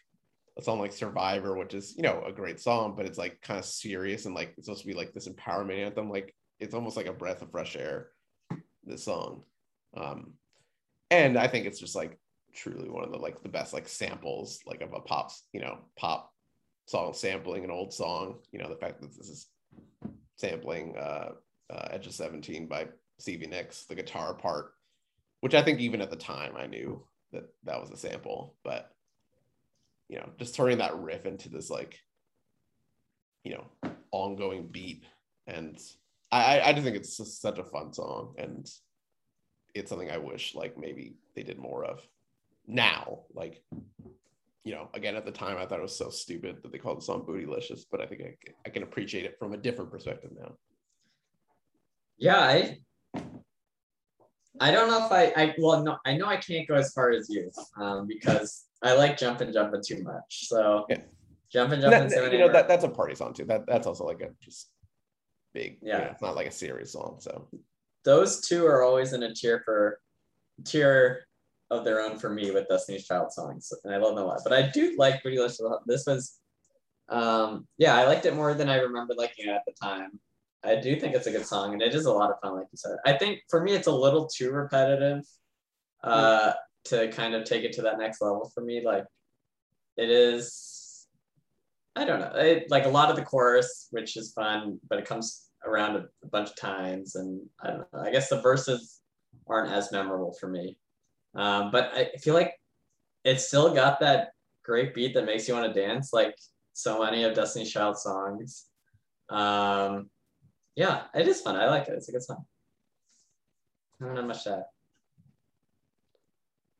a 0.58 0.62
song 0.62 0.80
like 0.80 0.92
Survivor, 0.92 1.56
which 1.56 1.74
is 1.74 1.94
you 1.96 2.02
know 2.02 2.22
a 2.26 2.32
great 2.32 2.60
song, 2.60 2.94
but 2.96 3.06
it's 3.06 3.18
like 3.18 3.40
kind 3.40 3.58
of 3.58 3.64
serious 3.64 4.26
and 4.26 4.34
like 4.34 4.54
it's 4.56 4.66
supposed 4.66 4.82
to 4.82 4.88
be 4.88 4.94
like 4.94 5.12
this 5.12 5.28
empowerment 5.28 5.84
anthem. 5.84 6.10
Like 6.10 6.34
it's 6.58 6.74
almost 6.74 6.96
like 6.96 7.06
a 7.06 7.12
breath 7.12 7.42
of 7.42 7.50
fresh 7.50 7.76
air. 7.76 8.08
This 8.84 9.04
song, 9.04 9.44
um, 9.96 10.32
and 11.10 11.38
I 11.38 11.46
think 11.46 11.66
it's 11.66 11.78
just 11.78 11.94
like 11.94 12.18
truly 12.52 12.90
one 12.90 13.04
of 13.04 13.12
the 13.12 13.18
like 13.18 13.42
the 13.42 13.48
best 13.48 13.72
like 13.72 13.88
samples 13.88 14.58
like 14.66 14.82
of 14.82 14.92
a 14.92 15.00
pop 15.00 15.30
you 15.52 15.60
know 15.60 15.78
pop 15.96 16.32
song 16.86 17.12
sampling 17.14 17.64
an 17.64 17.70
old 17.70 17.92
song. 17.92 18.38
You 18.50 18.58
know 18.58 18.68
the 18.68 18.76
fact 18.76 19.00
that 19.00 19.16
this 19.16 19.28
is 19.28 19.46
sampling 20.36 20.96
uh, 20.98 21.30
uh, 21.70 21.88
Edge 21.90 22.06
of 22.06 22.12
Seventeen 22.14 22.66
by 22.66 22.88
Stevie 23.18 23.46
Nicks, 23.46 23.84
the 23.84 23.94
guitar 23.94 24.34
part, 24.34 24.72
which 25.42 25.54
I 25.54 25.62
think 25.62 25.80
even 25.80 26.00
at 26.00 26.08
the 26.08 26.16
time 26.16 26.52
I 26.56 26.66
knew 26.68 27.04
that 27.32 27.52
that 27.64 27.80
was 27.80 27.90
a 27.90 27.96
sample, 27.96 28.54
but 28.62 28.92
you 30.08 30.16
know, 30.16 30.30
just 30.38 30.54
turning 30.54 30.78
that 30.78 30.96
riff 30.96 31.26
into 31.26 31.48
this 31.48 31.68
like, 31.68 31.98
you 33.42 33.52
know, 33.52 33.90
ongoing 34.12 34.68
beat, 34.68 35.04
and 35.48 35.76
I 36.30 36.60
I 36.60 36.72
just 36.72 36.84
think 36.84 36.96
it's 36.96 37.16
just 37.16 37.42
such 37.42 37.58
a 37.58 37.64
fun 37.64 37.92
song, 37.92 38.34
and 38.38 38.70
it's 39.74 39.90
something 39.90 40.12
I 40.12 40.18
wish 40.18 40.54
like 40.54 40.78
maybe 40.78 41.16
they 41.34 41.42
did 41.42 41.58
more 41.58 41.84
of 41.84 42.00
now, 42.66 43.20
like. 43.34 43.62
You 44.64 44.74
know, 44.74 44.90
again, 44.94 45.16
at 45.16 45.24
the 45.24 45.32
time, 45.32 45.56
I 45.58 45.66
thought 45.66 45.80
it 45.80 45.82
was 45.82 45.98
so 45.98 46.08
stupid 46.08 46.62
that 46.62 46.70
they 46.70 46.78
called 46.78 46.98
the 46.98 47.04
song 47.04 47.26
"Bootylicious," 47.26 47.80
but 47.90 48.00
I 48.00 48.06
think 48.06 48.22
I, 48.22 48.36
I 48.64 48.70
can 48.70 48.84
appreciate 48.84 49.24
it 49.24 49.36
from 49.36 49.54
a 49.54 49.56
different 49.56 49.90
perspective 49.90 50.30
now. 50.38 50.52
Yeah, 52.16 52.38
I 52.38 52.78
I 54.60 54.70
don't 54.70 54.88
know 54.88 55.06
if 55.06 55.12
I 55.12 55.32
I 55.40 55.54
well 55.58 55.82
no 55.82 55.96
I 56.04 56.16
know 56.16 56.26
I 56.26 56.36
can't 56.36 56.68
go 56.68 56.74
as 56.74 56.92
far 56.92 57.10
as 57.10 57.28
you 57.30 57.50
um 57.76 58.06
because 58.06 58.64
I 58.82 58.94
like 58.94 59.16
jumping 59.16 59.52
jumping 59.52 59.82
too 59.84 60.02
much. 60.02 60.48
So 60.48 60.86
jumping 61.50 61.82
And 61.82 61.90
jumping 61.90 62.08
that- 62.10 62.32
you 62.32 62.38
know 62.38 62.52
that 62.52 62.68
that's 62.68 62.84
a 62.84 62.88
party 62.88 63.14
song 63.14 63.32
too. 63.34 63.44
That 63.44 63.66
that's 63.66 63.86
also 63.86 64.04
like 64.04 64.20
a 64.20 64.28
just 64.42 64.70
big. 65.54 65.78
Yeah, 65.82 65.98
Yeah. 65.98 66.10
it's 66.12 66.22
not 66.22 66.36
like 66.36 66.46
a 66.46 66.50
serious 66.52 66.92
song. 66.92 67.16
So 67.20 67.48
those 68.04 68.46
two 68.46 68.66
are 68.66 68.82
always 68.82 69.12
in 69.12 69.22
a 69.22 69.34
tier 69.34 69.62
for 69.64 70.00
tier 70.64 71.24
of 71.70 71.84
their 71.84 72.00
own 72.00 72.18
for 72.18 72.28
me 72.28 72.50
with 72.50 72.68
Destiny's 72.68 73.06
Child 73.06 73.32
songs, 73.32 73.72
and 73.84 73.94
I 73.94 73.96
love 73.96 74.14
them 74.16 74.24
a 74.24 74.26
lot. 74.26 74.40
But 74.44 74.52
I 74.52 74.68
do 74.68 74.94
like 74.98 75.22
a 75.24 75.62
lot. 75.62 75.86
This 75.86 76.04
was, 76.06 76.38
um, 77.08 77.66
yeah, 77.78 77.94
I 77.96 78.04
liked 78.06 78.26
it 78.26 78.34
more 78.34 78.52
than 78.52 78.68
I 78.68 78.76
remember 78.76 79.14
liking 79.14 79.46
it 79.46 79.50
at 79.50 79.62
the 79.66 79.72
time. 79.72 80.20
I 80.64 80.76
do 80.76 80.98
think 80.98 81.14
it's 81.14 81.26
a 81.26 81.32
good 81.32 81.46
song, 81.46 81.72
and 81.72 81.82
it 81.82 81.94
is 81.94 82.06
a 82.06 82.12
lot 82.12 82.30
of 82.30 82.38
fun, 82.40 82.54
like 82.56 82.68
you 82.70 82.76
said. 82.76 82.96
I 83.04 83.14
think 83.14 83.40
for 83.50 83.62
me, 83.62 83.72
it's 83.72 83.88
a 83.88 83.92
little 83.94 84.26
too 84.26 84.50
repetitive 84.52 85.24
uh, 86.04 86.52
to 86.84 87.08
kind 87.08 87.34
of 87.34 87.44
take 87.44 87.64
it 87.64 87.72
to 87.74 87.82
that 87.82 87.98
next 87.98 88.20
level 88.20 88.50
for 88.54 88.62
me. 88.62 88.82
Like, 88.84 89.04
it 89.96 90.08
is. 90.08 91.06
I 91.96 92.04
don't 92.04 92.20
know. 92.20 92.32
It, 92.36 92.70
like 92.70 92.86
a 92.86 92.90
lot 92.90 93.10
of 93.10 93.16
the 93.16 93.22
chorus, 93.22 93.88
which 93.90 94.16
is 94.16 94.32
fun, 94.32 94.78
but 94.88 94.98
it 94.98 95.04
comes 95.04 95.48
around 95.66 95.96
a, 95.96 96.04
a 96.22 96.28
bunch 96.28 96.50
of 96.50 96.56
times, 96.56 97.16
and 97.16 97.40
I 97.62 97.68
don't 97.68 97.92
know. 97.92 98.00
I 98.00 98.10
guess 98.10 98.28
the 98.28 98.40
verses 98.40 99.00
aren't 99.48 99.72
as 99.72 99.92
memorable 99.92 100.34
for 100.40 100.48
me. 100.48 100.78
Um, 101.34 101.70
but 101.70 101.90
I 101.94 102.10
feel 102.20 102.34
like 102.34 102.54
it's 103.24 103.48
still 103.48 103.74
got 103.74 104.00
that 104.00 104.32
great 104.64 104.94
beat 104.94 105.14
that 105.14 105.26
makes 105.26 105.48
you 105.48 105.54
want 105.54 105.72
to 105.72 105.80
dance, 105.80 106.12
like 106.12 106.36
so 106.72 107.02
many 107.02 107.24
of 107.24 107.34
Destiny's 107.34 107.72
Child 107.72 107.98
songs. 107.98 108.66
Um, 109.28 110.10
yeah, 110.76 111.04
it 111.14 111.28
is 111.28 111.40
fun. 111.40 111.56
I 111.56 111.68
like 111.68 111.88
it. 111.88 111.94
It's 111.94 112.08
a 112.08 112.12
good 112.12 112.22
song. 112.22 112.44
I 114.00 114.06
don't 114.06 114.14
know 114.14 114.22
much 114.22 114.44
to 114.44 114.52
add. 114.52 114.64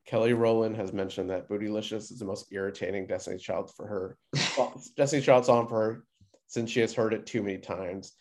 Kelly 0.06 0.32
Rowland 0.32 0.77
has 0.77 0.93
mentioned 0.93 1.31
that 1.31 1.48
"Bootylicious" 1.48 2.10
is 2.10 2.19
the 2.19 2.24
most 2.24 2.47
irritating 2.52 3.06
Destiny's 3.06 3.43
Child 3.43 3.70
for 3.74 3.86
her. 3.86 4.16
Destiny's 4.97 5.24
Child 5.24 5.47
song 5.47 5.69
for 5.69 5.81
her 5.81 6.05
since 6.48 6.70
she 6.70 6.81
has 6.81 6.93
heard 6.93 7.14
it 7.14 7.24
too 7.27 7.43
many 7.43 7.59
times. 7.59 8.12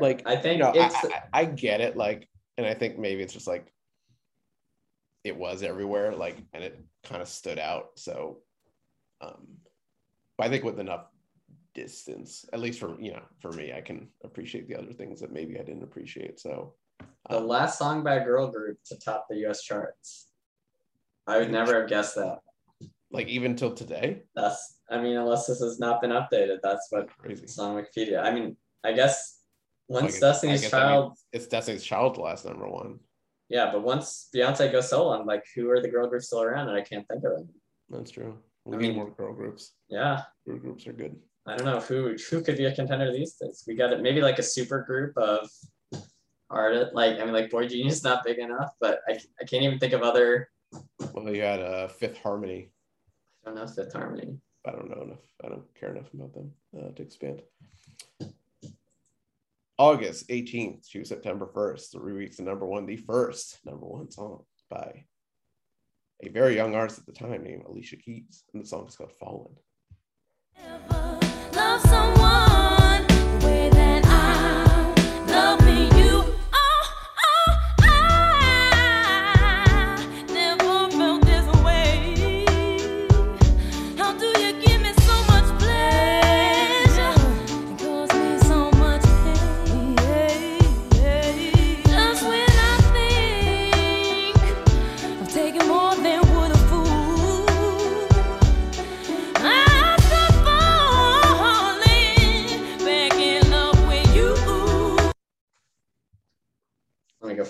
Like 0.00 0.22
I 0.26 0.36
think 0.36 0.58
you 0.58 0.64
know, 0.64 0.70
I, 0.70 0.86
it's- 0.86 1.04
I, 1.32 1.40
I 1.40 1.44
get 1.46 1.80
it. 1.80 1.96
Like, 1.96 2.28
and 2.56 2.66
I 2.66 2.74
think 2.74 2.98
maybe 2.98 3.22
it's 3.22 3.32
just 3.32 3.48
like 3.48 3.72
it 5.24 5.36
was 5.36 5.62
everywhere. 5.62 6.14
Like, 6.14 6.36
and 6.52 6.62
it 6.62 6.82
kind 7.02 7.20
of 7.20 7.28
stood 7.28 7.58
out. 7.58 7.90
So, 7.96 8.38
um, 9.20 9.58
but 10.38 10.46
I 10.46 10.50
think 10.50 10.64
with 10.64 10.78
enough 10.78 11.06
distance, 11.74 12.44
at 12.52 12.60
least 12.60 12.78
for 12.80 12.98
you 13.00 13.12
know, 13.12 13.22
for 13.40 13.52
me, 13.52 13.72
I 13.72 13.80
can 13.80 14.08
appreciate 14.24 14.68
the 14.68 14.76
other 14.78 14.92
things 14.92 15.20
that 15.20 15.32
maybe 15.32 15.58
I 15.58 15.62
didn't 15.62 15.82
appreciate. 15.82 16.40
So, 16.40 16.74
The 17.28 17.38
um, 17.38 17.46
last 17.48 17.78
song 17.78 18.02
by 18.02 18.14
a 18.16 18.24
girl 18.24 18.46
group 18.50 18.78
to 18.86 18.98
top 18.98 19.26
the 19.28 19.36
US 19.46 19.62
charts. 19.62 20.28
I 21.26 21.38
would 21.38 21.50
never 21.50 21.80
have 21.80 21.88
guessed 21.88 22.14
that. 22.16 22.38
like 23.10 23.28
even 23.28 23.56
till 23.56 23.72
today, 23.72 24.22
That's, 24.34 24.76
I 24.90 25.00
mean, 25.00 25.16
unless 25.16 25.46
this 25.46 25.60
has 25.60 25.78
not 25.78 26.00
been 26.00 26.10
updated, 26.10 26.58
that's 26.62 26.86
what 26.90 27.08
crazy. 27.16 27.44
it's 27.44 27.58
on 27.58 27.76
Wikipedia. 27.76 28.22
I 28.22 28.30
mean, 28.32 28.56
I 28.84 28.92
guess 28.92 29.40
once 29.88 30.12
Like, 30.14 30.20
Destiny's 30.20 30.68
Child, 30.70 31.16
it's 31.32 31.46
Destiny's 31.46 31.84
Child, 31.84 32.18
last 32.18 32.44
number 32.44 32.68
one. 32.68 32.98
yeah, 33.48 33.70
but 33.72 33.82
once 33.82 34.28
Beyonce 34.34 34.70
goes 34.70 34.90
solo, 34.90 35.18
I'm 35.18 35.26
like, 35.26 35.44
who 35.54 35.70
are 35.70 35.80
the 35.80 35.88
girl 35.88 36.08
groups 36.08 36.26
still 36.26 36.42
around? 36.42 36.68
And 36.68 36.76
I 36.76 36.82
can't 36.82 37.06
think 37.08 37.24
of 37.24 37.36
them. 37.36 37.48
That's 37.88 38.10
true. 38.10 38.36
We 38.64 38.76
I 38.76 38.80
need 38.80 38.88
mean- 38.88 38.96
more 38.96 39.10
girl 39.10 39.32
groups. 39.34 39.72
Yeah, 39.88 40.22
Girl 40.46 40.58
groups 40.58 40.86
are 40.86 40.92
good. 40.92 41.16
I 41.46 41.56
don't 41.56 41.66
know 41.66 41.80
who 41.80 42.16
who 42.30 42.42
could 42.42 42.56
be 42.56 42.64
a 42.64 42.74
contender 42.74 43.12
these 43.12 43.34
days. 43.34 43.64
We 43.66 43.74
got 43.74 43.92
it, 43.92 44.00
maybe 44.00 44.22
like 44.22 44.38
a 44.38 44.42
super 44.42 44.82
group 44.82 45.16
of 45.16 45.50
artists. 46.48 46.94
Like 46.94 47.20
I 47.20 47.24
mean, 47.24 47.34
like 47.34 47.50
Boy 47.50 47.68
Genius 47.68 47.96
is 47.96 48.04
not 48.04 48.24
big 48.24 48.38
enough, 48.38 48.72
but 48.80 49.00
I, 49.06 49.18
I 49.40 49.44
can't 49.44 49.62
even 49.62 49.78
think 49.78 49.92
of 49.92 50.02
other. 50.02 50.48
Well, 51.12 51.34
you 51.34 51.42
had 51.42 51.60
uh, 51.60 51.88
Fifth 51.88 52.18
Harmony. 52.18 52.70
I 53.44 53.50
don't 53.50 53.56
know 53.56 53.66
Fifth 53.66 53.92
Harmony. 53.92 54.38
I 54.66 54.70
don't 54.70 54.88
know 54.88 55.02
enough. 55.02 55.18
I 55.44 55.48
don't 55.48 55.74
care 55.78 55.90
enough 55.94 56.12
about 56.14 56.32
them 56.32 56.52
uh, 56.76 56.90
to 56.92 57.02
expand. 57.02 57.42
August 59.76 60.28
18th 60.28 60.88
to 60.90 61.04
September 61.04 61.46
1st, 61.52 61.92
three 61.92 62.12
weeks 62.12 62.38
of 62.38 62.46
number 62.46 62.64
one, 62.64 62.86
the 62.86 62.96
first 62.96 63.58
number 63.64 63.86
one 63.86 64.10
song 64.10 64.44
by 64.70 65.04
a 66.22 66.28
very 66.28 66.54
young 66.54 66.74
artist 66.74 67.00
at 67.00 67.06
the 67.06 67.12
time 67.12 67.42
named 67.42 67.64
Alicia 67.66 67.96
Keys. 67.96 68.44
And 68.52 68.62
the 68.62 68.68
song 68.68 68.86
is 68.86 68.96
called 68.96 69.12
Fallen. 69.18 69.54
Love 71.74 71.82
someone 71.90 72.23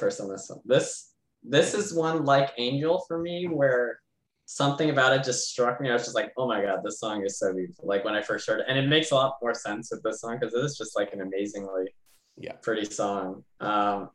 first 0.05 0.21
on 0.21 0.29
this 0.29 0.51
one. 0.51 0.61
This 0.67 1.13
this 1.43 1.75
is 1.75 1.95
one 1.95 2.25
like 2.25 2.53
Angel 2.59 3.05
for 3.09 3.19
me, 3.21 3.47
where 3.47 4.01
something 4.47 4.91
about 4.91 5.15
it 5.15 5.25
just 5.25 5.49
struck 5.49 5.81
me. 5.81 5.89
I 5.89 5.95
was 5.95 6.05
just 6.05 6.15
like, 6.15 6.33
oh 6.37 6.47
my 6.47 6.61
god, 6.63 6.81
this 6.85 7.01
song 7.01 7.25
is 7.25 7.39
so 7.39 7.55
beautiful. 7.55 7.87
Like 7.87 8.05
when 8.05 8.15
I 8.15 8.21
first 8.21 8.47
heard 8.47 8.61
it, 8.61 8.67
and 8.69 8.79
it 8.79 8.87
makes 8.87 9.11
a 9.11 9.15
lot 9.15 9.37
more 9.41 9.55
sense 9.55 9.91
with 9.91 10.03
this 10.03 10.21
song 10.21 10.39
because 10.39 10.55
it 10.55 10.63
is 10.63 10.77
just 10.77 10.95
like 10.97 11.13
an 11.15 11.23
amazingly 11.23 11.87
yeah 12.37 12.53
pretty 12.63 12.85
song. 12.85 13.45
Um, 13.61 14.11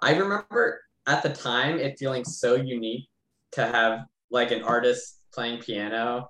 I 0.00 0.16
remember 0.16 0.80
at 1.06 1.22
the 1.24 1.30
time 1.30 1.78
it 1.78 1.98
feeling 1.98 2.24
so 2.24 2.54
unique 2.54 3.08
to 3.52 3.66
have 3.66 4.04
like 4.30 4.52
an 4.52 4.62
artist 4.62 5.22
playing 5.34 5.60
piano 5.60 6.28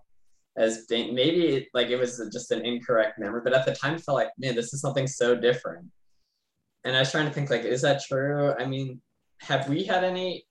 as 0.57 0.87
being 0.87 1.15
maybe 1.15 1.47
it, 1.49 1.69
like 1.75 1.89
it 1.89 1.97
was 1.97 2.27
just 2.33 2.51
an 2.51 2.65
incorrect 2.65 3.19
memory, 3.19 3.43
but 3.45 3.53
at 3.53 3.67
the 3.67 3.75
time 3.75 3.95
it 3.97 4.01
felt 4.01 4.17
like 4.17 4.31
man, 4.39 4.55
this 4.55 4.73
is 4.73 4.81
something 4.81 5.07
so 5.07 5.35
different. 5.35 5.87
And 6.85 6.97
I 6.97 7.01
was 7.01 7.11
trying 7.11 7.27
to 7.27 7.33
think 7.33 7.51
like, 7.51 7.65
is 7.65 7.83
that 7.83 8.03
true? 8.03 8.55
I 8.59 8.65
mean, 8.65 9.01
have 9.41 9.69
we 9.69 9.85
had 9.85 10.05
any? 10.05 10.45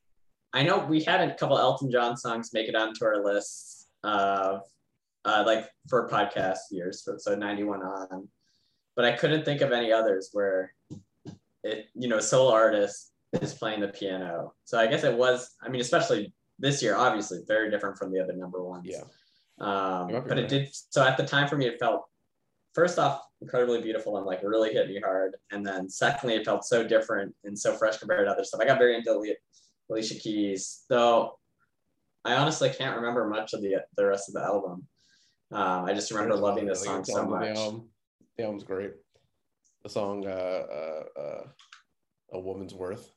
I 0.54 0.64
know 0.64 0.80
we 0.80 1.04
had 1.04 1.22
a 1.22 1.36
couple 1.36 1.58
Elton 1.58 1.92
John 1.92 2.18
songs 2.18 2.52
make 2.54 2.68
it 2.68 2.76
onto 2.76 3.06
our 3.06 3.24
lists 3.24 3.88
of 4.04 4.62
uh, 5.26 5.44
like 5.46 5.70
for 5.88 6.08
podcast 6.10 6.60
years, 6.72 7.04
so, 7.04 7.18
so 7.18 7.36
91 7.36 7.82
on, 7.82 8.28
but 8.96 9.06
I 9.06 9.12
couldn't 9.12 9.44
think 9.44 9.62
of 9.62 9.72
any 9.72 9.92
others 9.92 10.30
where 10.32 10.74
it, 11.64 11.88
you 11.94 12.08
know, 12.08 12.20
solo 12.20 12.52
artist 12.54 13.12
is 13.42 13.54
playing 13.54 13.82
the 13.82 13.90
piano. 13.90 14.54
So 14.64 14.80
I 14.80 14.88
guess 14.88 15.04
it 15.04 15.16
was, 15.16 15.56
I 15.62 15.68
mean, 15.68 15.82
especially 15.82 16.34
this 16.58 16.82
year, 16.82 16.96
obviously 16.96 17.40
very 17.46 17.70
different 17.70 17.98
from 17.98 18.12
the 18.12 18.22
other 18.22 18.34
number 18.34 18.64
ones. 18.64 18.88
Yeah. 18.88 19.04
Um, 19.60 20.10
You 20.10 20.16
might 20.16 20.24
be 20.24 20.30
but 20.30 20.38
it 20.40 20.42
right. 20.44 20.50
did, 20.50 20.70
so 20.72 21.06
at 21.06 21.18
the 21.18 21.26
time 21.26 21.48
for 21.48 21.58
me, 21.58 21.68
it 21.68 21.78
felt 21.80 22.06
first 22.78 23.00
off 23.00 23.24
incredibly 23.42 23.82
beautiful 23.82 24.18
and 24.18 24.26
like 24.28 24.44
really 24.44 24.72
hit 24.72 24.88
me 24.88 25.00
hard. 25.04 25.36
And 25.52 25.66
then 25.66 25.90
secondly, 25.90 26.36
it 26.36 26.46
felt 26.46 26.64
so 26.64 26.88
different 26.88 27.34
and 27.44 27.58
so 27.58 27.74
fresh 27.74 27.98
compared 27.98 28.28
to 28.28 28.32
other 28.32 28.44
stuff. 28.44 28.62
I 28.62 28.66
got 28.66 28.78
very 28.78 28.96
into 28.96 29.12
Alicia 29.90 30.16
Keys, 30.16 30.86
though 30.88 31.40
I 32.24 32.36
honestly 32.36 32.70
can't 32.70 32.96
remember 32.96 33.28
much 33.28 33.54
of 33.54 33.62
the 33.64 33.78
the 33.96 34.06
rest 34.06 34.30
of 34.30 34.36
the 34.36 34.44
album. 34.44 34.88
Um, 35.52 35.86
I 35.86 35.94
just 35.94 36.12
remember 36.12 36.34
There's 36.34 36.40
a 36.40 36.44
lot 36.44 36.50
loving 36.50 36.68
this 36.68 36.84
song 36.84 37.04
so 37.04 37.26
much. 37.26 37.56
The 37.56 37.60
album. 37.60 37.90
the 38.38 38.44
album's 38.44 38.64
great. 38.64 38.92
The 39.82 39.90
song 39.90 40.28
uh, 40.28 40.30
uh, 40.30 41.04
uh, 41.20 41.44
"A 42.34 42.40
Woman's 42.40 42.76
Worth." 42.76 43.12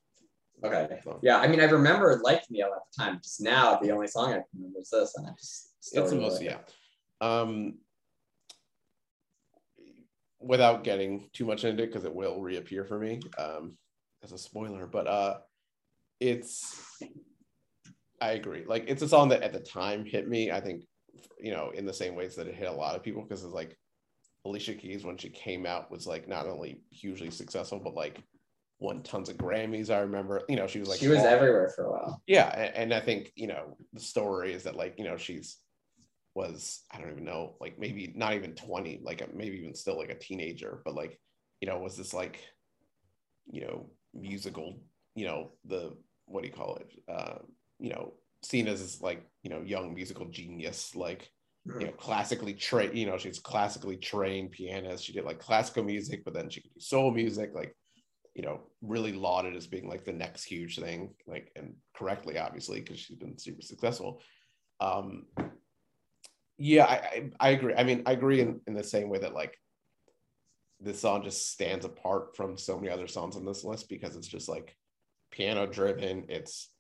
Okay. 0.65 1.01
Yeah, 1.23 1.39
I 1.39 1.49
mean, 1.49 1.61
I 1.61 1.65
remember 1.65 2.21
liking 2.23 2.49
the 2.51 2.63
album 2.63 2.79
at 2.79 2.93
the 2.97 3.05
time. 3.05 3.21
Just 3.23 3.41
now, 3.43 3.77
the 3.77 3.91
only 3.91 4.07
song 4.07 4.33
I 4.33 4.43
remember 4.55 4.79
is 4.81 4.91
this, 4.91 5.17
and 5.17 5.27
I 5.27 5.31
just 5.39 5.85
still 5.85 6.05
it's 6.05 6.13
the 6.13 6.21
most 6.21 6.41
yeah. 6.41 6.59
Um, 7.21 7.79
without 10.41 10.85
getting 10.85 11.29
too 11.33 11.45
much 11.45 11.65
into 11.65 11.83
it 11.83 11.87
because 11.89 12.05
it 12.05 12.15
will 12.15 12.41
reappear 12.41 12.85
for 12.85 12.99
me 12.99 13.21
um, 13.39 13.77
as 14.23 14.33
a 14.33 14.39
spoiler, 14.39 14.87
but 14.87 15.07
uh, 15.07 15.39
it's 16.19 16.81
I 18.21 18.33
agree. 18.33 18.65
Like 18.67 18.85
it's 18.89 19.03
a 19.03 19.09
song 19.09 19.29
that 19.31 19.43
at 19.43 19.53
the 19.53 19.61
time 19.61 20.05
hit 20.05 20.29
me. 20.29 20.51
I 20.51 20.61
think 20.61 20.85
you 21.39 21.53
know 21.53 21.71
in 21.75 21.87
the 21.87 21.93
same 21.93 22.15
ways 22.15 22.37
that 22.37 22.47
it 22.47 22.55
hit 22.55 22.69
a 22.69 22.73
lot 22.73 22.95
of 22.97 23.03
people 23.03 23.23
because 23.23 23.43
it's 23.45 23.53
like 23.55 23.77
Alicia 24.45 24.75
Keys 24.75 25.05
when 25.05 25.17
she 25.17 25.29
came 25.29 25.67
out 25.67 25.91
was 25.91 26.07
like 26.07 26.29
not 26.29 26.47
only 26.47 26.81
hugely 26.91 27.31
successful 27.31 27.81
but 27.83 27.95
like 27.95 28.23
won 28.79 29.03
tons 29.03 29.29
of 29.29 29.37
Grammys. 29.37 29.91
I 29.91 30.01
remember 30.01 30.43
you 30.49 30.57
know 30.57 30.67
she 30.67 30.81
was 30.81 30.89
like 30.89 30.99
she 31.01 31.09
was 31.09 31.19
all- 31.21 31.27
everywhere 31.27 31.71
for 31.75 31.85
a 31.85 31.91
while. 31.93 32.23
yeah 32.27 32.49
a- 32.59 32.77
and, 32.79 32.95
i 32.95 33.01
think 33.01 33.31
you 33.37 33.47
know 33.47 33.77
the 33.93 34.01
story 34.01 34.53
is 34.55 34.63
that 34.65 34.77
like 34.77 34.95
you 34.99 35.05
know 35.05 35.17
she's 35.19 35.59
was 36.35 36.83
i 36.93 36.99
don't 36.99 37.11
even 37.11 37.25
know 37.25 37.55
like 37.61 37.79
maybe 37.79 38.13
not 38.15 38.35
even 38.35 38.55
20 38.55 39.01
like 39.03 39.35
maybe 39.35 39.59
even 39.59 39.75
still 39.75 39.99
like 39.99 40.11
a 40.11 40.19
teenager 40.19 40.81
but 40.85 40.95
like 40.95 41.19
you 41.61 41.69
know 41.69 41.79
was 41.79 41.97
this 41.97 42.15
like 42.15 42.41
you 43.51 43.63
know 43.63 43.91
musical 44.15 44.81
you 45.15 45.27
know 45.27 45.53
the 45.65 45.93
what 46.27 46.43
do 46.43 46.49
you 46.49 46.55
call 46.55 46.77
it 46.77 46.91
uh 47.09 47.39
you 47.79 47.91
know 47.91 48.13
seen 48.43 48.69
as 48.69 48.81
this 48.81 49.01
like 49.03 49.27
you 49.43 49.51
know 49.51 49.61
young 49.63 49.95
musical 49.95 50.27
genius 50.27 50.95
like 50.95 51.31
you 51.79 51.87
know 51.87 51.93
classically 51.93 52.55
trained 52.55 52.97
you 52.97 53.07
know 53.07 53.19
she's 53.19 53.39
classically 53.39 53.97
trained 53.97 54.51
pianist 54.51 55.05
she 55.05 55.13
did 55.13 55.25
like 55.25 55.39
classical 55.39 55.85
music 55.85 56.23
but 56.25 56.33
then 56.33 56.49
she 56.49 56.61
could 56.61 56.73
do 56.73 56.81
soul 56.81 57.11
music 57.11 57.51
like 57.55 57.77
you 58.35 58.43
know 58.43 58.61
really 58.81 59.13
lauded 59.13 59.57
as 59.57 59.67
being 59.67 59.89
like 59.89 60.05
the 60.05 60.13
next 60.13 60.45
huge 60.45 60.79
thing 60.79 61.13
like 61.27 61.51
and 61.57 61.75
correctly 61.97 62.39
obviously 62.39 62.81
because 62.81 62.99
she's 62.99 63.19
been 63.19 63.39
super 63.39 63.63
successful. 63.63 64.23
Um 64.81 65.27
yeah 66.61 66.85
I, 66.85 67.31
I 67.41 67.49
agree. 67.51 67.75
I 67.75 67.85
mean 67.85 68.03
i 68.07 68.13
agree 68.13 68.41
in, 68.41 68.61
in 68.67 68.75
the 68.75 68.85
same 68.85 69.09
way 69.09 69.19
that 69.19 69.35
like 69.35 69.59
this 70.79 71.01
song 71.01 71.23
just 71.23 71.51
stands 71.51 71.85
apart 71.85 72.37
from 72.37 72.57
so 72.57 72.77
many 72.79 72.91
other 72.91 73.07
songs 73.07 73.37
on 73.37 73.45
this 73.45 73.65
list 73.65 73.89
because 73.89 74.17
it's 74.17 74.29
just 74.29 74.49
like 74.49 74.77
piano 75.31 75.67
driven. 75.67 76.27
It's 76.29 76.71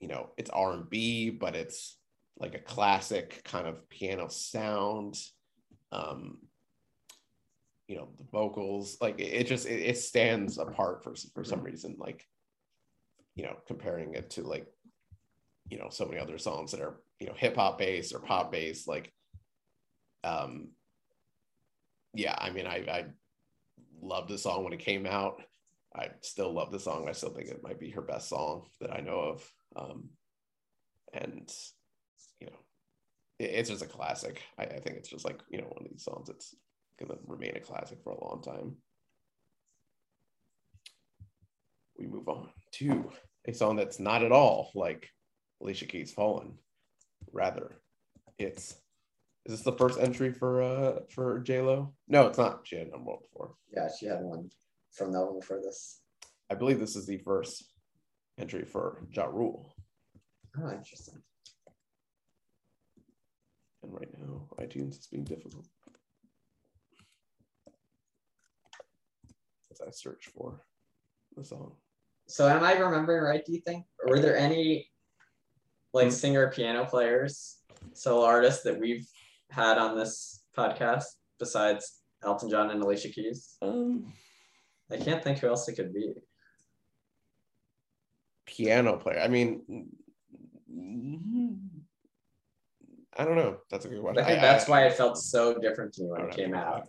you 0.00 0.08
know 0.08 0.30
it's 0.36 0.50
r&b 0.50 1.30
but 1.30 1.54
it's 1.54 1.96
like 2.38 2.54
a 2.54 2.58
classic 2.58 3.42
kind 3.44 3.66
of 3.66 3.88
piano 3.88 4.28
sound. 4.28 5.18
Um 5.90 6.38
you 7.88 7.96
know 7.96 8.08
the 8.18 8.24
vocals 8.32 8.96
like 9.00 9.18
it, 9.20 9.32
it 9.32 9.46
just 9.46 9.66
it, 9.66 9.80
it 9.80 9.98
stands 9.98 10.58
apart 10.58 11.04
for 11.04 11.14
for 11.34 11.44
some 11.44 11.62
reason 11.62 11.96
like 11.98 12.26
you 13.34 13.44
know 13.44 13.56
comparing 13.66 14.14
it 14.14 14.30
to 14.30 14.42
like 14.42 14.66
you 15.68 15.78
know 15.78 15.88
so 15.90 16.04
many 16.04 16.20
other 16.20 16.38
songs 16.38 16.72
that 16.72 16.80
are 16.80 17.00
you 17.20 17.26
know 17.26 17.34
hip 17.36 17.56
hop 17.56 17.78
based 17.78 18.14
or 18.14 18.20
pop 18.20 18.52
based 18.52 18.86
like 18.86 19.12
um 20.22 20.68
yeah 22.14 22.34
i 22.38 22.50
mean 22.50 22.66
i 22.66 22.76
i 22.90 23.04
loved 24.02 24.28
the 24.28 24.38
song 24.38 24.64
when 24.64 24.72
it 24.72 24.80
came 24.80 25.06
out. 25.06 25.42
I 25.96 26.08
still 26.20 26.52
love 26.52 26.72
the 26.72 26.80
song. 26.80 27.08
I 27.08 27.12
still 27.12 27.30
think 27.30 27.48
it 27.48 27.62
might 27.62 27.78
be 27.78 27.90
her 27.90 28.02
best 28.02 28.28
song 28.28 28.66
that 28.80 28.92
i 28.92 29.00
know 29.00 29.18
of. 29.18 29.52
Um 29.76 30.10
and 31.12 31.52
you 32.40 32.48
know 32.48 32.58
it, 33.38 33.50
it's 33.50 33.70
just 33.70 33.84
a 33.84 33.86
classic. 33.86 34.42
I, 34.58 34.64
I 34.64 34.80
think 34.80 34.96
it's 34.96 35.08
just 35.08 35.24
like 35.24 35.40
you 35.48 35.58
know 35.58 35.64
one 35.64 35.84
of 35.84 35.90
these 35.90 36.04
songs 36.04 36.28
that's 36.28 36.54
gonna 37.00 37.18
remain 37.26 37.56
a 37.56 37.60
classic 37.60 37.98
for 38.02 38.12
a 38.12 38.24
long 38.24 38.42
time. 38.42 38.76
We 41.98 42.06
move 42.06 42.28
on 42.28 42.48
to 42.72 43.10
a 43.46 43.52
song 43.52 43.76
that's 43.76 44.00
not 44.00 44.24
at 44.24 44.32
all 44.32 44.70
like 44.74 45.08
alicia 45.60 45.86
keys 45.86 46.12
fallen 46.12 46.58
rather. 47.32 47.80
It's 48.38 48.76
is 49.46 49.52
this 49.52 49.62
the 49.62 49.72
first 49.72 49.98
entry 50.00 50.32
for 50.32 50.62
uh 50.62 51.00
for 51.10 51.40
j-lo? 51.40 51.92
No 52.08 52.26
it's 52.26 52.38
not. 52.38 52.60
She 52.64 52.76
had 52.76 52.90
number 52.90 53.10
one 53.10 53.20
before. 53.22 53.54
Yeah, 53.74 53.88
she 53.98 54.06
had 54.06 54.20
one 54.20 54.50
from 54.92 55.12
the 55.12 55.18
album 55.18 55.40
before 55.40 55.60
this. 55.62 56.00
i 56.50 56.54
believe 56.54 56.78
this 56.78 56.96
is 56.96 57.06
the 57.06 57.18
first 57.18 57.64
entry 58.38 58.64
for 58.64 59.02
ja 59.10 59.24
rule. 59.24 59.74
Oh, 60.56 60.70
interesting. 60.70 61.20
and 63.82 63.92
right 63.92 64.08
now 64.18 64.48
itunes 64.58 64.98
is 64.98 65.06
being 65.06 65.24
difficult. 65.24 65.66
As 69.70 69.80
i 69.80 69.90
search 69.90 70.30
for 70.34 70.60
the 71.36 71.44
song. 71.44 71.72
So 72.26 72.48
am 72.48 72.64
I 72.64 72.72
remembering 72.74 73.22
right, 73.22 73.44
do 73.44 73.52
you 73.52 73.60
think? 73.60 73.84
Or 74.00 74.12
were 74.12 74.20
there 74.20 74.36
any 74.36 74.88
like 75.94 76.12
singer 76.12 76.50
piano 76.50 76.84
players, 76.84 77.58
solo 77.92 78.24
artists 78.24 78.64
that 78.64 78.78
we've 78.78 79.06
had 79.50 79.78
on 79.78 79.96
this 79.96 80.42
podcast 80.56 81.04
besides 81.38 82.00
Elton 82.24 82.50
John 82.50 82.70
and 82.70 82.82
Alicia 82.82 83.08
Keys? 83.08 83.56
Um, 83.62 84.12
I 84.90 84.96
can't 84.96 85.22
think 85.22 85.38
who 85.38 85.46
else 85.48 85.68
it 85.68 85.76
could 85.76 85.94
be. 85.94 86.14
piano 88.46 88.96
player. 88.96 89.20
I 89.20 89.28
mean, 89.28 89.88
I 93.16 93.24
don't 93.24 93.36
know. 93.36 93.58
That's 93.70 93.84
a 93.84 93.88
good 93.88 94.02
one. 94.02 94.18
I 94.18 94.24
think 94.24 94.40
that's 94.40 94.68
why 94.68 94.86
it 94.86 94.94
felt 94.94 95.16
so 95.16 95.58
different 95.58 95.94
to 95.94 96.02
me 96.02 96.10
when 96.10 96.22
it 96.22 96.36
came 96.36 96.50
know. 96.50 96.58
out. 96.58 96.88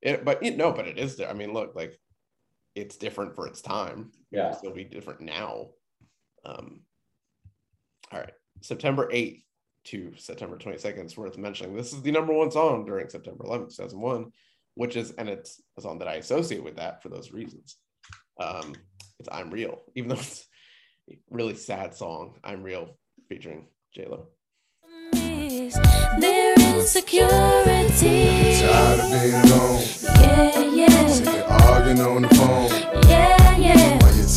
It, 0.00 0.24
but 0.24 0.42
you 0.42 0.56
know, 0.56 0.72
but 0.72 0.86
it 0.86 0.96
is. 0.98 1.16
there. 1.16 1.28
I 1.28 1.32
mean, 1.32 1.52
look, 1.52 1.74
like 1.74 1.98
it's 2.76 2.96
different 2.96 3.34
for 3.34 3.48
its 3.48 3.60
time. 3.60 4.12
Yeah. 4.30 4.54
it'll 4.62 4.74
be 4.74 4.84
different 4.84 5.20
now. 5.20 5.70
Um. 6.44 6.82
All 8.10 8.20
right, 8.20 8.32
September 8.62 9.08
eighth 9.12 9.42
to 9.84 10.12
September 10.16 10.56
twenty 10.56 10.78
second. 10.78 11.02
It's 11.02 11.16
worth 11.16 11.36
mentioning. 11.36 11.76
This 11.76 11.92
is 11.92 12.00
the 12.02 12.10
number 12.10 12.32
one 12.32 12.50
song 12.50 12.86
during 12.86 13.08
September 13.08 13.44
eleventh, 13.44 13.76
two 13.76 13.82
thousand 13.82 14.00
one, 14.00 14.32
which 14.74 14.96
is 14.96 15.10
and 15.12 15.28
it's 15.28 15.60
a 15.76 15.82
song 15.82 15.98
that 15.98 16.08
I 16.08 16.14
associate 16.14 16.64
with 16.64 16.76
that 16.76 17.02
for 17.02 17.10
those 17.10 17.32
reasons. 17.32 17.76
Um, 18.40 18.74
it's 19.20 19.28
"I'm 19.30 19.50
Real," 19.50 19.82
even 19.94 20.08
though 20.08 20.16
it's 20.16 20.46
a 21.10 21.18
really 21.30 21.54
sad 21.54 21.94
song. 21.94 22.38
"I'm 22.42 22.62
Real" 22.62 22.96
featuring 23.28 23.66
J 23.94 24.06
Lo. 24.06 24.28
Their 25.12 26.54
insecurity. 26.54 28.60
Tired 28.60 29.00
of 29.00 29.10
being 29.10 29.34
alone. 29.34 29.82
Yeah, 30.20 30.60
yeah. 30.60 31.06
Sick 31.08 31.26
of 31.28 31.50
arguing 31.50 32.00
on 32.00 32.22
the 32.22 32.28
phone. 32.28 32.70
Yeah, 33.08 33.27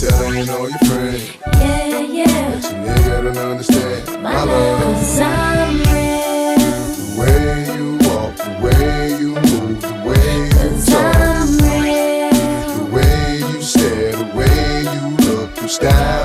yeah. 0.04 0.10
While 0.22 0.34
you're 0.34 0.46
telling 0.46 0.50
all 0.50 0.70
your 0.70 0.80
friends. 0.80 1.38
Yeah, 1.56 2.00
yeah. 2.00 2.50
But 2.52 2.64
your 2.64 2.80
nigga 2.82 3.34
don't 3.34 3.52
understand 3.52 4.24
my 4.24 4.44
love. 4.44 4.82
Cause 4.82 5.20
I'm 5.20 5.78
real. 5.78 6.58
The 6.98 7.06
way 7.20 7.66
you 7.76 7.88
walk, 8.10 8.34
the 8.38 8.52
way 8.64 8.96
you 9.20 9.32
move, 9.36 9.82
the 9.82 9.94
way 10.08 10.30
you 10.46 10.70
talk. 10.86 11.16
I'm 11.16 11.50
real. 11.58 12.32
The 12.78 12.84
way 12.94 13.38
you 13.38 13.62
stare, 13.62 14.12
the 14.14 14.26
way 14.36 14.84
you 14.84 15.04
look, 15.28 15.50
your 15.58 15.68
style, 15.70 16.21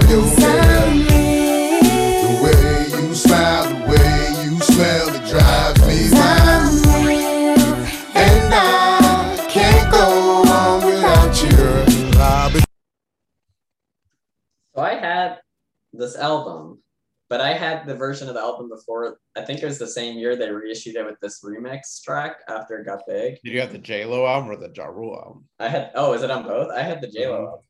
this 15.98 16.16
album, 16.16 16.82
but 17.28 17.40
I 17.40 17.52
had 17.55 17.86
the 17.86 17.94
version 17.94 18.28
of 18.28 18.35
the 18.35 18.40
album 18.40 18.68
before. 18.68 19.18
I 19.36 19.43
think 19.43 19.62
it 19.62 19.66
was 19.66 19.78
the 19.78 19.86
same 19.86 20.18
year 20.18 20.36
they 20.36 20.51
reissued 20.51 20.97
it 20.97 21.05
with 21.06 21.18
this 21.20 21.43
remix 21.43 22.02
track 22.02 22.36
after 22.48 22.78
it 22.78 22.86
got 22.86 23.01
big. 23.06 23.39
Did 23.43 23.52
you 23.52 23.60
have 23.60 23.73
the 23.73 23.78
J 23.78 24.05
Lo 24.05 24.27
album 24.27 24.51
or 24.51 24.56
the 24.56 24.73
Ja 24.74 24.85
Rule 24.86 25.16
album? 25.16 25.48
I 25.59 25.68
had 25.68 25.90
oh, 25.94 26.12
is 26.12 26.23
it 26.23 26.31
on 26.31 26.44
both? 26.44 26.70
I 26.73 26.82
had 26.82 27.01
the 27.01 27.09
J 27.09 27.28
Lo 27.28 27.35
Mhm. 27.40 27.47
album. 27.47 27.60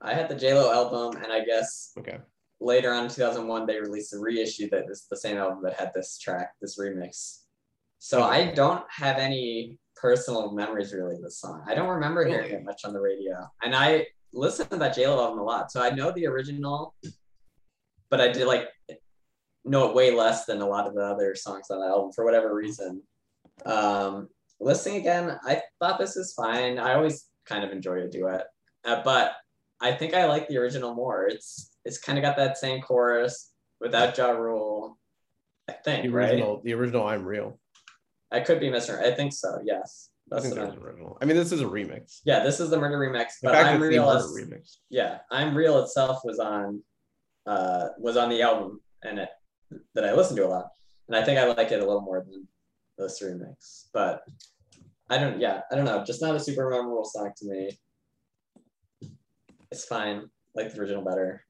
I 0.00 0.14
had 0.14 0.28
the 0.28 0.34
J 0.34 0.54
Lo 0.54 0.70
album, 0.72 1.22
and 1.22 1.32
I 1.32 1.44
guess 1.44 1.92
Okay. 1.98 2.18
later 2.60 2.92
on 2.92 3.04
in 3.04 3.10
2001 3.10 3.66
they 3.66 3.78
released 3.80 4.12
a 4.12 4.18
reissue 4.18 4.68
that 4.70 4.84
is 4.90 5.06
the 5.10 5.16
same 5.16 5.36
album 5.38 5.62
that 5.64 5.74
had 5.74 5.92
this 5.94 6.18
track, 6.18 6.54
this 6.60 6.78
remix. 6.78 7.42
So 8.00 8.22
I 8.22 8.50
don't 8.52 8.84
have 8.90 9.16
any 9.18 9.78
personal 9.96 10.50
memories 10.52 10.92
really 10.92 11.14
of 11.14 11.22
this 11.22 11.38
song. 11.38 11.64
I 11.66 11.74
don't 11.74 11.88
remember 11.88 12.26
hearing 12.26 12.50
it 12.52 12.64
much 12.64 12.84
on 12.84 12.92
the 12.92 13.00
radio, 13.00 13.48
and 13.62 13.74
I 13.74 14.08
listened 14.34 14.68
to 14.70 14.76
that 14.78 14.94
J 14.94 15.06
Lo 15.06 15.22
album 15.22 15.38
a 15.38 15.44
lot, 15.44 15.70
so 15.72 15.80
I 15.80 15.90
know 15.90 16.10
the 16.10 16.26
original, 16.26 16.94
but 18.10 18.20
I 18.20 18.28
did 18.28 18.46
like 18.46 18.68
know 19.64 19.88
it 19.88 19.94
way 19.94 20.10
less 20.10 20.44
than 20.44 20.60
a 20.60 20.66
lot 20.68 20.86
of 20.86 20.94
the 20.94 21.00
other 21.02 21.34
songs 21.34 21.70
on 21.70 21.80
the 21.80 21.86
album 21.86 22.12
for 22.12 22.24
whatever 22.24 22.54
reason. 22.54 23.02
Um, 23.64 24.28
listening 24.60 24.96
again, 25.00 25.38
I 25.44 25.62
thought 25.80 25.98
this 25.98 26.16
is 26.16 26.34
fine. 26.34 26.78
I 26.78 26.94
always 26.94 27.28
kind 27.46 27.64
of 27.64 27.70
enjoy 27.70 28.00
a 28.02 28.08
duet, 28.08 28.46
uh, 28.84 29.02
but 29.04 29.32
I 29.80 29.92
think 29.92 30.14
I 30.14 30.26
like 30.26 30.48
the 30.48 30.58
original 30.58 30.94
more. 30.94 31.26
It's 31.26 31.76
it's 31.84 31.98
kind 31.98 32.18
of 32.18 32.22
got 32.22 32.36
that 32.36 32.58
same 32.58 32.80
chorus 32.82 33.52
without 33.80 34.16
Ja 34.16 34.30
Rule. 34.30 34.98
I 35.68 35.72
think, 35.72 36.02
The 36.04 36.08
right? 36.10 36.30
original, 36.30 36.60
the 36.62 36.74
original 36.74 37.06
I'm 37.06 37.24
real. 37.24 37.58
I 38.30 38.40
could 38.40 38.60
be 38.60 38.68
missing. 38.70 38.96
I 38.96 39.12
think 39.12 39.32
so. 39.32 39.60
Yes. 39.64 40.10
I 40.30 40.36
That's 40.36 40.42
think 40.44 40.54
the 40.56 40.60
that 40.62 40.66
was 40.70 40.76
one. 40.78 40.86
original. 40.86 41.18
I 41.22 41.24
mean, 41.26 41.36
this 41.36 41.52
is 41.52 41.60
a 41.60 41.64
remix. 41.64 42.20
Yeah, 42.24 42.42
this 42.42 42.60
is 42.60 42.68
the 42.70 42.78
murder 42.78 42.98
remix, 42.98 43.32
but 43.42 43.52
fact, 43.52 43.68
I'm 43.68 43.80
real. 43.80 44.10
Is, 44.10 44.24
remix. 44.38 44.76
yeah, 44.90 45.18
I'm 45.30 45.54
real 45.54 45.82
itself 45.82 46.20
was 46.24 46.38
on, 46.38 46.82
uh, 47.46 47.88
was 47.98 48.16
on 48.16 48.28
the 48.30 48.42
album 48.42 48.80
and 49.02 49.18
it 49.18 49.28
that 49.94 50.04
I 50.04 50.12
listened 50.14 50.36
to 50.36 50.46
a 50.46 50.48
lot, 50.48 50.68
and 51.08 51.16
I 51.16 51.24
think 51.24 51.38
I 51.38 51.46
like 51.46 51.72
it 51.72 51.80
a 51.82 51.86
little 51.86 52.00
more 52.02 52.24
than 52.24 52.46
this 52.98 53.22
remix. 53.22 53.86
But 53.92 54.22
I 55.10 55.18
don't. 55.18 55.40
Yeah, 55.40 55.62
I 55.70 55.74
don't 55.74 55.84
know. 55.84 56.04
Just 56.04 56.22
not 56.22 56.34
a 56.34 56.40
super 56.40 56.70
memorable 56.70 57.04
song 57.04 57.32
to 57.38 57.46
me. 57.46 57.70
It's 59.70 59.84
fine. 59.84 60.30
Like 60.54 60.72
the 60.72 60.80
original 60.80 61.02
better. 61.02 61.44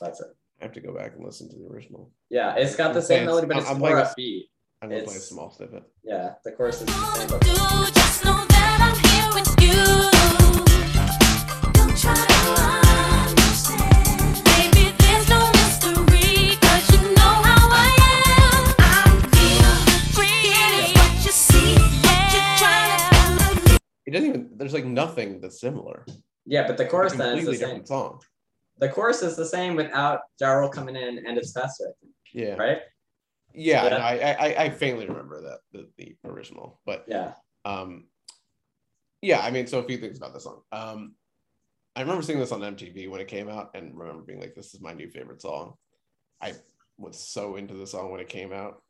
That's 0.00 0.20
it. 0.20 0.26
I 0.60 0.64
have 0.64 0.72
to 0.74 0.80
go 0.80 0.92
back 0.94 1.14
and 1.14 1.24
listen 1.24 1.48
to 1.50 1.56
the 1.56 1.66
original. 1.66 2.10
Yeah, 2.30 2.54
it's 2.56 2.74
got 2.76 2.92
the 2.92 3.00
I'm 3.00 3.04
same 3.06 3.24
melody, 3.26 3.46
but 3.46 3.58
it's 3.58 3.70
I'm 3.70 3.78
more 3.78 3.90
playing 3.90 4.06
a- 4.06 4.08
upbeat. 4.20 4.42
I'm 4.82 4.88
gonna 4.90 5.02
play 5.04 5.12
a 5.14 5.16
It's- 5.16 5.28
small 5.28 5.50
snippet. 5.50 5.84
Yeah, 6.02 6.34
the 6.44 6.52
chorus 6.52 6.82
is 6.82 6.88
doesn't 24.12 24.28
even. 24.28 24.50
There's 24.56 24.72
like 24.74 24.84
nothing 24.84 25.40
that's 25.40 25.60
similar. 25.60 26.04
Yeah, 26.44 26.66
but 26.66 26.76
the 26.76 26.86
chorus 26.86 27.14
then 27.14 27.38
is 27.38 27.46
the 27.46 27.54
same. 27.56 27.86
song. 27.86 28.20
The 28.78 28.88
chorus 28.88 29.22
is 29.22 29.36
the 29.36 29.44
same 29.46 29.76
without 29.76 30.20
Ja 30.40 30.52
Rule 30.52 30.68
coming 30.68 30.96
in 30.96 31.24
and 31.26 31.38
it's 31.38 31.52
faster, 31.52 31.92
Yeah. 32.32 32.54
Right? 32.54 32.78
Yeah, 33.54 33.84
I, 33.84 34.32
I 34.32 34.64
I 34.64 34.70
faintly 34.70 35.06
remember 35.06 35.42
that 35.42 35.58
the, 35.72 35.88
the 35.98 36.16
original, 36.24 36.80
but 36.86 37.04
Yeah. 37.06 37.34
um, 37.66 38.06
yeah. 39.20 39.40
I 39.40 39.50
mean, 39.50 39.66
so 39.66 39.78
a 39.78 39.84
few 39.86 39.98
things 39.98 40.16
about 40.16 40.32
this 40.32 40.44
song. 40.44 40.62
Um, 40.72 41.14
I 41.94 42.00
remember 42.00 42.22
seeing 42.22 42.38
this 42.40 42.50
on 42.50 42.60
MTV 42.60 43.10
when 43.10 43.20
it 43.20 43.28
came 43.28 43.50
out, 43.50 43.70
and 43.74 43.96
remember 43.96 44.22
being 44.22 44.40
like, 44.40 44.54
"This 44.54 44.72
is 44.74 44.80
my 44.80 44.94
new 44.94 45.10
favorite 45.10 45.42
song." 45.42 45.74
I 46.40 46.54
was 46.96 47.18
so 47.18 47.56
into 47.56 47.74
the 47.74 47.86
song 47.86 48.10
when 48.10 48.20
it 48.20 48.28
came 48.30 48.52
out. 48.52 48.82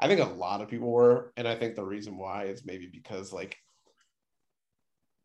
I 0.00 0.08
think 0.08 0.20
a 0.20 0.24
lot 0.24 0.60
of 0.60 0.68
people 0.68 0.90
were, 0.90 1.32
and 1.36 1.46
I 1.46 1.54
think 1.54 1.76
the 1.76 1.84
reason 1.84 2.18
why 2.18 2.44
is 2.46 2.64
maybe 2.66 2.86
because 2.92 3.32
like, 3.32 3.56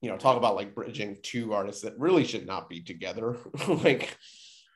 you 0.04 0.10
know, 0.10 0.18
talk 0.18 0.36
about 0.36 0.56
like 0.56 0.76
bridging 0.76 1.18
two 1.24 1.54
artists 1.54 1.82
that 1.84 1.98
really 1.98 2.26
should 2.26 2.46
not 2.46 2.68
be 2.68 2.82
together, 2.82 3.38
like, 3.70 4.18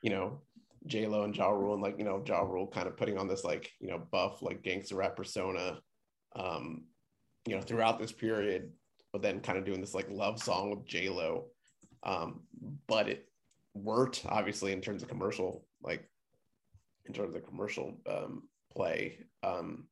you 0.02 0.08
know, 0.08 0.40
J 0.86 1.06
Lo 1.06 1.24
and 1.24 1.36
Ja 1.36 1.50
Rule, 1.50 1.74
and 1.74 1.82
like 1.82 1.98
you 1.98 2.04
know 2.04 2.24
Ja 2.26 2.40
Rule 2.40 2.66
kind 2.66 2.88
of 2.88 2.96
putting 2.96 3.18
on 3.18 3.28
this 3.28 3.44
like 3.44 3.70
you 3.78 3.88
know 3.88 3.98
buff 4.10 4.40
like 4.40 4.62
gangster 4.62 4.96
rap 4.96 5.16
persona, 5.16 5.80
um, 6.34 6.84
you 7.46 7.54
know 7.54 7.60
throughout 7.60 7.98
this 7.98 8.10
period, 8.10 8.72
but 9.12 9.20
then 9.20 9.40
kind 9.40 9.58
of 9.58 9.66
doing 9.66 9.82
this 9.82 9.94
like 9.94 10.08
love 10.10 10.42
song 10.42 10.70
with 10.70 10.86
J 10.86 11.10
Lo, 11.10 11.48
um, 12.04 12.40
but 12.86 13.06
it 13.06 13.28
worked 13.74 14.24
obviously 14.30 14.72
in 14.72 14.80
terms 14.80 15.02
of 15.02 15.10
commercial 15.10 15.66
like 15.82 16.08
in 17.04 17.12
terms 17.12 17.36
of 17.36 17.46
commercial 17.46 18.00
um, 18.08 18.44
play. 18.74 19.18
Um, 19.42 19.88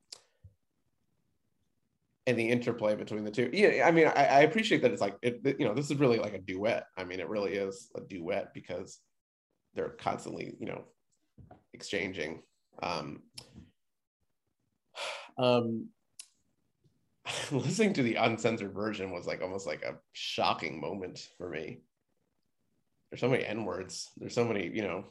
and 2.26 2.38
the 2.38 2.48
interplay 2.48 2.94
between 2.94 3.24
the 3.24 3.30
two. 3.30 3.50
Yeah, 3.52 3.86
I 3.86 3.90
mean, 3.90 4.08
I, 4.08 4.24
I 4.24 4.40
appreciate 4.40 4.82
that 4.82 4.92
it's 4.92 5.00
like 5.00 5.16
it, 5.22 5.40
you 5.58 5.66
know, 5.66 5.74
this 5.74 5.90
is 5.90 5.96
really 5.96 6.18
like 6.18 6.34
a 6.34 6.40
duet. 6.40 6.86
I 6.96 7.04
mean, 7.04 7.20
it 7.20 7.28
really 7.28 7.52
is 7.52 7.88
a 7.94 8.00
duet 8.00 8.52
because 8.52 8.98
they're 9.74 9.90
constantly, 9.90 10.54
you 10.58 10.66
know, 10.66 10.84
exchanging. 11.72 12.42
Um, 12.82 13.22
um, 15.38 15.88
listening 17.52 17.92
to 17.94 18.02
the 18.02 18.16
uncensored 18.16 18.72
version 18.72 19.12
was 19.12 19.26
like 19.26 19.42
almost 19.42 19.66
like 19.66 19.82
a 19.82 19.96
shocking 20.12 20.80
moment 20.80 21.28
for 21.38 21.48
me. 21.48 21.78
There's 23.10 23.20
so 23.20 23.28
many 23.28 23.44
N 23.44 23.64
words. 23.64 24.10
There's 24.16 24.34
so 24.34 24.44
many, 24.44 24.68
you 24.68 24.82
know, 24.82 25.04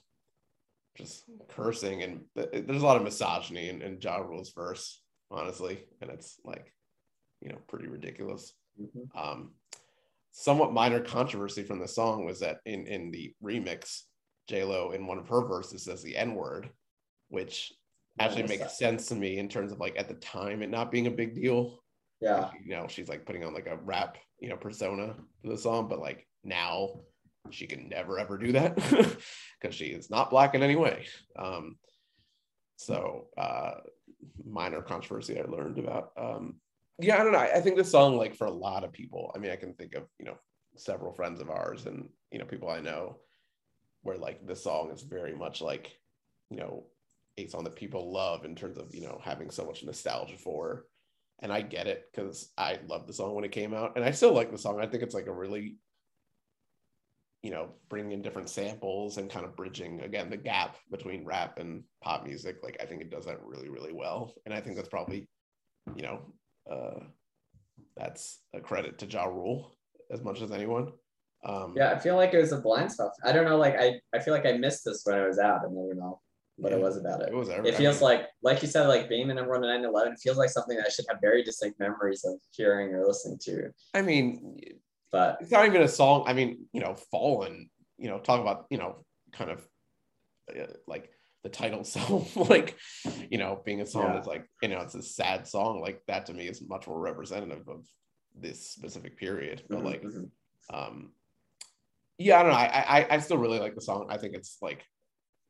just 0.97 1.23
cursing, 1.49 2.03
and 2.03 2.21
there's 2.35 2.81
a 2.81 2.85
lot 2.85 2.97
of 2.97 3.03
misogyny 3.03 3.69
in, 3.69 3.81
in 3.81 3.99
Ja 4.01 4.17
Rule's 4.17 4.51
verse, 4.51 5.01
honestly, 5.31 5.83
and 6.01 6.09
it's 6.09 6.39
like, 6.43 6.73
you 7.45 7.51
know, 7.51 7.59
pretty 7.67 7.87
ridiculous. 7.87 8.53
Mhm. 8.81 9.15
Um, 9.15 9.53
somewhat 10.31 10.73
minor 10.73 10.99
controversy 10.99 11.63
from 11.63 11.79
the 11.79 11.87
song 11.87 12.25
was 12.25 12.39
that 12.39 12.59
in 12.65 12.87
in 12.87 13.11
the 13.11 13.33
remix, 13.41 14.01
J 14.47 14.63
Lo 14.63 14.91
in 14.91 15.05
one 15.05 15.19
of 15.19 15.29
her 15.29 15.45
verses 15.47 15.83
says 15.83 16.01
the 16.01 16.17
N 16.17 16.33
word, 16.33 16.71
which 17.29 17.71
actually 18.19 18.43
makes 18.43 18.77
sense 18.77 19.07
to 19.07 19.15
me 19.15 19.37
in 19.37 19.47
terms 19.47 19.71
of 19.71 19.79
like 19.79 19.97
at 19.97 20.07
the 20.07 20.15
time 20.15 20.61
it 20.63 20.69
not 20.69 20.91
being 20.91 21.07
a 21.07 21.11
big 21.11 21.35
deal. 21.35 21.83
Yeah. 22.19 22.49
You 22.63 22.75
know, 22.75 22.87
she's 22.87 23.09
like 23.09 23.25
putting 23.25 23.43
on 23.43 23.53
like 23.53 23.67
a 23.67 23.77
rap, 23.77 24.17
you 24.39 24.49
know, 24.49 24.57
persona 24.57 25.15
for 25.41 25.47
the 25.49 25.57
song, 25.57 25.87
but 25.87 25.99
like 25.99 26.27
now 26.43 27.01
she 27.51 27.67
can 27.67 27.89
never 27.89 28.17
ever 28.17 28.37
do 28.39 28.53
that 28.53 28.75
because 29.61 29.75
she 29.75 29.87
is 29.87 30.09
not 30.09 30.31
black 30.31 30.55
in 30.55 30.63
any 30.63 30.75
way. 30.75 31.05
Um, 31.37 31.77
so 32.77 33.27
uh 33.37 33.75
minor 34.43 34.81
controversy 34.81 35.39
I 35.39 35.43
learned 35.43 35.77
about. 35.77 36.11
Um, 36.17 36.55
yeah, 36.99 37.15
I 37.15 37.23
don't 37.23 37.33
know. 37.33 37.39
I, 37.39 37.59
think 37.59 37.75
this 37.75 37.91
song, 37.91 38.17
like 38.17 38.35
for 38.35 38.47
a 38.47 38.51
lot 38.51 38.83
of 38.83 38.93
people, 38.93 39.31
I 39.35 39.39
mean, 39.39 39.51
I 39.51 39.57
can 39.57 39.73
think 39.73 39.95
of 39.95 40.03
you 40.19 40.25
know 40.25 40.37
several 40.77 41.13
friends 41.13 41.41
of 41.41 41.49
ours 41.49 41.85
and 41.85 42.09
you 42.31 42.39
know 42.39 42.45
people 42.45 42.69
I 42.69 42.81
know 42.81 43.17
where 44.03 44.17
like 44.17 44.45
this 44.45 44.63
song 44.63 44.91
is 44.91 45.01
very 45.01 45.33
much 45.33 45.61
like 45.61 45.97
you 46.49 46.57
know 46.57 46.85
a 47.37 47.47
song 47.47 47.63
that 47.65 47.75
people 47.75 48.13
love 48.13 48.45
in 48.45 48.55
terms 48.55 48.77
of 48.77 48.93
you 48.93 49.01
know 49.01 49.19
having 49.23 49.49
so 49.49 49.65
much 49.65 49.83
nostalgia 49.83 50.37
for. 50.37 50.85
And 51.39 51.51
i 51.51 51.61
get 51.61 51.85
it 51.85 52.05
because 52.09 52.49
i 52.57 52.79
loved 52.87 53.07
the 53.07 53.13
song 53.13 53.35
when 53.35 53.43
it 53.43 53.51
came 53.51 53.73
out 53.73 53.97
and 53.97 54.05
i 54.05 54.11
still 54.11 54.31
like 54.31 54.51
the 54.51 54.57
song. 54.57 54.79
I 54.79 54.87
think 54.87 55.03
it's 55.03 55.13
like 55.13 55.27
a 55.27 55.33
really 55.33 55.75
you 57.43 57.51
know 57.51 57.71
bringing 57.89 58.13
in 58.13 58.21
different 58.21 58.49
samples 58.49 59.17
and 59.17 59.29
kind 59.29 59.45
of 59.45 59.55
bridging 59.55 59.99
again 59.99 60.29
the 60.29 60.37
gap 60.37 60.77
between 60.89 61.25
rap 61.25 61.59
and 61.59 61.83
pop 62.01 62.25
music 62.25 62.57
like 62.63 62.77
i 62.81 62.85
think 62.85 63.01
it 63.01 63.11
does 63.11 63.25
that 63.25 63.43
really 63.43 63.67
really 63.67 63.91
well. 63.91 64.33
And 64.45 64.53
i 64.53 64.61
think 64.61 64.77
that's 64.77 64.87
probably 64.87 65.27
you 65.93 66.03
know 66.03 66.21
uh 66.71 66.99
that's 67.97 68.39
a 68.53 68.59
credit 68.59 68.97
to 68.99 69.05
ja 69.05 69.25
rule 69.25 69.75
as 70.11 70.21
much 70.21 70.41
as 70.41 70.51
anyone 70.51 70.91
um 71.45 71.73
Yeah, 71.77 71.91
I 71.91 71.99
feel 71.99 72.15
like 72.15 72.33
it 72.33 72.39
was 72.39 72.51
a 72.51 72.59
blind 72.59 72.91
spot. 72.91 73.11
I 73.23 73.31
don't 73.31 73.45
know, 73.45 73.57
like 73.57 73.75
I, 73.79 73.99
I 74.13 74.19
feel 74.19 74.33
like 74.33 74.45
I 74.45 74.53
missed 74.53 74.83
this 74.85 75.01
when 75.05 75.17
I 75.17 75.25
was 75.27 75.39
out 75.39 75.63
and 75.65 75.71
I 75.77 75.81
don't 75.87 75.97
know 75.97 76.19
what 76.57 76.71
it 76.71 76.79
was 76.79 76.95
about 76.97 77.21
it. 77.21 77.29
it 77.29 77.35
was 77.35 77.49
It 77.49 77.57
every- 77.57 77.73
I 77.73 77.75
feels 77.75 77.95
mean- 78.01 78.09
like 78.09 78.27
like 78.41 78.61
you 78.61 78.67
said, 78.67 78.87
like 78.87 79.09
being 79.09 79.27
the 79.27 79.33
number 79.33 79.51
one 79.51 79.63
in 79.63 79.81
9-11 79.83 80.13
it 80.13 80.19
feels 80.19 80.37
like 80.37 80.49
something 80.49 80.77
that 80.77 80.85
I 80.87 80.89
should 80.89 81.05
have 81.09 81.19
very 81.21 81.43
distinct 81.43 81.79
memories 81.79 82.23
of 82.25 82.35
hearing 82.51 82.93
or 82.93 83.05
listening 83.05 83.37
to. 83.47 83.71
i 83.93 84.01
mean 84.01 84.57
But 85.11 85.37
it's 85.41 85.51
not 85.51 85.65
even 85.65 85.81
a 85.81 85.87
song. 85.87 86.23
I 86.27 86.33
mean, 86.33 86.65
you 86.73 86.81
know, 86.81 86.95
Fallen, 87.11 87.69
you 87.97 88.09
know, 88.09 88.19
talk 88.19 88.41
about, 88.41 88.65
you 88.69 88.77
know, 88.77 89.05
kind 89.31 89.49
of 89.51 89.59
uh, 90.49 90.65
like 90.87 91.09
the 91.45 91.49
title 91.49 91.79
itself, 91.85 92.35
like, 92.35 92.75
you 93.29 93.37
know, 93.37 93.61
being 93.63 93.79
a 93.81 93.85
song 93.85 94.07
Yeah. 94.07 94.13
that's 94.15 94.27
like, 94.27 94.47
you 94.63 94.67
know, 94.69 94.79
it's 94.81 94.95
a 94.95 95.03
sad 95.03 95.47
song. 95.47 95.79
Like 95.79 96.01
that 96.07 96.25
to 96.25 96.33
me 96.33 96.47
is 96.47 96.67
much 96.67 96.87
more 96.87 96.99
representative 96.99 97.69
of 97.69 97.85
this 98.35 98.67
specific 98.71 99.15
period. 99.15 99.61
But 99.69 99.79
Mhm, 99.79 99.85
like, 99.85 100.01
mhm. 100.01 100.29
um, 100.73 101.13
yeah, 102.17 102.39
I 102.39 102.43
don't 102.43 102.51
know. 102.51 102.57
I, 102.57 102.85
I 102.99 103.13
I 103.15 103.19
still 103.19 103.37
really 103.37 103.59
like 103.59 103.75
the 103.75 103.81
song. 103.81 104.07
I 104.09 104.17
think 104.17 104.35
it's 104.35 104.57
like 104.61 104.83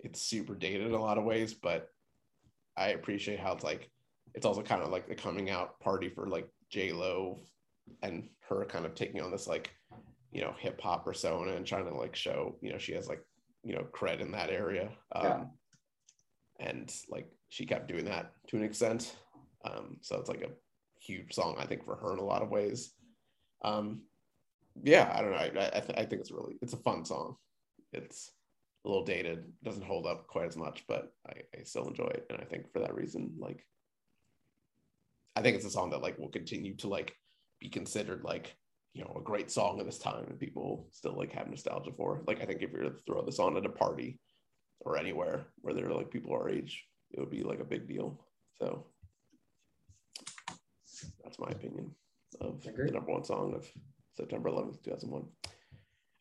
it's 0.01 0.21
super 0.21 0.53
dated 0.53 0.87
in 0.87 0.93
a 0.93 1.01
lot 1.01 1.17
of 1.17 1.23
ways, 1.23 1.53
but 1.53 1.87
I 2.75 2.89
appreciate 2.89 3.39
how 3.39 3.53
it's 3.53 3.63
like 3.63 3.89
it's 4.33 4.45
also 4.45 4.63
kind 4.63 4.81
of 4.81 4.89
like 4.89 5.07
the 5.07 5.15
coming 5.15 5.49
out 5.49 5.79
party 5.79 6.09
for 6.09 6.27
like 6.27 6.49
J 6.69 6.91
Lo 6.91 7.39
and 8.01 8.27
her 8.49 8.65
kind 8.65 8.85
of 8.85 8.95
taking 8.95 9.21
on 9.21 9.31
this 9.31 9.47
like 9.47 9.69
you 10.33 10.41
know 10.41 10.53
hip 10.59 10.81
hop 10.81 11.05
persona 11.05 11.53
and 11.53 11.65
trying 11.65 11.85
to 11.85 11.95
like 11.95 12.15
show 12.17 12.57
you 12.61 12.71
know 12.73 12.77
she 12.79 12.93
has 12.93 13.07
like 13.07 13.21
you 13.63 13.75
know 13.75 13.85
cred 13.93 14.19
in 14.19 14.31
that 14.31 14.49
area. 14.49 14.89
Um, 15.15 15.23
Yeah. 15.23 15.43
And 16.59 16.93
like 17.09 17.27
she 17.49 17.65
kept 17.65 17.87
doing 17.87 18.05
that 18.05 18.31
to 18.47 18.57
an 18.57 18.63
extent. 18.63 19.15
Um, 19.65 19.97
so 20.01 20.17
it's 20.17 20.29
like 20.29 20.41
a 20.41 20.51
huge 20.99 21.33
song 21.33 21.55
I 21.57 21.65
think 21.65 21.85
for 21.85 21.95
her 21.95 22.13
in 22.13 22.19
a 22.19 22.23
lot 22.23 22.41
of 22.41 22.49
ways. 22.49 22.93
Um, 23.63 24.01
yeah, 24.83 25.11
I 25.15 25.21
don't 25.21 25.31
know. 25.31 25.37
I, 25.37 25.67
I, 25.67 25.79
th- 25.79 25.97
I 25.97 26.05
think 26.05 26.21
it's 26.21 26.31
really 26.31 26.57
it's 26.61 26.73
a 26.73 26.77
fun 26.77 27.05
song. 27.05 27.35
It's 27.93 28.31
a 28.85 28.89
little 28.89 29.05
dated, 29.05 29.45
doesn't 29.63 29.85
hold 29.85 30.05
up 30.05 30.27
quite 30.27 30.47
as 30.47 30.57
much, 30.57 30.83
but 30.87 31.13
I, 31.27 31.33
I 31.57 31.63
still 31.63 31.87
enjoy 31.87 32.07
it, 32.07 32.25
and 32.29 32.39
I 32.39 32.45
think 32.45 32.71
for 32.71 32.79
that 32.79 32.93
reason, 32.93 33.33
like, 33.39 33.65
I 35.35 35.41
think 35.41 35.55
it's 35.55 35.65
a 35.65 35.71
song 35.71 35.89
that 35.91 36.01
like 36.01 36.19
will 36.19 36.29
continue 36.29 36.75
to 36.77 36.87
like 36.87 37.15
be 37.59 37.69
considered 37.69 38.23
like 38.23 38.55
you 38.93 39.03
know 39.03 39.15
a 39.17 39.23
great 39.23 39.49
song 39.49 39.79
of 39.79 39.85
this 39.85 39.97
time, 39.97 40.25
and 40.29 40.39
people 40.39 40.87
still 40.91 41.17
like 41.17 41.31
have 41.33 41.49
nostalgia 41.49 41.91
for. 41.95 42.21
Like, 42.27 42.41
I 42.41 42.45
think 42.45 42.61
if 42.61 42.71
you're 42.71 42.83
to 42.83 42.95
throw 43.05 43.23
this 43.23 43.39
on 43.39 43.57
at 43.57 43.65
a 43.65 43.69
party 43.69 44.19
or 44.85 44.97
anywhere 44.97 45.47
where 45.61 45.73
there 45.73 45.87
are 45.87 45.93
like 45.93 46.11
people 46.11 46.33
our 46.33 46.47
age, 46.47 46.85
it 47.11 47.19
would 47.19 47.31
be 47.31 47.43
like 47.43 47.59
a 47.59 47.65
big 47.65 47.87
deal. 47.87 48.21
So 48.59 48.85
that's 51.23 51.39
my 51.39 51.49
opinion 51.49 51.91
of 52.39 52.63
the 52.63 52.91
number 52.91 53.11
one 53.11 53.23
song 53.23 53.53
of 53.55 53.67
September 54.15 54.49
11th, 54.49 54.83
2001. 54.83 55.25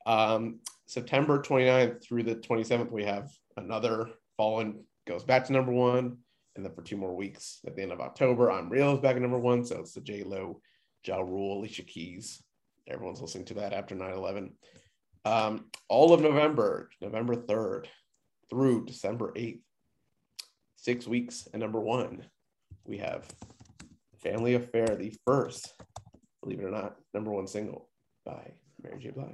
Um, 0.06 0.60
September 0.86 1.40
29th 1.40 2.02
through 2.02 2.24
the 2.24 2.36
27th, 2.36 2.90
we 2.90 3.04
have 3.04 3.30
another 3.56 4.10
Fallen 4.36 4.84
goes 5.06 5.22
back 5.22 5.44
to 5.44 5.52
number 5.52 5.72
one. 5.72 6.18
and 6.56 6.64
then 6.64 6.72
for 6.72 6.82
two 6.82 6.96
more 6.96 7.14
weeks 7.14 7.60
at 7.66 7.76
the 7.76 7.82
end 7.82 7.92
of 7.92 8.00
October, 8.00 8.50
I'm 8.50 8.68
Real 8.68 8.94
is 8.94 9.00
back 9.00 9.16
at 9.16 9.22
number 9.22 9.38
one. 9.38 9.64
So 9.64 9.78
it's 9.80 9.92
the 9.92 10.00
J 10.00 10.22
Lo, 10.22 10.60
Ja 11.04 11.20
Rule, 11.20 11.58
Alicia 11.58 11.82
Keys. 11.82 12.42
Everyone's 12.88 13.20
listening 13.20 13.44
to 13.46 13.54
that 13.54 13.72
after 13.72 13.94
9 13.94 14.12
11. 14.12 14.52
Um, 15.24 15.66
all 15.88 16.12
of 16.12 16.20
November, 16.20 16.90
November 17.00 17.34
3rd 17.34 17.86
through 18.50 18.86
December 18.86 19.32
8th, 19.36 19.60
six 20.76 21.06
weeks 21.06 21.48
and 21.52 21.60
number 21.60 21.80
one, 21.80 22.24
we 22.84 22.98
have 22.98 23.26
Family 24.22 24.54
Affair, 24.54 24.86
the 24.96 25.14
first, 25.26 25.72
believe 26.42 26.60
it 26.60 26.64
or 26.64 26.70
not, 26.70 26.96
number 27.12 27.30
one 27.30 27.46
single 27.46 27.88
by 28.24 28.52
Mary 28.82 28.98
J. 29.00 29.10
Blige. 29.10 29.28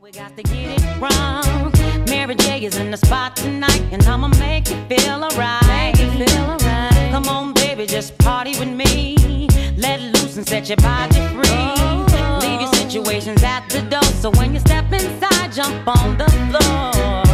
We 0.00 0.12
got 0.12 0.36
to 0.36 0.42
get 0.44 0.80
it 0.80 1.00
wrong. 1.00 2.04
Mary 2.08 2.36
J 2.36 2.64
is 2.64 2.76
in 2.76 2.90
the 2.90 2.96
spot 2.96 3.34
tonight, 3.34 3.82
and 3.90 4.02
I'ma 4.04 4.28
make 4.38 4.70
you 4.70 4.76
feel 4.86 5.24
alright. 5.24 5.96
Feel 5.96 6.38
alright. 6.38 7.10
Come 7.10 7.26
on, 7.26 7.52
baby, 7.54 7.84
just 7.84 8.16
party 8.18 8.58
with 8.58 8.68
me. 8.68 9.48
Let 9.76 10.00
loose 10.00 10.36
and 10.36 10.46
set 10.46 10.68
your 10.68 10.76
body 10.76 11.16
free. 11.16 11.42
Oh. 11.46 12.38
Leave 12.40 12.60
your 12.60 12.72
situations 12.74 13.42
at 13.42 13.68
the 13.70 13.82
door, 13.82 14.04
so 14.04 14.30
when 14.30 14.54
you 14.54 14.60
step 14.60 14.92
inside, 14.92 15.52
jump 15.52 15.88
on 15.88 16.16
the 16.16 16.30
floor. 16.30 17.27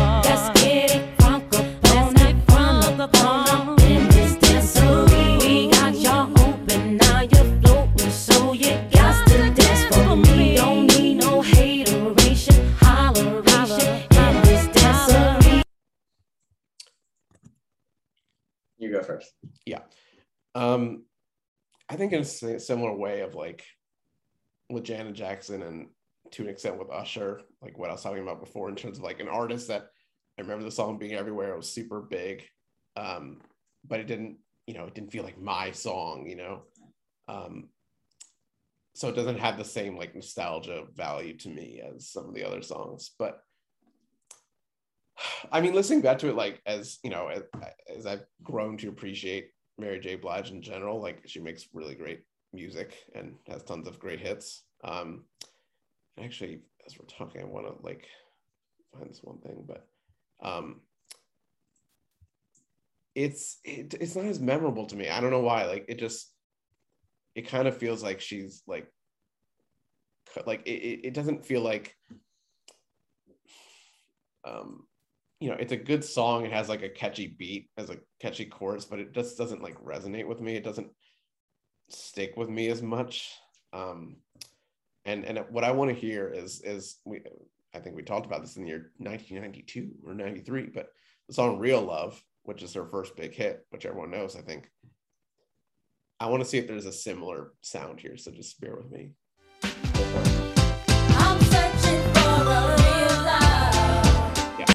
You 18.78 18.90
go 18.90 19.02
first. 19.02 19.32
Yeah. 19.66 19.80
Um, 20.54 21.04
I 21.88 21.96
think 21.96 22.12
in 22.14 22.20
a 22.20 22.24
similar 22.24 22.94
way 22.94 23.20
of 23.20 23.34
like 23.34 23.64
with 24.70 24.84
Janet 24.84 25.14
Jackson 25.14 25.62
and 25.62 25.88
to 26.30 26.42
an 26.42 26.48
extent 26.48 26.78
with 26.78 26.90
Usher, 26.90 27.42
like 27.60 27.78
what 27.78 27.90
I 27.90 27.92
was 27.92 28.02
talking 28.02 28.22
about 28.22 28.40
before 28.40 28.70
in 28.70 28.76
terms 28.76 28.96
of 28.96 29.04
like 29.04 29.20
an 29.20 29.28
artist 29.28 29.68
that 29.68 29.90
I 30.38 30.42
remember 30.42 30.64
the 30.64 30.70
song 30.70 30.98
being 30.98 31.12
everywhere. 31.12 31.52
It 31.52 31.56
was 31.58 31.70
super 31.70 32.00
big. 32.00 32.44
Um, 32.96 33.40
but 33.86 34.00
it 34.00 34.06
didn't, 34.06 34.38
you 34.66 34.74
know, 34.74 34.84
it 34.84 34.94
didn't 34.94 35.12
feel 35.12 35.24
like 35.24 35.40
my 35.40 35.70
song, 35.72 36.26
you 36.26 36.36
know. 36.36 36.62
Um, 37.28 37.68
so 38.94 39.08
it 39.08 39.16
doesn't 39.16 39.40
have 39.40 39.58
the 39.58 39.64
same 39.64 39.96
like 39.96 40.14
nostalgia 40.14 40.84
value 40.94 41.36
to 41.38 41.48
me 41.48 41.82
as 41.94 42.08
some 42.08 42.28
of 42.28 42.34
the 42.34 42.44
other 42.44 42.62
songs. 42.62 43.10
But 43.18 43.42
I 45.52 45.60
mean, 45.60 45.74
listening 45.74 46.00
back 46.00 46.18
to 46.18 46.28
it, 46.28 46.36
like 46.36 46.60
as 46.66 46.98
you 47.02 47.10
know, 47.10 47.28
as, 47.28 47.42
as 47.94 48.06
I've 48.06 48.24
grown 48.42 48.76
to 48.78 48.88
appreciate 48.88 49.50
Mary 49.78 49.98
J. 50.00 50.14
Blige 50.14 50.50
in 50.50 50.62
general, 50.62 51.00
like 51.00 51.22
she 51.26 51.40
makes 51.40 51.68
really 51.72 51.94
great 51.94 52.22
music 52.52 52.94
and 53.14 53.34
has 53.48 53.62
tons 53.64 53.88
of 53.88 53.98
great 53.98 54.20
hits. 54.20 54.62
Um, 54.84 55.24
actually, 56.22 56.60
as 56.86 56.96
we're 56.98 57.06
talking, 57.06 57.40
I 57.40 57.44
want 57.44 57.66
to 57.66 57.84
like 57.84 58.06
find 58.92 59.10
this 59.10 59.22
one 59.22 59.38
thing, 59.38 59.64
but 59.66 59.86
um, 60.42 60.80
it's 63.14 63.58
it, 63.64 63.94
it's 64.00 64.16
not 64.16 64.24
as 64.26 64.40
memorable 64.40 64.86
to 64.86 64.96
me. 64.96 65.08
I 65.08 65.20
don't 65.20 65.30
know 65.30 65.40
why. 65.40 65.66
Like 65.66 65.84
it 65.88 65.98
just 65.98 66.32
it 67.34 67.48
kind 67.48 67.68
of 67.68 67.76
feels 67.76 68.02
like 68.02 68.20
she's 68.20 68.62
like 68.66 68.88
like 70.46 70.66
it, 70.66 71.06
it 71.06 71.14
doesn't 71.14 71.44
feel 71.44 71.60
like 71.60 71.96
um 74.44 74.84
you 75.40 75.48
know 75.48 75.56
it's 75.58 75.72
a 75.72 75.76
good 75.76 76.04
song 76.04 76.44
it 76.44 76.52
has 76.52 76.68
like 76.68 76.82
a 76.82 76.88
catchy 76.88 77.26
beat 77.38 77.68
has 77.76 77.90
a 77.90 77.98
catchy 78.20 78.44
chorus 78.44 78.84
but 78.84 78.98
it 78.98 79.12
just 79.12 79.38
doesn't 79.38 79.62
like 79.62 79.78
resonate 79.82 80.26
with 80.26 80.40
me 80.40 80.56
it 80.56 80.64
doesn't 80.64 80.88
stick 81.88 82.34
with 82.36 82.48
me 82.48 82.68
as 82.68 82.82
much 82.82 83.32
um 83.72 84.16
and 85.04 85.24
and 85.24 85.44
what 85.50 85.64
i 85.64 85.70
want 85.70 85.90
to 85.90 85.96
hear 85.96 86.28
is 86.28 86.60
is 86.62 86.96
we 87.04 87.20
i 87.74 87.78
think 87.78 87.94
we 87.94 88.02
talked 88.02 88.26
about 88.26 88.42
this 88.42 88.56
in 88.56 88.62
the 88.62 88.68
year 88.68 88.92
1992 88.98 89.90
or 90.06 90.14
93 90.14 90.70
but 90.74 90.88
the 91.28 91.34
song 91.34 91.58
real 91.58 91.82
love 91.82 92.22
which 92.44 92.62
is 92.62 92.72
her 92.74 92.86
first 92.86 93.16
big 93.16 93.34
hit 93.34 93.66
which 93.70 93.84
everyone 93.86 94.10
knows 94.10 94.36
i 94.36 94.40
think 94.40 94.70
i 96.20 96.26
want 96.26 96.42
to 96.42 96.48
see 96.48 96.58
if 96.58 96.66
there's 96.66 96.86
a 96.86 96.92
similar 96.92 97.52
sound 97.60 97.98
here 98.00 98.16
so 98.16 98.30
just 98.30 98.60
bear 98.60 98.76
with 98.76 98.90
me 98.90 99.10
I'm 99.62 101.40
searching 101.40 102.00
for 102.12 102.28
a 102.28 102.76
real 102.76 103.24
love. 103.24 104.58
yeah 104.60 104.66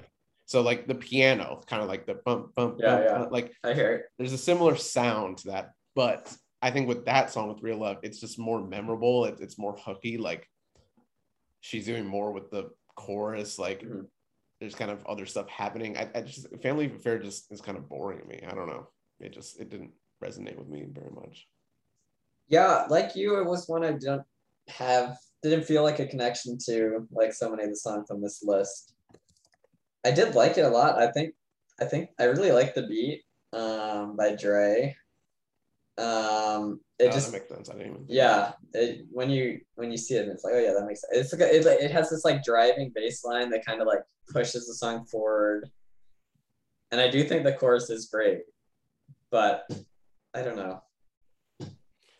so 0.45 0.61
like 0.61 0.87
the 0.87 0.95
piano 0.95 1.61
kind 1.67 1.81
of 1.81 1.87
like 1.87 2.05
the 2.05 2.15
bump 2.25 2.53
bump 2.55 2.77
Yeah, 2.79 2.89
bump, 2.95 3.03
yeah. 3.05 3.17
bump, 3.19 3.31
like 3.31 3.53
I 3.63 3.73
hear 3.73 3.93
it. 3.93 4.05
there's 4.17 4.33
a 4.33 4.37
similar 4.37 4.75
sound 4.75 5.37
to 5.39 5.47
that 5.49 5.71
but 5.95 6.33
i 6.61 6.71
think 6.71 6.87
with 6.87 7.05
that 7.05 7.31
song 7.31 7.47
with 7.49 7.61
real 7.63 7.77
love 7.77 7.97
it's 8.03 8.19
just 8.19 8.39
more 8.39 8.61
memorable 8.61 9.25
it, 9.25 9.37
it's 9.39 9.57
more 9.57 9.75
hooky 9.77 10.17
like 10.17 10.47
she's 11.61 11.85
doing 11.85 12.05
more 12.05 12.31
with 12.31 12.49
the 12.51 12.69
chorus 12.95 13.57
like 13.59 13.81
Mm-hmm. 13.81 14.01
There's 14.59 14.75
kind 14.75 14.91
of 14.91 15.05
other 15.05 15.25
stuff 15.25 15.47
happening 15.49 15.97
I, 15.97 16.09
I 16.15 16.21
just 16.21 16.47
family 16.61 16.85
affair 16.87 17.19
just 17.19 17.51
is 17.51 17.61
kind 17.61 17.77
of 17.77 17.87
boring 17.87 18.19
to 18.19 18.25
me 18.25 18.41
i 18.49 18.53
don't 18.53 18.67
know 18.67 18.87
it 19.19 19.33
just 19.33 19.59
it 19.59 19.69
didn't 19.69 19.91
resonate 20.23 20.57
with 20.57 20.67
me 20.67 20.85
very 20.91 21.11
much 21.11 21.47
Yeah, 22.47 22.85
like 22.89 23.15
you, 23.15 23.39
it 23.39 23.45
was 23.45 23.67
one 23.67 23.83
I 23.85 23.91
didn't 23.91 24.23
have, 24.67 25.17
didn't 25.43 25.65
feel 25.65 25.83
like 25.83 25.99
a 25.99 26.07
connection 26.07 26.57
to, 26.65 27.07
like 27.11 27.31
so 27.33 27.49
many 27.49 27.63
of 27.63 27.69
the 27.69 27.75
songs 27.75 28.09
on 28.09 28.21
this 28.21 28.41
list. 28.43 28.95
I 30.03 30.11
did 30.11 30.35
like 30.35 30.57
it 30.57 30.65
a 30.65 30.69
lot. 30.69 30.97
I 30.97 31.11
think, 31.11 31.35
I 31.79 31.85
think 31.85 32.09
I 32.19 32.23
really 32.23 32.51
like 32.51 32.73
the 32.73 32.87
beat 32.87 33.23
um, 33.53 34.15
by 34.17 34.35
Dre. 34.35 34.95
Um, 35.97 36.79
it 36.99 37.07
Oh, 37.07 37.11
just 37.11 37.31
makes 37.31 37.47
sense. 37.47 37.69
I 37.69 37.73
didn't 37.73 37.87
even 37.93 38.05
yeah 38.07 38.51
it, 38.73 39.05
when 39.11 39.29
you 39.29 39.61
when 39.75 39.91
you 39.91 39.97
see 39.97 40.15
it 40.15 40.27
it's 40.27 40.43
like 40.43 40.53
oh 40.55 40.59
yeah 40.59 40.73
that 40.73 40.85
makes 40.85 41.01
sense. 41.01 41.31
It's 41.31 41.33
like 41.33 41.41
it, 41.51 41.65
it 41.65 41.91
has 41.91 42.09
this 42.09 42.25
like 42.25 42.43
driving 42.43 42.91
bass 42.93 43.23
line 43.23 43.49
that 43.51 43.65
kind 43.65 43.81
of 43.81 43.87
like 43.87 44.01
pushes 44.27 44.67
the 44.67 44.73
song 44.73 45.05
forward. 45.05 45.69
And 46.91 46.99
i 46.99 47.09
do 47.09 47.23
think 47.23 47.43
the 47.43 47.53
chorus 47.53 47.89
is 47.89 48.07
great 48.07 48.41
but 49.31 49.63
i 50.33 50.41
don't 50.41 50.57
know. 50.57 50.81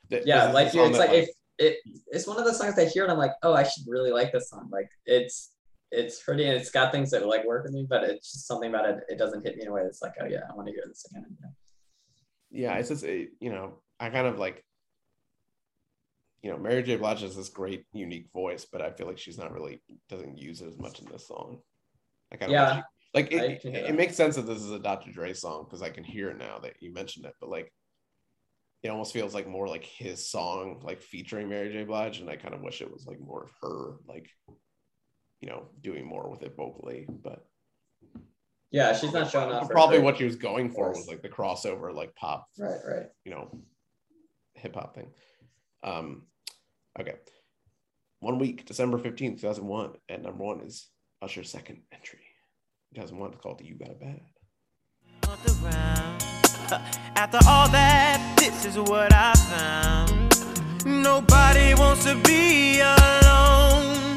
Yeah 0.09 0.51
like 0.51 0.73
you 0.73 0.83
it's 0.83 0.97
that, 0.97 1.09
like 1.09 1.17
if 1.17 1.29
it 1.57 1.77
it's 2.07 2.27
one 2.27 2.37
of 2.37 2.45
the 2.45 2.53
songs 2.53 2.79
i 2.79 2.85
hear 2.85 3.03
and 3.03 3.11
i'm 3.11 3.17
like 3.17 3.33
oh 3.43 3.53
i 3.53 3.63
should 3.63 3.83
really 3.87 4.11
like 4.11 4.31
this 4.31 4.49
song. 4.49 4.69
Like 4.71 4.89
it's 5.05 5.51
it's 5.91 6.21
pretty 6.23 6.45
and 6.45 6.55
it's 6.55 6.69
got 6.71 6.91
things 6.91 7.09
that 7.11 7.25
like 7.25 7.43
work 7.45 7.63
with 7.63 7.73
me 7.73 7.85
but 7.89 8.03
it's 8.03 8.31
just 8.31 8.47
something 8.47 8.69
about 8.69 8.87
it 8.87 8.99
it 9.09 9.17
doesn't 9.17 9.43
hit 9.43 9.55
me 9.57 9.63
in 9.63 9.67
a 9.69 9.71
way 9.71 9.83
that's 9.83 10.01
like 10.01 10.13
oh 10.21 10.25
yeah 10.25 10.41
i 10.49 10.55
want 10.55 10.67
to 10.67 10.73
hear 10.73 10.83
this 10.87 11.03
again 11.09 11.25
again. 11.25 11.53
yeah 12.51 12.75
it's 12.75 12.89
just 12.89 13.03
a, 13.03 13.27
you 13.39 13.49
know 13.49 13.73
i 13.99 14.09
kind 14.09 14.27
of 14.27 14.37
like 14.37 14.63
you 16.41 16.49
know 16.49 16.57
mary 16.57 16.83
j. 16.83 16.95
Blige 16.95 17.21
has 17.21 17.35
this 17.35 17.49
great 17.49 17.85
unique 17.93 18.27
voice 18.33 18.65
but 18.71 18.81
i 18.81 18.89
feel 18.89 19.07
like 19.07 19.17
she's 19.17 19.37
not 19.37 19.53
really 19.53 19.81
doesn't 20.07 20.37
use 20.37 20.61
it 20.61 20.67
as 20.67 20.77
much 20.77 20.99
in 20.99 21.05
this 21.11 21.27
song. 21.27 21.59
I 22.31 22.37
kind 22.37 22.51
of 22.51 22.53
Yeah, 22.53 22.75
she- 22.75 22.81
like 23.13 23.33
I 23.33 23.37
it, 23.37 23.65
it, 23.65 23.95
makes 23.95 24.15
sense 24.15 24.35
that 24.35 24.45
this 24.45 24.59
is 24.59 24.71
a 24.71 24.79
dr. 24.79 25.11
Dre 25.11 25.33
song 25.33 25.65
because 25.65 25.81
i 25.81 25.89
can 25.89 26.03
hear 26.03 26.29
it 26.29 26.37
now 26.37 26.59
that 26.59 26.75
you 26.79 26.93
mentioned 26.93 27.25
it 27.25 27.33
but 27.39 27.49
like 27.49 27.73
it 28.83 28.89
almost 28.89 29.13
feels 29.13 29.33
like 29.33 29.47
more 29.47 29.67
like 29.67 29.83
his 29.83 30.29
song 30.29 30.79
like 30.83 31.01
featuring 31.01 31.49
mary 31.49 31.71
j. 31.71 31.83
Blige 31.83 32.19
and 32.19 32.29
i 32.29 32.35
kind 32.35 32.53
of 32.53 32.61
wish 32.61 32.81
it 32.81 32.91
was 32.91 33.05
like 33.07 33.19
more 33.19 33.43
of 33.43 33.51
her 33.61 33.95
like 34.07 34.29
you 35.41 35.49
know 35.49 35.69
doing 35.81 36.05
more 36.05 36.29
with 36.29 36.43
it 36.43 36.55
vocally 36.55 37.07
but 37.09 37.45
yeah 38.71 38.93
she's 38.93 39.11
not 39.13 39.29
showing 39.31 39.51
off 39.51 39.69
probably 39.69 39.97
great 39.97 40.05
what 40.05 40.17
she 40.17 40.25
was 40.25 40.35
going 40.35 40.69
for 40.69 40.89
was 40.89 41.07
like 41.07 41.23
the 41.23 41.29
crossover 41.29 41.93
like 41.93 42.13
pop 42.15 42.47
right 42.59 42.79
right. 42.87 43.07
you 43.25 43.31
know 43.31 43.49
hip 44.59 44.75
hop 44.75 44.93
thing. 44.93 45.09
Um, 45.83 46.23
okay, 46.99 47.15
one 48.19 48.39
week, 48.39 48.65
December 48.65 48.97
fifteenth, 48.97 49.39
two 49.39 49.47
thousand 49.47 49.65
one, 49.65 49.93
at 50.09 50.21
number 50.21 50.43
one 50.43 50.61
is 50.61 50.87
Usher's 51.21 51.49
second 51.49 51.81
entry. 51.93 52.19
Two 52.93 53.01
thousand 53.01 53.17
one, 53.17 53.31
it's 53.31 53.41
called 53.41 53.61
"You 53.63 53.75
Got 53.75 53.89
It 53.89 53.99
Bad." 53.99 54.21
After 57.15 57.39
all 57.47 57.67
that, 57.69 58.35
this 58.37 58.65
is 58.65 58.77
what 58.77 59.13
I 59.13 59.33
found. 59.33 60.35
Nobody 60.85 61.73
wants 61.73 62.03
to 62.05 62.15
be 62.23 62.79
alone. 62.81 64.15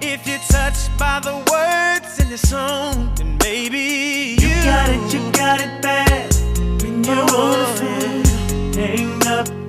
If 0.00 0.26
you're 0.26 0.38
touched 0.48 0.90
by 0.98 1.20
the 1.20 1.36
words 1.50 2.18
in 2.20 2.30
the 2.30 2.38
song, 2.38 3.12
then 3.16 3.38
maybe 3.42 4.36
you, 4.38 4.48
got 4.64 4.88
it, 4.90 5.14
you 5.14 5.32
got 5.32 5.60
it 5.60 5.82
bad. 5.82 6.34
When 6.82 7.02
you're 7.04 7.16
on 7.16 7.58
the 7.58 7.66
phone, 7.78 8.74
hang 8.74 9.26
up 9.26 9.63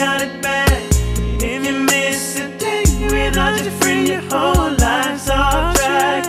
got 0.00 0.22
it, 0.22 0.28
you 0.28 0.40
got 0.40 0.40
it 0.40 0.42
bad. 0.42 1.42
If 1.42 1.66
you 1.66 1.78
miss 1.80 2.38
a 2.38 2.58
day 2.58 2.84
without 3.04 3.62
your 3.62 3.72
friend, 3.80 4.08
your 4.08 4.20
whole 4.22 4.70
life's 4.76 5.28
off 5.28 5.76
track. 5.76 6.24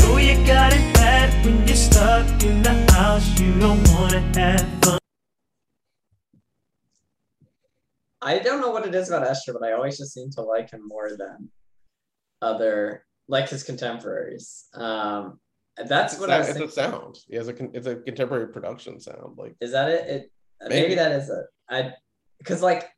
Know 0.00 0.16
you 0.16 0.34
got 0.46 0.72
it 0.72 0.94
bad 0.94 1.44
when 1.44 1.66
you're 1.66 1.76
stuck 1.76 2.26
in 2.44 2.62
the 2.62 2.92
house. 2.92 3.38
You 3.40 3.58
don't 3.58 3.82
wanna 3.90 4.20
have 4.38 4.66
fun. 4.84 4.98
I 8.22 8.38
don't 8.38 8.60
know 8.60 8.70
what 8.70 8.86
it 8.86 8.94
is 8.94 9.08
about 9.08 9.26
Usher, 9.26 9.52
but 9.52 9.62
I 9.62 9.72
always 9.72 9.98
just 9.98 10.12
seem 10.14 10.30
to 10.32 10.42
like 10.42 10.70
him 10.70 10.82
more 10.86 11.10
than 11.16 11.50
other, 12.42 13.04
like 13.28 13.48
his 13.48 13.62
contemporaries. 13.62 14.66
Um, 14.74 15.38
That's 15.76 16.18
what 16.18 16.30
I 16.30 16.38
was 16.38 16.48
it's 16.48 16.56
a 16.56 16.60
thinking. 16.60 16.74
sound. 16.74 17.16
He 17.28 17.36
has 17.36 17.48
a 17.48 17.52
con- 17.52 17.70
it's 17.74 17.86
a 17.86 17.96
contemporary 17.96 18.48
production 18.48 18.98
sound. 19.00 19.36
Like 19.36 19.54
Is 19.60 19.72
that 19.72 19.90
it? 19.90 20.08
it 20.08 20.32
maybe. 20.68 20.82
Maybe. 20.82 20.94
that 20.96 21.12
is 21.12 21.28
it. 21.28 21.44
I 21.70 21.92
because 22.38 22.62
like 22.62 22.88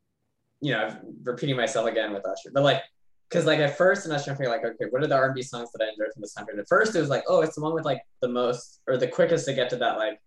you 0.61 0.73
know 0.73 0.87
I'm 0.87 0.99
repeating 1.23 1.57
myself 1.57 1.89
again 1.89 2.13
with 2.13 2.27
Usher, 2.27 2.51
but 2.53 2.63
like 2.63 2.83
because 3.29 3.45
like 3.45 3.59
at 3.59 3.77
first 3.77 4.07
in 4.07 4.13
Usher 4.13 4.37
I'm 4.39 4.51
like 4.51 4.65
okay 4.65 4.87
what 4.91 5.03
are 5.03 5.07
the 5.07 5.15
R&B 5.15 5.43
songs 5.43 5.71
that 5.73 5.85
I 5.85 5.91
enjoyed 5.91 6.13
from 6.13 6.23
this 6.23 6.35
period? 6.35 6.61
At 6.61 6.69
first 6.69 6.95
it 6.95 7.01
was 7.01 7.09
like 7.11 7.25
oh 7.29 7.43
it's 7.43 7.55
the 7.55 7.63
one 7.63 7.75
with 7.75 7.85
like 7.85 8.03
the 8.23 8.29
most 8.29 8.81
or 8.87 8.97
the 8.97 9.09
quickest 9.09 9.47
to 9.47 9.55
get 9.55 9.71
to 9.71 9.77
that 9.77 9.99
like 9.99 10.21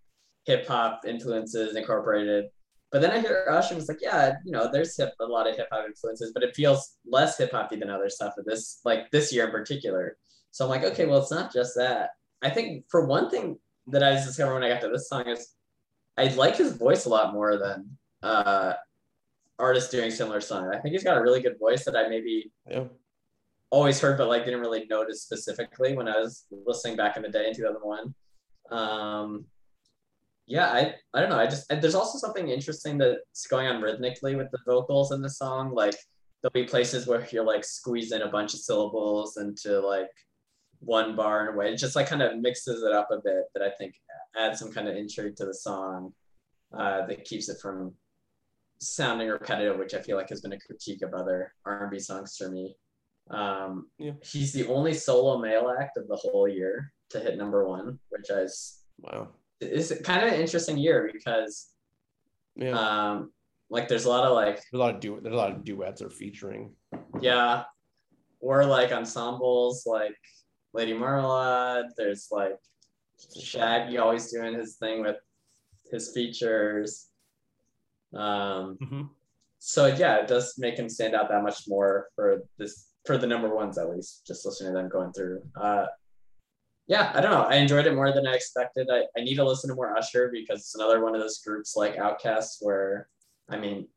hip 0.46 0.68
hop 0.68 1.02
influences 1.06 1.76
incorporated. 1.76 2.46
But 2.92 3.02
then 3.02 3.12
I 3.12 3.20
hear 3.20 3.46
Usher 3.50 3.76
it's 3.78 3.90
like 3.90 4.02
yeah 4.02 4.34
you 4.46 4.52
know 4.52 4.70
there's 4.72 4.98
hip 4.98 5.14
a 5.20 5.26
lot 5.26 5.48
of 5.48 5.56
hip 5.56 5.68
hop 5.72 5.86
influences, 5.86 6.32
but 6.34 6.44
it 6.44 6.56
feels 6.56 6.98
less 7.06 7.38
hip 7.38 7.52
hoppy 7.52 7.78
than 7.78 7.90
other 7.90 8.10
stuff. 8.10 8.34
But 8.36 8.46
this 8.46 8.82
like 8.86 9.10
this 9.12 9.34
year 9.34 9.46
in 9.46 9.52
particular, 9.52 10.18
so 10.52 10.66
I'm 10.66 10.72
like 10.72 10.84
okay 10.84 11.06
well 11.06 11.20
it's 11.20 11.32
not 11.32 11.54
just 11.54 11.76
that. 11.76 12.12
I 12.42 12.50
think 12.50 12.86
for 12.90 13.06
one 13.06 13.30
thing 13.30 13.60
that 13.88 14.04
I 14.04 14.12
discovered 14.14 14.56
when 14.56 14.64
I 14.64 14.70
got 14.70 14.82
to 14.82 14.90
this 14.90 15.10
song 15.10 15.28
is 15.28 15.54
I 16.18 16.28
like 16.30 16.56
his 16.56 16.74
voice 16.74 17.06
a 17.06 17.10
lot 17.10 17.34
more 17.34 17.58
than 17.58 17.98
uh, 18.22 18.74
artists 19.62 19.92
doing 19.92 20.12
similar 20.12 20.42
songs. 20.42 20.72
I 20.74 20.80
think 20.80 20.94
he's 20.94 21.04
got 21.04 21.18
a 21.18 21.22
really 21.22 21.42
good 21.42 21.60
voice 21.60 21.86
that 21.86 21.96
I 21.96 22.10
maybe 22.10 22.52
yeah. 22.70 22.86
always 23.70 24.00
heard, 24.00 24.18
but 24.18 24.28
like 24.28 24.46
didn't 24.46 24.60
really 24.60 24.86
notice 24.90 25.22
specifically 25.22 25.96
when 25.96 26.08
I 26.08 26.18
was 26.20 26.46
listening 26.66 26.98
back 26.98 27.16
in 27.16 27.24
the 27.24 27.30
day 27.30 27.48
in 27.48 27.56
2001. 27.56 28.14
Um, 28.72 29.46
yeah, 30.48 30.68
I 30.68 30.96
I 31.14 31.22
don't 31.22 31.30
know. 31.30 31.40
I 31.40 31.46
just 31.46 31.70
there's 31.70 31.96
also 31.96 32.18
something 32.18 32.50
interesting 32.50 32.98
that's 32.98 33.48
going 33.48 33.68
on 33.68 33.82
rhythmically 33.82 34.36
with 34.36 34.52
the 34.52 34.60
vocals 34.66 35.12
in 35.12 35.22
the 35.22 35.30
song. 35.30 35.74
Like 35.74 35.96
there'll 36.42 36.52
be 36.54 36.70
places 36.70 37.08
where 37.08 37.26
you're 37.32 37.46
like 37.46 37.64
squeezing 37.64 38.22
in 38.22 38.28
a 38.28 38.32
bunch 38.32 38.54
of 38.54 38.60
syllables 38.60 39.38
into 39.38 39.80
like 39.80 40.10
one 40.80 41.16
bar 41.16 41.48
in 41.48 41.54
a 41.54 41.58
way. 41.58 41.72
It 41.72 41.78
just 41.78 41.96
like 41.96 42.08
kind 42.08 42.22
of 42.22 42.40
mixes 42.40 42.84
it 42.84 42.92
up 42.92 43.10
a 43.12 43.22
bit 43.24 43.46
that 43.54 43.64
I 43.64 43.70
think 43.78 43.94
adds 44.36 44.60
some 44.60 44.72
kind 44.72 44.88
of 44.88 44.96
intrigue 44.96 45.36
to 45.38 45.46
the 45.46 45.54
song 45.54 46.14
uh, 46.74 47.06
that 47.06 47.26
keeps 47.26 47.50
it 47.50 47.58
from 47.62 47.94
sounding 48.82 49.28
repetitive, 49.30 49.78
which 49.78 49.94
I 49.94 50.02
feel 50.02 50.18
like 50.18 50.30
has 50.30 50.42
been 50.42 50.54
a 50.54 50.60
critique 50.60 51.02
of 51.04 51.14
other 51.14 51.54
R&B 51.66 52.00
songs 52.00 52.36
for 52.38 52.50
me. 52.50 52.76
Um, 53.30 53.90
Yeah. 54.00 54.14
He's 54.24 54.52
the 54.54 54.68
only 54.68 54.94
solo 54.94 55.38
male 55.38 55.74
act 55.80 55.98
of 55.98 56.08
the 56.08 56.16
whole 56.16 56.48
year 56.48 56.92
to 57.12 57.20
hit 57.20 57.38
number 57.38 57.68
one, 57.68 58.00
which 58.10 58.30
is 58.30 58.80
wow. 59.00 59.30
It's 59.60 59.92
kind 60.02 60.26
of 60.26 60.34
an 60.34 60.40
interesting 60.42 60.78
year 60.78 61.10
because 61.14 61.70
Yeah. 62.56 62.72
um, 62.78 63.32
like 63.70 63.88
there's 63.88 64.06
a 64.06 64.10
lot 64.10 64.26
of 64.26 64.34
like 64.34 64.56
There's 64.56 64.74
a 64.74 64.78
lot 64.78 64.96
of 64.96 65.00
du- 65.00 65.20
there's 65.22 65.34
a 65.34 65.38
lot 65.38 65.52
of 65.52 65.64
duets 65.64 66.02
or 66.02 66.10
featuring. 66.10 66.76
yeah, 67.22 67.64
or 68.40 68.66
like 68.66 68.92
ensembles 68.92 69.86
like 69.86 70.16
Lady 70.74 70.94
Marmalade. 70.94 71.86
There's 71.98 72.30
like 72.32 72.58
Shaggy 73.40 74.00
always 74.00 74.32
doing 74.32 74.56
his 74.56 74.78
thing 74.78 75.02
with 75.04 75.18
his 75.92 76.12
features. 76.12 77.11
Um, 78.16 78.78
so 79.60 79.86
yeah, 79.88 80.18
it 80.18 80.28
does 80.28 80.56
make 80.58 80.78
him 80.78 80.90
stand 80.90 81.16
out 81.16 81.30
that 81.30 81.44
much 81.44 81.68
more 81.68 82.08
for 82.16 82.44
this 82.58 82.88
for 83.06 83.18
the 83.18 83.28
number 83.28 83.54
ones 83.54 83.78
at 83.78 83.90
least. 83.90 84.26
Just 84.26 84.46
listening 84.46 84.74
to 84.74 84.80
them 84.80 84.90
going 84.90 85.14
through. 85.14 85.42
Uh, 85.56 85.86
yeah, 86.88 87.12
I 87.14 87.22
don't 87.22 87.32
know. 87.32 87.44
I 87.44 87.56
enjoyed 87.56 87.86
it 87.86 87.96
more 87.96 88.12
than 88.12 88.28
I 88.28 88.34
expected. 88.34 88.90
I, 88.92 89.04
I 89.18 89.24
need 89.24 89.36
to 89.36 89.46
listen 89.46 89.70
to 89.70 89.76
more 89.76 89.96
Usher 89.96 90.30
because 90.34 90.60
it's 90.60 90.76
another 90.76 91.04
one 91.04 91.16
of 91.16 91.22
those 91.22 91.40
groups 91.40 91.76
like 91.76 91.96
OutKast 91.96 92.58
where, 92.62 93.08
I 93.50 93.58
mean, 93.58 93.88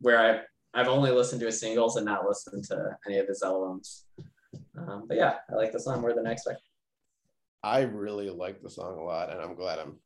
where 0.00 0.18
I 0.18 0.40
I've 0.72 0.88
only 0.88 1.10
listened 1.10 1.40
to 1.40 1.46
his 1.46 1.58
singles 1.58 1.96
and 1.96 2.06
not 2.06 2.26
listened 2.26 2.64
to 2.64 2.96
any 3.06 3.18
of 3.18 3.26
his 3.26 3.42
albums. 3.42 4.04
Um, 4.76 5.04
but 5.08 5.16
yeah, 5.16 5.36
I 5.50 5.56
like 5.56 5.72
the 5.72 5.80
song 5.80 6.00
more 6.00 6.14
than 6.14 6.26
I 6.26 6.32
expected. 6.32 6.62
I 7.62 7.80
really 7.80 8.30
like 8.30 8.62
the 8.62 8.70
song 8.70 8.98
a 8.98 9.02
lot, 9.02 9.30
and 9.30 9.40
I'm 9.40 9.54
glad 9.54 9.78
I'm 9.78 9.96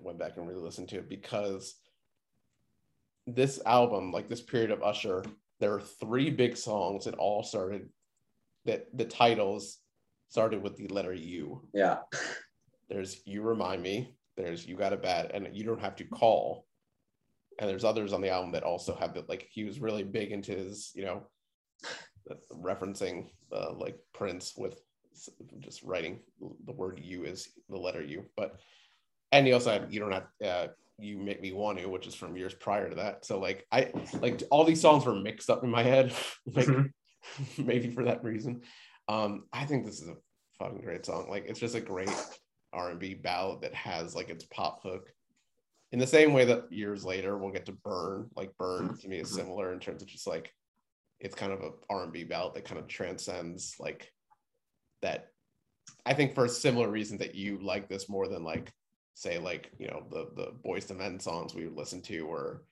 went 0.00 0.18
back 0.18 0.36
and 0.36 0.48
really 0.48 0.62
listened 0.62 0.88
to 0.88 0.98
it 0.98 1.08
because 1.08 1.74
this 3.26 3.60
album, 3.64 4.12
like 4.12 4.28
this 4.28 4.42
period 4.42 4.70
of 4.70 4.82
Usher, 4.82 5.24
there 5.60 5.72
are 5.74 5.80
three 5.80 6.30
big 6.30 6.56
songs 6.56 7.04
that 7.04 7.14
all 7.14 7.42
started 7.42 7.88
that 8.64 8.86
the 8.96 9.04
titles 9.04 9.78
started 10.28 10.62
with 10.62 10.76
the 10.76 10.88
letter 10.88 11.12
U. 11.12 11.62
Yeah. 11.72 11.98
There's 12.88 13.20
You 13.24 13.42
Remind 13.42 13.82
Me, 13.82 14.14
there's 14.36 14.66
You 14.66 14.76
Got 14.76 14.92
a 14.92 14.96
Bad, 14.96 15.30
and 15.32 15.48
You 15.52 15.64
Don't 15.64 15.80
Have 15.80 15.96
to 15.96 16.04
Call. 16.04 16.66
And 17.58 17.68
there's 17.68 17.84
others 17.84 18.12
on 18.12 18.20
the 18.20 18.30
album 18.30 18.52
that 18.52 18.62
also 18.62 18.96
have 18.96 19.14
that 19.14 19.28
like 19.28 19.48
he 19.50 19.64
was 19.64 19.80
really 19.80 20.02
big 20.02 20.32
into 20.32 20.52
his, 20.52 20.90
you 20.94 21.04
know, 21.04 21.22
referencing 22.52 23.28
uh, 23.52 23.72
like 23.74 23.96
Prince 24.12 24.54
with 24.56 24.80
just 25.60 25.82
writing 25.82 26.20
the 26.66 26.72
word 26.72 27.00
you 27.02 27.24
is 27.24 27.48
the 27.68 27.76
letter 27.76 28.02
U. 28.02 28.24
But 28.36 28.56
and 29.30 29.46
he 29.46 29.52
also 29.52 29.70
had 29.70 29.92
you 29.92 30.00
don't 30.00 30.12
have 30.12 30.26
uh, 30.44 30.66
you 30.98 31.18
make 31.18 31.40
me 31.40 31.52
want 31.52 31.78
to, 31.78 31.86
which 31.86 32.06
is 32.06 32.14
from 32.14 32.36
years 32.36 32.54
prior 32.54 32.88
to 32.88 32.96
that. 32.96 33.24
So 33.24 33.38
like 33.38 33.66
I 33.72 33.90
like 34.20 34.42
all 34.50 34.64
these 34.64 34.80
songs 34.80 35.04
were 35.04 35.14
mixed 35.14 35.50
up 35.50 35.64
in 35.64 35.70
my 35.70 35.82
head, 35.82 36.14
like 36.46 36.68
maybe 37.58 37.90
for 37.90 38.04
that 38.04 38.22
reason. 38.22 38.62
Um, 39.08 39.44
I 39.52 39.64
think 39.64 39.84
this 39.84 40.00
is 40.00 40.08
a 40.08 40.16
fucking 40.58 40.82
great 40.82 41.04
song. 41.04 41.28
Like 41.28 41.46
it's 41.46 41.60
just 41.60 41.74
a 41.74 41.80
great 41.80 42.10
R 42.72 42.90
and 42.90 43.00
B 43.00 43.14
ballad 43.14 43.62
that 43.62 43.74
has 43.74 44.14
like 44.14 44.30
its 44.30 44.44
pop 44.44 44.82
hook. 44.82 45.10
In 45.92 45.98
the 45.98 46.06
same 46.06 46.32
way 46.32 46.44
that 46.46 46.72
years 46.72 47.04
later 47.04 47.36
we'll 47.36 47.52
get 47.52 47.66
to 47.66 47.72
Burn, 47.72 48.28
like 48.34 48.50
Burn 48.58 48.96
to 48.98 49.08
me 49.08 49.18
is 49.18 49.32
similar 49.32 49.72
in 49.72 49.80
terms 49.80 50.02
of 50.02 50.08
just 50.08 50.26
like 50.26 50.52
it's 51.20 51.34
kind 51.34 51.52
of 51.52 51.60
a 51.60 51.70
R&B 51.88 52.24
ballad 52.24 52.54
that 52.54 52.64
kind 52.64 52.80
of 52.80 52.88
transcends 52.88 53.76
like 53.78 54.10
that 55.02 55.28
I 56.04 56.14
think 56.14 56.34
for 56.34 56.44
a 56.44 56.48
similar 56.48 56.90
reason 56.90 57.18
that 57.18 57.34
you 57.34 57.58
like 57.62 57.88
this 57.88 58.08
more 58.08 58.28
than 58.28 58.42
like 58.42 58.72
say 59.14 59.38
like 59.38 59.70
you 59.78 59.86
know 59.86 60.04
the 60.10 60.28
the 60.36 60.52
Boyz 60.64 60.90
II 60.90 60.98
Men 60.98 61.20
songs 61.20 61.54
we 61.54 61.64
would 61.64 61.76
listen 61.76 62.02
to 62.02 62.20
or 62.26 62.64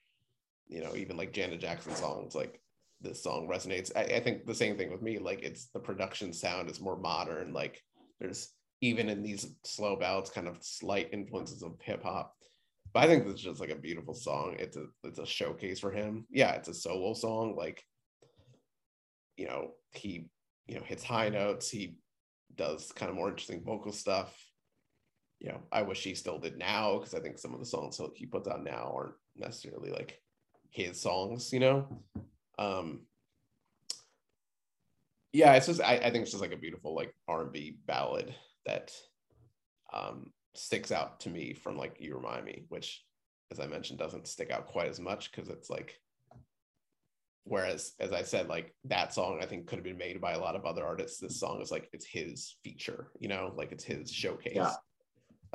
you 0.68 0.82
know 0.82 0.94
even 0.96 1.16
like 1.16 1.32
Janet 1.32 1.60
Jackson 1.60 1.94
songs 1.94 2.34
like 2.34 2.60
this 3.00 3.22
song 3.22 3.48
resonates. 3.48 3.90
I, 3.96 4.02
I 4.16 4.20
think 4.20 4.46
the 4.46 4.54
same 4.54 4.76
thing 4.76 4.90
with 4.90 5.02
me 5.02 5.18
like 5.18 5.42
it's 5.42 5.66
the 5.66 5.80
production 5.80 6.32
sound 6.32 6.68
is 6.68 6.80
more 6.80 6.98
modern 6.98 7.52
like 7.52 7.80
there's 8.20 8.50
even 8.80 9.08
in 9.08 9.22
these 9.22 9.54
slow 9.64 9.96
ballads 9.96 10.30
kind 10.30 10.48
of 10.48 10.58
slight 10.60 11.08
influences 11.12 11.62
of 11.62 11.80
hip 11.80 12.02
hop. 12.02 12.34
But 12.92 13.04
I 13.04 13.06
think 13.06 13.26
is 13.26 13.40
just 13.40 13.60
like 13.60 13.70
a 13.70 13.76
beautiful 13.76 14.14
song. 14.14 14.56
It's 14.58 14.76
a 14.76 14.86
it's 15.04 15.20
a 15.20 15.26
showcase 15.26 15.78
for 15.78 15.92
him. 15.92 16.26
Yeah 16.30 16.52
it's 16.52 16.68
a 16.68 16.74
solo 16.74 17.14
song 17.14 17.54
like 17.56 17.82
you 19.36 19.46
know 19.46 19.70
he 19.92 20.28
you 20.66 20.74
know 20.74 20.84
hits 20.84 21.04
high 21.04 21.28
notes. 21.28 21.70
He 21.70 21.96
does 22.54 22.92
kind 22.92 23.10
of 23.10 23.16
more 23.16 23.28
interesting 23.28 23.62
vocal 23.64 23.92
stuff 23.92 24.36
you 25.42 25.48
know 25.48 25.60
i 25.72 25.82
wish 25.82 26.02
he 26.04 26.14
still 26.14 26.38
did 26.38 26.56
now 26.56 26.98
because 26.98 27.14
i 27.14 27.20
think 27.20 27.36
some 27.36 27.52
of 27.52 27.58
the 27.58 27.66
songs 27.66 28.00
he- 28.14 28.26
puts 28.26 28.48
out 28.48 28.62
now 28.62 28.92
aren't 28.96 29.14
necessarily 29.36 29.90
like 29.90 30.20
his 30.70 31.00
songs 31.00 31.52
you 31.52 31.60
know? 31.60 31.86
Um 32.58 33.00
yeah 35.32 35.54
it's 35.54 35.66
just 35.66 35.80
i, 35.80 35.96
I 35.96 36.10
think 36.10 36.22
it's 36.22 36.30
just 36.30 36.42
like 36.42 36.52
a 36.52 36.56
beautiful 36.56 36.94
like 36.94 37.14
r&b 37.26 37.78
ballad 37.86 38.34
that 38.66 38.92
um 39.92 40.30
sticks 40.54 40.92
out 40.92 41.20
to 41.20 41.30
me 41.30 41.54
from 41.54 41.76
like 41.76 41.96
you 41.98 42.14
remind 42.14 42.44
me 42.44 42.64
which 42.68 43.04
as 43.50 43.58
i 43.58 43.66
mentioned 43.66 43.98
doesn't 43.98 44.28
stick 44.28 44.50
out 44.50 44.66
quite 44.66 44.88
as 44.88 45.00
much 45.00 45.30
because 45.32 45.48
it's 45.48 45.70
like 45.70 45.98
whereas 47.44 47.94
as 47.98 48.12
i 48.12 48.22
said 48.22 48.48
like 48.48 48.74
that 48.84 49.12
song 49.12 49.38
i 49.42 49.46
think 49.46 49.66
could 49.66 49.76
have 49.76 49.84
been 49.84 49.98
made 49.98 50.20
by 50.20 50.32
a 50.32 50.38
lot 50.38 50.54
of 50.54 50.64
other 50.64 50.84
artists. 50.84 51.18
This 51.18 51.40
song 51.40 51.60
is 51.60 51.72
like 51.72 51.88
it's 51.92 52.06
his 52.06 52.56
feature 52.62 53.08
you 53.18 53.28
know? 53.28 53.52
Like 53.56 53.72
it's 53.72 53.84
his 53.84 54.12
showcase. 54.12 54.52
Yeah. 54.54 54.70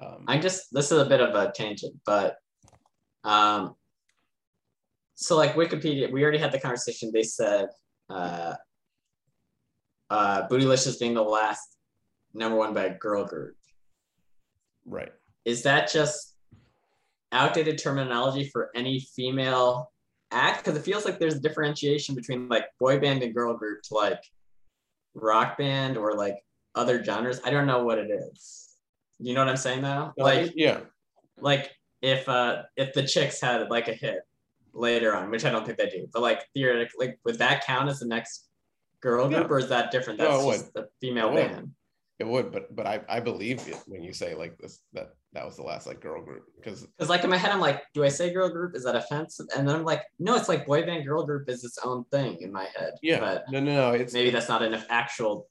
Um 0.01 0.25
I 0.27 0.37
just 0.37 0.67
this 0.71 0.91
is 0.91 0.99
a 0.99 1.05
bit 1.05 1.21
of 1.21 1.35
a 1.35 1.51
tangent, 1.51 1.95
but 2.05 2.35
um 3.23 3.75
so 5.15 5.35
like 5.35 5.55
Wikipedia, 5.55 6.11
we 6.11 6.21
already 6.21 6.37
had 6.37 6.51
the 6.51 6.59
conversation. 6.59 7.11
They 7.13 7.23
said 7.23 7.67
uh 8.09 8.53
uh 10.09 10.47
Bootylicious 10.47 10.99
being 10.99 11.13
the 11.13 11.21
last 11.21 11.77
number 12.33 12.57
one 12.57 12.73
by 12.73 12.85
a 12.85 12.97
girl 12.97 13.25
group. 13.25 13.55
right 14.85 15.11
Is 15.45 15.63
that 15.63 15.91
just 15.91 16.35
outdated 17.31 17.77
terminology 17.77 18.49
for 18.49 18.69
any 18.75 18.99
female 18.99 19.91
act? 20.31 20.63
Because 20.63 20.77
it 20.79 20.83
feels 20.83 21.05
like 21.05 21.19
there's 21.19 21.35
a 21.35 21.41
differentiation 21.41 22.15
between 22.15 22.47
like 22.47 22.65
boy 22.79 22.99
band 22.99 23.23
and 23.23 23.33
girl 23.33 23.57
group 23.57 23.81
to 23.83 23.95
like 23.95 24.21
rock 25.15 25.57
band 25.57 25.97
or 25.97 26.15
like 26.15 26.35
other 26.75 27.03
genres. 27.03 27.41
I 27.43 27.49
don't 27.49 27.65
know 27.65 27.83
what 27.83 27.97
it 27.97 28.09
is. 28.11 28.66
You 29.19 29.33
know 29.33 29.41
what 29.41 29.49
I'm 29.49 29.57
saying 29.57 29.81
though? 29.81 30.13
Like 30.17 30.51
yeah 30.55 30.79
like 31.39 31.71
if 32.01 32.27
uh 32.29 32.63
if 32.75 32.93
the 32.93 33.03
chicks 33.03 33.41
had 33.41 33.69
like 33.69 33.87
a 33.87 33.93
hit 33.93 34.19
later 34.73 35.15
on, 35.15 35.31
which 35.31 35.45
I 35.45 35.49
don't 35.49 35.65
think 35.65 35.77
they 35.77 35.89
do, 35.89 36.07
but 36.13 36.21
like 36.21 36.45
theoretically, 36.53 37.07
like, 37.07 37.19
would 37.25 37.39
that 37.39 37.65
count 37.65 37.89
as 37.89 37.99
the 37.99 38.05
next 38.07 38.47
girl 39.01 39.27
group, 39.27 39.41
Yeah. 39.47 39.47
or 39.47 39.59
is 39.59 39.69
that 39.69 39.91
different? 39.91 40.19
No, 40.19 40.25
That's 40.25 40.43
it 40.43 40.61
just 40.63 40.73
the 40.73 40.87
female 41.01 41.29
It 41.29 41.33
would. 41.33 41.47
band. 41.51 41.71
it 42.19 42.27
would 42.27 42.51
but 42.51 42.75
but 42.75 42.85
i 42.87 42.99
i 43.09 43.19
believe 43.19 43.67
it 43.67 43.77
when 43.85 44.01
you 44.03 44.11
say 44.13 44.33
like 44.33 44.57
this 44.57 44.79
that 44.93 45.09
that 45.33 45.45
was 45.45 45.55
the 45.55 45.61
last 45.63 45.85
like 45.85 45.99
girl 46.01 46.23
group 46.23 46.43
because 46.55 46.85
Because 46.97 47.09
like 47.09 47.23
in 47.23 47.29
my 47.29 47.37
head, 47.37 47.51
I'm 47.51 47.59
like, 47.59 47.83
do 47.93 48.03
I 48.03 48.09
say 48.09 48.31
girl 48.33 48.49
group? 48.49 48.75
Is 48.75 48.83
that 48.85 48.95
offensive? 48.95 49.45
And 49.55 49.67
then 49.67 49.75
I'm 49.75 49.83
like, 49.83 50.03
no, 50.17 50.35
it's 50.35 50.49
like 50.49 50.65
boy 50.65 50.83
band 50.83 51.05
girl 51.05 51.23
group 51.25 51.47
is 51.49 51.63
its 51.63 51.77
own 51.83 52.05
thing 52.11 52.37
in 52.41 52.51
my 52.51 52.67
head. 52.75 52.93
yeah 53.03 53.19
but 53.19 53.43
no 53.51 53.59
no 53.59 53.73
no 53.73 53.91
it's 53.91 54.13
maybe 54.13 54.29
that's 54.31 54.49
not 54.49 54.61
an 54.63 54.73
actual 54.89 55.47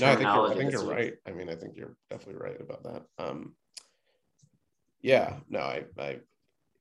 No, 0.00 0.06
I 0.06 0.16
think 0.16 0.28
you're, 0.28 0.52
I 0.52 0.54
think 0.54 0.72
you're 0.72 0.84
right. 0.84 1.14
I 1.26 1.32
mean, 1.32 1.48
I 1.48 1.54
think 1.54 1.76
you're 1.76 1.96
definitely 2.10 2.40
right 2.40 2.60
about 2.60 2.84
that. 2.84 3.02
Um, 3.18 3.54
yeah, 5.00 5.36
no, 5.48 5.60
I, 5.60 5.84
I, 5.98 6.18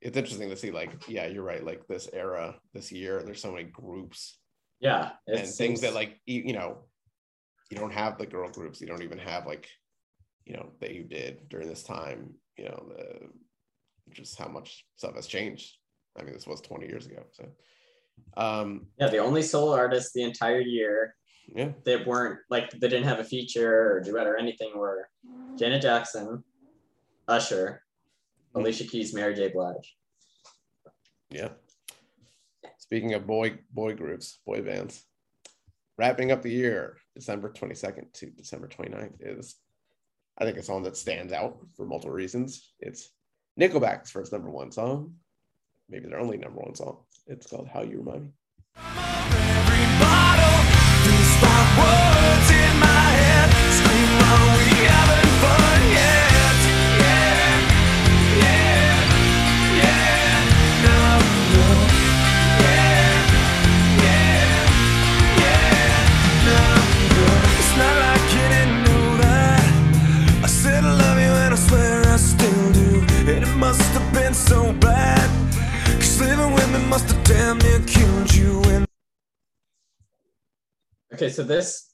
it's 0.01 0.17
interesting 0.17 0.49
to 0.49 0.57
see. 0.57 0.71
Like, 0.71 1.07
yeah, 1.07 1.25
you're 1.25 1.43
right. 1.43 1.63
Like 1.63 1.87
this 1.87 2.09
era, 2.13 2.55
this 2.73 2.91
year, 2.91 3.23
there's 3.23 3.41
so 3.41 3.51
many 3.51 3.65
groups 3.65 4.37
Yeah, 4.79 5.11
and 5.27 5.47
things 5.47 5.81
that 5.81 5.93
like 5.93 6.19
you, 6.25 6.43
you 6.45 6.53
know, 6.53 6.85
you 7.71 7.77
don't 7.77 7.93
have 7.93 8.17
the 8.17 8.25
girl 8.25 8.49
groups. 8.49 8.79
You 8.81 8.87
don't 8.87 9.03
even 9.03 9.17
have 9.19 9.45
like, 9.45 9.67
you 10.45 10.53
know, 10.53 10.71
that 10.79 10.93
you 10.93 11.03
did 11.03 11.49
during 11.49 11.67
this 11.67 11.83
time. 11.83 12.35
You 12.57 12.65
know, 12.65 12.85
the 12.89 13.29
just 14.11 14.37
how 14.37 14.47
much 14.47 14.85
stuff 14.95 15.15
has 15.15 15.27
changed. 15.27 15.77
I 16.17 16.23
mean, 16.23 16.33
this 16.33 16.47
was 16.47 16.61
20 16.61 16.87
years 16.87 17.05
ago. 17.05 17.23
So, 17.33 17.47
um, 18.37 18.87
Yeah, 18.99 19.09
the 19.09 19.17
only 19.17 19.41
solo 19.41 19.73
artist 19.73 20.13
the 20.13 20.23
entire 20.23 20.61
year 20.61 21.16
yeah, 21.55 21.71
that 21.85 22.05
weren't 22.05 22.39
like 22.49 22.69
they 22.71 22.87
didn't 22.89 23.03
have 23.07 23.19
a 23.19 23.23
feature 23.23 23.93
or 23.93 24.01
duet 24.01 24.27
or 24.27 24.37
anything 24.37 24.71
were 24.75 25.09
Janet 25.57 25.81
Jackson, 25.81 26.43
Usher, 27.27 27.81
Hmm. 28.53 28.61
Alicia 28.61 28.85
Keys, 28.85 29.13
Mary 29.13 29.35
J. 29.35 29.49
Blige. 29.49 29.95
Yeah. 31.29 31.49
Speaking 32.77 33.13
of 33.13 33.27
boy 33.27 33.59
boy 33.71 33.93
groups, 33.95 34.39
boy 34.45 34.61
bands, 34.61 35.03
wrapping 35.97 36.31
up 36.31 36.41
the 36.41 36.51
year, 36.51 36.97
December 37.15 37.49
22nd 37.51 38.13
to 38.13 38.27
December 38.27 38.67
29th 38.67 39.15
is, 39.19 39.55
I 40.37 40.45
think, 40.45 40.57
a 40.57 40.63
song 40.63 40.83
that 40.83 40.95
stands 40.95 41.33
out 41.33 41.57
for 41.75 41.85
multiple 41.85 42.13
reasons. 42.13 42.73
It's 42.79 43.09
Nickelback's 43.59 44.11
first 44.11 44.31
number 44.31 44.49
one 44.49 44.71
song, 44.71 45.15
maybe 45.89 46.07
their 46.07 46.19
only 46.19 46.37
number 46.37 46.61
one 46.61 46.75
song. 46.75 46.99
It's 47.25 47.47
called 47.47 47.67
How 47.67 47.81
You 47.81 47.99
Remind 47.99 48.25
Me. 48.25 49.96
Must 76.87 77.09
have 77.11 77.23
damn 77.25 77.57
near 77.59 77.79
killed 77.81 78.33
you. 78.33 78.61
And 78.63 78.85
Okay, 81.13 81.29
so 81.29 81.43
this, 81.43 81.93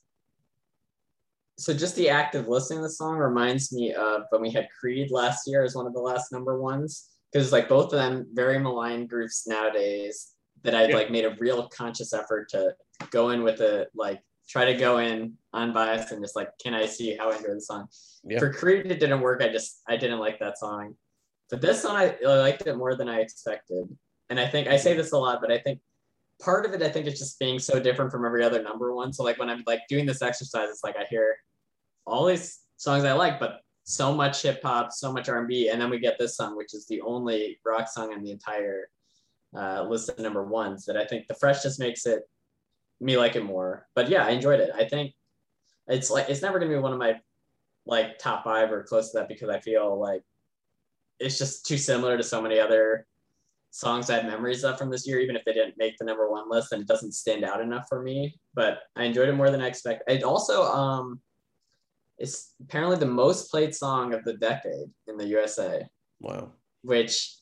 so 1.58 1.74
just 1.74 1.96
the 1.96 2.10
act 2.10 2.36
of 2.36 2.48
listening 2.48 2.80
to 2.80 2.84
the 2.84 2.90
song 2.90 3.18
reminds 3.18 3.72
me 3.72 3.94
of 3.94 4.24
when 4.30 4.42
we 4.42 4.52
had 4.52 4.68
Creed 4.80 5.12
last 5.12 5.48
year 5.48 5.64
as 5.64 5.76
one 5.76 5.88
of 5.88 5.94
the 5.94 6.00
last 6.02 6.32
number 6.32 6.60
ones. 6.62 7.10
Because 7.32 7.52
like 7.52 7.68
both 7.70 7.86
of 7.86 7.92
them 8.00 8.28
very 8.34 8.60
maligned 8.60 9.10
groups 9.10 9.48
nowadays 9.48 10.34
that 10.64 10.76
I 10.76 10.88
Yeah. 10.88 10.96
like 10.96 11.10
made 11.12 11.26
a 11.26 11.36
real 11.40 11.68
conscious 11.70 12.14
effort 12.14 12.50
to 12.50 12.76
go 13.10 13.32
in 13.32 13.44
with 13.44 13.60
a 13.62 13.88
like 13.96 14.22
try 14.48 14.66
to 14.66 14.76
go 14.78 15.00
in 15.00 15.34
unbiased 15.54 16.12
and 16.12 16.24
just 16.24 16.36
like 16.36 16.50
can 16.62 16.74
I 16.76 16.86
see 16.86 17.16
how 17.18 17.32
I 17.32 17.38
enjoy 17.38 17.56
the 17.56 17.62
song. 17.62 17.88
Yeah. 18.24 18.38
For 18.40 18.54
Creed 18.54 18.86
it 18.92 19.00
didn't 19.00 19.22
work. 19.22 19.42
I 19.42 19.50
just 19.50 19.82
I 19.90 19.98
didn't 19.98 20.20
like 20.20 20.40
that 20.40 20.60
song. 20.60 20.96
But 21.50 21.62
this 21.62 21.82
song 21.82 21.96
I, 21.96 22.16
I 22.24 22.36
liked 22.40 22.68
it 22.68 22.76
more 22.78 22.96
than 22.96 23.10
I 23.10 23.20
expected. 23.22 23.86
And 24.30 24.40
I 24.40 24.48
think 24.48 24.68
I 24.68 24.78
say 24.78 24.94
this 24.96 25.12
a 25.12 25.18
lot, 25.18 25.42
but 25.42 25.52
I 25.52 25.58
think 25.58 25.80
part 26.40 26.66
of 26.66 26.74
it 26.74 26.82
I 26.82 26.90
think 26.90 27.08
is 27.08 27.20
just 27.20 27.40
being 27.40 27.60
so 27.60 27.80
different 27.80 28.12
from 28.12 28.26
every 28.26 28.44
other 28.44 28.62
number 28.62 28.94
one. 28.94 29.14
So 29.14 29.24
like 29.24 29.40
when 29.40 29.50
I'm 29.50 29.64
like 29.66 29.82
doing 29.88 30.06
this 30.06 30.22
exercise, 30.22 30.70
it's 30.70 30.84
like 30.84 30.98
I 30.98 31.06
hear 31.10 31.38
all 32.06 32.26
these 32.26 32.60
songs 32.78 33.04
I 33.04 33.14
like, 33.14 33.40
but 33.40 33.62
so 33.84 34.14
much 34.14 34.42
hip 34.42 34.62
hop, 34.64 34.92
so 34.92 35.12
much 35.12 35.30
R&B, 35.30 35.70
and 35.70 35.82
then 35.82 35.90
we 35.90 36.00
get 36.00 36.18
this 36.18 36.38
song, 36.38 36.56
which 36.56 36.74
is 36.74 36.86
the 36.88 37.02
only 37.02 37.60
rock 37.66 37.88
song 37.88 38.14
on 38.14 38.24
the 38.24 38.32
entire 38.32 38.90
uh, 39.56 39.84
list 39.84 40.10
of 40.10 40.20
number 40.20 40.44
ones. 40.44 40.86
That 40.86 40.98
I 40.98 41.06
think 41.06 41.28
the 41.28 41.34
freshness 41.34 41.80
makes 41.80 42.06
it 42.06 42.24
me 43.00 43.18
like 43.18 43.36
it 43.36 43.44
more. 43.44 43.88
But 43.94 44.10
yeah, 44.10 44.26
I 44.26 44.32
enjoyed 44.32 44.60
it. 44.60 44.72
I 44.74 44.86
think 44.86 45.14
it's 45.88 46.10
like 46.10 46.30
it's 46.30 46.42
never 46.42 46.60
gonna 46.60 46.72
be 46.72 46.78
one 46.78 46.94
of 46.94 47.00
my 47.00 47.20
like 47.86 48.18
top 48.18 48.46
five 48.46 48.72
or 48.72 48.84
close 48.84 49.12
to 49.12 49.20
that 49.20 49.28
because 49.28 49.50
I 49.50 49.60
feel 49.60 50.00
like 50.00 50.24
it's 51.20 51.38
just 51.38 51.66
too 51.66 51.78
similar 51.78 52.18
to 52.18 52.24
so 52.24 52.42
many 52.42 52.60
other 52.60 53.06
songs 53.74 54.12
I 54.12 54.18
have 54.18 54.26
memories 54.26 54.64
of 54.64 54.78
from 54.78 54.92
this 54.92 55.08
year, 55.08 55.20
even 55.20 55.36
if 55.36 55.44
they 55.46 55.54
didn't 55.54 55.80
make 55.80 55.98
the 55.98 56.06
number 56.06 56.30
one 56.30 56.48
list 56.48 56.72
and 56.72 56.82
it 56.84 56.88
doesn't 56.88 57.14
stand 57.14 57.44
out 57.44 57.60
enough 57.60 57.88
for 57.90 58.04
me. 58.04 58.40
But 58.54 58.84
I 58.96 59.04
enjoyed 59.04 59.30
it 59.30 59.34
more 59.34 59.50
than 59.50 59.62
I 59.62 59.68
expected. 59.68 60.16
It 60.16 60.24
also 60.24 60.64
um 60.64 61.20
it's 62.20 62.54
apparently 62.62 62.98
the 62.98 63.08
most 63.08 63.50
played 63.50 63.74
song 63.74 64.14
of 64.14 64.24
the 64.26 64.34
decade 64.34 64.90
in 65.08 65.18
the 65.18 65.26
USA, 65.26 65.88
Wow. 66.22 66.52
which 66.84 67.36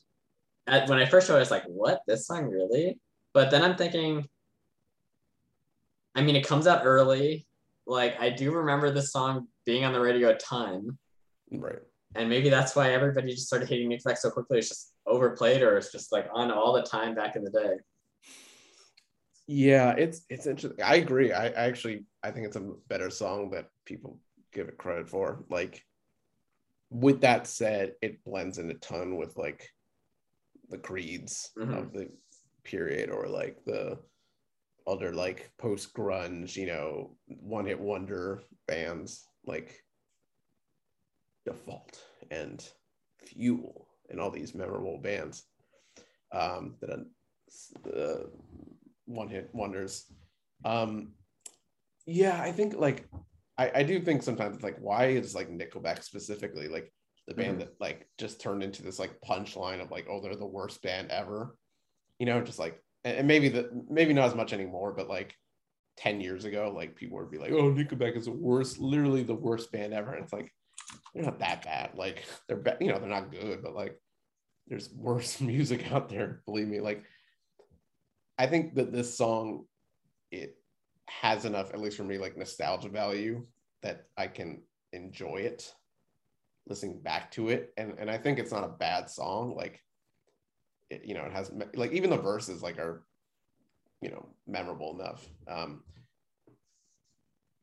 at, 0.66 0.88
when 0.88 0.98
I 0.98 1.04
first 1.04 1.28
heard 1.28 1.34
it, 1.34 1.36
I 1.36 1.40
was 1.40 1.50
like, 1.50 1.64
what? 1.64 2.00
This 2.06 2.26
song 2.26 2.44
really? 2.44 2.98
But 3.34 3.50
then 3.50 3.62
I'm 3.62 3.76
thinking, 3.76 4.26
I 6.14 6.22
mean, 6.22 6.34
it 6.34 6.46
comes 6.46 6.66
out 6.66 6.80
early. 6.84 7.46
Like, 7.86 8.18
I 8.18 8.30
do 8.30 8.52
remember 8.52 8.90
this 8.90 9.12
song 9.12 9.48
being 9.66 9.84
on 9.84 9.92
the 9.92 10.00
radio 10.00 10.30
a 10.30 10.34
ton. 10.36 10.96
Right. 11.50 11.80
And 12.14 12.30
maybe 12.30 12.48
that's 12.48 12.74
why 12.74 12.92
everybody 12.92 13.32
just 13.32 13.46
started 13.46 13.68
hating 13.68 13.90
Nickelback 13.90 14.16
so 14.16 14.30
quickly. 14.30 14.58
It's 14.58 14.68
just 14.68 14.91
overplayed 15.06 15.62
or 15.62 15.76
it's 15.76 15.92
just 15.92 16.12
like 16.12 16.28
on 16.32 16.50
all 16.50 16.72
the 16.72 16.82
time 16.82 17.14
back 17.14 17.36
in 17.36 17.44
the 17.44 17.50
day. 17.50 17.74
Yeah, 19.46 19.90
it's 19.92 20.22
it's 20.30 20.46
interesting. 20.46 20.82
I 20.84 20.96
agree. 20.96 21.32
I, 21.32 21.46
I 21.46 21.66
actually 21.66 22.04
I 22.22 22.30
think 22.30 22.46
it's 22.46 22.56
a 22.56 22.72
better 22.88 23.10
song 23.10 23.50
that 23.50 23.66
people 23.84 24.18
give 24.52 24.68
it 24.68 24.78
credit 24.78 25.08
for. 25.08 25.44
Like 25.50 25.84
with 26.90 27.22
that 27.22 27.46
said, 27.46 27.94
it 28.02 28.22
blends 28.24 28.58
in 28.58 28.70
a 28.70 28.74
ton 28.74 29.16
with 29.16 29.36
like 29.36 29.68
the 30.68 30.78
creeds 30.78 31.50
Mhm. 31.58 31.76
of 31.76 31.92
the 31.92 32.08
period 32.62 33.10
or 33.10 33.26
like 33.26 33.64
the 33.64 33.98
other 34.86 35.12
like 35.12 35.50
post 35.58 35.92
grunge, 35.94 36.56
you 36.56 36.66
know, 36.66 37.16
one 37.26 37.66
hit 37.66 37.80
wonder 37.80 38.42
bands 38.66 39.26
like 39.44 39.84
Default 41.44 42.00
and 42.30 42.64
Fuel 43.26 43.81
and 44.10 44.20
all 44.20 44.30
these 44.30 44.54
memorable 44.54 44.98
bands 44.98 45.44
um, 46.32 46.74
that 46.80 47.06
uh, 47.94 48.26
one 49.06 49.28
hit 49.28 49.50
wonders. 49.52 50.06
Um, 50.64 51.12
yeah, 52.06 52.40
I 52.40 52.52
think 52.52 52.74
like 52.74 53.08
I, 53.58 53.70
I 53.76 53.82
do 53.82 54.00
think 54.00 54.22
sometimes 54.22 54.56
it's 54.56 54.64
like 54.64 54.78
why 54.78 55.06
is 55.06 55.34
like 55.34 55.50
Nickelback 55.50 56.02
specifically 56.02 56.68
like 56.68 56.92
the 57.28 57.34
band 57.34 57.56
Mhm. 57.56 57.60
that 57.60 57.80
like 57.80 58.08
just 58.18 58.40
turned 58.40 58.62
into 58.62 58.82
this 58.82 58.98
like 58.98 59.20
punchline 59.20 59.80
of 59.80 59.90
like 59.90 60.06
oh 60.10 60.20
they're 60.20 60.34
the 60.36 60.46
worst 60.46 60.82
band 60.82 61.10
ever, 61.10 61.56
you 62.18 62.26
know, 62.26 62.40
just 62.40 62.58
like 62.58 62.80
and, 63.04 63.18
and 63.18 63.28
maybe 63.28 63.48
the 63.48 63.70
maybe 63.88 64.12
not 64.12 64.26
as 64.26 64.34
much 64.34 64.52
anymore, 64.52 64.92
but 64.92 65.08
like 65.08 65.34
10 65.98 66.20
years 66.20 66.44
ago, 66.44 66.72
like 66.74 66.96
people 66.96 67.18
would 67.18 67.30
be 67.30 67.38
like, 67.38 67.52
oh, 67.52 67.70
Nickelback 67.70 68.16
is 68.16 68.24
the 68.24 68.32
worst, 68.32 68.78
literally 68.78 69.22
the 69.22 69.34
worst 69.34 69.70
band 69.72 69.92
ever. 69.92 70.14
And 70.14 70.24
it's 70.24 70.32
like, 70.32 70.50
they're 71.14 71.24
not 71.24 71.38
that 71.40 71.64
bad. 71.64 71.90
Like 71.94 72.24
they're 72.48 72.56
bad, 72.56 72.78
you 72.80 72.88
know, 72.88 72.98
they're 72.98 73.08
not 73.08 73.30
good, 73.30 73.62
but 73.62 73.74
like 73.74 73.98
there's 74.66 74.90
worse 74.92 75.40
music 75.40 75.90
out 75.92 76.08
there, 76.08 76.42
believe 76.46 76.68
me. 76.68 76.80
Like 76.80 77.04
I 78.38 78.46
think 78.46 78.74
that 78.74 78.92
this 78.92 79.16
song 79.16 79.66
it 80.30 80.56
has 81.08 81.44
enough, 81.44 81.74
at 81.74 81.80
least 81.80 81.96
for 81.96 82.04
me, 82.04 82.18
like 82.18 82.36
nostalgia 82.36 82.88
value 82.88 83.46
that 83.82 84.06
I 84.16 84.26
can 84.28 84.62
enjoy 84.92 85.36
it 85.36 85.72
listening 86.66 87.00
back 87.00 87.30
to 87.32 87.48
it. 87.48 87.72
And 87.76 87.94
and 87.98 88.10
I 88.10 88.18
think 88.18 88.38
it's 88.38 88.52
not 88.52 88.64
a 88.64 88.68
bad 88.68 89.10
song. 89.10 89.54
Like 89.56 89.80
it, 90.90 91.02
you 91.04 91.14
know, 91.14 91.24
it 91.24 91.32
has 91.32 91.50
like 91.74 91.92
even 91.92 92.10
the 92.10 92.16
verses 92.16 92.62
like 92.62 92.78
are 92.78 93.04
you 94.00 94.10
know 94.10 94.28
memorable 94.46 94.98
enough. 94.98 95.26
Um 95.48 95.82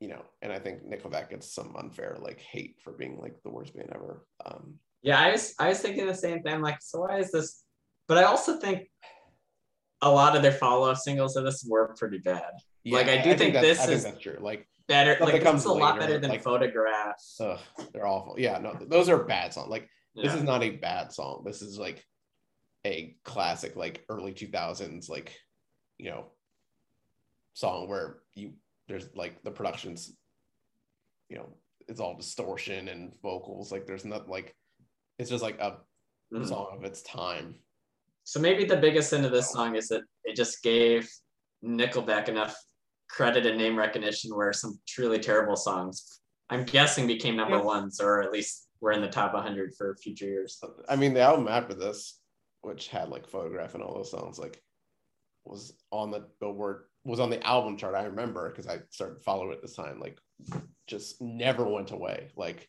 you 0.00 0.08
know, 0.08 0.22
and 0.42 0.52
I 0.52 0.58
think 0.58 0.82
Nickelback 0.84 1.30
gets 1.30 1.52
some 1.54 1.76
unfair 1.76 2.16
like 2.20 2.40
hate 2.40 2.76
for 2.82 2.92
being 2.92 3.18
like 3.20 3.36
the 3.44 3.50
worst 3.50 3.74
band 3.76 3.90
ever. 3.94 4.26
Um 4.44 4.74
Yeah, 5.02 5.20
I 5.20 5.30
was 5.32 5.54
I 5.58 5.68
was 5.68 5.80
thinking 5.80 6.06
the 6.06 6.14
same 6.14 6.42
thing. 6.42 6.60
Like, 6.62 6.78
so 6.80 7.00
why 7.00 7.18
is 7.18 7.30
this? 7.30 7.62
But 8.08 8.18
I 8.18 8.24
also 8.24 8.58
think 8.58 8.88
a 10.02 10.10
lot 10.10 10.34
of 10.34 10.42
their 10.42 10.52
follow 10.52 10.90
up 10.90 10.96
singles 10.96 11.36
of 11.36 11.44
this 11.44 11.64
were 11.68 11.94
pretty 11.98 12.18
bad. 12.18 12.52
Yeah, 12.82 12.96
like, 12.96 13.08
I 13.08 13.18
do 13.22 13.36
think, 13.36 13.52
that's- 13.52 13.76
this 13.76 13.80
I 13.80 13.86
think 13.86 13.96
is 13.98 14.04
that's 14.04 14.18
true. 14.20 14.38
Like 14.40 14.66
better. 14.88 15.16
Like, 15.22 15.34
it's 15.34 15.64
a 15.66 15.72
lot 15.72 15.98
better 16.00 16.18
than 16.18 16.30
like- 16.30 16.42
Photographs. 16.42 17.38
Ugh, 17.40 17.60
they're 17.92 18.06
awful. 18.06 18.40
Yeah, 18.40 18.58
no, 18.58 18.72
those 18.88 19.08
are 19.10 19.22
bad 19.24 19.52
songs. 19.52 19.68
Like 19.68 19.88
this 20.14 20.32
Yeah. 20.32 20.36
is 20.38 20.42
not 20.42 20.62
a 20.62 20.70
bad 20.70 21.12
song. 21.12 21.42
This 21.44 21.60
is 21.62 21.78
like 21.78 22.02
a 22.86 23.14
classic, 23.24 23.76
like 23.76 24.04
early 24.08 24.32
two 24.32 24.48
thousands, 24.48 25.08
like 25.10 25.38
you 25.98 26.10
know, 26.10 26.32
song 27.52 27.86
where 27.88 28.20
you 28.34 28.54
there's 28.90 29.08
like 29.14 29.40
the 29.44 29.50
productions, 29.52 30.16
you 31.28 31.36
know, 31.36 31.48
it's 31.86 32.00
all 32.00 32.16
distortion 32.16 32.88
and 32.88 33.12
vocals. 33.22 33.70
Like 33.70 33.86
there's 33.86 34.04
not 34.04 34.28
like 34.28 34.54
it's 35.18 35.30
just 35.30 35.44
like 35.44 35.58
a 35.60 35.78
Mhm. 36.32 36.46
song 36.46 36.76
of 36.76 36.84
its 36.84 37.02
time. 37.02 37.54
So 38.24 38.40
maybe 38.40 38.64
the 38.64 38.76
biggest 38.76 39.10
sin 39.10 39.24
of 39.24 39.30
this 39.32 39.50
song 39.52 39.76
is 39.76 39.88
that 39.88 40.02
it 40.24 40.34
just 40.34 40.62
gave 40.62 41.08
Nickelback 41.64 42.28
enough 42.28 42.56
credit 43.08 43.46
and 43.46 43.56
name 43.58 43.76
recognition 43.78 44.34
where 44.34 44.52
some 44.52 44.80
truly 44.86 45.18
terrible 45.20 45.56
songs, 45.56 46.20
I'm 46.48 46.64
guessing, 46.64 47.06
became 47.06 47.36
number 47.36 47.58
Yeah. 47.58 47.62
ones 47.62 48.00
or 48.00 48.22
at 48.22 48.32
least 48.32 48.68
were 48.80 48.92
in 48.92 49.00
the 49.02 49.08
top 49.08 49.34
100 49.34 49.74
for 49.76 49.96
future 49.96 50.26
years. 50.26 50.60
I 50.88 50.96
mean, 50.96 51.14
the 51.14 51.20
album 51.20 51.46
after 51.48 51.74
this, 51.74 52.20
which 52.62 52.88
had 52.88 53.08
like 53.08 53.28
photograph 53.28 53.74
and 53.74 53.82
all 53.84 53.94
those 53.94 54.10
songs, 54.10 54.38
like 54.38 54.62
was 55.44 55.76
on 55.90 56.10
the 56.10 56.28
Billboard, 56.40 56.89
was 57.04 57.20
on 57.20 57.30
the 57.30 57.44
album 57.46 57.76
chart. 57.76 57.94
I 57.94 58.04
remember 58.04 58.50
because 58.50 58.66
I 58.66 58.80
started 58.90 59.22
following 59.22 59.52
it 59.52 59.62
this 59.62 59.76
time. 59.76 60.00
Like, 60.00 60.18
just 60.86 61.20
never 61.20 61.64
went 61.64 61.92
away. 61.92 62.30
Like, 62.36 62.68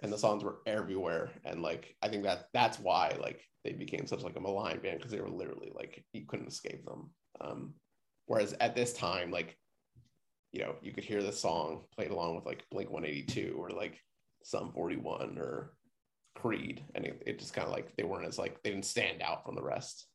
and 0.00 0.12
the 0.12 0.18
songs 0.18 0.44
were 0.44 0.58
everywhere. 0.66 1.30
And 1.44 1.62
like, 1.62 1.96
I 2.02 2.08
think 2.08 2.22
that 2.24 2.46
that's 2.52 2.78
why 2.78 3.16
like 3.20 3.42
they 3.64 3.72
became 3.72 4.06
such 4.06 4.22
like 4.22 4.36
a 4.36 4.40
maligned 4.40 4.82
band 4.82 4.98
because 4.98 5.12
they 5.12 5.20
were 5.20 5.28
literally 5.28 5.72
like 5.74 6.04
you 6.12 6.24
couldn't 6.26 6.48
escape 6.48 6.84
them. 6.84 7.10
Um, 7.40 7.74
whereas 8.26 8.54
at 8.60 8.74
this 8.74 8.92
time, 8.92 9.30
like, 9.30 9.56
you 10.52 10.60
know, 10.62 10.76
you 10.80 10.92
could 10.92 11.04
hear 11.04 11.22
the 11.22 11.32
song 11.32 11.84
played 11.94 12.10
along 12.10 12.36
with 12.36 12.46
like 12.46 12.64
Blink 12.70 12.90
182 12.90 13.56
or 13.58 13.70
like 13.70 14.00
Sum 14.42 14.72
41 14.72 15.36
or 15.38 15.74
Creed, 16.34 16.84
and 16.94 17.04
it, 17.04 17.22
it 17.26 17.38
just 17.38 17.52
kind 17.52 17.66
of 17.66 17.72
like 17.72 17.94
they 17.96 18.04
weren't 18.04 18.26
as 18.26 18.38
like 18.38 18.62
they 18.62 18.70
didn't 18.70 18.86
stand 18.86 19.20
out 19.20 19.44
from 19.44 19.56
the 19.56 19.62
rest. 19.62 20.06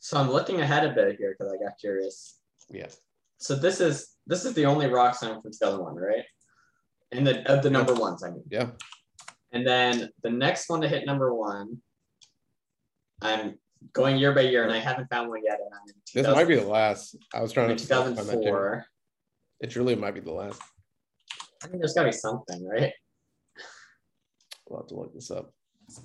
So 0.00 0.18
I'm 0.18 0.30
looking 0.30 0.60
ahead 0.60 0.84
a 0.84 0.94
bit 0.94 1.16
here 1.18 1.36
because 1.38 1.52
I 1.52 1.62
got 1.62 1.78
curious. 1.78 2.38
Yeah. 2.70 2.88
So 3.38 3.54
this 3.54 3.80
is 3.80 4.16
this 4.26 4.44
is 4.44 4.54
the 4.54 4.66
only 4.66 4.86
rock 4.86 5.14
song 5.14 5.40
from 5.40 5.52
2001, 5.52 5.94
right? 5.94 6.24
And 7.12 7.26
the 7.26 7.50
of 7.52 7.62
the 7.62 7.70
number 7.70 7.94
ones, 7.94 8.24
I 8.24 8.30
mean. 8.30 8.44
Yeah. 8.50 8.70
And 9.52 9.66
then 9.66 10.10
the 10.22 10.30
next 10.30 10.68
one 10.68 10.80
to 10.80 10.88
hit 10.88 11.06
number 11.06 11.34
one, 11.34 11.78
I'm 13.20 13.58
going 13.92 14.16
year 14.16 14.32
by 14.32 14.42
year, 14.42 14.64
and 14.64 14.72
I 14.72 14.78
haven't 14.78 15.08
found 15.10 15.28
one 15.28 15.42
yet. 15.44 15.58
And 15.60 15.70
I'm 15.74 15.88
in 15.88 15.94
This 16.22 16.34
might 16.34 16.48
be 16.48 16.56
the 16.56 16.66
last. 16.66 17.16
I 17.34 17.42
was 17.42 17.52
trying 17.52 17.76
to 17.76 17.84
find 17.84 18.16
that 18.16 18.22
2004. 18.22 18.86
It 19.60 19.70
truly 19.70 19.94
might 19.94 20.14
be 20.14 20.20
the 20.20 20.32
last. 20.32 20.60
I 21.62 21.66
think 21.66 21.80
there's 21.80 21.92
got 21.92 22.04
to 22.04 22.08
be 22.08 22.16
something, 22.16 22.66
right? 22.66 22.92
We'll 24.66 24.80
have 24.80 24.88
to 24.88 24.94
look 24.94 25.12
this 25.12 25.30
up. 25.30 25.52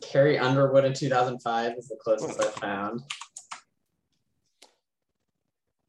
Carrie 0.02 0.40
Underwood 0.40 0.84
in 0.84 0.94
2005 0.94 1.74
is 1.78 1.88
the 1.88 1.98
closest 2.04 2.42
I 2.42 2.50
found. 2.60 3.02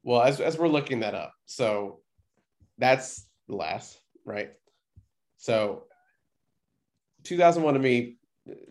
Well, 0.07 0.21
as 0.21 0.39
as 0.39 0.57
we're 0.57 0.69
looking 0.69 1.01
that 1.01 1.15
up, 1.15 1.33
so 1.47 1.99
that's 2.77 3.27
last, 3.49 3.99
right? 4.23 4.51
So 5.35 5.83
2001 7.23 7.73
to 7.73 7.79
me, 7.81 8.15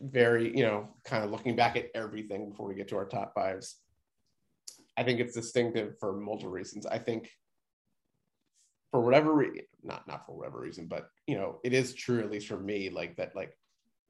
very, 0.00 0.56
you 0.56 0.62
know, 0.62 0.88
kind 1.04 1.22
of 1.22 1.30
looking 1.30 1.54
back 1.54 1.76
at 1.76 1.90
everything 1.94 2.48
before 2.48 2.66
we 2.66 2.74
get 2.74 2.88
to 2.88 2.96
our 2.96 3.04
top 3.04 3.34
fives. 3.34 3.76
I 4.96 5.02
think 5.02 5.20
it's 5.20 5.34
distinctive 5.34 5.98
for 6.00 6.14
multiple 6.14 6.50
reasons. 6.50 6.86
I 6.86 6.96
think 6.96 7.30
for 8.90 9.02
whatever 9.02 9.34
reason, 9.34 9.66
not 9.82 10.08
not 10.08 10.24
for 10.24 10.38
whatever 10.38 10.58
reason, 10.58 10.86
but 10.86 11.10
you 11.26 11.36
know, 11.36 11.60
it 11.62 11.74
is 11.74 11.92
true 11.92 12.20
at 12.20 12.30
least 12.30 12.48
for 12.48 12.58
me, 12.58 12.88
like 12.88 13.14
that, 13.16 13.36
like 13.36 13.54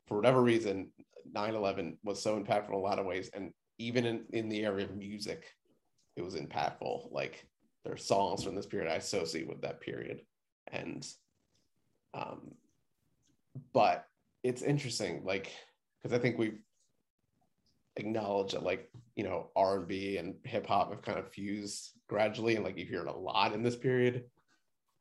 for 0.06 0.14
whatever 0.16 0.40
reason, 0.40 0.92
9/11 1.34 1.96
was 2.04 2.22
so 2.22 2.40
impactful 2.40 2.68
in 2.68 2.74
a 2.74 2.78
lot 2.78 3.00
of 3.00 3.04
ways, 3.04 3.30
and 3.34 3.52
even 3.78 4.06
in 4.06 4.26
in 4.32 4.48
the 4.48 4.64
area 4.64 4.84
of 4.84 4.94
music, 4.94 5.44
it 6.16 6.22
was 6.22 6.34
impactful. 6.34 7.12
Like 7.12 7.46
there 7.84 7.92
are 7.92 7.98
songs 7.98 8.42
from 8.42 8.54
this 8.54 8.66
period 8.66 8.90
I 8.90 8.96
associate 8.96 9.48
with 9.48 9.62
that 9.62 9.80
period, 9.80 10.22
and 10.72 11.06
um, 12.14 12.54
but 13.72 14.06
it's 14.42 14.62
interesting, 14.62 15.22
like 15.24 15.52
because 16.02 16.16
I 16.16 16.20
think 16.20 16.38
we've 16.38 16.58
acknowledged 17.96 18.54
that, 18.54 18.62
like 18.62 18.90
you 19.14 19.24
know, 19.24 19.50
R 19.54 19.78
and 19.78 19.88
B 19.88 20.16
and 20.16 20.34
hip 20.44 20.66
hop 20.66 20.90
have 20.90 21.02
kind 21.02 21.18
of 21.18 21.28
fused 21.28 21.92
gradually, 22.08 22.56
and 22.56 22.64
like 22.64 22.78
you 22.78 22.86
hear 22.86 23.02
it 23.02 23.08
a 23.08 23.16
lot 23.16 23.52
in 23.52 23.62
this 23.62 23.76
period. 23.76 24.24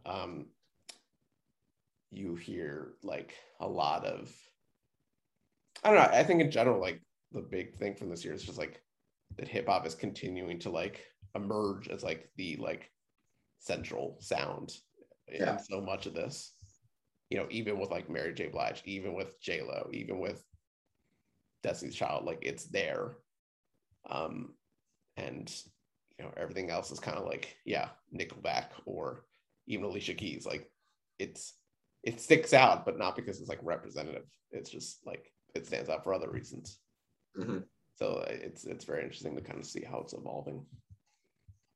Um, 0.06 0.48
you 2.12 2.36
hear 2.36 2.94
like 3.04 3.34
a 3.60 3.68
lot 3.68 4.06
of 4.06 4.32
I 5.84 5.90
don't 5.90 5.98
know. 5.98 6.18
I 6.18 6.24
think 6.24 6.42
in 6.42 6.52
general, 6.52 6.82
like 6.82 7.02
the 7.32 7.42
big 7.42 7.78
thing 7.78 7.96
from 7.96 8.10
this 8.10 8.26
year 8.26 8.34
is 8.34 8.44
just 8.44 8.58
like 8.58 8.82
that 9.38 9.48
hip 9.48 9.68
hop 9.68 9.86
is 9.86 9.96
continuing 9.96 10.60
to 10.60 10.70
like 10.70 11.04
emerge 11.36 11.88
as 11.90 12.04
like 12.04 12.30
the 12.38 12.56
like 12.58 12.90
central 13.60 14.18
sound 14.22 14.74
Yeah. 15.32 15.54
in 15.54 15.60
so 15.60 15.82
much 15.82 16.06
of 16.06 16.14
this. 16.14 16.54
You 17.30 17.38
know, 17.40 17.48
even 17.50 17.80
with 17.80 17.90
like 17.90 18.10
Mary 18.10 18.34
J. 18.34 18.48
Blige, 18.48 18.82
even 18.86 19.14
with 19.16 19.40
J 19.42 19.62
Lo, 19.64 19.90
even 19.92 20.20
with 20.20 20.44
Destiny's 21.64 21.96
Child, 21.96 22.26
like 22.26 22.40
it's 22.44 22.66
there. 22.66 23.18
Um, 24.10 24.54
and 25.18 25.52
you 26.20 26.26
know 26.26 26.32
everything 26.38 26.70
else 26.70 26.92
is 26.92 27.00
kind 27.00 27.18
of 27.18 27.26
like 27.26 27.58
yeah, 27.66 27.90
Nickelback 28.16 28.68
or 28.86 29.26
even 29.68 29.86
Alicia 29.86 30.14
Keys. 30.14 30.46
Like 30.46 30.70
it's 31.18 31.54
it 32.04 32.22
sticks 32.22 32.54
out, 32.54 32.86
but 32.86 33.00
not 33.00 33.16
because 33.16 33.40
it's 33.40 33.50
like 33.50 33.60
representative. 33.64 34.28
It's 34.52 34.70
just 34.70 35.00
like 35.08 35.32
it 35.56 35.66
stands 35.66 35.90
out 35.90 36.04
for 36.04 36.14
other 36.14 36.30
reasons. 36.30 36.78
Mhm. 37.38 37.64
So 37.96 38.16
uh, 38.16 38.26
it's 38.30 38.66
it's 38.66 38.86
very 38.86 39.04
interesting 39.04 39.36
to 39.36 39.42
kind 39.42 39.60
of 39.60 39.66
see 39.66 39.84
how 39.84 40.00
it's 40.00 40.14
evolving. 40.14 40.66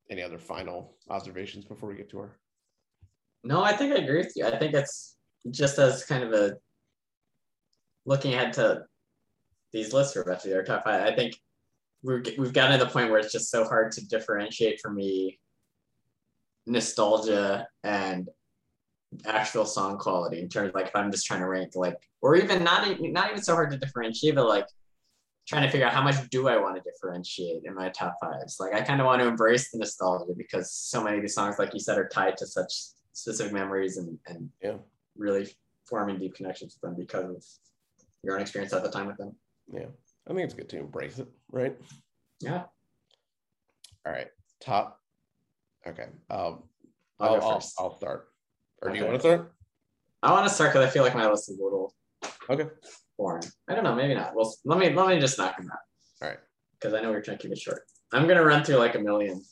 Any 0.10 0.22
other 0.22 0.40
final 0.40 0.96
observations 1.10 1.66
before 1.66 1.90
we 1.90 1.96
get 1.96 2.10
to 2.12 2.20
our? 2.20 2.38
No, 3.44 3.64
I 3.64 3.74
think 3.74 3.94
I 3.94 3.98
agree 3.98 4.18
with 4.18 4.34
you. 4.36 4.46
I 4.46 4.58
think 4.58 4.74
it's 4.74 5.18
just 5.50 5.80
as 5.80 6.04
kind 6.06 6.24
of 6.24 6.34
a 6.34 6.58
looking 8.06 8.34
ahead 8.34 8.54
to 8.54 8.84
these 9.72 9.94
lists 9.94 10.14
for 10.14 10.24
rest 10.24 10.46
of 10.46 10.54
our 10.54 10.64
top 10.64 10.84
five. 10.84 11.04
I 11.04 11.16
think 11.16 11.36
we're, 12.04 12.24
we've 12.38 12.54
gotten 12.54 12.78
to 12.78 12.84
the 12.84 12.92
point 12.92 13.12
where 13.12 13.20
it's 13.20 13.32
just 13.32 13.52
so 13.52 13.64
hard 13.64 13.92
to 13.94 14.08
differentiate 14.08 14.80
for 14.82 14.92
me 14.92 15.40
nostalgia 16.66 17.68
and 17.84 18.30
actual 19.26 19.66
song 19.66 19.98
quality 19.98 20.40
in 20.40 20.50
terms 20.50 20.70
of 20.70 20.76
like 20.76 20.88
if 20.88 20.96
I'm 20.96 21.12
just 21.12 21.26
trying 21.26 21.40
to 21.40 21.48
rank 21.48 21.72
like 21.76 21.98
or 22.22 22.36
even 22.36 22.64
not 22.64 22.88
not 23.00 23.32
even 23.32 23.42
so 23.42 23.54
hard 23.56 23.72
to 23.72 23.78
differentiate, 23.78 24.36
but 24.36 24.48
like 24.48 24.66
trying 25.50 25.64
to 25.64 25.70
figure 25.72 25.88
out 25.88 25.94
how 25.94 26.04
much 26.04 26.16
do 26.30 26.48
I 26.48 26.58
want 26.58 26.76
to 26.76 26.82
differentiate 26.82 27.64
in 27.66 27.74
my 27.74 27.90
top 27.90 28.18
fives. 28.22 28.58
Like 28.60 28.74
I 28.74 28.82
kind 28.82 29.02
of 29.02 29.08
want 29.08 29.20
to 29.22 29.28
embrace 29.28 29.72
the 29.72 29.80
nostalgia 29.80 30.34
because 30.38 30.72
so 30.72 31.04
many 31.04 31.18
of 31.18 31.24
these 31.24 31.34
songs, 31.34 31.58
like 31.58 31.74
you 31.74 31.80
said, 31.80 31.98
are 31.98 32.08
tied 32.08 32.38
to 32.38 32.46
such 32.46 32.72
specific 33.14 33.52
memories 33.52 33.98
and, 33.98 34.18
and 34.28 34.50
yeah. 34.62 34.76
really 35.18 35.50
forming 35.86 36.20
deep 36.20 36.36
connections 36.36 36.76
with 36.76 36.82
them 36.82 36.96
because 37.00 37.26
of 37.26 37.44
your 38.24 38.36
own 38.36 38.42
experience 38.42 38.74
at 38.74 38.84
the 38.84 38.92
time 38.92 39.08
with 39.08 39.18
them. 39.18 39.36
Yeah, 39.74 39.88
I 40.28 40.34
think 40.34 40.42
it's 40.42 40.54
good 40.54 40.70
to 40.70 40.80
embrace 40.80 41.18
it, 41.18 41.28
right? 41.52 41.76
Yeah. 42.42 42.64
All 44.06 44.14
right, 44.14 44.28
top. 44.62 45.00
Okay, 45.88 46.10
um, 46.30 46.64
I'll 47.20 47.36
I'll 47.36 47.42
I'll. 47.42 47.64
I'll 47.80 47.98
start. 47.98 48.30
Or 48.84 48.92
do 48.92 48.98
you 48.98 49.06
want 49.06 49.16
to 49.16 49.20
start? 49.20 49.54
I 50.22 50.32
want 50.32 50.48
to 50.48 50.54
start 50.54 50.74
because 50.74 50.88
I 50.88 50.90
feel 50.92 51.04
like 51.04 51.16
my 51.16 51.28
list 51.28 51.50
is 51.50 51.60
a 51.60 51.64
little 51.64 51.94
Okay. 52.50 52.68
I 53.70 53.76
don't 53.76 53.84
know, 53.84 53.96
maybe 53.96 54.16
not. 54.16 54.36
Well, 54.36 54.54
let 54.66 54.80
me 54.80 54.94
let 54.94 55.08
me 55.08 55.20
just 55.20 55.38
knock 55.38 55.58
them 55.58 55.70
out. 55.72 55.80
All 56.22 56.30
right. 56.30 56.40
Because 56.74 56.94
I 56.94 57.02
know 57.02 57.12
we're 57.12 57.22
trying 57.22 57.38
to 57.38 57.44
keep 57.44 57.52
it 57.52 57.58
short. 57.58 57.84
I'm 58.14 58.28
gonna 58.28 58.44
run 58.44 58.64
through 58.64 58.78
like 58.78 58.96
a 58.96 59.00
million 59.00 59.44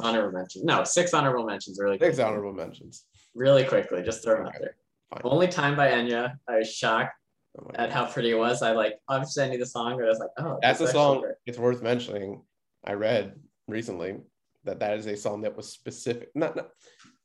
honorable 0.00 0.38
mentions. 0.38 0.64
No, 0.64 0.84
six 0.84 1.14
honorable 1.14 1.44
mentions 1.44 1.78
really 1.80 1.96
Six 1.98 2.16
quickly. 2.16 2.24
honorable 2.24 2.52
mentions. 2.52 3.04
Really 3.34 3.64
quickly, 3.64 4.02
just 4.02 4.22
throw 4.22 4.36
them 4.36 4.46
out 4.46 4.54
there. 4.60 4.76
Fine. 5.10 5.20
Only 5.24 5.48
time 5.48 5.76
by 5.76 5.90
Enya. 5.90 6.34
I 6.48 6.58
was 6.58 6.72
shocked 6.72 7.14
Oh 7.58 7.68
at 7.74 7.90
how 7.90 8.06
pretty 8.06 8.30
it 8.30 8.38
was. 8.38 8.62
I 8.62 8.72
like 8.72 8.98
obviously 9.08 9.42
I 9.44 9.48
knew 9.48 9.58
the 9.58 9.66
song, 9.66 9.96
but 9.96 10.04
I 10.04 10.08
was 10.08 10.18
like, 10.20 10.30
oh, 10.38 10.58
That's 10.62 10.78
a 10.80 10.84
this 10.84 10.90
is 10.90 10.96
actually 10.96 11.20
song. 11.22 11.32
It's 11.46 11.58
worth 11.58 11.82
mentioning. 11.82 12.42
I 12.84 12.92
read 12.92 13.34
recently 13.66 14.18
that 14.64 14.78
that 14.80 14.98
is 14.98 15.06
a 15.06 15.16
song 15.16 15.42
that 15.42 15.56
was 15.56 15.68
specific. 15.68 16.30
Not, 16.34 16.54
not 16.54 16.68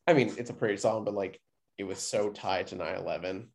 I 0.07 0.13
mean, 0.13 0.33
it's 0.37 0.49
a 0.49 0.53
pretty 0.53 0.77
song, 0.77 1.05
but 1.05 1.13
like 1.13 1.39
it 1.77 1.83
was 1.83 1.99
so 1.99 2.29
tied 2.31 2.67
to 2.67 2.75
9/11. 2.75 3.47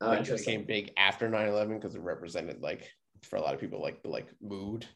Oh, 0.00 0.08
like 0.08 0.26
it 0.28 0.38
became 0.38 0.64
big 0.64 0.92
after 0.96 1.28
9/11 1.28 1.74
because 1.78 1.94
it 1.94 2.00
represented 2.00 2.62
like 2.62 2.90
for 3.22 3.36
a 3.36 3.40
lot 3.40 3.54
of 3.54 3.60
people 3.60 3.80
like 3.82 4.02
the 4.02 4.08
like 4.08 4.28
mood. 4.40 4.86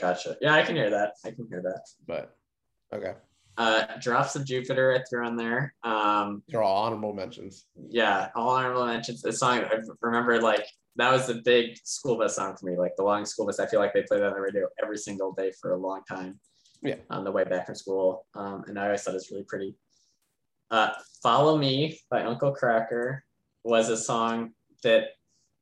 Gotcha. 0.00 0.36
Yeah, 0.40 0.54
I 0.54 0.62
can 0.62 0.76
hear 0.76 0.90
that. 0.90 1.12
I 1.24 1.30
can 1.30 1.46
hear 1.48 1.62
that. 1.62 1.82
But 2.06 2.34
okay, 2.92 3.12
Uh, 3.58 3.86
Drops 4.00 4.34
of 4.36 4.44
Jupiter, 4.44 4.92
I 4.94 5.02
threw 5.08 5.26
on 5.26 5.36
there. 5.36 5.74
Um, 5.84 6.42
they're 6.48 6.62
all 6.62 6.84
honorable 6.84 7.12
mentions. 7.12 7.66
yeah, 7.88 8.30
all 8.34 8.50
honorable 8.50 8.86
mentions. 8.86 9.22
The 9.22 9.32
song 9.32 9.58
I 9.60 9.78
remember, 10.00 10.40
like 10.40 10.66
that 10.96 11.12
was 11.12 11.26
the 11.28 11.34
big 11.44 11.76
school 11.84 12.16
bus 12.18 12.34
song 12.36 12.56
for 12.56 12.66
me. 12.66 12.76
Like 12.76 12.96
the 12.96 13.04
long 13.04 13.24
school 13.24 13.46
bus, 13.46 13.60
I 13.60 13.66
feel 13.66 13.78
like 13.80 13.92
they 13.92 14.02
played 14.02 14.20
that 14.22 14.28
on 14.28 14.34
the 14.34 14.40
radio 14.40 14.66
every 14.82 14.98
single 14.98 15.32
day 15.32 15.52
for 15.60 15.72
a 15.72 15.76
long 15.76 16.02
time. 16.08 16.40
Yeah. 16.82 16.96
On 17.10 17.22
the 17.24 17.30
way 17.30 17.44
back 17.44 17.66
from 17.66 17.74
school, 17.74 18.26
um, 18.34 18.64
and 18.66 18.78
I 18.78 18.86
always 18.86 19.02
thought 19.02 19.12
it 19.12 19.14
was 19.14 19.30
really 19.30 19.44
pretty. 19.44 19.76
Uh, 20.70 20.90
Follow 21.22 21.58
Me 21.58 22.00
by 22.10 22.22
Uncle 22.22 22.56
Kracker 22.56 23.20
was 23.64 23.88
a 23.88 23.96
song 23.96 24.52
that 24.82 25.08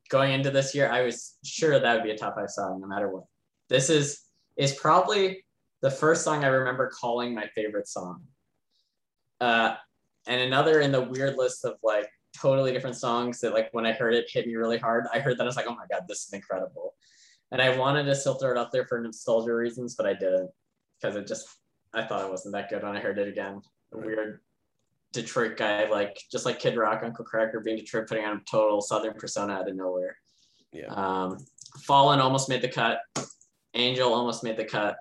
going 0.08 0.32
into 0.32 0.50
this 0.50 0.74
year, 0.74 0.90
I 0.90 1.02
was 1.02 1.36
sure 1.44 1.78
that 1.78 1.94
would 1.94 2.04
be 2.04 2.10
a 2.10 2.16
top 2.16 2.36
five 2.36 2.50
song 2.50 2.80
no 2.80 2.86
matter 2.86 3.08
what. 3.08 3.24
This 3.68 3.90
is 3.90 4.22
is 4.56 4.74
probably 4.74 5.44
the 5.82 5.90
first 5.90 6.24
song 6.24 6.44
I 6.44 6.48
remember 6.48 6.90
calling 6.90 7.34
my 7.34 7.46
favorite 7.54 7.86
song. 7.86 8.22
Uh, 9.40 9.76
and 10.26 10.40
another 10.40 10.80
in 10.80 10.90
the 10.90 11.00
weird 11.00 11.36
list 11.36 11.64
of 11.64 11.76
like 11.82 12.08
totally 12.36 12.72
different 12.72 12.96
songs 12.96 13.40
that 13.40 13.54
like 13.54 13.68
when 13.72 13.86
I 13.86 13.92
heard 13.92 14.14
it 14.14 14.30
hit 14.30 14.46
me 14.46 14.56
really 14.56 14.78
hard. 14.78 15.06
I 15.12 15.20
heard 15.20 15.38
that 15.38 15.44
I 15.44 15.46
was 15.46 15.56
like, 15.56 15.66
oh 15.68 15.74
my 15.74 15.86
god, 15.90 16.02
this 16.08 16.26
is 16.26 16.32
incredible. 16.32 16.94
And 17.50 17.62
I 17.62 17.76
wanted 17.76 18.04
to 18.04 18.14
still 18.14 18.34
throw 18.34 18.50
it 18.50 18.58
up 18.58 18.70
there 18.72 18.86
for 18.86 19.00
nostalgia 19.00 19.54
reasons, 19.54 19.94
but 19.94 20.06
I 20.06 20.14
didn't 20.14 20.50
because 21.00 21.16
it 21.16 21.26
just 21.26 21.48
I 21.94 22.04
thought 22.04 22.24
it 22.24 22.30
wasn't 22.30 22.54
that 22.54 22.68
good 22.68 22.82
when 22.82 22.96
I 22.96 23.00
heard 23.00 23.18
it 23.18 23.28
again. 23.28 23.62
a 23.92 23.98
weird 23.98 24.40
Detroit 25.12 25.56
guy, 25.56 25.88
like 25.88 26.20
just 26.30 26.44
like 26.44 26.58
Kid 26.58 26.76
Rock, 26.76 27.02
Uncle 27.02 27.24
Kracker 27.24 27.62
being 27.62 27.76
Detroit, 27.76 28.08
putting 28.08 28.24
on 28.24 28.36
a 28.36 28.40
total 28.50 28.80
Southern 28.80 29.14
persona 29.14 29.54
out 29.54 29.68
of 29.68 29.76
nowhere. 29.76 30.16
Yeah. 30.72 30.86
Um, 30.88 31.38
Fallen 31.82 32.20
almost 32.20 32.48
made 32.48 32.62
the 32.62 32.68
cut. 32.68 33.00
Angel 33.74 34.12
almost 34.12 34.44
made 34.44 34.56
the 34.56 34.64
cut. 34.64 34.96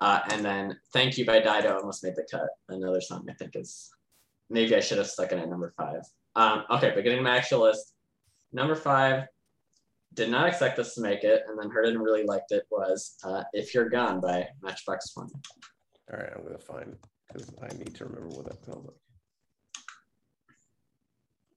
Uh, 0.00 0.20
and 0.30 0.44
then 0.44 0.78
Thank 0.92 1.16
You 1.16 1.24
by 1.24 1.40
Dido 1.40 1.76
almost 1.76 2.04
made 2.04 2.16
the 2.16 2.26
cut. 2.30 2.48
Another 2.68 3.00
song 3.00 3.26
I 3.30 3.34
think 3.34 3.56
is 3.56 3.90
maybe 4.50 4.74
I 4.74 4.80
should 4.80 4.98
have 4.98 5.06
stuck 5.06 5.32
it 5.32 5.38
at 5.38 5.48
number 5.48 5.72
five. 5.76 6.02
Um, 6.34 6.64
okay, 6.70 6.92
but 6.94 7.02
getting 7.02 7.18
to 7.18 7.24
my 7.24 7.36
actual 7.36 7.62
list. 7.62 7.92
Number 8.52 8.74
five, 8.74 9.24
did 10.14 10.30
not 10.30 10.48
expect 10.48 10.76
this 10.76 10.94
to 10.94 11.02
make 11.02 11.24
it, 11.24 11.44
and 11.46 11.58
then 11.58 11.70
heard 11.70 11.86
it 11.86 11.94
and 11.94 12.02
really 12.02 12.24
liked 12.24 12.52
it 12.52 12.66
was 12.70 13.16
uh, 13.24 13.44
If 13.52 13.74
You're 13.74 13.88
Gone 13.88 14.20
by 14.20 14.48
Matchbox 14.62 15.12
20. 15.12 15.32
All 16.12 16.18
right, 16.18 16.32
I'm 16.34 16.44
gonna 16.44 16.58
find 16.58 16.96
because 17.26 17.52
I 17.62 17.68
need 17.76 17.94
to 17.96 18.04
remember 18.04 18.28
what 18.28 18.46
that 18.46 18.64
sounds 18.64 18.86
like. 18.86 18.96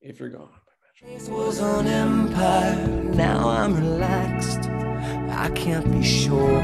If 0.01 0.19
you're 0.19 0.29
gone. 0.29 0.49
This 1.03 1.27
was 1.27 1.59
an 1.59 1.87
empire, 1.87 2.87
now 3.13 3.49
I'm 3.49 3.75
relaxed. 3.75 4.69
I 5.29 5.49
can't 5.53 5.91
be 5.91 6.01
sure. 6.01 6.61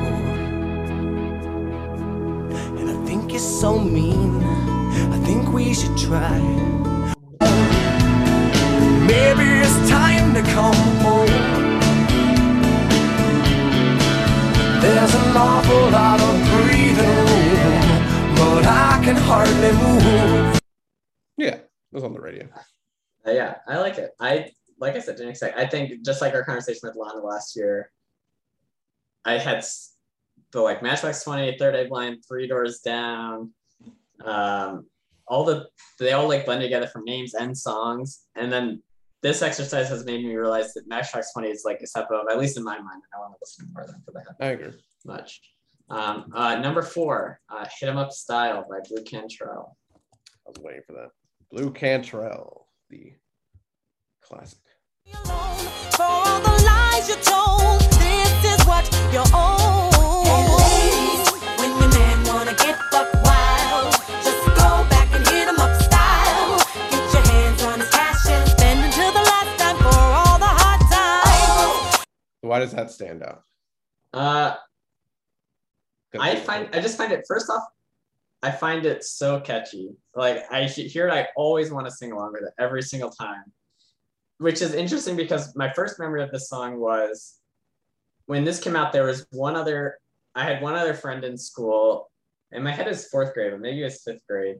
And 2.79 2.89
I 2.89 3.05
think 3.05 3.33
it's 3.33 3.43
so 3.43 3.77
mean. 3.77 4.41
I 5.11 5.17
think 5.25 5.51
we 5.51 5.73
should 5.73 5.97
try. 5.97 6.39
Maybe 9.05 9.47
it's 9.65 9.89
time 9.89 10.33
to 10.33 10.41
come 10.53 10.75
home. 11.03 11.27
There's 14.81 15.13
an 15.13 15.35
awful 15.35 15.89
lot 15.91 16.21
of 16.21 16.35
breathing 16.51 17.95
but 18.37 18.65
I 18.65 19.01
can 19.03 19.15
hardly 19.17 19.71
move. 19.71 20.59
Yeah, 21.37 21.55
it 21.55 21.69
was 21.91 22.03
on 22.03 22.13
the 22.13 22.21
radio. 22.21 22.47
Uh, 23.27 23.31
yeah, 23.31 23.55
I 23.67 23.77
like 23.77 23.97
it. 23.97 24.11
I 24.19 24.51
like 24.79 24.95
I 24.95 24.99
said, 24.99 25.15
didn't 25.15 25.31
expect. 25.31 25.57
I 25.57 25.65
think 25.65 26.03
just 26.03 26.21
like 26.21 26.33
our 26.33 26.43
conversation 26.43 26.81
with 26.83 26.95
Lana 26.95 27.19
last 27.25 27.55
year, 27.55 27.91
I 29.23 29.37
had 29.37 29.65
the 30.51 30.61
like 30.61 30.83
Matchbox 30.83 31.23
20, 31.23 31.57
Third 31.57 31.75
Eye 31.75 31.87
Blind, 31.87 32.23
Three 32.27 32.47
Doors 32.47 32.79
Down, 32.79 33.51
um, 34.23 34.85
all 35.27 35.43
the 35.43 35.67
they 35.99 36.13
all 36.13 36.27
like 36.27 36.45
blend 36.45 36.61
together 36.61 36.87
from 36.87 37.03
names 37.03 37.33
and 37.33 37.57
songs, 37.57 38.25
and 38.35 38.51
then 38.51 38.81
this 39.21 39.41
exercise 39.41 39.89
has 39.89 40.05
made 40.05 40.23
me 40.23 40.35
realize 40.35 40.73
that 40.73 40.87
Matchbox 40.87 41.33
20 41.33 41.49
is 41.49 41.63
like 41.65 41.81
a 41.81 41.87
step 41.87 42.07
above, 42.09 42.27
at 42.29 42.37
least 42.37 42.57
in 42.57 42.63
my 42.63 42.77
mind, 42.77 43.01
and 43.01 43.11
I 43.15 43.19
want 43.19 43.33
to 43.33 43.37
listen 43.41 43.67
more 43.73 43.83
of 43.83 43.91
them 43.91 44.03
for 44.05 44.11
that 44.11 44.35
I 44.39 44.51
agree. 44.51 44.79
much. 45.03 45.41
Um, 45.89 46.31
uh, 46.35 46.55
number 46.55 46.81
four, 46.81 47.39
uh, 47.49 47.65
Hit 47.79 47.89
'em 47.89 47.97
Up 47.97 48.11
Style 48.11 48.65
by 48.69 48.79
Blu 48.87 49.03
Cantrell. 49.03 49.77
I 49.93 50.49
was 50.49 50.57
waiting 50.59 50.81
for 50.85 50.93
that. 50.93 51.09
Blu 51.51 51.71
Cantrell, 51.71 52.64
the 52.95 53.13
classic. 54.21 54.59
For 55.95 56.03
all 56.03 56.39
the 56.41 56.63
lies 56.65 57.07
you 57.09 57.15
told, 57.15 57.79
this 57.99 58.33
is 58.53 58.65
what 58.67 58.85
you 59.13 59.23
own. 59.33 59.91
when 61.59 61.71
your 61.79 61.89
man 61.99 62.17
wanna 62.25 62.55
get 62.55 62.77
buck 62.91 63.11
wild, 63.23 63.93
just 64.23 64.45
go 64.61 64.69
back 64.89 65.09
and 65.13 65.25
hit 65.27 65.47
'em 65.47 65.59
up 65.59 65.73
style. 65.81 66.57
Get 66.91 67.13
your 67.13 67.23
hands 67.33 67.63
on 67.63 67.79
his 67.79 67.89
cash 67.91 68.25
and 68.27 68.49
spend 68.49 68.79
until 68.85 69.11
the 69.11 69.25
last 69.31 69.59
time 69.59 69.77
for 69.77 69.95
all 70.19 70.39
the 70.39 70.51
hard 70.59 70.81
times. 70.91 72.05
Why 72.41 72.59
does 72.59 72.71
that 72.71 72.91
stand 72.91 73.23
out? 73.23 73.43
Uh, 74.13 74.55
'Cause 76.11 76.21
I 76.21 76.35
find 76.37 76.73
I 76.73 76.79
just 76.79 76.97
find 76.97 77.11
it 77.11 77.25
first 77.27 77.49
off, 77.49 77.63
I 78.45 78.51
find 78.51 78.85
it 78.85 79.03
so 79.03 79.39
catchy. 79.39 79.89
Like 80.15 80.43
I 80.51 80.65
he- 80.65 80.87
hear 80.87 81.07
it, 81.07 81.11
I 81.13 81.27
always 81.35 81.71
want 81.71 81.87
to 81.87 81.91
sing 81.91 82.11
along 82.11 82.33
with 82.33 82.43
it 82.43 82.53
every 82.59 82.83
single 82.83 83.09
time. 83.09 83.45
Which 84.37 84.61
is 84.61 84.75
interesting 84.75 85.15
because 85.15 85.55
my 85.55 85.71
first 85.73 85.97
memory 85.99 86.21
of 86.21 86.29
this 86.31 86.47
song 86.47 86.79
was 86.79 87.39
when 88.27 88.43
this 88.43 88.59
came 88.59 88.75
out. 88.75 88.93
There 88.93 89.05
was 89.05 89.25
one 89.31 89.55
other. 89.55 89.97
I 90.35 90.43
had 90.43 90.61
one 90.61 90.75
other 90.75 90.93
friend 90.93 91.23
in 91.23 91.37
school, 91.37 92.11
and 92.51 92.63
my 92.63 92.71
head 92.71 92.87
is 92.87 93.07
fourth 93.07 93.33
grade, 93.33 93.51
but 93.51 93.61
maybe 93.61 93.81
it's 93.81 94.03
fifth 94.03 94.21
grade, 94.29 94.57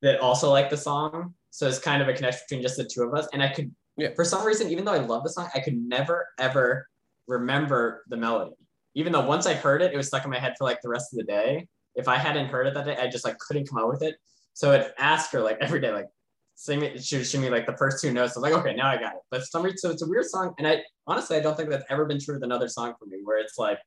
that 0.00 0.20
also 0.20 0.50
liked 0.50 0.70
the 0.70 0.76
song. 0.76 1.34
So 1.50 1.68
it's 1.68 1.78
kind 1.78 2.00
of 2.00 2.08
a 2.08 2.14
connection 2.14 2.42
between 2.48 2.62
just 2.62 2.76
the 2.78 2.84
two 2.84 3.02
of 3.02 3.12
us. 3.14 3.26
And 3.34 3.42
I 3.42 3.48
could, 3.48 3.74
Yeah. 3.98 4.14
for 4.14 4.24
some 4.24 4.46
reason, 4.46 4.70
even 4.70 4.84
though 4.86 4.92
I 4.94 4.98
love 5.12 5.24
the 5.24 5.30
song, 5.30 5.48
I 5.54 5.60
could 5.60 5.76
never 5.76 6.26
ever 6.38 6.88
remember 7.26 8.04
the 8.08 8.16
melody. 8.16 8.56
Even 8.94 9.12
though 9.12 9.26
once 9.26 9.46
I 9.46 9.54
heard 9.54 9.82
it, 9.82 9.92
it 9.92 9.96
was 9.96 10.06
stuck 10.06 10.24
in 10.24 10.30
my 10.30 10.38
head 10.38 10.54
for 10.56 10.64
like 10.64 10.80
the 10.80 10.88
rest 10.88 11.12
of 11.12 11.18
the 11.18 11.24
day. 11.24 11.68
If 11.96 12.08
I 12.08 12.16
hadn't 12.16 12.46
heard 12.46 12.66
it 12.66 12.74
that 12.74 12.84
day, 12.84 12.96
I 12.96 13.08
just 13.08 13.24
like 13.24 13.38
couldn't 13.38 13.68
come 13.68 13.78
up 13.78 13.88
with 13.88 14.02
it. 14.02 14.16
So 14.54 14.72
I'd 14.72 14.92
ask 14.98 15.30
her 15.32 15.40
like 15.40 15.58
every 15.60 15.80
day, 15.80 15.90
like 15.92 16.06
sing 16.54 16.80
me, 16.80 16.96
she 16.98 17.16
would 17.18 17.26
show 17.26 17.40
me 17.40 17.50
like 17.50 17.66
the 17.66 17.76
first 17.76 18.00
two 18.02 18.12
notes. 18.12 18.36
I 18.36 18.40
was 18.40 18.50
like, 18.50 18.60
okay, 18.60 18.74
now 18.74 18.88
I 18.88 18.96
got 18.96 19.14
it. 19.14 19.20
But 19.30 19.44
some 19.44 19.62
reason, 19.62 19.78
so 19.78 19.90
it's 19.90 20.02
a 20.02 20.08
weird 20.08 20.26
song. 20.26 20.54
And 20.58 20.66
I 20.66 20.82
honestly, 21.06 21.36
I 21.36 21.40
don't 21.40 21.56
think 21.56 21.70
that's 21.70 21.84
ever 21.90 22.04
been 22.04 22.20
true 22.20 22.34
with 22.34 22.44
another 22.44 22.68
song 22.68 22.94
for 22.98 23.06
me, 23.06 23.18
where 23.24 23.38
it's 23.38 23.58
like, 23.58 23.78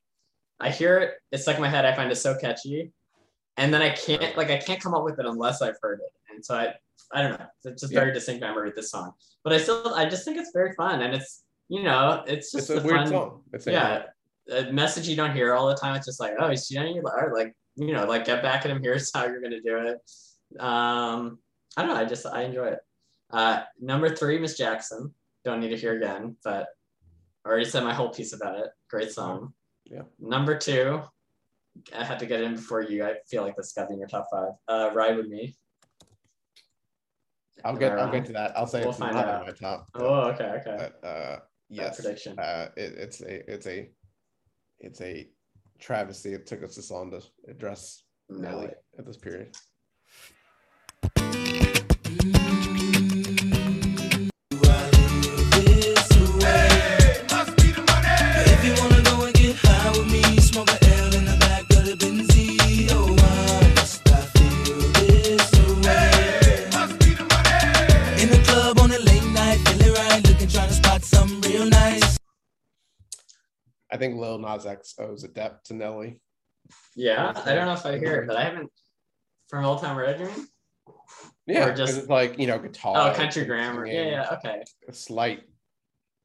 I 0.60 0.70
hear 0.70 0.98
it, 0.98 1.14
it's 1.32 1.42
stuck 1.44 1.56
in 1.56 1.62
my 1.62 1.68
head. 1.68 1.86
I 1.86 1.94
find 1.94 2.10
it 2.12 2.16
so 2.16 2.36
catchy, 2.36 2.92
and 3.56 3.72
then 3.72 3.80
I 3.82 3.90
can't 3.90 4.36
like 4.36 4.50
I 4.50 4.58
can't 4.58 4.80
come 4.80 4.94
up 4.94 5.04
with 5.04 5.18
it 5.18 5.26
unless 5.26 5.62
I've 5.62 5.76
heard 5.80 6.00
it. 6.00 6.32
And 6.34 6.44
so 6.44 6.54
I, 6.54 6.74
I 7.12 7.22
don't 7.22 7.32
know. 7.38 7.46
It's 7.64 7.80
just 7.82 7.92
Yeah. 7.92 8.00
very 8.00 8.12
distinct 8.12 8.40
memory 8.42 8.66
with 8.66 8.76
this 8.76 8.90
song. 8.90 9.12
But 9.42 9.54
I 9.54 9.58
still, 9.58 9.94
I 9.94 10.04
just 10.08 10.24
think 10.24 10.36
it's 10.36 10.50
very 10.52 10.74
fun, 10.74 11.00
and 11.02 11.14
it's 11.14 11.44
you 11.68 11.82
know, 11.84 12.24
it's 12.26 12.50
just 12.52 12.68
It's 12.68 12.78
a 12.78 12.80
the 12.82 12.86
weird 12.86 12.96
fun, 13.02 13.08
song. 13.08 13.42
It's 13.52 13.66
a- 13.68 13.72
yeah, 13.72 14.02
a 14.52 14.72
message 14.72 15.08
you 15.08 15.14
don't 15.16 15.32
hear 15.34 15.54
all 15.54 15.68
the 15.68 15.76
time. 15.76 15.94
It's 15.96 16.06
just 16.06 16.18
like, 16.20 16.34
oh, 16.38 16.48
cheating 16.54 16.78
on 16.82 16.94
you, 16.94 17.02
like 17.32 17.54
you 17.80 17.92
know, 17.92 18.04
like 18.06 18.24
get 18.24 18.42
back 18.42 18.64
at 18.64 18.70
him. 18.70 18.82
Here's 18.82 19.12
how 19.12 19.24
you're 19.26 19.40
gonna 19.40 19.60
do 19.60 19.78
it. 19.78 20.60
Um, 20.60 21.38
I 21.76 21.82
don't 21.82 21.94
know. 21.94 22.00
I 22.00 22.04
just 22.04 22.26
I 22.26 22.42
enjoy 22.42 22.66
it. 22.68 22.80
Uh, 23.30 23.62
number 23.80 24.14
three, 24.14 24.38
Miss 24.38 24.56
Jackson. 24.56 25.14
Don't 25.44 25.60
need 25.60 25.70
to 25.70 25.76
hear 25.76 25.96
again, 25.96 26.36
but 26.44 26.66
I 27.44 27.48
already 27.48 27.64
said 27.64 27.84
my 27.84 27.94
whole 27.94 28.10
piece 28.10 28.34
about 28.34 28.58
it. 28.58 28.66
Great 28.90 29.10
song. 29.10 29.54
Yeah. 29.84 30.02
Number 30.18 30.58
two, 30.58 31.00
I 31.96 32.04
had 32.04 32.18
to 32.18 32.26
get 32.26 32.42
in 32.42 32.56
before 32.56 32.82
you. 32.82 33.04
I 33.04 33.14
feel 33.26 33.42
like 33.42 33.56
this 33.56 33.72
got 33.72 33.86
to 33.86 33.94
in 33.94 33.98
your 33.98 34.08
top 34.08 34.28
five. 34.30 34.52
Uh, 34.68 34.90
Ride 34.92 35.16
with 35.16 35.28
me. 35.28 35.56
I'll 37.64 37.76
get 37.76 37.98
I'll 37.98 38.10
get 38.10 38.24
to 38.26 38.32
that. 38.32 38.56
I'll 38.56 38.66
say 38.66 38.80
We'll 38.80 38.90
it's 38.90 38.98
find 38.98 39.14
not 39.14 39.28
out. 39.28 39.40
in 39.42 39.46
my 39.48 39.52
top. 39.52 39.88
Oh, 39.94 40.30
okay, 40.30 40.60
okay. 40.60 40.76
But 40.78 41.06
uh 41.06 41.38
yes. 41.68 41.96
prediction. 42.00 42.38
Uh 42.38 42.68
it, 42.76 42.94
it's 42.96 43.20
a 43.20 43.52
it's 43.52 43.66
a 43.66 43.90
it's 44.78 45.00
a 45.00 45.28
travesty. 45.80 46.34
It 46.34 46.46
took 46.46 46.62
us 46.62 46.76
this 46.76 46.90
long 46.90 47.10
to 47.10 47.22
address 47.48 48.04
Nelly 48.28 48.66
Nelly. 48.66 48.70
at 48.98 49.06
this 49.06 49.16
period. 49.16 49.56
I 73.92 73.96
think 73.96 74.16
Lil 74.16 74.38
Nas 74.38 74.66
X 74.66 74.94
owes 74.98 75.24
a 75.24 75.28
debt 75.28 75.64
to 75.64 75.74
Nelly. 75.74 76.20
Yeah, 76.94 77.32
I 77.44 77.54
don't 77.54 77.66
know 77.66 77.72
if 77.72 77.84
I 77.86 77.98
hear 77.98 78.22
it, 78.22 78.26
but 78.28 78.36
I 78.36 78.44
haven't. 78.44 78.70
From 79.48 79.64
Old 79.64 79.80
Time 79.80 79.96
mean? 79.96 80.46
Yeah, 81.46 81.66
Or 81.66 81.74
just 81.74 82.08
like 82.08 82.38
you 82.38 82.46
know 82.46 82.58
guitar. 82.58 83.10
oh, 83.10 83.14
country 83.14 83.44
grammar. 83.44 83.86
Yeah, 83.86 84.02
yeah, 84.10 84.34
okay. 84.34 84.62
A 84.88 84.92
slight. 84.92 85.42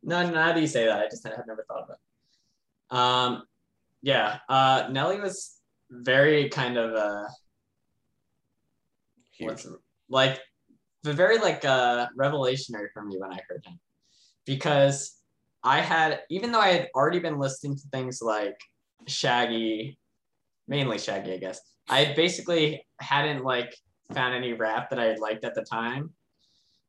No, 0.03 0.21
no, 0.23 0.31
now 0.31 0.53
that 0.53 0.61
you 0.61 0.67
say 0.67 0.85
that, 0.85 0.99
I 0.99 1.07
just 1.09 1.25
had 1.25 1.33
never 1.47 1.65
thought 1.67 1.83
of 1.83 1.89
it. 1.89 2.95
Um, 2.95 3.43
yeah, 4.03 4.37
uh, 4.47 4.87
Nelly 4.91 5.19
was 5.19 5.57
very 5.89 6.49
kind 6.49 6.77
of 6.77 6.93
uh, 6.93 7.25
what's 9.39 9.67
like 10.09 10.39
the 11.03 11.13
very 11.13 11.37
like 11.39 11.65
uh 11.65 12.07
revelationary 12.17 12.87
for 12.93 13.03
me 13.03 13.17
when 13.17 13.31
I 13.31 13.39
heard 13.47 13.63
him 13.65 13.79
because 14.45 15.15
I 15.65 15.81
had 15.81 16.21
even 16.29 16.51
though 16.51 16.61
I 16.61 16.69
had 16.69 16.89
already 16.95 17.19
been 17.19 17.39
listening 17.39 17.75
to 17.75 17.87
things 17.91 18.21
like 18.21 18.57
Shaggy, 19.07 19.97
mainly 20.67 20.99
Shaggy, 20.99 21.33
I 21.33 21.37
guess. 21.37 21.59
I 21.89 22.13
basically 22.15 22.85
hadn't 23.01 23.43
like 23.43 23.75
found 24.13 24.35
any 24.35 24.53
rap 24.53 24.89
that 24.91 24.99
I 24.99 25.05
had 25.05 25.19
liked 25.19 25.43
at 25.43 25.55
the 25.55 25.63
time, 25.63 26.11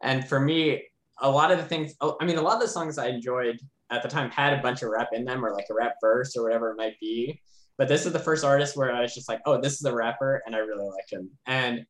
and 0.03 0.29
for 0.29 0.39
me, 0.39 0.85
a 1.21 1.31
lot 1.31 1.51
of 1.51 1.59
the 1.59 1.65
things. 1.65 1.95
Oh, 2.01 2.17
I 2.21 2.27
mean, 2.27 2.37
a 2.37 2.43
lot 2.43 2.55
of 2.57 2.61
the 2.61 2.69
songs 2.69 2.99
I 2.99 3.09
enjoyed 3.09 3.59
at 3.91 4.03
the 4.03 4.09
time 4.09 4.31
had 4.31 4.53
a 4.53 4.63
bunch 4.63 4.83
of 4.83 4.91
rap 4.91 5.09
in 5.13 5.25
them, 5.25 5.45
or 5.45 5.55
like 5.55 5.67
a 5.71 5.75
rap 5.75 5.95
verse, 6.01 6.37
or 6.37 6.43
whatever 6.43 6.71
it 6.71 6.77
might 6.77 6.99
be. 7.01 7.41
But 7.79 7.89
this 7.89 8.07
is 8.07 8.13
the 8.13 8.19
first 8.19 8.45
artist 8.45 8.77
where 8.77 8.95
I 8.95 9.01
was 9.03 9.15
just 9.15 9.29
like, 9.29 9.41
oh, 9.47 9.61
this 9.61 9.75
is 9.75 9.85
a 9.85 9.95
rapper, 9.95 10.43
and 10.47 10.55
I 10.55 10.59
really 10.59 10.89
like 10.89 11.11
him. 11.11 11.31
And 11.47 11.87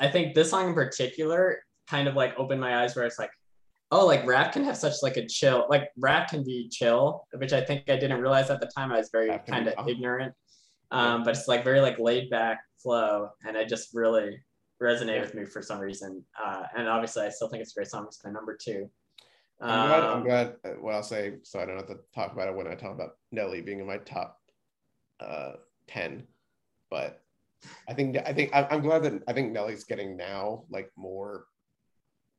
I 0.00 0.08
think 0.08 0.34
this 0.34 0.50
song 0.50 0.68
in 0.68 0.74
particular 0.74 1.58
kind 1.88 2.08
of 2.08 2.14
like 2.14 2.34
opened 2.38 2.60
my 2.60 2.82
eyes 2.82 2.96
where 2.96 3.04
it's 3.04 3.18
like, 3.18 3.30
oh, 3.94 4.06
like 4.06 4.26
rap 4.26 4.52
can 4.52 4.64
have 4.64 4.76
such 4.76 4.94
like 5.02 5.16
a 5.16 5.26
chill, 5.26 5.66
like 5.68 5.90
rap 5.96 6.28
can 6.28 6.42
be 6.42 6.68
chill, 6.68 7.26
which 7.34 7.52
I 7.52 7.60
think 7.60 7.88
I 7.88 7.96
didn't 7.96 8.20
realize 8.20 8.50
at 8.50 8.60
the 8.60 8.66
time. 8.66 8.92
I 8.92 8.98
was 8.98 9.10
very 9.10 9.30
kind 9.48 9.68
of 9.68 9.88
ignorant. 9.88 10.34
Um, 10.90 11.22
but 11.24 11.36
it's 11.36 11.48
like 11.48 11.64
very 11.64 11.80
like 11.80 11.98
laid 11.98 12.28
back 12.30 12.60
flow, 12.82 13.30
and 13.46 13.56
it 13.56 13.68
just 13.68 13.90
really 13.94 14.38
resonate 14.82 15.20
with 15.20 15.34
me 15.34 15.44
for 15.44 15.62
some 15.62 15.78
reason. 15.78 16.24
Uh, 16.42 16.64
and 16.76 16.88
obviously, 16.88 17.24
I 17.24 17.30
still 17.30 17.48
think 17.48 17.62
it's 17.62 17.72
a 17.72 17.78
great 17.78 17.88
song. 17.88 18.04
It's 18.06 18.22
my 18.24 18.30
number 18.30 18.56
two. 18.60 18.90
I'm 19.60 19.88
glad, 19.88 20.02
I'm 20.02 20.16
Um, 20.18 20.24
glad 20.24 20.56
uh, 20.64 20.68
what 20.80 20.94
I'll 20.94 21.02
say, 21.02 21.34
so 21.42 21.60
I 21.60 21.64
don't 21.64 21.76
have 21.76 21.86
to 21.86 22.00
talk 22.14 22.32
about 22.32 22.48
it 22.48 22.54
when 22.54 22.66
I 22.66 22.74
talk 22.74 22.92
about 22.92 23.12
Nelly 23.32 23.62
being 23.62 23.80
in 23.80 23.86
my 23.86 23.98
top 23.98 24.38
uh 25.20 25.52
10. 25.88 26.26
But 26.90 27.22
I 27.88 27.94
think 27.94 28.18
I 28.18 28.32
think 28.32 28.50
I'm 28.52 28.82
glad 28.82 29.04
that 29.04 29.22
I 29.28 29.32
think 29.32 29.52
Nelly's 29.52 29.84
getting 29.84 30.16
now 30.16 30.64
like 30.70 30.90
more 30.96 31.46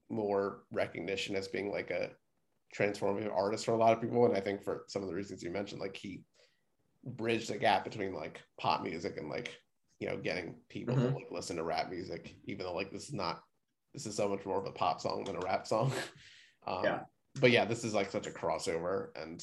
more 0.09 0.63
recognition 0.71 1.35
as 1.35 1.47
being 1.47 1.71
like 1.71 1.91
a 1.91 2.11
transformative 2.75 3.33
artist 3.33 3.65
for 3.65 3.71
a 3.73 3.77
lot 3.77 3.93
of 3.93 4.01
people. 4.01 4.25
And 4.25 4.35
I 4.35 4.41
think 4.41 4.63
for 4.63 4.83
some 4.87 5.01
of 5.01 5.07
the 5.07 5.15
reasons 5.15 5.41
you 5.43 5.49
mentioned, 5.49 5.81
like 5.81 5.95
he 5.95 6.23
bridged 7.03 7.49
the 7.49 7.57
gap 7.57 7.83
between 7.83 8.13
like 8.13 8.41
pop 8.59 8.81
music 8.83 9.17
and 9.17 9.29
like 9.29 9.55
you 9.99 10.09
know 10.09 10.17
getting 10.17 10.55
people 10.69 10.95
to 10.95 11.01
Mhm. 11.01 11.15
like 11.15 11.31
listen 11.31 11.55
to 11.57 11.63
rap 11.63 11.89
music, 11.89 12.35
even 12.45 12.65
though 12.65 12.73
like 12.73 12.91
this 12.91 13.07
is 13.07 13.13
not 13.13 13.41
this 13.93 14.05
is 14.05 14.15
so 14.15 14.27
much 14.27 14.45
more 14.45 14.59
of 14.59 14.65
a 14.65 14.71
pop 14.71 14.99
song 14.99 15.23
than 15.23 15.35
a 15.37 15.39
rap 15.39 15.65
song. 15.67 15.91
Um, 16.67 16.83
Yeah. 16.83 16.99
But 17.39 17.51
yeah, 17.51 17.65
this 17.65 17.83
is 17.83 17.93
like 17.93 18.09
such 18.09 18.25
a 18.25 18.31
crossover, 18.31 19.09
and 19.21 19.39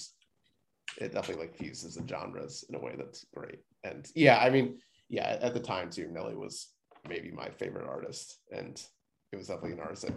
it 1.01 1.13
definitely 1.13 1.45
like 1.47 1.55
fuses 1.55 1.95
the 1.95 2.07
genres 2.09 2.65
in 2.69 2.75
a 2.75 2.81
way 2.81 2.97
that's 2.97 3.25
great. 3.33 3.61
And 3.85 4.11
yeah, 4.17 4.39
I 4.39 4.51
mean, 4.51 4.81
yeah, 5.09 5.39
at 5.41 5.55
the 5.55 5.61
time 5.61 5.89
too, 5.89 6.09
Nelly 6.09 6.35
was 6.35 6.73
maybe 7.09 7.31
my 7.31 7.49
favorite 7.51 7.87
artist, 7.87 8.41
and 8.51 8.83
it 9.31 9.37
was 9.37 9.47
definitely 9.47 9.73
an 9.75 9.81
artist 9.81 10.03
that 10.03 10.15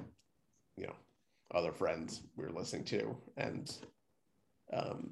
you 0.78 0.88
know 0.88 0.96
other 1.54 1.72
friends 1.72 2.22
we 2.36 2.44
were 2.46 2.52
listening 2.52 2.86
to, 2.86 3.16
and 3.38 3.72
um, 4.74 5.12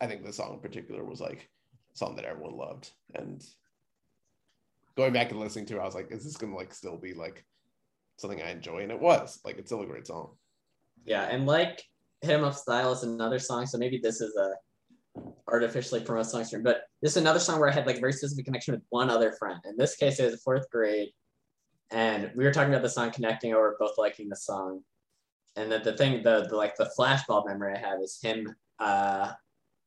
I 0.00 0.06
think 0.06 0.24
the 0.24 0.32
song 0.32 0.54
in 0.54 0.60
particular 0.60 1.04
was 1.04 1.20
like 1.20 1.48
a 1.94 1.96
song 1.96 2.16
that 2.16 2.24
everyone 2.24 2.56
loved, 2.56 2.90
and 3.14 3.44
going 4.96 5.12
back 5.12 5.30
and 5.30 5.40
listening 5.40 5.66
to, 5.66 5.76
it, 5.76 5.80
I 5.80 5.84
was 5.84 5.94
like, 5.94 6.10
is 6.10 6.24
this 6.24 6.36
gonna 6.36 6.56
like 6.56 6.72
still 6.72 6.96
be 6.96 7.14
like 7.14 7.44
something 8.18 8.40
I 8.42 8.50
enjoy? 8.50 8.78
And 8.80 8.92
it 8.92 9.00
was 9.00 9.40
like 9.44 9.58
it's 9.58 9.68
still 9.68 9.82
a 9.82 9.86
great 9.86 10.06
song. 10.06 10.36
yeah, 11.04 11.22
and 11.24 11.46
like 11.46 11.82
Hit 12.22 12.30
'em 12.32 12.44
Up 12.44 12.54
Style 12.54 12.92
is 12.92 13.02
another 13.02 13.38
song. 13.38 13.66
So 13.66 13.76
maybe 13.78 13.98
this 13.98 14.20
is 14.20 14.34
a 14.36 14.52
artificially 15.48 16.00
promote 16.00 16.26
song 16.26 16.44
stream, 16.44 16.62
but 16.62 16.82
this 17.02 17.12
is 17.12 17.16
another 17.18 17.38
song 17.38 17.58
where 17.60 17.68
I 17.68 17.72
had 17.72 17.86
like 17.86 17.96
a 17.96 18.00
very 18.00 18.12
specific 18.12 18.44
connection 18.44 18.74
with 18.74 18.82
one 18.90 19.10
other 19.10 19.32
friend. 19.38 19.60
In 19.64 19.76
this 19.76 19.96
case, 19.96 20.18
it 20.18 20.30
was 20.30 20.42
fourth 20.42 20.68
grade, 20.70 21.08
and 21.90 22.30
we 22.34 22.44
were 22.44 22.52
talking 22.52 22.72
about 22.72 22.82
the 22.82 22.88
song 22.88 23.10
connecting 23.10 23.54
over 23.54 23.76
both 23.78 23.98
liking 23.98 24.28
the 24.28 24.36
song. 24.36 24.82
And 25.54 25.70
then 25.70 25.82
the 25.82 25.96
thing, 25.96 26.22
the, 26.22 26.46
the 26.48 26.56
like 26.56 26.76
the 26.76 26.90
flashbulb 26.98 27.46
memory 27.46 27.74
I 27.74 27.78
have 27.78 28.00
is 28.02 28.18
him, 28.22 28.54
uh, 28.78 29.32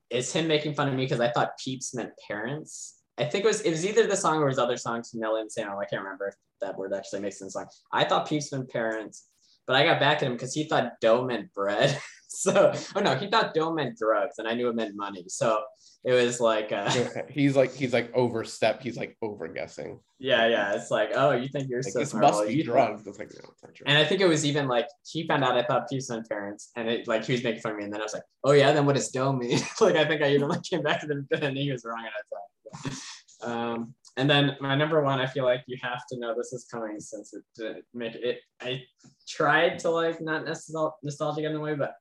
is 0.10 0.32
him 0.34 0.48
making 0.48 0.74
fun 0.74 0.88
of 0.88 0.96
me 0.96 1.06
because 1.06 1.20
I 1.20 1.30
thought 1.30 1.58
peeps 1.64 1.94
meant 1.94 2.12
parents. 2.28 2.96
I 3.18 3.26
think 3.26 3.44
it 3.44 3.48
was 3.48 3.62
it 3.62 3.72
was 3.72 3.86
either 3.86 4.08
the 4.08 4.16
song 4.16 4.42
or 4.42 4.48
his 4.48 4.58
other 4.58 4.78
songs 4.78 5.10
from 5.10 5.20
Nelly 5.20 5.42
and 5.42 5.52
Sam. 5.52 5.78
I 5.78 5.86
can't 5.86 6.02
remember 6.02 6.28
if 6.30 6.36
that 6.62 6.78
word 6.78 6.94
actually 6.94 7.20
makes 7.20 7.40
the 7.40 7.52
song. 7.52 7.68
I 7.92 8.06
thought 8.06 8.28
peeps 8.28 8.52
meant 8.52 8.70
parents, 8.70 9.28
but 9.68 9.76
I 9.76 9.84
got 9.84 10.00
back 10.00 10.18
at 10.18 10.24
him 10.24 10.34
because 10.34 10.54
he 10.54 10.64
thought 10.64 10.94
dough 11.02 11.26
meant 11.26 11.54
bread. 11.54 12.00
so 12.30 12.74
oh 12.96 13.00
no, 13.02 13.16
he 13.16 13.28
thought 13.28 13.54
dough 13.54 13.74
meant 13.74 13.98
drugs, 13.98 14.40
and 14.40 14.48
I 14.48 14.54
knew 14.54 14.70
it 14.70 14.76
meant 14.76 14.96
money. 14.96 15.26
So 15.28 15.62
it 16.06 16.14
was 16.14 16.40
like 16.40 16.72
uh, 16.72 16.90
he's 17.30 17.56
like 17.56 17.74
he's 17.74 17.94
like 17.94 18.12
overstep. 18.16 18.82
He's 18.82 18.98
like 18.98 19.18
over 19.22 19.48
guessing. 19.48 20.00
yeah, 20.18 20.48
yeah. 20.48 20.74
It's 20.74 20.90
like 20.92 21.12
oh, 21.14 21.32
you 21.32 21.48
think 21.50 21.70
you're 21.70 21.82
Like 21.82 21.92
so 21.92 22.00
this 22.00 22.12
smart. 22.12 22.24
must 22.24 22.40
Well, 22.40 22.48
be 22.48 22.64
drugs. 22.64 23.06
It's 23.06 23.20
like 23.20 23.32
no. 23.44 23.50
And 23.86 23.98
I 23.98 24.06
think 24.06 24.22
it 24.22 24.28
was 24.28 24.46
even 24.46 24.68
like 24.68 24.88
he 25.06 25.28
found 25.28 25.44
out 25.44 25.58
I 25.58 25.64
thought 25.64 25.90
peeps 25.90 26.10
meant 26.10 26.28
parents, 26.30 26.72
and 26.76 26.88
it 26.90 27.08
like 27.08 27.26
he 27.26 27.34
was 27.34 27.44
making 27.44 27.62
fun 27.62 27.74
of 27.74 27.78
me, 27.80 27.84
and 27.84 27.94
then 27.94 28.00
I 28.02 28.04
was 28.06 28.14
like, 28.14 28.24
oh 28.44 28.52
yeah, 28.54 28.72
then 28.72 28.86
what 28.86 28.96
does 28.96 29.10
dough 29.10 29.34
mean? 29.34 29.60
like 29.82 29.96
I 29.96 30.06
think 30.06 30.22
I 30.22 30.30
even 30.34 30.48
like 30.48 30.64
came 30.64 30.82
back 30.84 31.02
to 31.02 31.08
them, 31.08 31.28
and 31.42 31.58
he 31.58 31.72
was 31.72 31.84
wrong, 31.86 32.00
and 32.00 32.08
I 32.08 32.22
thought. 32.30 32.94
Um, 33.42 33.94
and 34.18 34.30
then 34.30 34.58
my 34.60 34.76
number 34.76 35.02
one, 35.02 35.20
I 35.22 35.26
feel 35.26 35.46
like 35.46 35.64
you 35.66 35.78
have 35.82 36.02
to 36.12 36.20
know 36.20 36.34
this 36.36 36.52
is 36.52 36.66
coming 36.70 37.00
since 37.00 37.34
it 37.34 37.44
didn't 37.56 37.86
make 37.94 38.16
it. 38.16 38.40
I 38.62 38.82
tried 39.28 39.80
to 39.80 39.90
like 39.92 40.20
not 40.22 40.46
nostal- 40.46 40.94
nostalgic 41.04 41.46
in 41.46 41.54
the 41.54 41.60
way, 41.60 41.74
but 41.76 41.94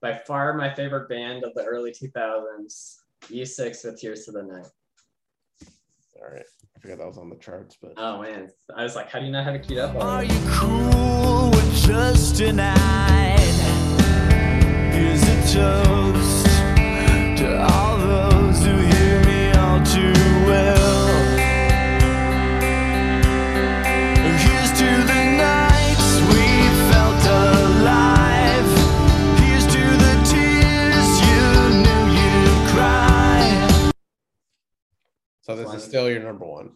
by 0.00 0.20
far 0.26 0.54
my 0.54 0.72
favorite 0.74 1.08
band 1.08 1.42
of 1.44 1.52
the 1.54 1.64
early 1.64 1.90
2000s, 1.90 2.94
Eve 3.30 3.48
Six 3.48 3.84
with 3.84 4.00
Here's 4.00 4.24
to 4.26 4.32
the 4.32 4.42
Night. 4.42 4.66
All 6.16 6.32
right, 6.32 6.44
I 6.76 6.80
forgot 6.80 6.98
that 6.98 7.06
was 7.06 7.18
on 7.18 7.28
the 7.28 7.36
charts, 7.36 7.76
but 7.80 7.92
Oh 7.96 8.22
man, 8.22 8.50
I 8.76 8.82
was 8.82 8.94
like, 8.96 9.10
how 9.10 9.18
do 9.18 9.26
you 9.26 9.32
not 9.32 9.44
have 9.44 9.54
it 9.54 9.66
queued 9.66 9.78
up? 9.78 9.94
Are 9.96 10.24
you 10.24 10.38
cool 10.48 11.50
with 11.50 11.84
just 11.84 12.36
tonight? 12.36 13.38
Here's 14.92 15.22
a 15.22 15.52
toast 15.52 16.46
to 17.38 17.66
all 17.68 17.98
those 17.98 18.33
so 35.44 35.54
this 35.54 35.72
is 35.74 35.84
still 35.84 36.10
your 36.10 36.22
number 36.22 36.46
one. 36.46 36.70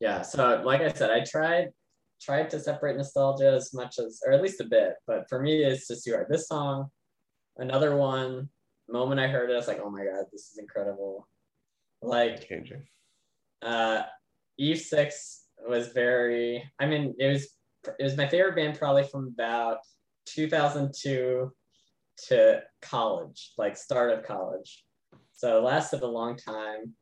yeah 0.00 0.22
so 0.22 0.62
like 0.64 0.80
i 0.80 0.90
said 0.90 1.10
i 1.10 1.22
tried 1.24 1.68
tried 2.20 2.50
to 2.50 2.58
separate 2.58 2.96
nostalgia 2.96 3.52
as 3.52 3.72
much 3.72 3.98
as 3.98 4.20
or 4.26 4.32
at 4.32 4.42
least 4.42 4.60
a 4.60 4.64
bit 4.64 4.94
but 5.06 5.28
for 5.28 5.40
me 5.40 5.62
it's 5.62 5.86
just 5.86 6.06
you 6.06 6.16
right 6.16 6.28
this 6.28 6.48
song 6.48 6.88
another 7.58 7.96
one 7.96 8.48
moment 8.88 9.20
i 9.20 9.28
heard 9.28 9.50
it 9.50 9.52
i 9.52 9.56
was 9.56 9.68
like 9.68 9.80
oh 9.84 9.90
my 9.90 10.04
god 10.04 10.24
this 10.32 10.50
is 10.50 10.58
incredible. 10.58 11.28
Like 12.00 12.48
changing 12.48 12.84
uh 13.62 14.02
eve 14.56 14.80
six 14.80 15.44
was 15.68 15.88
very 15.88 16.62
i 16.78 16.86
mean 16.86 17.14
it 17.18 17.26
was 17.26 17.48
it 17.98 18.02
was 18.02 18.16
my 18.16 18.28
favorite 18.28 18.54
band 18.56 18.78
probably 18.78 19.04
from 19.04 19.28
about 19.28 19.78
2002 20.26 21.50
to 22.26 22.60
college 22.82 23.52
like 23.58 23.76
start 23.76 24.12
of 24.12 24.24
college. 24.24 24.84
So 25.32 25.58
it 25.58 25.62
lasted 25.62 26.02
a 26.02 26.06
long 26.06 26.36
time 26.36 26.94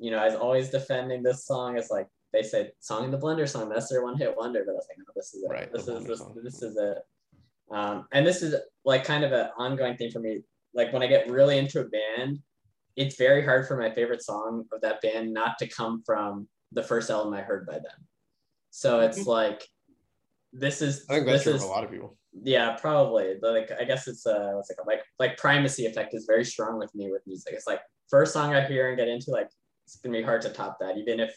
you 0.00 0.10
know, 0.10 0.18
I 0.18 0.24
was 0.24 0.34
always 0.34 0.70
defending 0.70 1.22
this 1.22 1.46
song 1.46 1.76
It's 1.76 1.90
like 1.90 2.08
they 2.32 2.42
said, 2.42 2.72
"Song 2.80 3.04
in 3.04 3.10
the 3.10 3.18
Blender 3.18 3.48
song." 3.48 3.68
That's 3.68 3.88
their 3.88 4.02
one-hit 4.02 4.34
wonder, 4.36 4.62
but 4.64 4.72
I 4.72 4.74
was 4.74 4.86
like, 4.88 4.98
no, 4.98 5.04
this 5.14 5.34
is 5.34 5.42
it. 5.44 5.50
Right, 5.50 5.72
this 5.72 5.86
is 5.86 6.04
this, 6.04 6.18
song. 6.18 6.36
this 6.42 6.62
is 6.62 6.76
it. 6.76 6.98
Um, 7.70 8.06
and 8.12 8.26
this 8.26 8.42
is 8.42 8.54
like 8.84 9.04
kind 9.04 9.24
of 9.24 9.32
an 9.32 9.48
ongoing 9.58 9.96
thing 9.96 10.10
for 10.10 10.20
me. 10.20 10.40
Like 10.74 10.92
when 10.92 11.02
I 11.02 11.06
get 11.06 11.30
really 11.30 11.58
into 11.58 11.80
a 11.80 11.84
band, 11.84 12.38
it's 12.96 13.16
very 13.16 13.44
hard 13.44 13.66
for 13.68 13.76
my 13.76 13.90
favorite 13.92 14.22
song 14.22 14.64
of 14.72 14.80
that 14.80 15.00
band 15.02 15.32
not 15.32 15.58
to 15.58 15.68
come 15.68 16.02
from 16.04 16.48
the 16.72 16.82
first 16.82 17.10
album 17.10 17.34
I 17.34 17.42
heard 17.42 17.66
by 17.66 17.74
them. 17.74 18.06
So 18.70 19.00
it's 19.00 19.26
like 19.26 19.62
this 20.52 20.82
is 20.82 21.04
Mm-hmm. 21.06 21.12
I 21.12 21.14
think 21.16 21.26
that's 21.26 21.38
this 21.38 21.44
true 21.44 21.54
is 21.54 21.62
for 21.62 21.68
a 21.68 21.70
lot 21.72 21.84
of 21.84 21.90
people. 21.90 22.16
yeah, 22.44 22.76
probably. 22.80 23.34
But 23.40 23.52
like 23.52 23.70
I 23.78 23.84
guess 23.84 24.06
it's 24.08 24.26
uh 24.26 24.52
what's 24.54 24.70
it 24.70 24.76
called? 24.76 24.88
Like 24.88 25.02
like 25.18 25.36
primacy 25.36 25.86
effect 25.86 26.14
is 26.14 26.26
very 26.26 26.44
strong 26.44 26.78
with 26.78 26.94
me 26.94 27.10
with 27.10 27.22
music. 27.26 27.54
It's 27.54 27.66
like 27.66 27.80
first 28.08 28.32
song 28.32 28.54
I 28.54 28.64
hear 28.66 28.88
and 28.88 28.96
get 28.96 29.08
into, 29.08 29.30
like 29.32 29.48
it's 29.94 30.02
gonna 30.02 30.16
be 30.16 30.24
hard 30.24 30.42
to 30.42 30.50
top 30.50 30.78
that, 30.80 30.96
even 30.96 31.20
if 31.20 31.34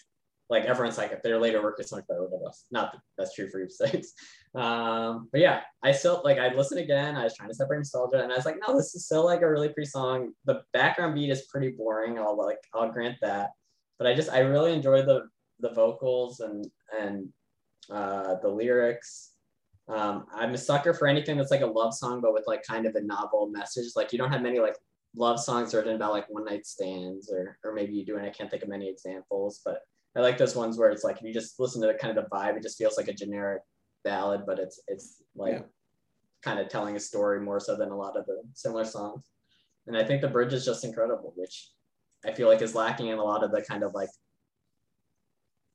like 0.50 0.66
everyone's 0.66 0.98
like 0.98 1.12
if 1.12 1.22
their 1.24 1.40
later 1.40 1.64
work 1.64 1.80
is 1.80 1.90
so 1.90 1.96
much 1.96 2.08
better, 2.08 2.24
whatever 2.24 2.46
else. 2.46 2.66
Not 2.72 2.92
that 2.92 3.02
that's 3.18 3.34
true 3.34 3.50
for 3.50 3.68
sakes. 3.70 4.14
Um, 4.56 5.30
but 5.32 5.42
yeah, 5.42 5.62
I 5.82 5.92
still 5.94 6.22
like 6.24 6.38
I 6.38 6.54
listened 6.54 6.80
again, 6.80 7.16
I 7.16 7.24
was 7.24 7.36
trying 7.36 7.50
to 7.50 7.56
separate 7.56 7.80
nostalgia, 7.80 8.22
and 8.22 8.32
I 8.32 8.36
was 8.36 8.46
like, 8.46 8.58
no, 8.68 8.78
this 8.78 8.94
is 8.94 9.08
still 9.08 9.26
like 9.26 9.42
a 9.42 9.50
really 9.50 9.70
pretty 9.70 9.90
song. 9.90 10.34
The 10.46 10.62
background 10.74 11.16
beat 11.16 11.32
is 11.32 11.48
pretty 11.52 11.70
boring, 11.70 12.20
I'll 12.20 12.38
like 12.38 12.60
I'll 12.72 12.92
grant 12.92 13.18
that. 13.22 13.50
But 13.98 14.06
I 14.06 14.14
just 14.14 14.30
I 14.30 14.42
really 14.42 14.74
enjoy 14.74 15.02
the 15.02 15.24
the 15.60 15.72
vocals 15.72 16.40
and 16.40 16.68
and 16.96 17.30
uh 17.90 18.36
the 18.44 18.48
lyrics. 18.48 19.32
Um, 19.88 20.26
I'm 20.32 20.54
a 20.54 20.58
sucker 20.58 20.94
for 20.94 21.08
anything 21.08 21.36
that's 21.36 21.50
like 21.50 21.62
a 21.62 21.66
love 21.66 21.96
song, 21.96 22.22
but 22.22 22.34
with 22.34 22.44
like 22.46 22.62
kind 22.62 22.86
of 22.86 22.94
a 22.94 23.02
novel 23.02 23.50
message. 23.50 23.94
Like 23.96 24.14
you 24.14 24.20
don't 24.20 24.32
have 24.32 24.44
many 24.44 24.60
like 24.60 24.78
love 25.16 25.40
songs 25.40 25.74
written 25.74 25.96
about 25.96 26.12
like 26.12 26.26
one 26.30 26.46
night 26.46 26.66
stands, 26.66 27.32
or 27.32 27.58
or 27.64 27.74
maybe 27.74 27.94
you 27.94 28.06
do, 28.06 28.18
and 28.18 28.26
I 28.26 28.30
can't 28.30 28.50
think 28.50 28.64
of 28.64 28.70
many 28.70 28.90
examples. 28.90 29.62
But 29.64 29.80
I 30.16 30.22
like 30.22 30.38
those 30.38 30.56
ones 30.56 30.78
where 30.78 30.90
it's 30.90 31.04
like 31.04 31.18
if 31.18 31.24
you 31.24 31.34
just 31.34 31.60
listen 31.60 31.82
to 31.82 31.88
the 31.88 31.94
kind 31.96 32.18
of 32.18 32.24
the 32.24 32.30
vibe, 32.30 32.58
it 32.58 32.64
just 32.64 32.78
feels 32.78 32.98
like 32.98 33.08
a 33.08 33.14
generic 33.14 33.62
ballad, 34.04 34.42
but 34.46 34.60
it's 34.60 34.82
it's 34.88 35.22
like 35.36 35.54
Yeah. 35.54 35.62
kind 36.42 36.60
of 36.60 36.70
telling 36.70 36.96
a 36.96 37.00
story 37.00 37.40
more 37.42 37.60
so 37.60 37.76
than 37.76 37.90
a 37.90 37.98
lot 37.98 38.18
of 38.18 38.26
the 38.26 38.42
similar 38.54 38.86
songs. 38.86 39.26
And 39.88 39.98
I 39.98 40.04
think 40.04 40.22
the 40.22 40.28
bridge 40.30 40.54
is 40.54 40.66
just 40.66 40.86
incredible, 40.86 41.34
which 41.36 41.70
I 42.26 42.34
feel 42.34 42.48
like 42.48 42.62
is 42.62 42.76
lacking 42.76 43.08
in 43.08 43.18
a 43.18 43.24
lot 43.24 43.44
of 43.44 43.52
the 43.52 43.62
kind 43.62 43.84
of 43.84 43.94
like 43.94 44.10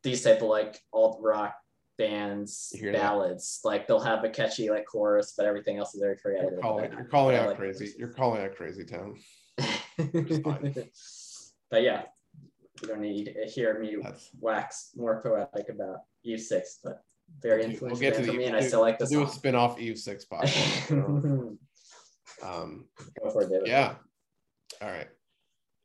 these 0.03 0.23
type 0.23 0.43
of 0.43 0.49
like 0.49 0.81
alt 0.93 1.19
rock 1.23 1.55
bands 1.99 2.73
hear 2.75 2.93
that? 2.93 3.01
ballads. 3.01 3.61
Like 3.65 3.87
they'll 3.87 4.01
have 4.01 4.25
a 4.25 4.31
catchy 4.31 4.71
like 4.71 4.87
chorus, 4.87 5.35
but 5.37 5.47
everything 5.47 5.77
else 5.77 5.95
is 5.95 6.01
very 6.01 6.17
creative. 6.17 6.53
You're 6.53 6.61
calling, 6.61 6.93
you're 6.93 7.05
calling 7.05 7.37
out 7.37 7.49
like 7.49 7.59
crazy. 7.59 7.93
You're 7.99 8.13
calling 8.13 8.43
out 8.43 8.55
crazy 8.55 8.85
town. 8.85 9.19
but 9.59 11.83
yeah, 11.83 12.03
you 12.81 12.89
don't 12.89 13.01
need 13.01 13.35
to 13.35 13.51
hear 13.51 13.79
me 13.79 13.97
wax 14.41 14.91
more 14.97 15.21
poetic 15.23 15.69
about 15.69 15.99
Eve 16.25 16.41
Six, 16.41 16.79
but 16.83 17.03
very 17.43 17.63
We'll 17.63 17.71
influential 17.71 18.01
get 18.01 18.15
to 18.15 18.23
the 18.23 18.29
for 18.29 18.33
me, 18.35 18.45
and 18.45 18.55
we'll 18.55 18.65
I 18.65 18.67
still 18.67 18.81
like 18.81 18.99
we'll 18.99 19.09
this 19.09 19.17
do 19.17 19.25
a 19.25 19.29
spin-off 19.29 19.79
Eve 19.79 19.99
Six 19.99 20.25
podcast. 20.33 21.59
um, 22.43 22.87
Go 23.23 23.31
for 23.31 23.43
it, 23.43 23.51
David. 23.51 23.67
Yeah. 23.67 23.97
All 24.81 24.89
right. 24.89 25.09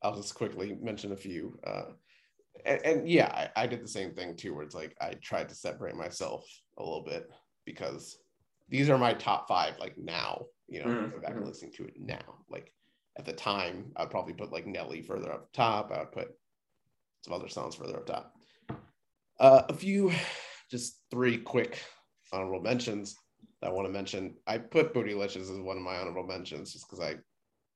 I'll 0.01 0.15
just 0.15 0.35
quickly 0.35 0.77
mention 0.81 1.13
a 1.13 1.17
few. 1.17 1.57
Uh, 1.65 1.83
and, 2.65 2.85
and 2.85 3.09
yeah, 3.09 3.49
I, 3.55 3.63
I 3.63 3.67
did 3.67 3.83
the 3.83 3.87
same 3.87 4.13
thing 4.13 4.35
too, 4.35 4.53
where 4.53 4.63
it's 4.63 4.75
like 4.75 4.95
I 5.01 5.13
tried 5.21 5.49
to 5.49 5.55
separate 5.55 5.95
myself 5.95 6.45
a 6.77 6.83
little 6.83 7.03
bit 7.03 7.29
because 7.65 8.17
these 8.69 8.89
are 8.89 8.97
my 8.97 9.13
top 9.13 9.47
five, 9.47 9.77
like 9.79 9.97
now, 9.97 10.45
you 10.67 10.79
know, 10.79 10.87
Mhm, 10.87 11.11
go 11.11 11.19
back 11.19 11.31
and 11.35 11.43
mhm. 11.43 11.47
listening 11.47 11.73
to 11.73 11.85
it 11.85 11.93
now. 11.99 12.43
Like 12.49 12.73
at 13.17 13.25
the 13.25 13.33
time, 13.33 13.91
I'd 13.95 14.09
probably 14.09 14.33
put 14.33 14.51
like 14.51 14.65
Nelly 14.65 15.01
further 15.01 15.31
up 15.31 15.51
top. 15.53 15.91
I 15.91 15.99
would 15.99 16.11
put 16.11 16.29
some 17.21 17.33
other 17.33 17.49
songs 17.49 17.75
further 17.75 17.97
up 17.97 18.05
top. 18.05 18.33
Uh, 19.39 19.63
a 19.69 19.73
few, 19.73 20.11
just 20.71 20.99
three 21.11 21.37
quick 21.37 21.81
honorable 22.31 22.61
mentions 22.61 23.15
that 23.61 23.69
I 23.69 23.73
want 23.73 23.87
to 23.87 23.93
mention. 23.93 24.35
I 24.47 24.57
put 24.57 24.93
Bootylicious 24.93 25.41
as 25.51 25.59
one 25.59 25.77
of 25.77 25.83
my 25.83 25.97
honorable 25.97 26.25
mentions 26.25 26.73
just 26.73 26.89
because 26.89 27.03
I 27.03 27.15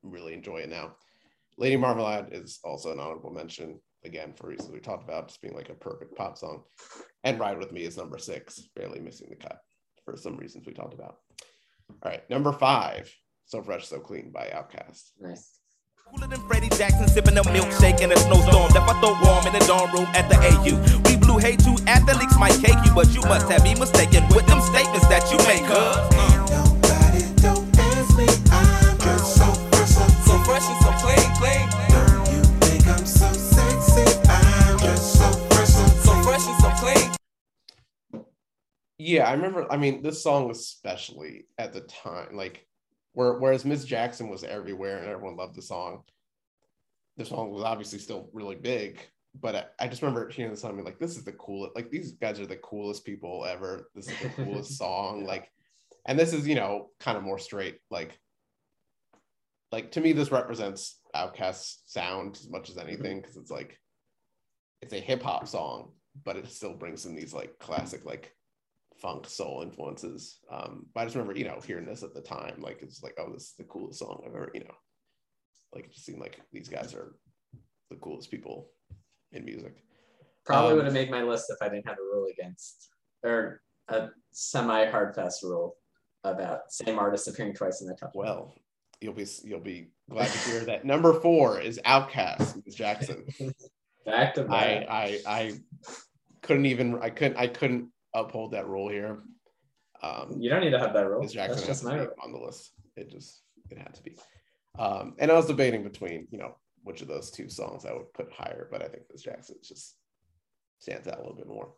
really 0.04 0.34
enjoy 0.34 0.60
it 0.60 0.70
now. 0.70 0.96
Lady 1.58 1.78
Marmalade 1.78 2.30
is 2.32 2.60
also 2.64 2.92
an 2.92 3.00
honorable 3.00 3.32
mention, 3.32 3.80
again, 4.08 4.34
for 4.36 4.48
reasons 4.48 4.72
we 4.72 4.80
talked 4.80 5.04
about, 5.04 5.28
just 5.28 5.42
being 5.42 5.56
like 5.56 5.70
a 5.70 5.76
perfect 5.76 6.16
pop 6.16 6.38
song. 6.38 6.64
And 7.24 7.40
Ride 7.40 7.60
With 7.60 7.72
Me 7.72 7.84
is 7.84 7.98
number 7.98 8.18
six, 8.18 8.60
barely 8.76 9.00
missing 9.00 9.28
the 9.30 9.36
cut 9.36 9.60
for 10.04 10.18
some 10.18 10.38
reasons 10.38 10.66
we 10.66 10.74
talked 10.74 10.94
about. 10.94 11.18
All 11.90 12.12
right, 12.12 12.28
number 12.30 12.52
five, 12.52 13.14
So 13.46 13.62
Fresh, 13.62 13.88
So 13.88 14.00
Clean 14.00 14.32
by 14.32 14.48
OutKast. 14.48 15.12
Nice. 15.20 15.60
Cooler 16.10 16.28
than 16.28 16.40
Freddie 16.48 16.70
Jackson 16.70 17.08
sipping 17.10 17.38
a 17.38 17.44
milkshake 17.44 18.02
in 18.02 18.12
a 18.12 18.18
snowstorm. 18.18 18.72
Left 18.72 18.88
my 18.88 19.00
throat 19.02 19.18
warm 19.22 19.46
in 19.48 19.54
the 19.54 19.66
dorm 19.68 19.92
room 19.92 20.08
at 20.16 20.30
the 20.30 20.38
AU. 20.38 20.80
We 21.10 21.18
blew 21.18 21.38
hay 21.38 21.58
to 21.58 21.78
athletes 21.86 22.38
might 22.40 22.58
cake 22.64 22.80
you, 22.86 22.94
but 22.96 23.14
you 23.14 23.22
must 23.22 23.50
have 23.50 23.64
me 23.64 23.76
mistaken 23.76 24.24
with 24.30 24.48
them 24.48 24.62
statements 24.62 25.08
that 25.08 25.30
you 25.32 25.38
make, 25.48 25.64
huh? 25.66 26.27
Yeah, 38.98 39.30
I 39.30 39.34
remember. 39.34 39.72
I 39.72 39.78
mean, 39.78 40.02
this 40.02 40.24
song 40.24 40.50
especially 40.50 41.46
at 41.58 41.72
the 41.72 41.82
time, 41.82 42.36
like, 42.36 42.66
where 43.14 43.34
whereas 43.34 43.66
Miss 43.66 43.86
Jackson 43.86 44.30
was 44.30 44.44
everywhere 44.44 44.98
and 44.98 45.08
everyone 45.08 45.36
loved 45.36 45.56
the 45.56 45.62
song. 45.62 46.02
The 47.18 47.26
song 47.26 47.52
was 47.52 47.64
obviously 47.64 48.00
still 48.00 48.30
really 48.34 48.56
big, 48.56 49.00
but 49.40 49.56
I, 49.56 49.66
I 49.80 49.88
just 49.88 50.02
remember 50.02 50.30
hearing 50.30 50.52
the 50.52 50.58
song 50.58 50.72
and 50.72 50.78
being 50.78 50.86
like, 50.86 51.00
"This 51.00 51.16
is 51.16 51.24
the 51.24 51.32
coolest! 51.34 51.76
Like, 51.76 51.92
these 51.92 52.14
guys 52.14 52.40
are 52.40 52.48
the 52.48 52.58
coolest 52.58 53.06
people 53.06 53.46
ever. 53.46 53.90
This 53.94 54.10
is 54.10 54.20
the 54.20 54.30
coolest 54.30 54.78
song. 54.78 55.26
Like, 55.26 55.52
and 56.08 56.18
this 56.18 56.34
is 56.34 56.48
you 56.48 56.56
know 56.56 56.90
kind 57.00 57.18
of 57.18 57.24
more 57.24 57.40
straight. 57.40 57.78
Like, 57.92 58.20
like 59.72 59.92
to 59.92 60.02
me, 60.02 60.12
this 60.12 60.32
represents 60.32 61.00
OutKast's 61.16 61.84
sound 61.86 62.36
as 62.36 62.50
much 62.50 62.70
as 62.70 62.76
mm-hmm. 62.78 62.88
anything 62.88 63.22
because 63.22 63.38
it's 63.38 63.52
like 63.52 63.80
it's 64.82 64.94
a 64.94 65.00
hip 65.00 65.22
hop 65.22 65.48
song, 65.48 65.92
but 66.24 66.36
it 66.36 66.48
still 66.48 66.74
brings 66.74 67.06
in 67.06 67.16
these 67.16 67.34
like 67.34 67.60
classic 67.60 68.04
like 68.04 68.34
funk 69.02 69.28
soul 69.28 69.62
influences. 69.64 70.40
Um, 70.52 70.86
but 70.94 71.02
I 71.02 71.04
just 71.06 71.16
remember, 71.16 71.38
you 71.38 71.46
know, 71.46 71.60
hearing 71.66 71.86
this 71.86 72.04
at 72.04 72.14
the 72.14 72.22
time, 72.22 72.62
like 72.62 72.82
it's 72.82 73.04
like, 73.04 73.16
oh, 73.20 73.32
this 73.32 73.44
is 73.44 73.54
the 73.58 73.64
coolest 73.66 74.00
song 74.00 74.22
I've 74.26 74.36
ever, 74.36 74.52
you 74.54 74.62
know, 74.62 74.76
like 75.74 75.86
it 75.86 75.94
just 75.94 76.06
seemed 76.06 76.20
like 76.20 76.40
these 76.52 76.70
guys 76.70 76.94
are 76.94 77.16
the 77.90 77.96
coolest 77.98 78.32
people 78.32 78.70
in 79.32 79.46
music. 79.46 79.84
Probably 80.46 80.72
Um, 80.72 80.78
would 80.78 80.86
have 80.86 80.94
made 80.94 81.12
my 81.12 81.22
list 81.24 81.50
if 81.50 81.58
I 81.62 81.70
didn't 81.70 81.88
have 81.88 81.98
a 81.98 82.04
rule 82.04 82.28
against 82.32 82.90
or 83.24 83.62
a 83.90 84.10
semi 84.32 84.86
hard 84.90 85.16
fast 85.16 85.44
rule 85.44 85.78
about 86.24 86.72
same 86.72 86.98
artist 87.00 87.28
appearing 87.28 87.54
twice 87.54 87.82
in 87.82 87.88
the 87.88 87.96
top. 87.96 88.12
Well, 88.16 88.56
you'll 89.02 89.14
be 89.14 89.26
you'll 89.44 89.60
be 89.60 89.92
glad 90.10 90.28
to 90.32 90.38
hear 90.50 90.60
that 90.62 90.86
number 90.86 91.20
four 91.20 91.60
is 91.60 91.80
OutKast, 91.86 92.66
Miss 92.66 92.76
Jackson. 92.76 93.26
Back 94.06 94.34
to 94.36 94.48
I. 94.50 94.86
I 94.90 95.20
I 95.28 95.54
couldn't 96.42 96.66
even 96.66 97.00
I 97.02 97.10
couldn't 97.10 97.38
I 97.38 97.48
couldn't 97.48 97.90
uphold 98.20 98.52
that 98.52 98.68
rule 98.68 98.90
here. 98.90 99.20
Um, 100.02 100.38
You 100.40 100.50
don't 100.50 100.62
need 100.62 100.72
to 100.72 100.80
have 100.80 100.94
that 100.94 101.08
rule. 101.08 101.28
Jackson 101.28 101.56
That's 101.56 101.68
just 101.68 101.84
my 101.84 101.98
rule. 101.98 102.10
on 102.24 102.32
the 102.32 102.40
list. 102.40 102.72
It 102.96 103.10
just 103.10 103.42
it 103.70 103.78
had 103.78 103.94
to 103.96 104.04
be. 104.04 104.18
Um, 104.78 105.16
and 105.20 105.32
I 105.32 105.36
was 105.36 105.48
debating 105.48 105.84
between 105.84 106.28
you 106.32 106.38
know 106.38 106.56
which 106.84 107.02
of 107.02 107.08
those 107.08 107.32
two 107.32 107.50
songs 107.50 107.86
I 107.86 107.94
would 107.94 108.14
put 108.14 108.32
higher, 108.32 108.68
but 108.72 108.82
I 108.82 108.88
think 108.88 109.04
Miss 109.12 109.24
Jackson 109.24 109.58
just 109.64 109.96
stands 110.80 111.08
out 111.08 111.18
a 111.18 111.22
little 111.22 111.36
bit 111.36 111.48
more. 111.48 111.74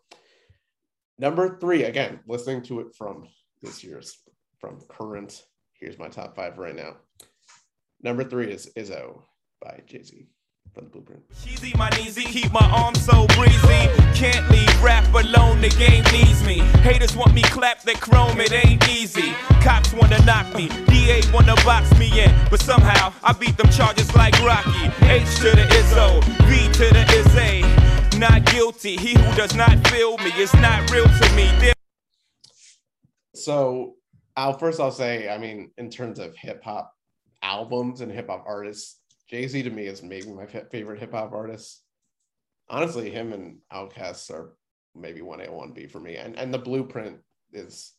Number 1.18 1.58
three, 1.60 1.84
again, 1.84 2.20
listening 2.28 2.62
to 2.64 2.82
it 2.82 2.96
from 2.96 3.28
this 3.62 3.84
year's 3.84 4.20
from 4.60 4.80
current. 4.90 5.44
Here's 5.74 5.98
my 5.98 6.10
top 6.10 6.36
five 6.36 6.58
right 6.58 6.76
now. 6.76 6.98
Number 8.02 8.24
three 8.24 8.52
is 8.52 8.72
Izzo 8.78 9.22
by 9.62 9.82
Jay 9.86 10.04
Z 10.04 10.28
from 10.74 10.86
the 10.86 10.90
Blueprint. 10.90 11.24
Cheesy, 11.44 11.74
my 11.78 11.90
keep 11.90 12.52
my 12.52 12.68
arms 12.72 13.04
so 13.04 13.26
breezy. 13.36 13.90
Can't 14.14 14.50
leave 14.50 14.84
rap 14.84 15.06
alone, 15.14 15.62
the 15.62 15.70
game 15.70 16.04
needs 16.12 16.44
me. 16.46 16.60
Haters 16.82 17.16
want 17.16 17.34
me 17.34 17.42
clap 17.44 17.82
that 17.84 18.00
chrome, 18.00 18.40
it 18.40 18.52
ain't 18.52 18.88
easy. 18.90 19.34
Cops 19.62 19.94
wanna 19.94 20.24
knock 20.26 20.54
me, 20.56 20.70
DA 20.88 21.22
wanna 21.34 21.56
box 21.66 21.92
me 21.98 22.22
in. 22.22 22.34
But 22.50 22.62
somehow 22.62 23.14
I 23.24 23.34
beat 23.34 23.58
them 23.58 23.70
charges 23.70 24.14
like 24.16 24.38
Rocky. 24.42 24.86
H 25.06 25.36
to 25.38 25.52
the 25.52 25.66
Izzo, 25.80 26.24
V 26.48 26.72
to 26.74 26.94
the 26.94 27.06
Izzy. 27.20 28.20
Not 28.20 28.46
guilty, 28.46 28.98
he 28.98 29.14
who 29.14 29.36
does 29.36 29.56
not 29.56 29.88
feel 29.88 30.18
me 30.18 30.32
is 30.38 30.54
not 30.56 30.90
real 30.92 31.06
to 31.06 31.34
me. 31.36 31.74
So, 33.34 33.96
I'll 34.36 34.58
first 34.58 34.80
I'll 34.80 34.92
say, 34.92 35.30
I 35.30 35.38
mean, 35.38 35.72
in 35.78 35.90
terms 35.90 36.20
of 36.20 36.36
hip 36.36 36.62
hop 36.64 36.94
albums 37.42 38.02
and 38.02 38.12
hip 38.12 38.28
hop 38.28 38.44
artists, 38.46 38.99
Jay 39.30 39.48
Z 39.48 39.64
to 39.64 39.70
me 39.70 39.86
is 39.86 40.02
maybe 40.02 40.32
my 40.32 40.46
favorite 40.46 41.00
hip 41.00 41.14
hop 41.14 41.34
artist. 41.34 41.84
Honestly, 42.70 43.10
him 43.10 43.34
and 43.34 43.58
OutKast 43.72 44.32
are 44.32 44.56
maybe 44.96 45.22
one 45.22 45.42
A 45.42 45.52
one 45.52 45.72
B 45.74 45.88
for 45.88 46.00
me, 46.00 46.16
and 46.16 46.38
and 46.38 46.54
the 46.54 46.58
Blueprint 46.58 47.20
is 47.54 47.94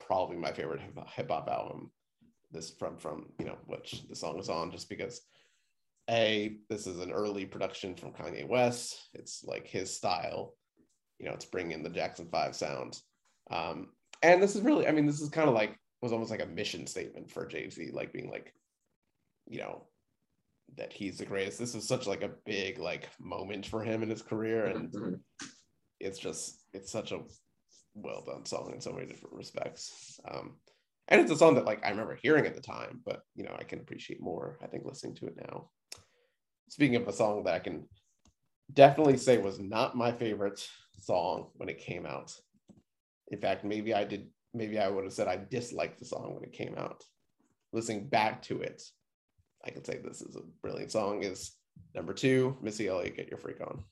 probably 0.00 0.36
my 0.36 0.52
favorite 0.52 0.80
hip 0.80 1.30
hop 1.30 1.48
album. 1.48 1.90
This 2.50 2.70
from 2.70 2.98
from 2.98 3.26
you 3.38 3.46
know 3.46 3.58
which 3.66 4.02
the 4.08 4.16
song 4.16 4.38
is 4.38 4.48
on, 4.48 4.70
just 4.70 4.88
because 4.88 5.20
a 6.10 6.56
this 6.68 6.86
is 6.86 7.00
an 7.00 7.12
early 7.12 7.46
production 7.46 7.94
from 7.94 8.12
Kanye 8.12 8.46
West. 8.46 9.08
It's 9.14 9.44
like 9.44 9.66
his 9.66 9.94
style. 9.94 10.54
You 11.18 11.26
know, 11.26 11.32
it's 11.32 11.46
bringing 11.46 11.82
the 11.82 11.90
Jackson 11.90 12.28
Five 12.30 12.54
sound. 12.56 12.98
Um, 13.50 13.88
and 14.22 14.42
this 14.42 14.56
is 14.56 14.62
really, 14.62 14.86
I 14.88 14.92
mean, 14.92 15.06
this 15.06 15.20
is 15.20 15.28
kind 15.28 15.48
of 15.48 15.54
like 15.54 15.78
was 16.02 16.12
almost 16.12 16.30
like 16.30 16.42
a 16.42 16.46
mission 16.46 16.86
statement 16.86 17.30
for 17.30 17.46
Jay 17.46 17.68
Z, 17.70 17.90
like 17.92 18.12
being 18.12 18.30
like, 18.30 18.52
you 19.46 19.60
know, 19.60 19.86
that 20.76 20.92
he's 20.92 21.18
the 21.18 21.26
greatest. 21.26 21.58
This 21.58 21.74
is 21.74 21.86
such 21.86 22.06
like 22.06 22.22
a 22.22 22.32
big 22.46 22.78
like 22.78 23.08
moment 23.20 23.66
for 23.66 23.82
him 23.82 24.02
in 24.02 24.10
his 24.10 24.22
career, 24.22 24.66
and 24.66 24.90
Mhm. 24.92 25.20
it's 26.00 26.18
just 26.18 26.64
it's 26.72 26.90
such 26.90 27.12
a 27.12 27.22
well 27.94 28.22
done 28.22 28.44
song 28.44 28.72
in 28.74 28.80
so 28.80 28.92
many 28.92 29.06
different 29.06 29.36
respects. 29.36 30.20
Um, 30.24 30.58
and 31.08 31.20
it's 31.20 31.30
a 31.30 31.36
song 31.36 31.54
that 31.54 31.66
like 31.66 31.84
I 31.84 31.90
remember 31.90 32.16
hearing 32.16 32.46
at 32.46 32.54
the 32.54 32.60
time, 32.60 33.02
but 33.04 33.22
you 33.34 33.44
know 33.44 33.54
I 33.58 33.64
can 33.64 33.80
appreciate 33.80 34.20
more. 34.20 34.58
I 34.62 34.66
think 34.66 34.84
listening 34.84 35.14
to 35.16 35.26
it 35.26 35.36
now. 35.36 35.70
Speaking 36.68 36.96
of 36.96 37.06
a 37.06 37.12
song 37.12 37.44
that 37.44 37.54
I 37.54 37.60
can 37.60 37.88
definitely 38.72 39.18
say 39.18 39.38
was 39.38 39.60
not 39.60 39.96
my 39.96 40.10
favorite 40.10 40.66
song 40.98 41.50
when 41.54 41.68
it 41.68 41.78
came 41.78 42.06
out. 42.06 42.34
In 43.28 43.38
fact, 43.38 43.64
maybe 43.64 43.94
I 43.94 44.04
did. 44.04 44.30
Maybe 44.54 44.78
I 44.78 44.88
would 44.88 45.04
have 45.04 45.12
said 45.12 45.28
I 45.28 45.36
disliked 45.36 45.98
the 45.98 46.04
song 46.04 46.34
when 46.34 46.44
it 46.44 46.52
came 46.52 46.76
out. 46.76 47.04
Listening 47.72 48.08
back 48.08 48.40
to 48.42 48.62
it, 48.62 48.82
I 49.64 49.70
can 49.70 49.84
say 49.84 49.98
this 50.04 50.20
is 50.20 50.36
a 50.36 50.40
brilliant 50.62 50.92
song. 50.92 51.22
Is 51.22 51.52
number 51.94 52.12
two, 52.12 52.56
Missy 52.60 52.88
Elliott, 52.88 53.16
"Get 53.16 53.28
Your 53.28 53.38
Freak 53.38 53.60
On." 53.60 53.82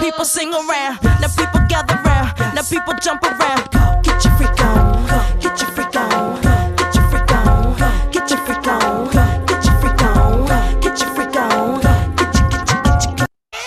People 0.00 0.24
sing 0.24 0.52
around, 0.52 0.98
now 1.02 1.28
people 1.36 1.60
gather 1.68 1.94
round, 2.02 2.36
now 2.54 2.62
people 2.62 2.94
jump 3.00 3.22
around. 3.22 3.70
Get 4.02 4.24
your 4.24 4.34
freak 4.36 4.60
on, 4.60 5.06
get 5.38 5.60
your 5.60 5.70
freak 5.70 5.96
on, 5.96 6.42
get 6.76 6.94
your 6.94 7.04
freak 7.08 7.30
on, 7.30 8.10
get 8.10 8.30
your 8.30 8.38
freak 8.44 8.66
on, 8.66 9.46
get 9.46 9.64
your 9.64 9.76
freak 9.80 10.02
on, 10.02 10.80
get 10.80 11.00
your 11.00 11.14
get 11.14 12.34
your, 12.34 12.48
get 12.50 12.70
your, 12.70 12.82
get 12.82 13.20
your, 13.20 13.26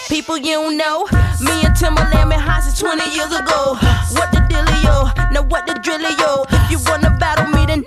People 0.09 0.37
you 0.37 0.75
know, 0.75 1.05
me 1.39 1.63
and 1.63 1.75
Timbaland 1.75 2.29
been 2.29 2.39
high 2.39 2.59
since 2.59 2.79
20 2.79 3.03
years 3.15 3.31
ago. 3.31 3.77
What 4.11 4.31
the 4.31 4.39
dealio? 4.49 5.31
Now 5.31 5.43
what 5.43 5.65
the 5.65 5.73
drillio? 5.73 6.45
If 6.65 6.71
you 6.71 6.79
wanna 6.85 7.15
battle 7.17 7.47
me, 7.47 7.65
then 7.65 7.85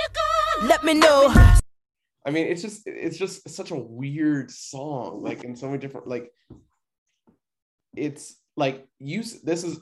let 0.67 0.83
me 0.83 0.95
know. 0.95 1.60
I 2.27 2.31
mean, 2.31 2.47
it's 2.47 2.63
just 2.63 2.83
it's 2.87 3.19
just 3.19 3.49
such 3.49 3.71
a 3.71 3.77
weird 3.77 4.51
song, 4.51 5.23
like 5.23 5.45
in 5.45 5.57
so 5.57 5.67
many 5.67 5.79
different 5.79 6.07
like. 6.07 6.31
It's 7.97 8.37
like 8.57 8.87
you. 8.99 9.23
This 9.43 9.65
is 9.65 9.81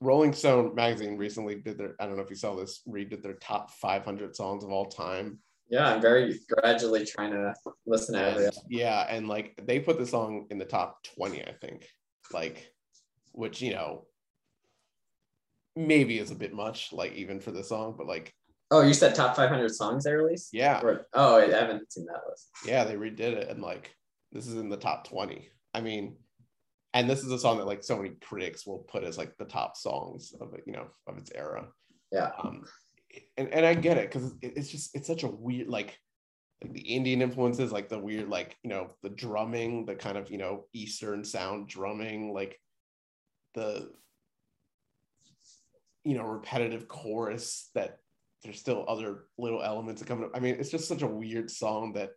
Rolling 0.00 0.32
Stone 0.32 0.74
magazine 0.74 1.16
recently 1.16 1.56
did 1.56 1.78
their. 1.78 1.94
I 1.98 2.06
don't 2.06 2.16
know 2.16 2.22
if 2.22 2.30
you 2.30 2.36
saw 2.36 2.54
this. 2.54 2.82
Redid 2.88 3.22
their 3.22 3.34
top 3.34 3.70
500 3.70 4.36
songs 4.36 4.64
of 4.64 4.70
all 4.70 4.86
time. 4.86 5.38
Yeah, 5.68 5.94
I'm 5.94 6.02
very 6.02 6.38
gradually 6.50 7.06
trying 7.06 7.30
to 7.30 7.54
listen 7.86 8.14
to 8.16 8.46
And, 8.46 8.52
yeah, 8.68 9.06
and 9.08 9.26
like 9.26 9.58
they 9.64 9.80
put 9.80 9.98
the 9.98 10.06
song 10.06 10.46
in 10.50 10.58
the 10.58 10.66
top 10.66 11.02
20, 11.16 11.42
I 11.42 11.52
think. 11.52 11.88
Like, 12.30 12.70
which 13.32 13.62
you 13.62 13.72
know, 13.72 14.04
maybe 15.74 16.18
is 16.18 16.30
a 16.30 16.34
bit 16.36 16.52
much, 16.52 16.92
like 16.92 17.14
even 17.14 17.40
for 17.40 17.52
the 17.52 17.64
song, 17.64 17.94
but 17.96 18.06
like, 18.06 18.34
Oh, 18.72 18.80
you 18.80 18.94
said 18.94 19.14
top 19.14 19.36
500 19.36 19.68
songs 19.74 20.04
they 20.04 20.12
released? 20.14 20.48
yeah, 20.54 20.80
Or- 20.82 21.06
oh, 21.12 21.36
I 21.36 21.48
haven't 21.48 21.92
seen 21.92 22.06
that 22.06 22.22
list. 22.28 22.48
yeah, 22.64 22.84
they 22.84 22.94
redid 22.94 23.20
it, 23.20 23.48
and 23.50 23.60
like 23.62 23.94
this 24.32 24.46
is 24.46 24.54
in 24.54 24.70
the 24.70 24.76
top 24.78 25.06
20. 25.08 25.46
I 25.74 25.80
mean, 25.82 26.16
and 26.94 27.08
this 27.08 27.22
is 27.22 27.30
a 27.30 27.38
song 27.38 27.58
that 27.58 27.66
like 27.66 27.84
so 27.84 27.96
many 27.98 28.10
critics 28.22 28.66
will 28.66 28.78
put 28.78 29.04
as 29.04 29.18
like 29.18 29.36
the 29.36 29.44
top 29.44 29.76
songs 29.76 30.32
of 30.40 30.54
it, 30.54 30.64
you 30.66 30.72
know, 30.72 30.86
of 31.06 31.18
its 31.18 31.30
era. 31.34 31.68
Yeah. 32.10 32.30
Um, 32.42 32.64
and, 33.36 33.48
and 33.48 33.66
I 33.66 33.74
get 33.74 33.98
it 33.98 34.10
because 34.10 34.32
it's 34.40 34.70
just 34.70 34.94
it's 34.94 35.06
such 35.06 35.22
a 35.22 35.28
weird 35.28 35.68
like 35.68 35.98
like 36.62 36.72
the 36.72 36.80
Indian 36.80 37.20
influences, 37.22 37.72
like 37.72 37.88
the 37.90 37.98
weird 37.98 38.28
like 38.28 38.56
you 38.62 38.70
know 38.70 38.88
the 39.02 39.10
drumming, 39.10 39.84
the 39.84 39.94
kind 39.96 40.16
of 40.16 40.30
you 40.30 40.38
know 40.38 40.64
Eastern 40.72 41.24
sound 41.24 41.68
drumming, 41.68 42.32
like 42.32 42.58
the 43.54 43.90
you 46.04 46.16
know 46.16 46.24
repetitive 46.24 46.88
chorus 46.88 47.70
that 47.74 47.98
there's 48.42 48.58
still 48.58 48.84
other 48.88 49.24
little 49.38 49.62
elements 49.62 50.00
that 50.00 50.08
come 50.08 50.24
up. 50.24 50.30
I 50.34 50.40
mean, 50.40 50.56
it's 50.58 50.70
just 50.70 50.88
such 50.88 51.02
a 51.02 51.06
weird 51.06 51.50
song 51.50 51.92
that 51.94 52.10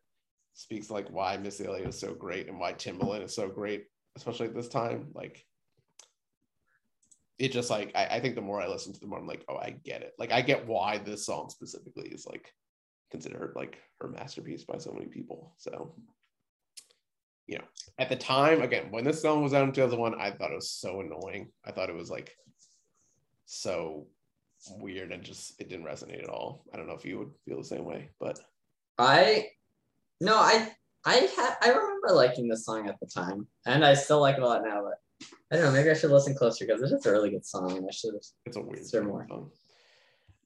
speaks 0.53 0.89
like 0.89 1.10
why 1.10 1.38
Missy 1.38 1.65
Elliott 1.65 1.89
is 1.89 1.99
so 1.99 2.14
great 2.14 2.47
and 2.47 2.60
why 2.60 2.73
Timbaland 2.73 3.23
is 3.23 3.35
so 3.35 3.47
great, 3.47 3.85
especially 4.15 4.47
at 4.47 4.56
this 4.56 4.69
time. 4.69 5.10
Like 5.14 5.45
it 7.38 7.52
just 7.52 7.69
like 7.69 7.91
I, 7.95 8.06
I 8.06 8.19
think 8.19 8.35
the 8.35 8.41
more 8.41 8.61
I 8.61 8.68
listen 8.68 8.93
to 8.93 8.99
the 8.99 9.07
more 9.07 9.19
I'm 9.19 9.27
like, 9.27 9.45
oh, 9.49 9.57
I 9.57 9.76
get 9.84 10.02
it. 10.02 10.14
Like 10.18 10.31
I 10.31 10.41
get 10.41 10.68
why 10.68 10.97
this 10.97 11.26
song 11.26 11.49
specifically 11.49 12.07
is 12.10 12.26
like 12.26 12.52
considered 13.11 13.53
like 13.56 13.77
her 14.02 14.07
masterpiece 14.07 14.64
by 14.64 14.77
so 14.77 14.91
many 14.91 15.07
people. 15.07 15.53
So 15.57 15.95
you 17.47 17.60
know, 17.60 17.65
at 17.99 18.10
the 18.10 18.15
time, 18.15 18.64
again, 18.64 18.88
when 18.89 19.03
this 19.03 19.22
song 19.22 19.43
was 19.43 19.53
out 19.53 19.65
in 19.65 19.72
2001, 19.72 20.19
I 20.19 20.31
thought 20.31 20.52
it 20.52 20.56
was 20.56 20.72
so 20.72 21.02
annoying. 21.02 21.49
I 21.64 21.72
thought 21.72 21.89
it 21.89 21.95
was 21.95 22.10
like 22.10 22.35
so 23.45 24.07
weird 24.72 25.12
and 25.12 25.24
just 25.24 25.60
it 25.60 25.70
didn't 25.70 25.86
resonate 25.86 26.24
at 26.24 26.30
all. 26.30 26.64
I 26.74 26.78
don't 26.78 26.88
know 26.88 26.94
if 26.96 27.06
you 27.06 27.20
would 27.20 27.32
feel 27.46 27.58
the 27.58 27.64
same 27.64 27.86
way, 27.86 28.10
but 28.20 28.40
I 28.98 29.48
no, 30.22 30.36
I 30.38 30.72
I 31.06 31.14
had 31.36 31.56
I 31.62 31.70
remember 31.70 32.10
liking 32.14 32.48
this 32.48 32.66
song 32.66 32.88
at 32.88 33.00
the 33.00 33.06
time, 33.08 33.48
and 33.66 33.86
I 33.86 33.94
still 33.94 34.22
like 34.22 34.38
it 34.38 34.44
a 34.44 34.48
lot 34.48 34.64
now. 34.64 34.84
But 34.84 35.28
I 35.52 35.56
don't 35.56 35.66
know, 35.66 35.72
maybe 35.72 35.90
I 35.90 35.94
should 35.94 36.12
listen 36.12 36.36
closer 36.36 36.66
because 36.66 36.82
it's 36.82 36.92
just 36.92 37.06
a 37.06 37.12
really 37.12 37.30
good 37.32 37.46
song, 37.46 37.72
and 37.78 37.86
I 37.88 37.92
should. 37.92 38.16
It's 38.46 38.58
a 38.58 38.62
weird 38.62 39.06
more. 39.08 39.26
song. 39.30 39.52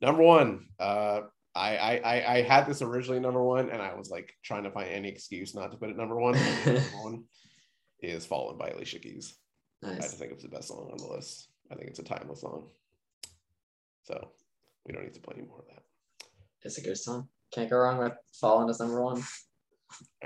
Number 0.02 0.24
one, 0.24 0.68
uh, 0.80 1.22
I, 1.56 1.78
I 1.78 1.98
I 1.98 2.34
I 2.38 2.41
had 2.44 2.66
this 2.68 2.82
originally 2.82 3.20
number 3.20 3.44
one, 3.44 3.70
and 3.70 3.82
I 3.82 3.94
was 3.96 4.10
like 4.10 4.34
trying 4.44 4.64
to 4.64 4.72
find 4.72 4.90
any 4.90 5.10
excuse 5.10 5.54
not 5.56 5.72
to 5.72 5.78
put 5.78 5.90
it 5.90 5.98
number 5.98 6.16
one. 6.18 6.34
number 6.66 6.82
one 7.04 7.24
is 8.02 8.26
"Fallin'" 8.26 8.58
by 8.58 8.70
Alicia 8.70 9.00
Keys. 9.00 9.36
I 9.84 9.91
Nice. 9.91 10.04
just 10.04 10.18
think 10.18 10.32
it's 10.34 10.44
the 10.44 10.50
best 10.50 10.68
song 10.70 10.90
on 10.91 10.98
the 10.98 11.08
list. 11.08 11.50
I 11.72 11.76
think 11.76 11.90
it's 11.90 12.00
a 12.00 12.04
timeless 12.04 12.41
song. 12.41 12.68
So 14.04 14.32
we 14.86 14.94
don't 14.94 15.04
need 15.04 15.14
to 15.14 15.22
play 15.22 15.36
any 15.38 15.48
more 15.48 15.60
of 15.60 15.66
that. 15.68 15.84
It's 16.64 16.78
a 16.78 16.82
good 16.82 16.98
song. 16.98 17.30
Can't 17.54 17.70
go 17.70 17.78
wrong 17.78 17.98
with 17.98 18.14
Fallin' 18.42 18.70
as 18.70 18.80
number 18.80 19.02
one. 19.02 19.24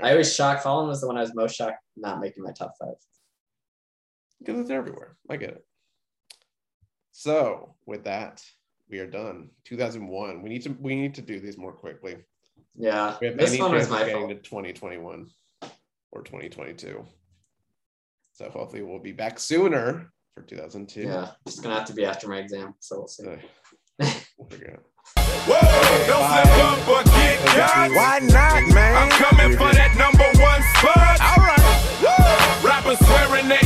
I 0.02 0.14
was 0.14 0.34
shocked. 0.34 0.62
Fallin' 0.62 0.88
was 0.88 1.00
the 1.00 1.06
one 1.06 1.16
I 1.16 1.20
was 1.20 1.34
most 1.34 1.56
shocked 1.56 1.82
not 1.96 2.20
making 2.20 2.42
my 2.42 2.52
top 2.52 2.74
five. 2.78 2.94
because 4.38 4.60
it's 4.60 4.70
everywhere. 4.70 5.16
I 5.30 5.36
get 5.36 5.50
it. 5.50 5.66
So 7.12 7.76
with 7.86 8.04
that, 8.04 8.42
we 8.90 8.98
are 8.98 9.06
done. 9.06 9.50
2001. 9.64 10.42
We 10.42 10.48
need 10.48 10.62
to 10.64 10.76
we 10.80 10.94
need 10.96 11.14
to 11.14 11.22
do 11.22 11.40
these 11.40 11.56
more 11.56 11.72
quickly. 11.72 12.16
Yeah, 12.76 13.16
this 13.20 13.58
one 13.58 13.72
was 13.72 13.88
my 13.88 14.10
fault. 14.10 14.28
to 14.30 14.34
2021 14.36 15.28
or 16.10 16.22
2022. 16.22 17.04
So 18.32 18.50
hopefully 18.50 18.82
we'll 18.82 18.98
be 18.98 19.12
back 19.12 19.38
sooner 19.38 20.12
for 20.34 20.42
2002. 20.42 21.02
Yeah, 21.02 21.30
it's 21.46 21.60
gonna 21.60 21.76
have 21.76 21.86
to 21.86 21.94
be 21.94 22.04
after 22.04 22.28
my 22.28 22.38
exam, 22.38 22.74
so 22.80 22.98
we'll 22.98 23.08
see. 23.08 23.24
We'll 24.36 24.48
figure 24.50 24.82
Whoa, 25.46 25.60
don't 26.08 26.26
slip 26.26 26.64
up 26.64 26.88
or 26.88 27.02
get. 27.04 27.38
Why 27.94 28.18
not, 28.22 28.74
man? 28.74 28.96
I'm 28.96 29.10
coming 29.10 29.52
for 29.56 29.70
that 29.72 29.94
number 29.96 30.26
one 30.42 30.62
spot. 30.74 31.20
All 31.22 31.38
right. 31.44 31.60
Woo! 32.02 32.66
Rappers 32.66 32.98
swearing 33.06 33.48
they 33.48 33.63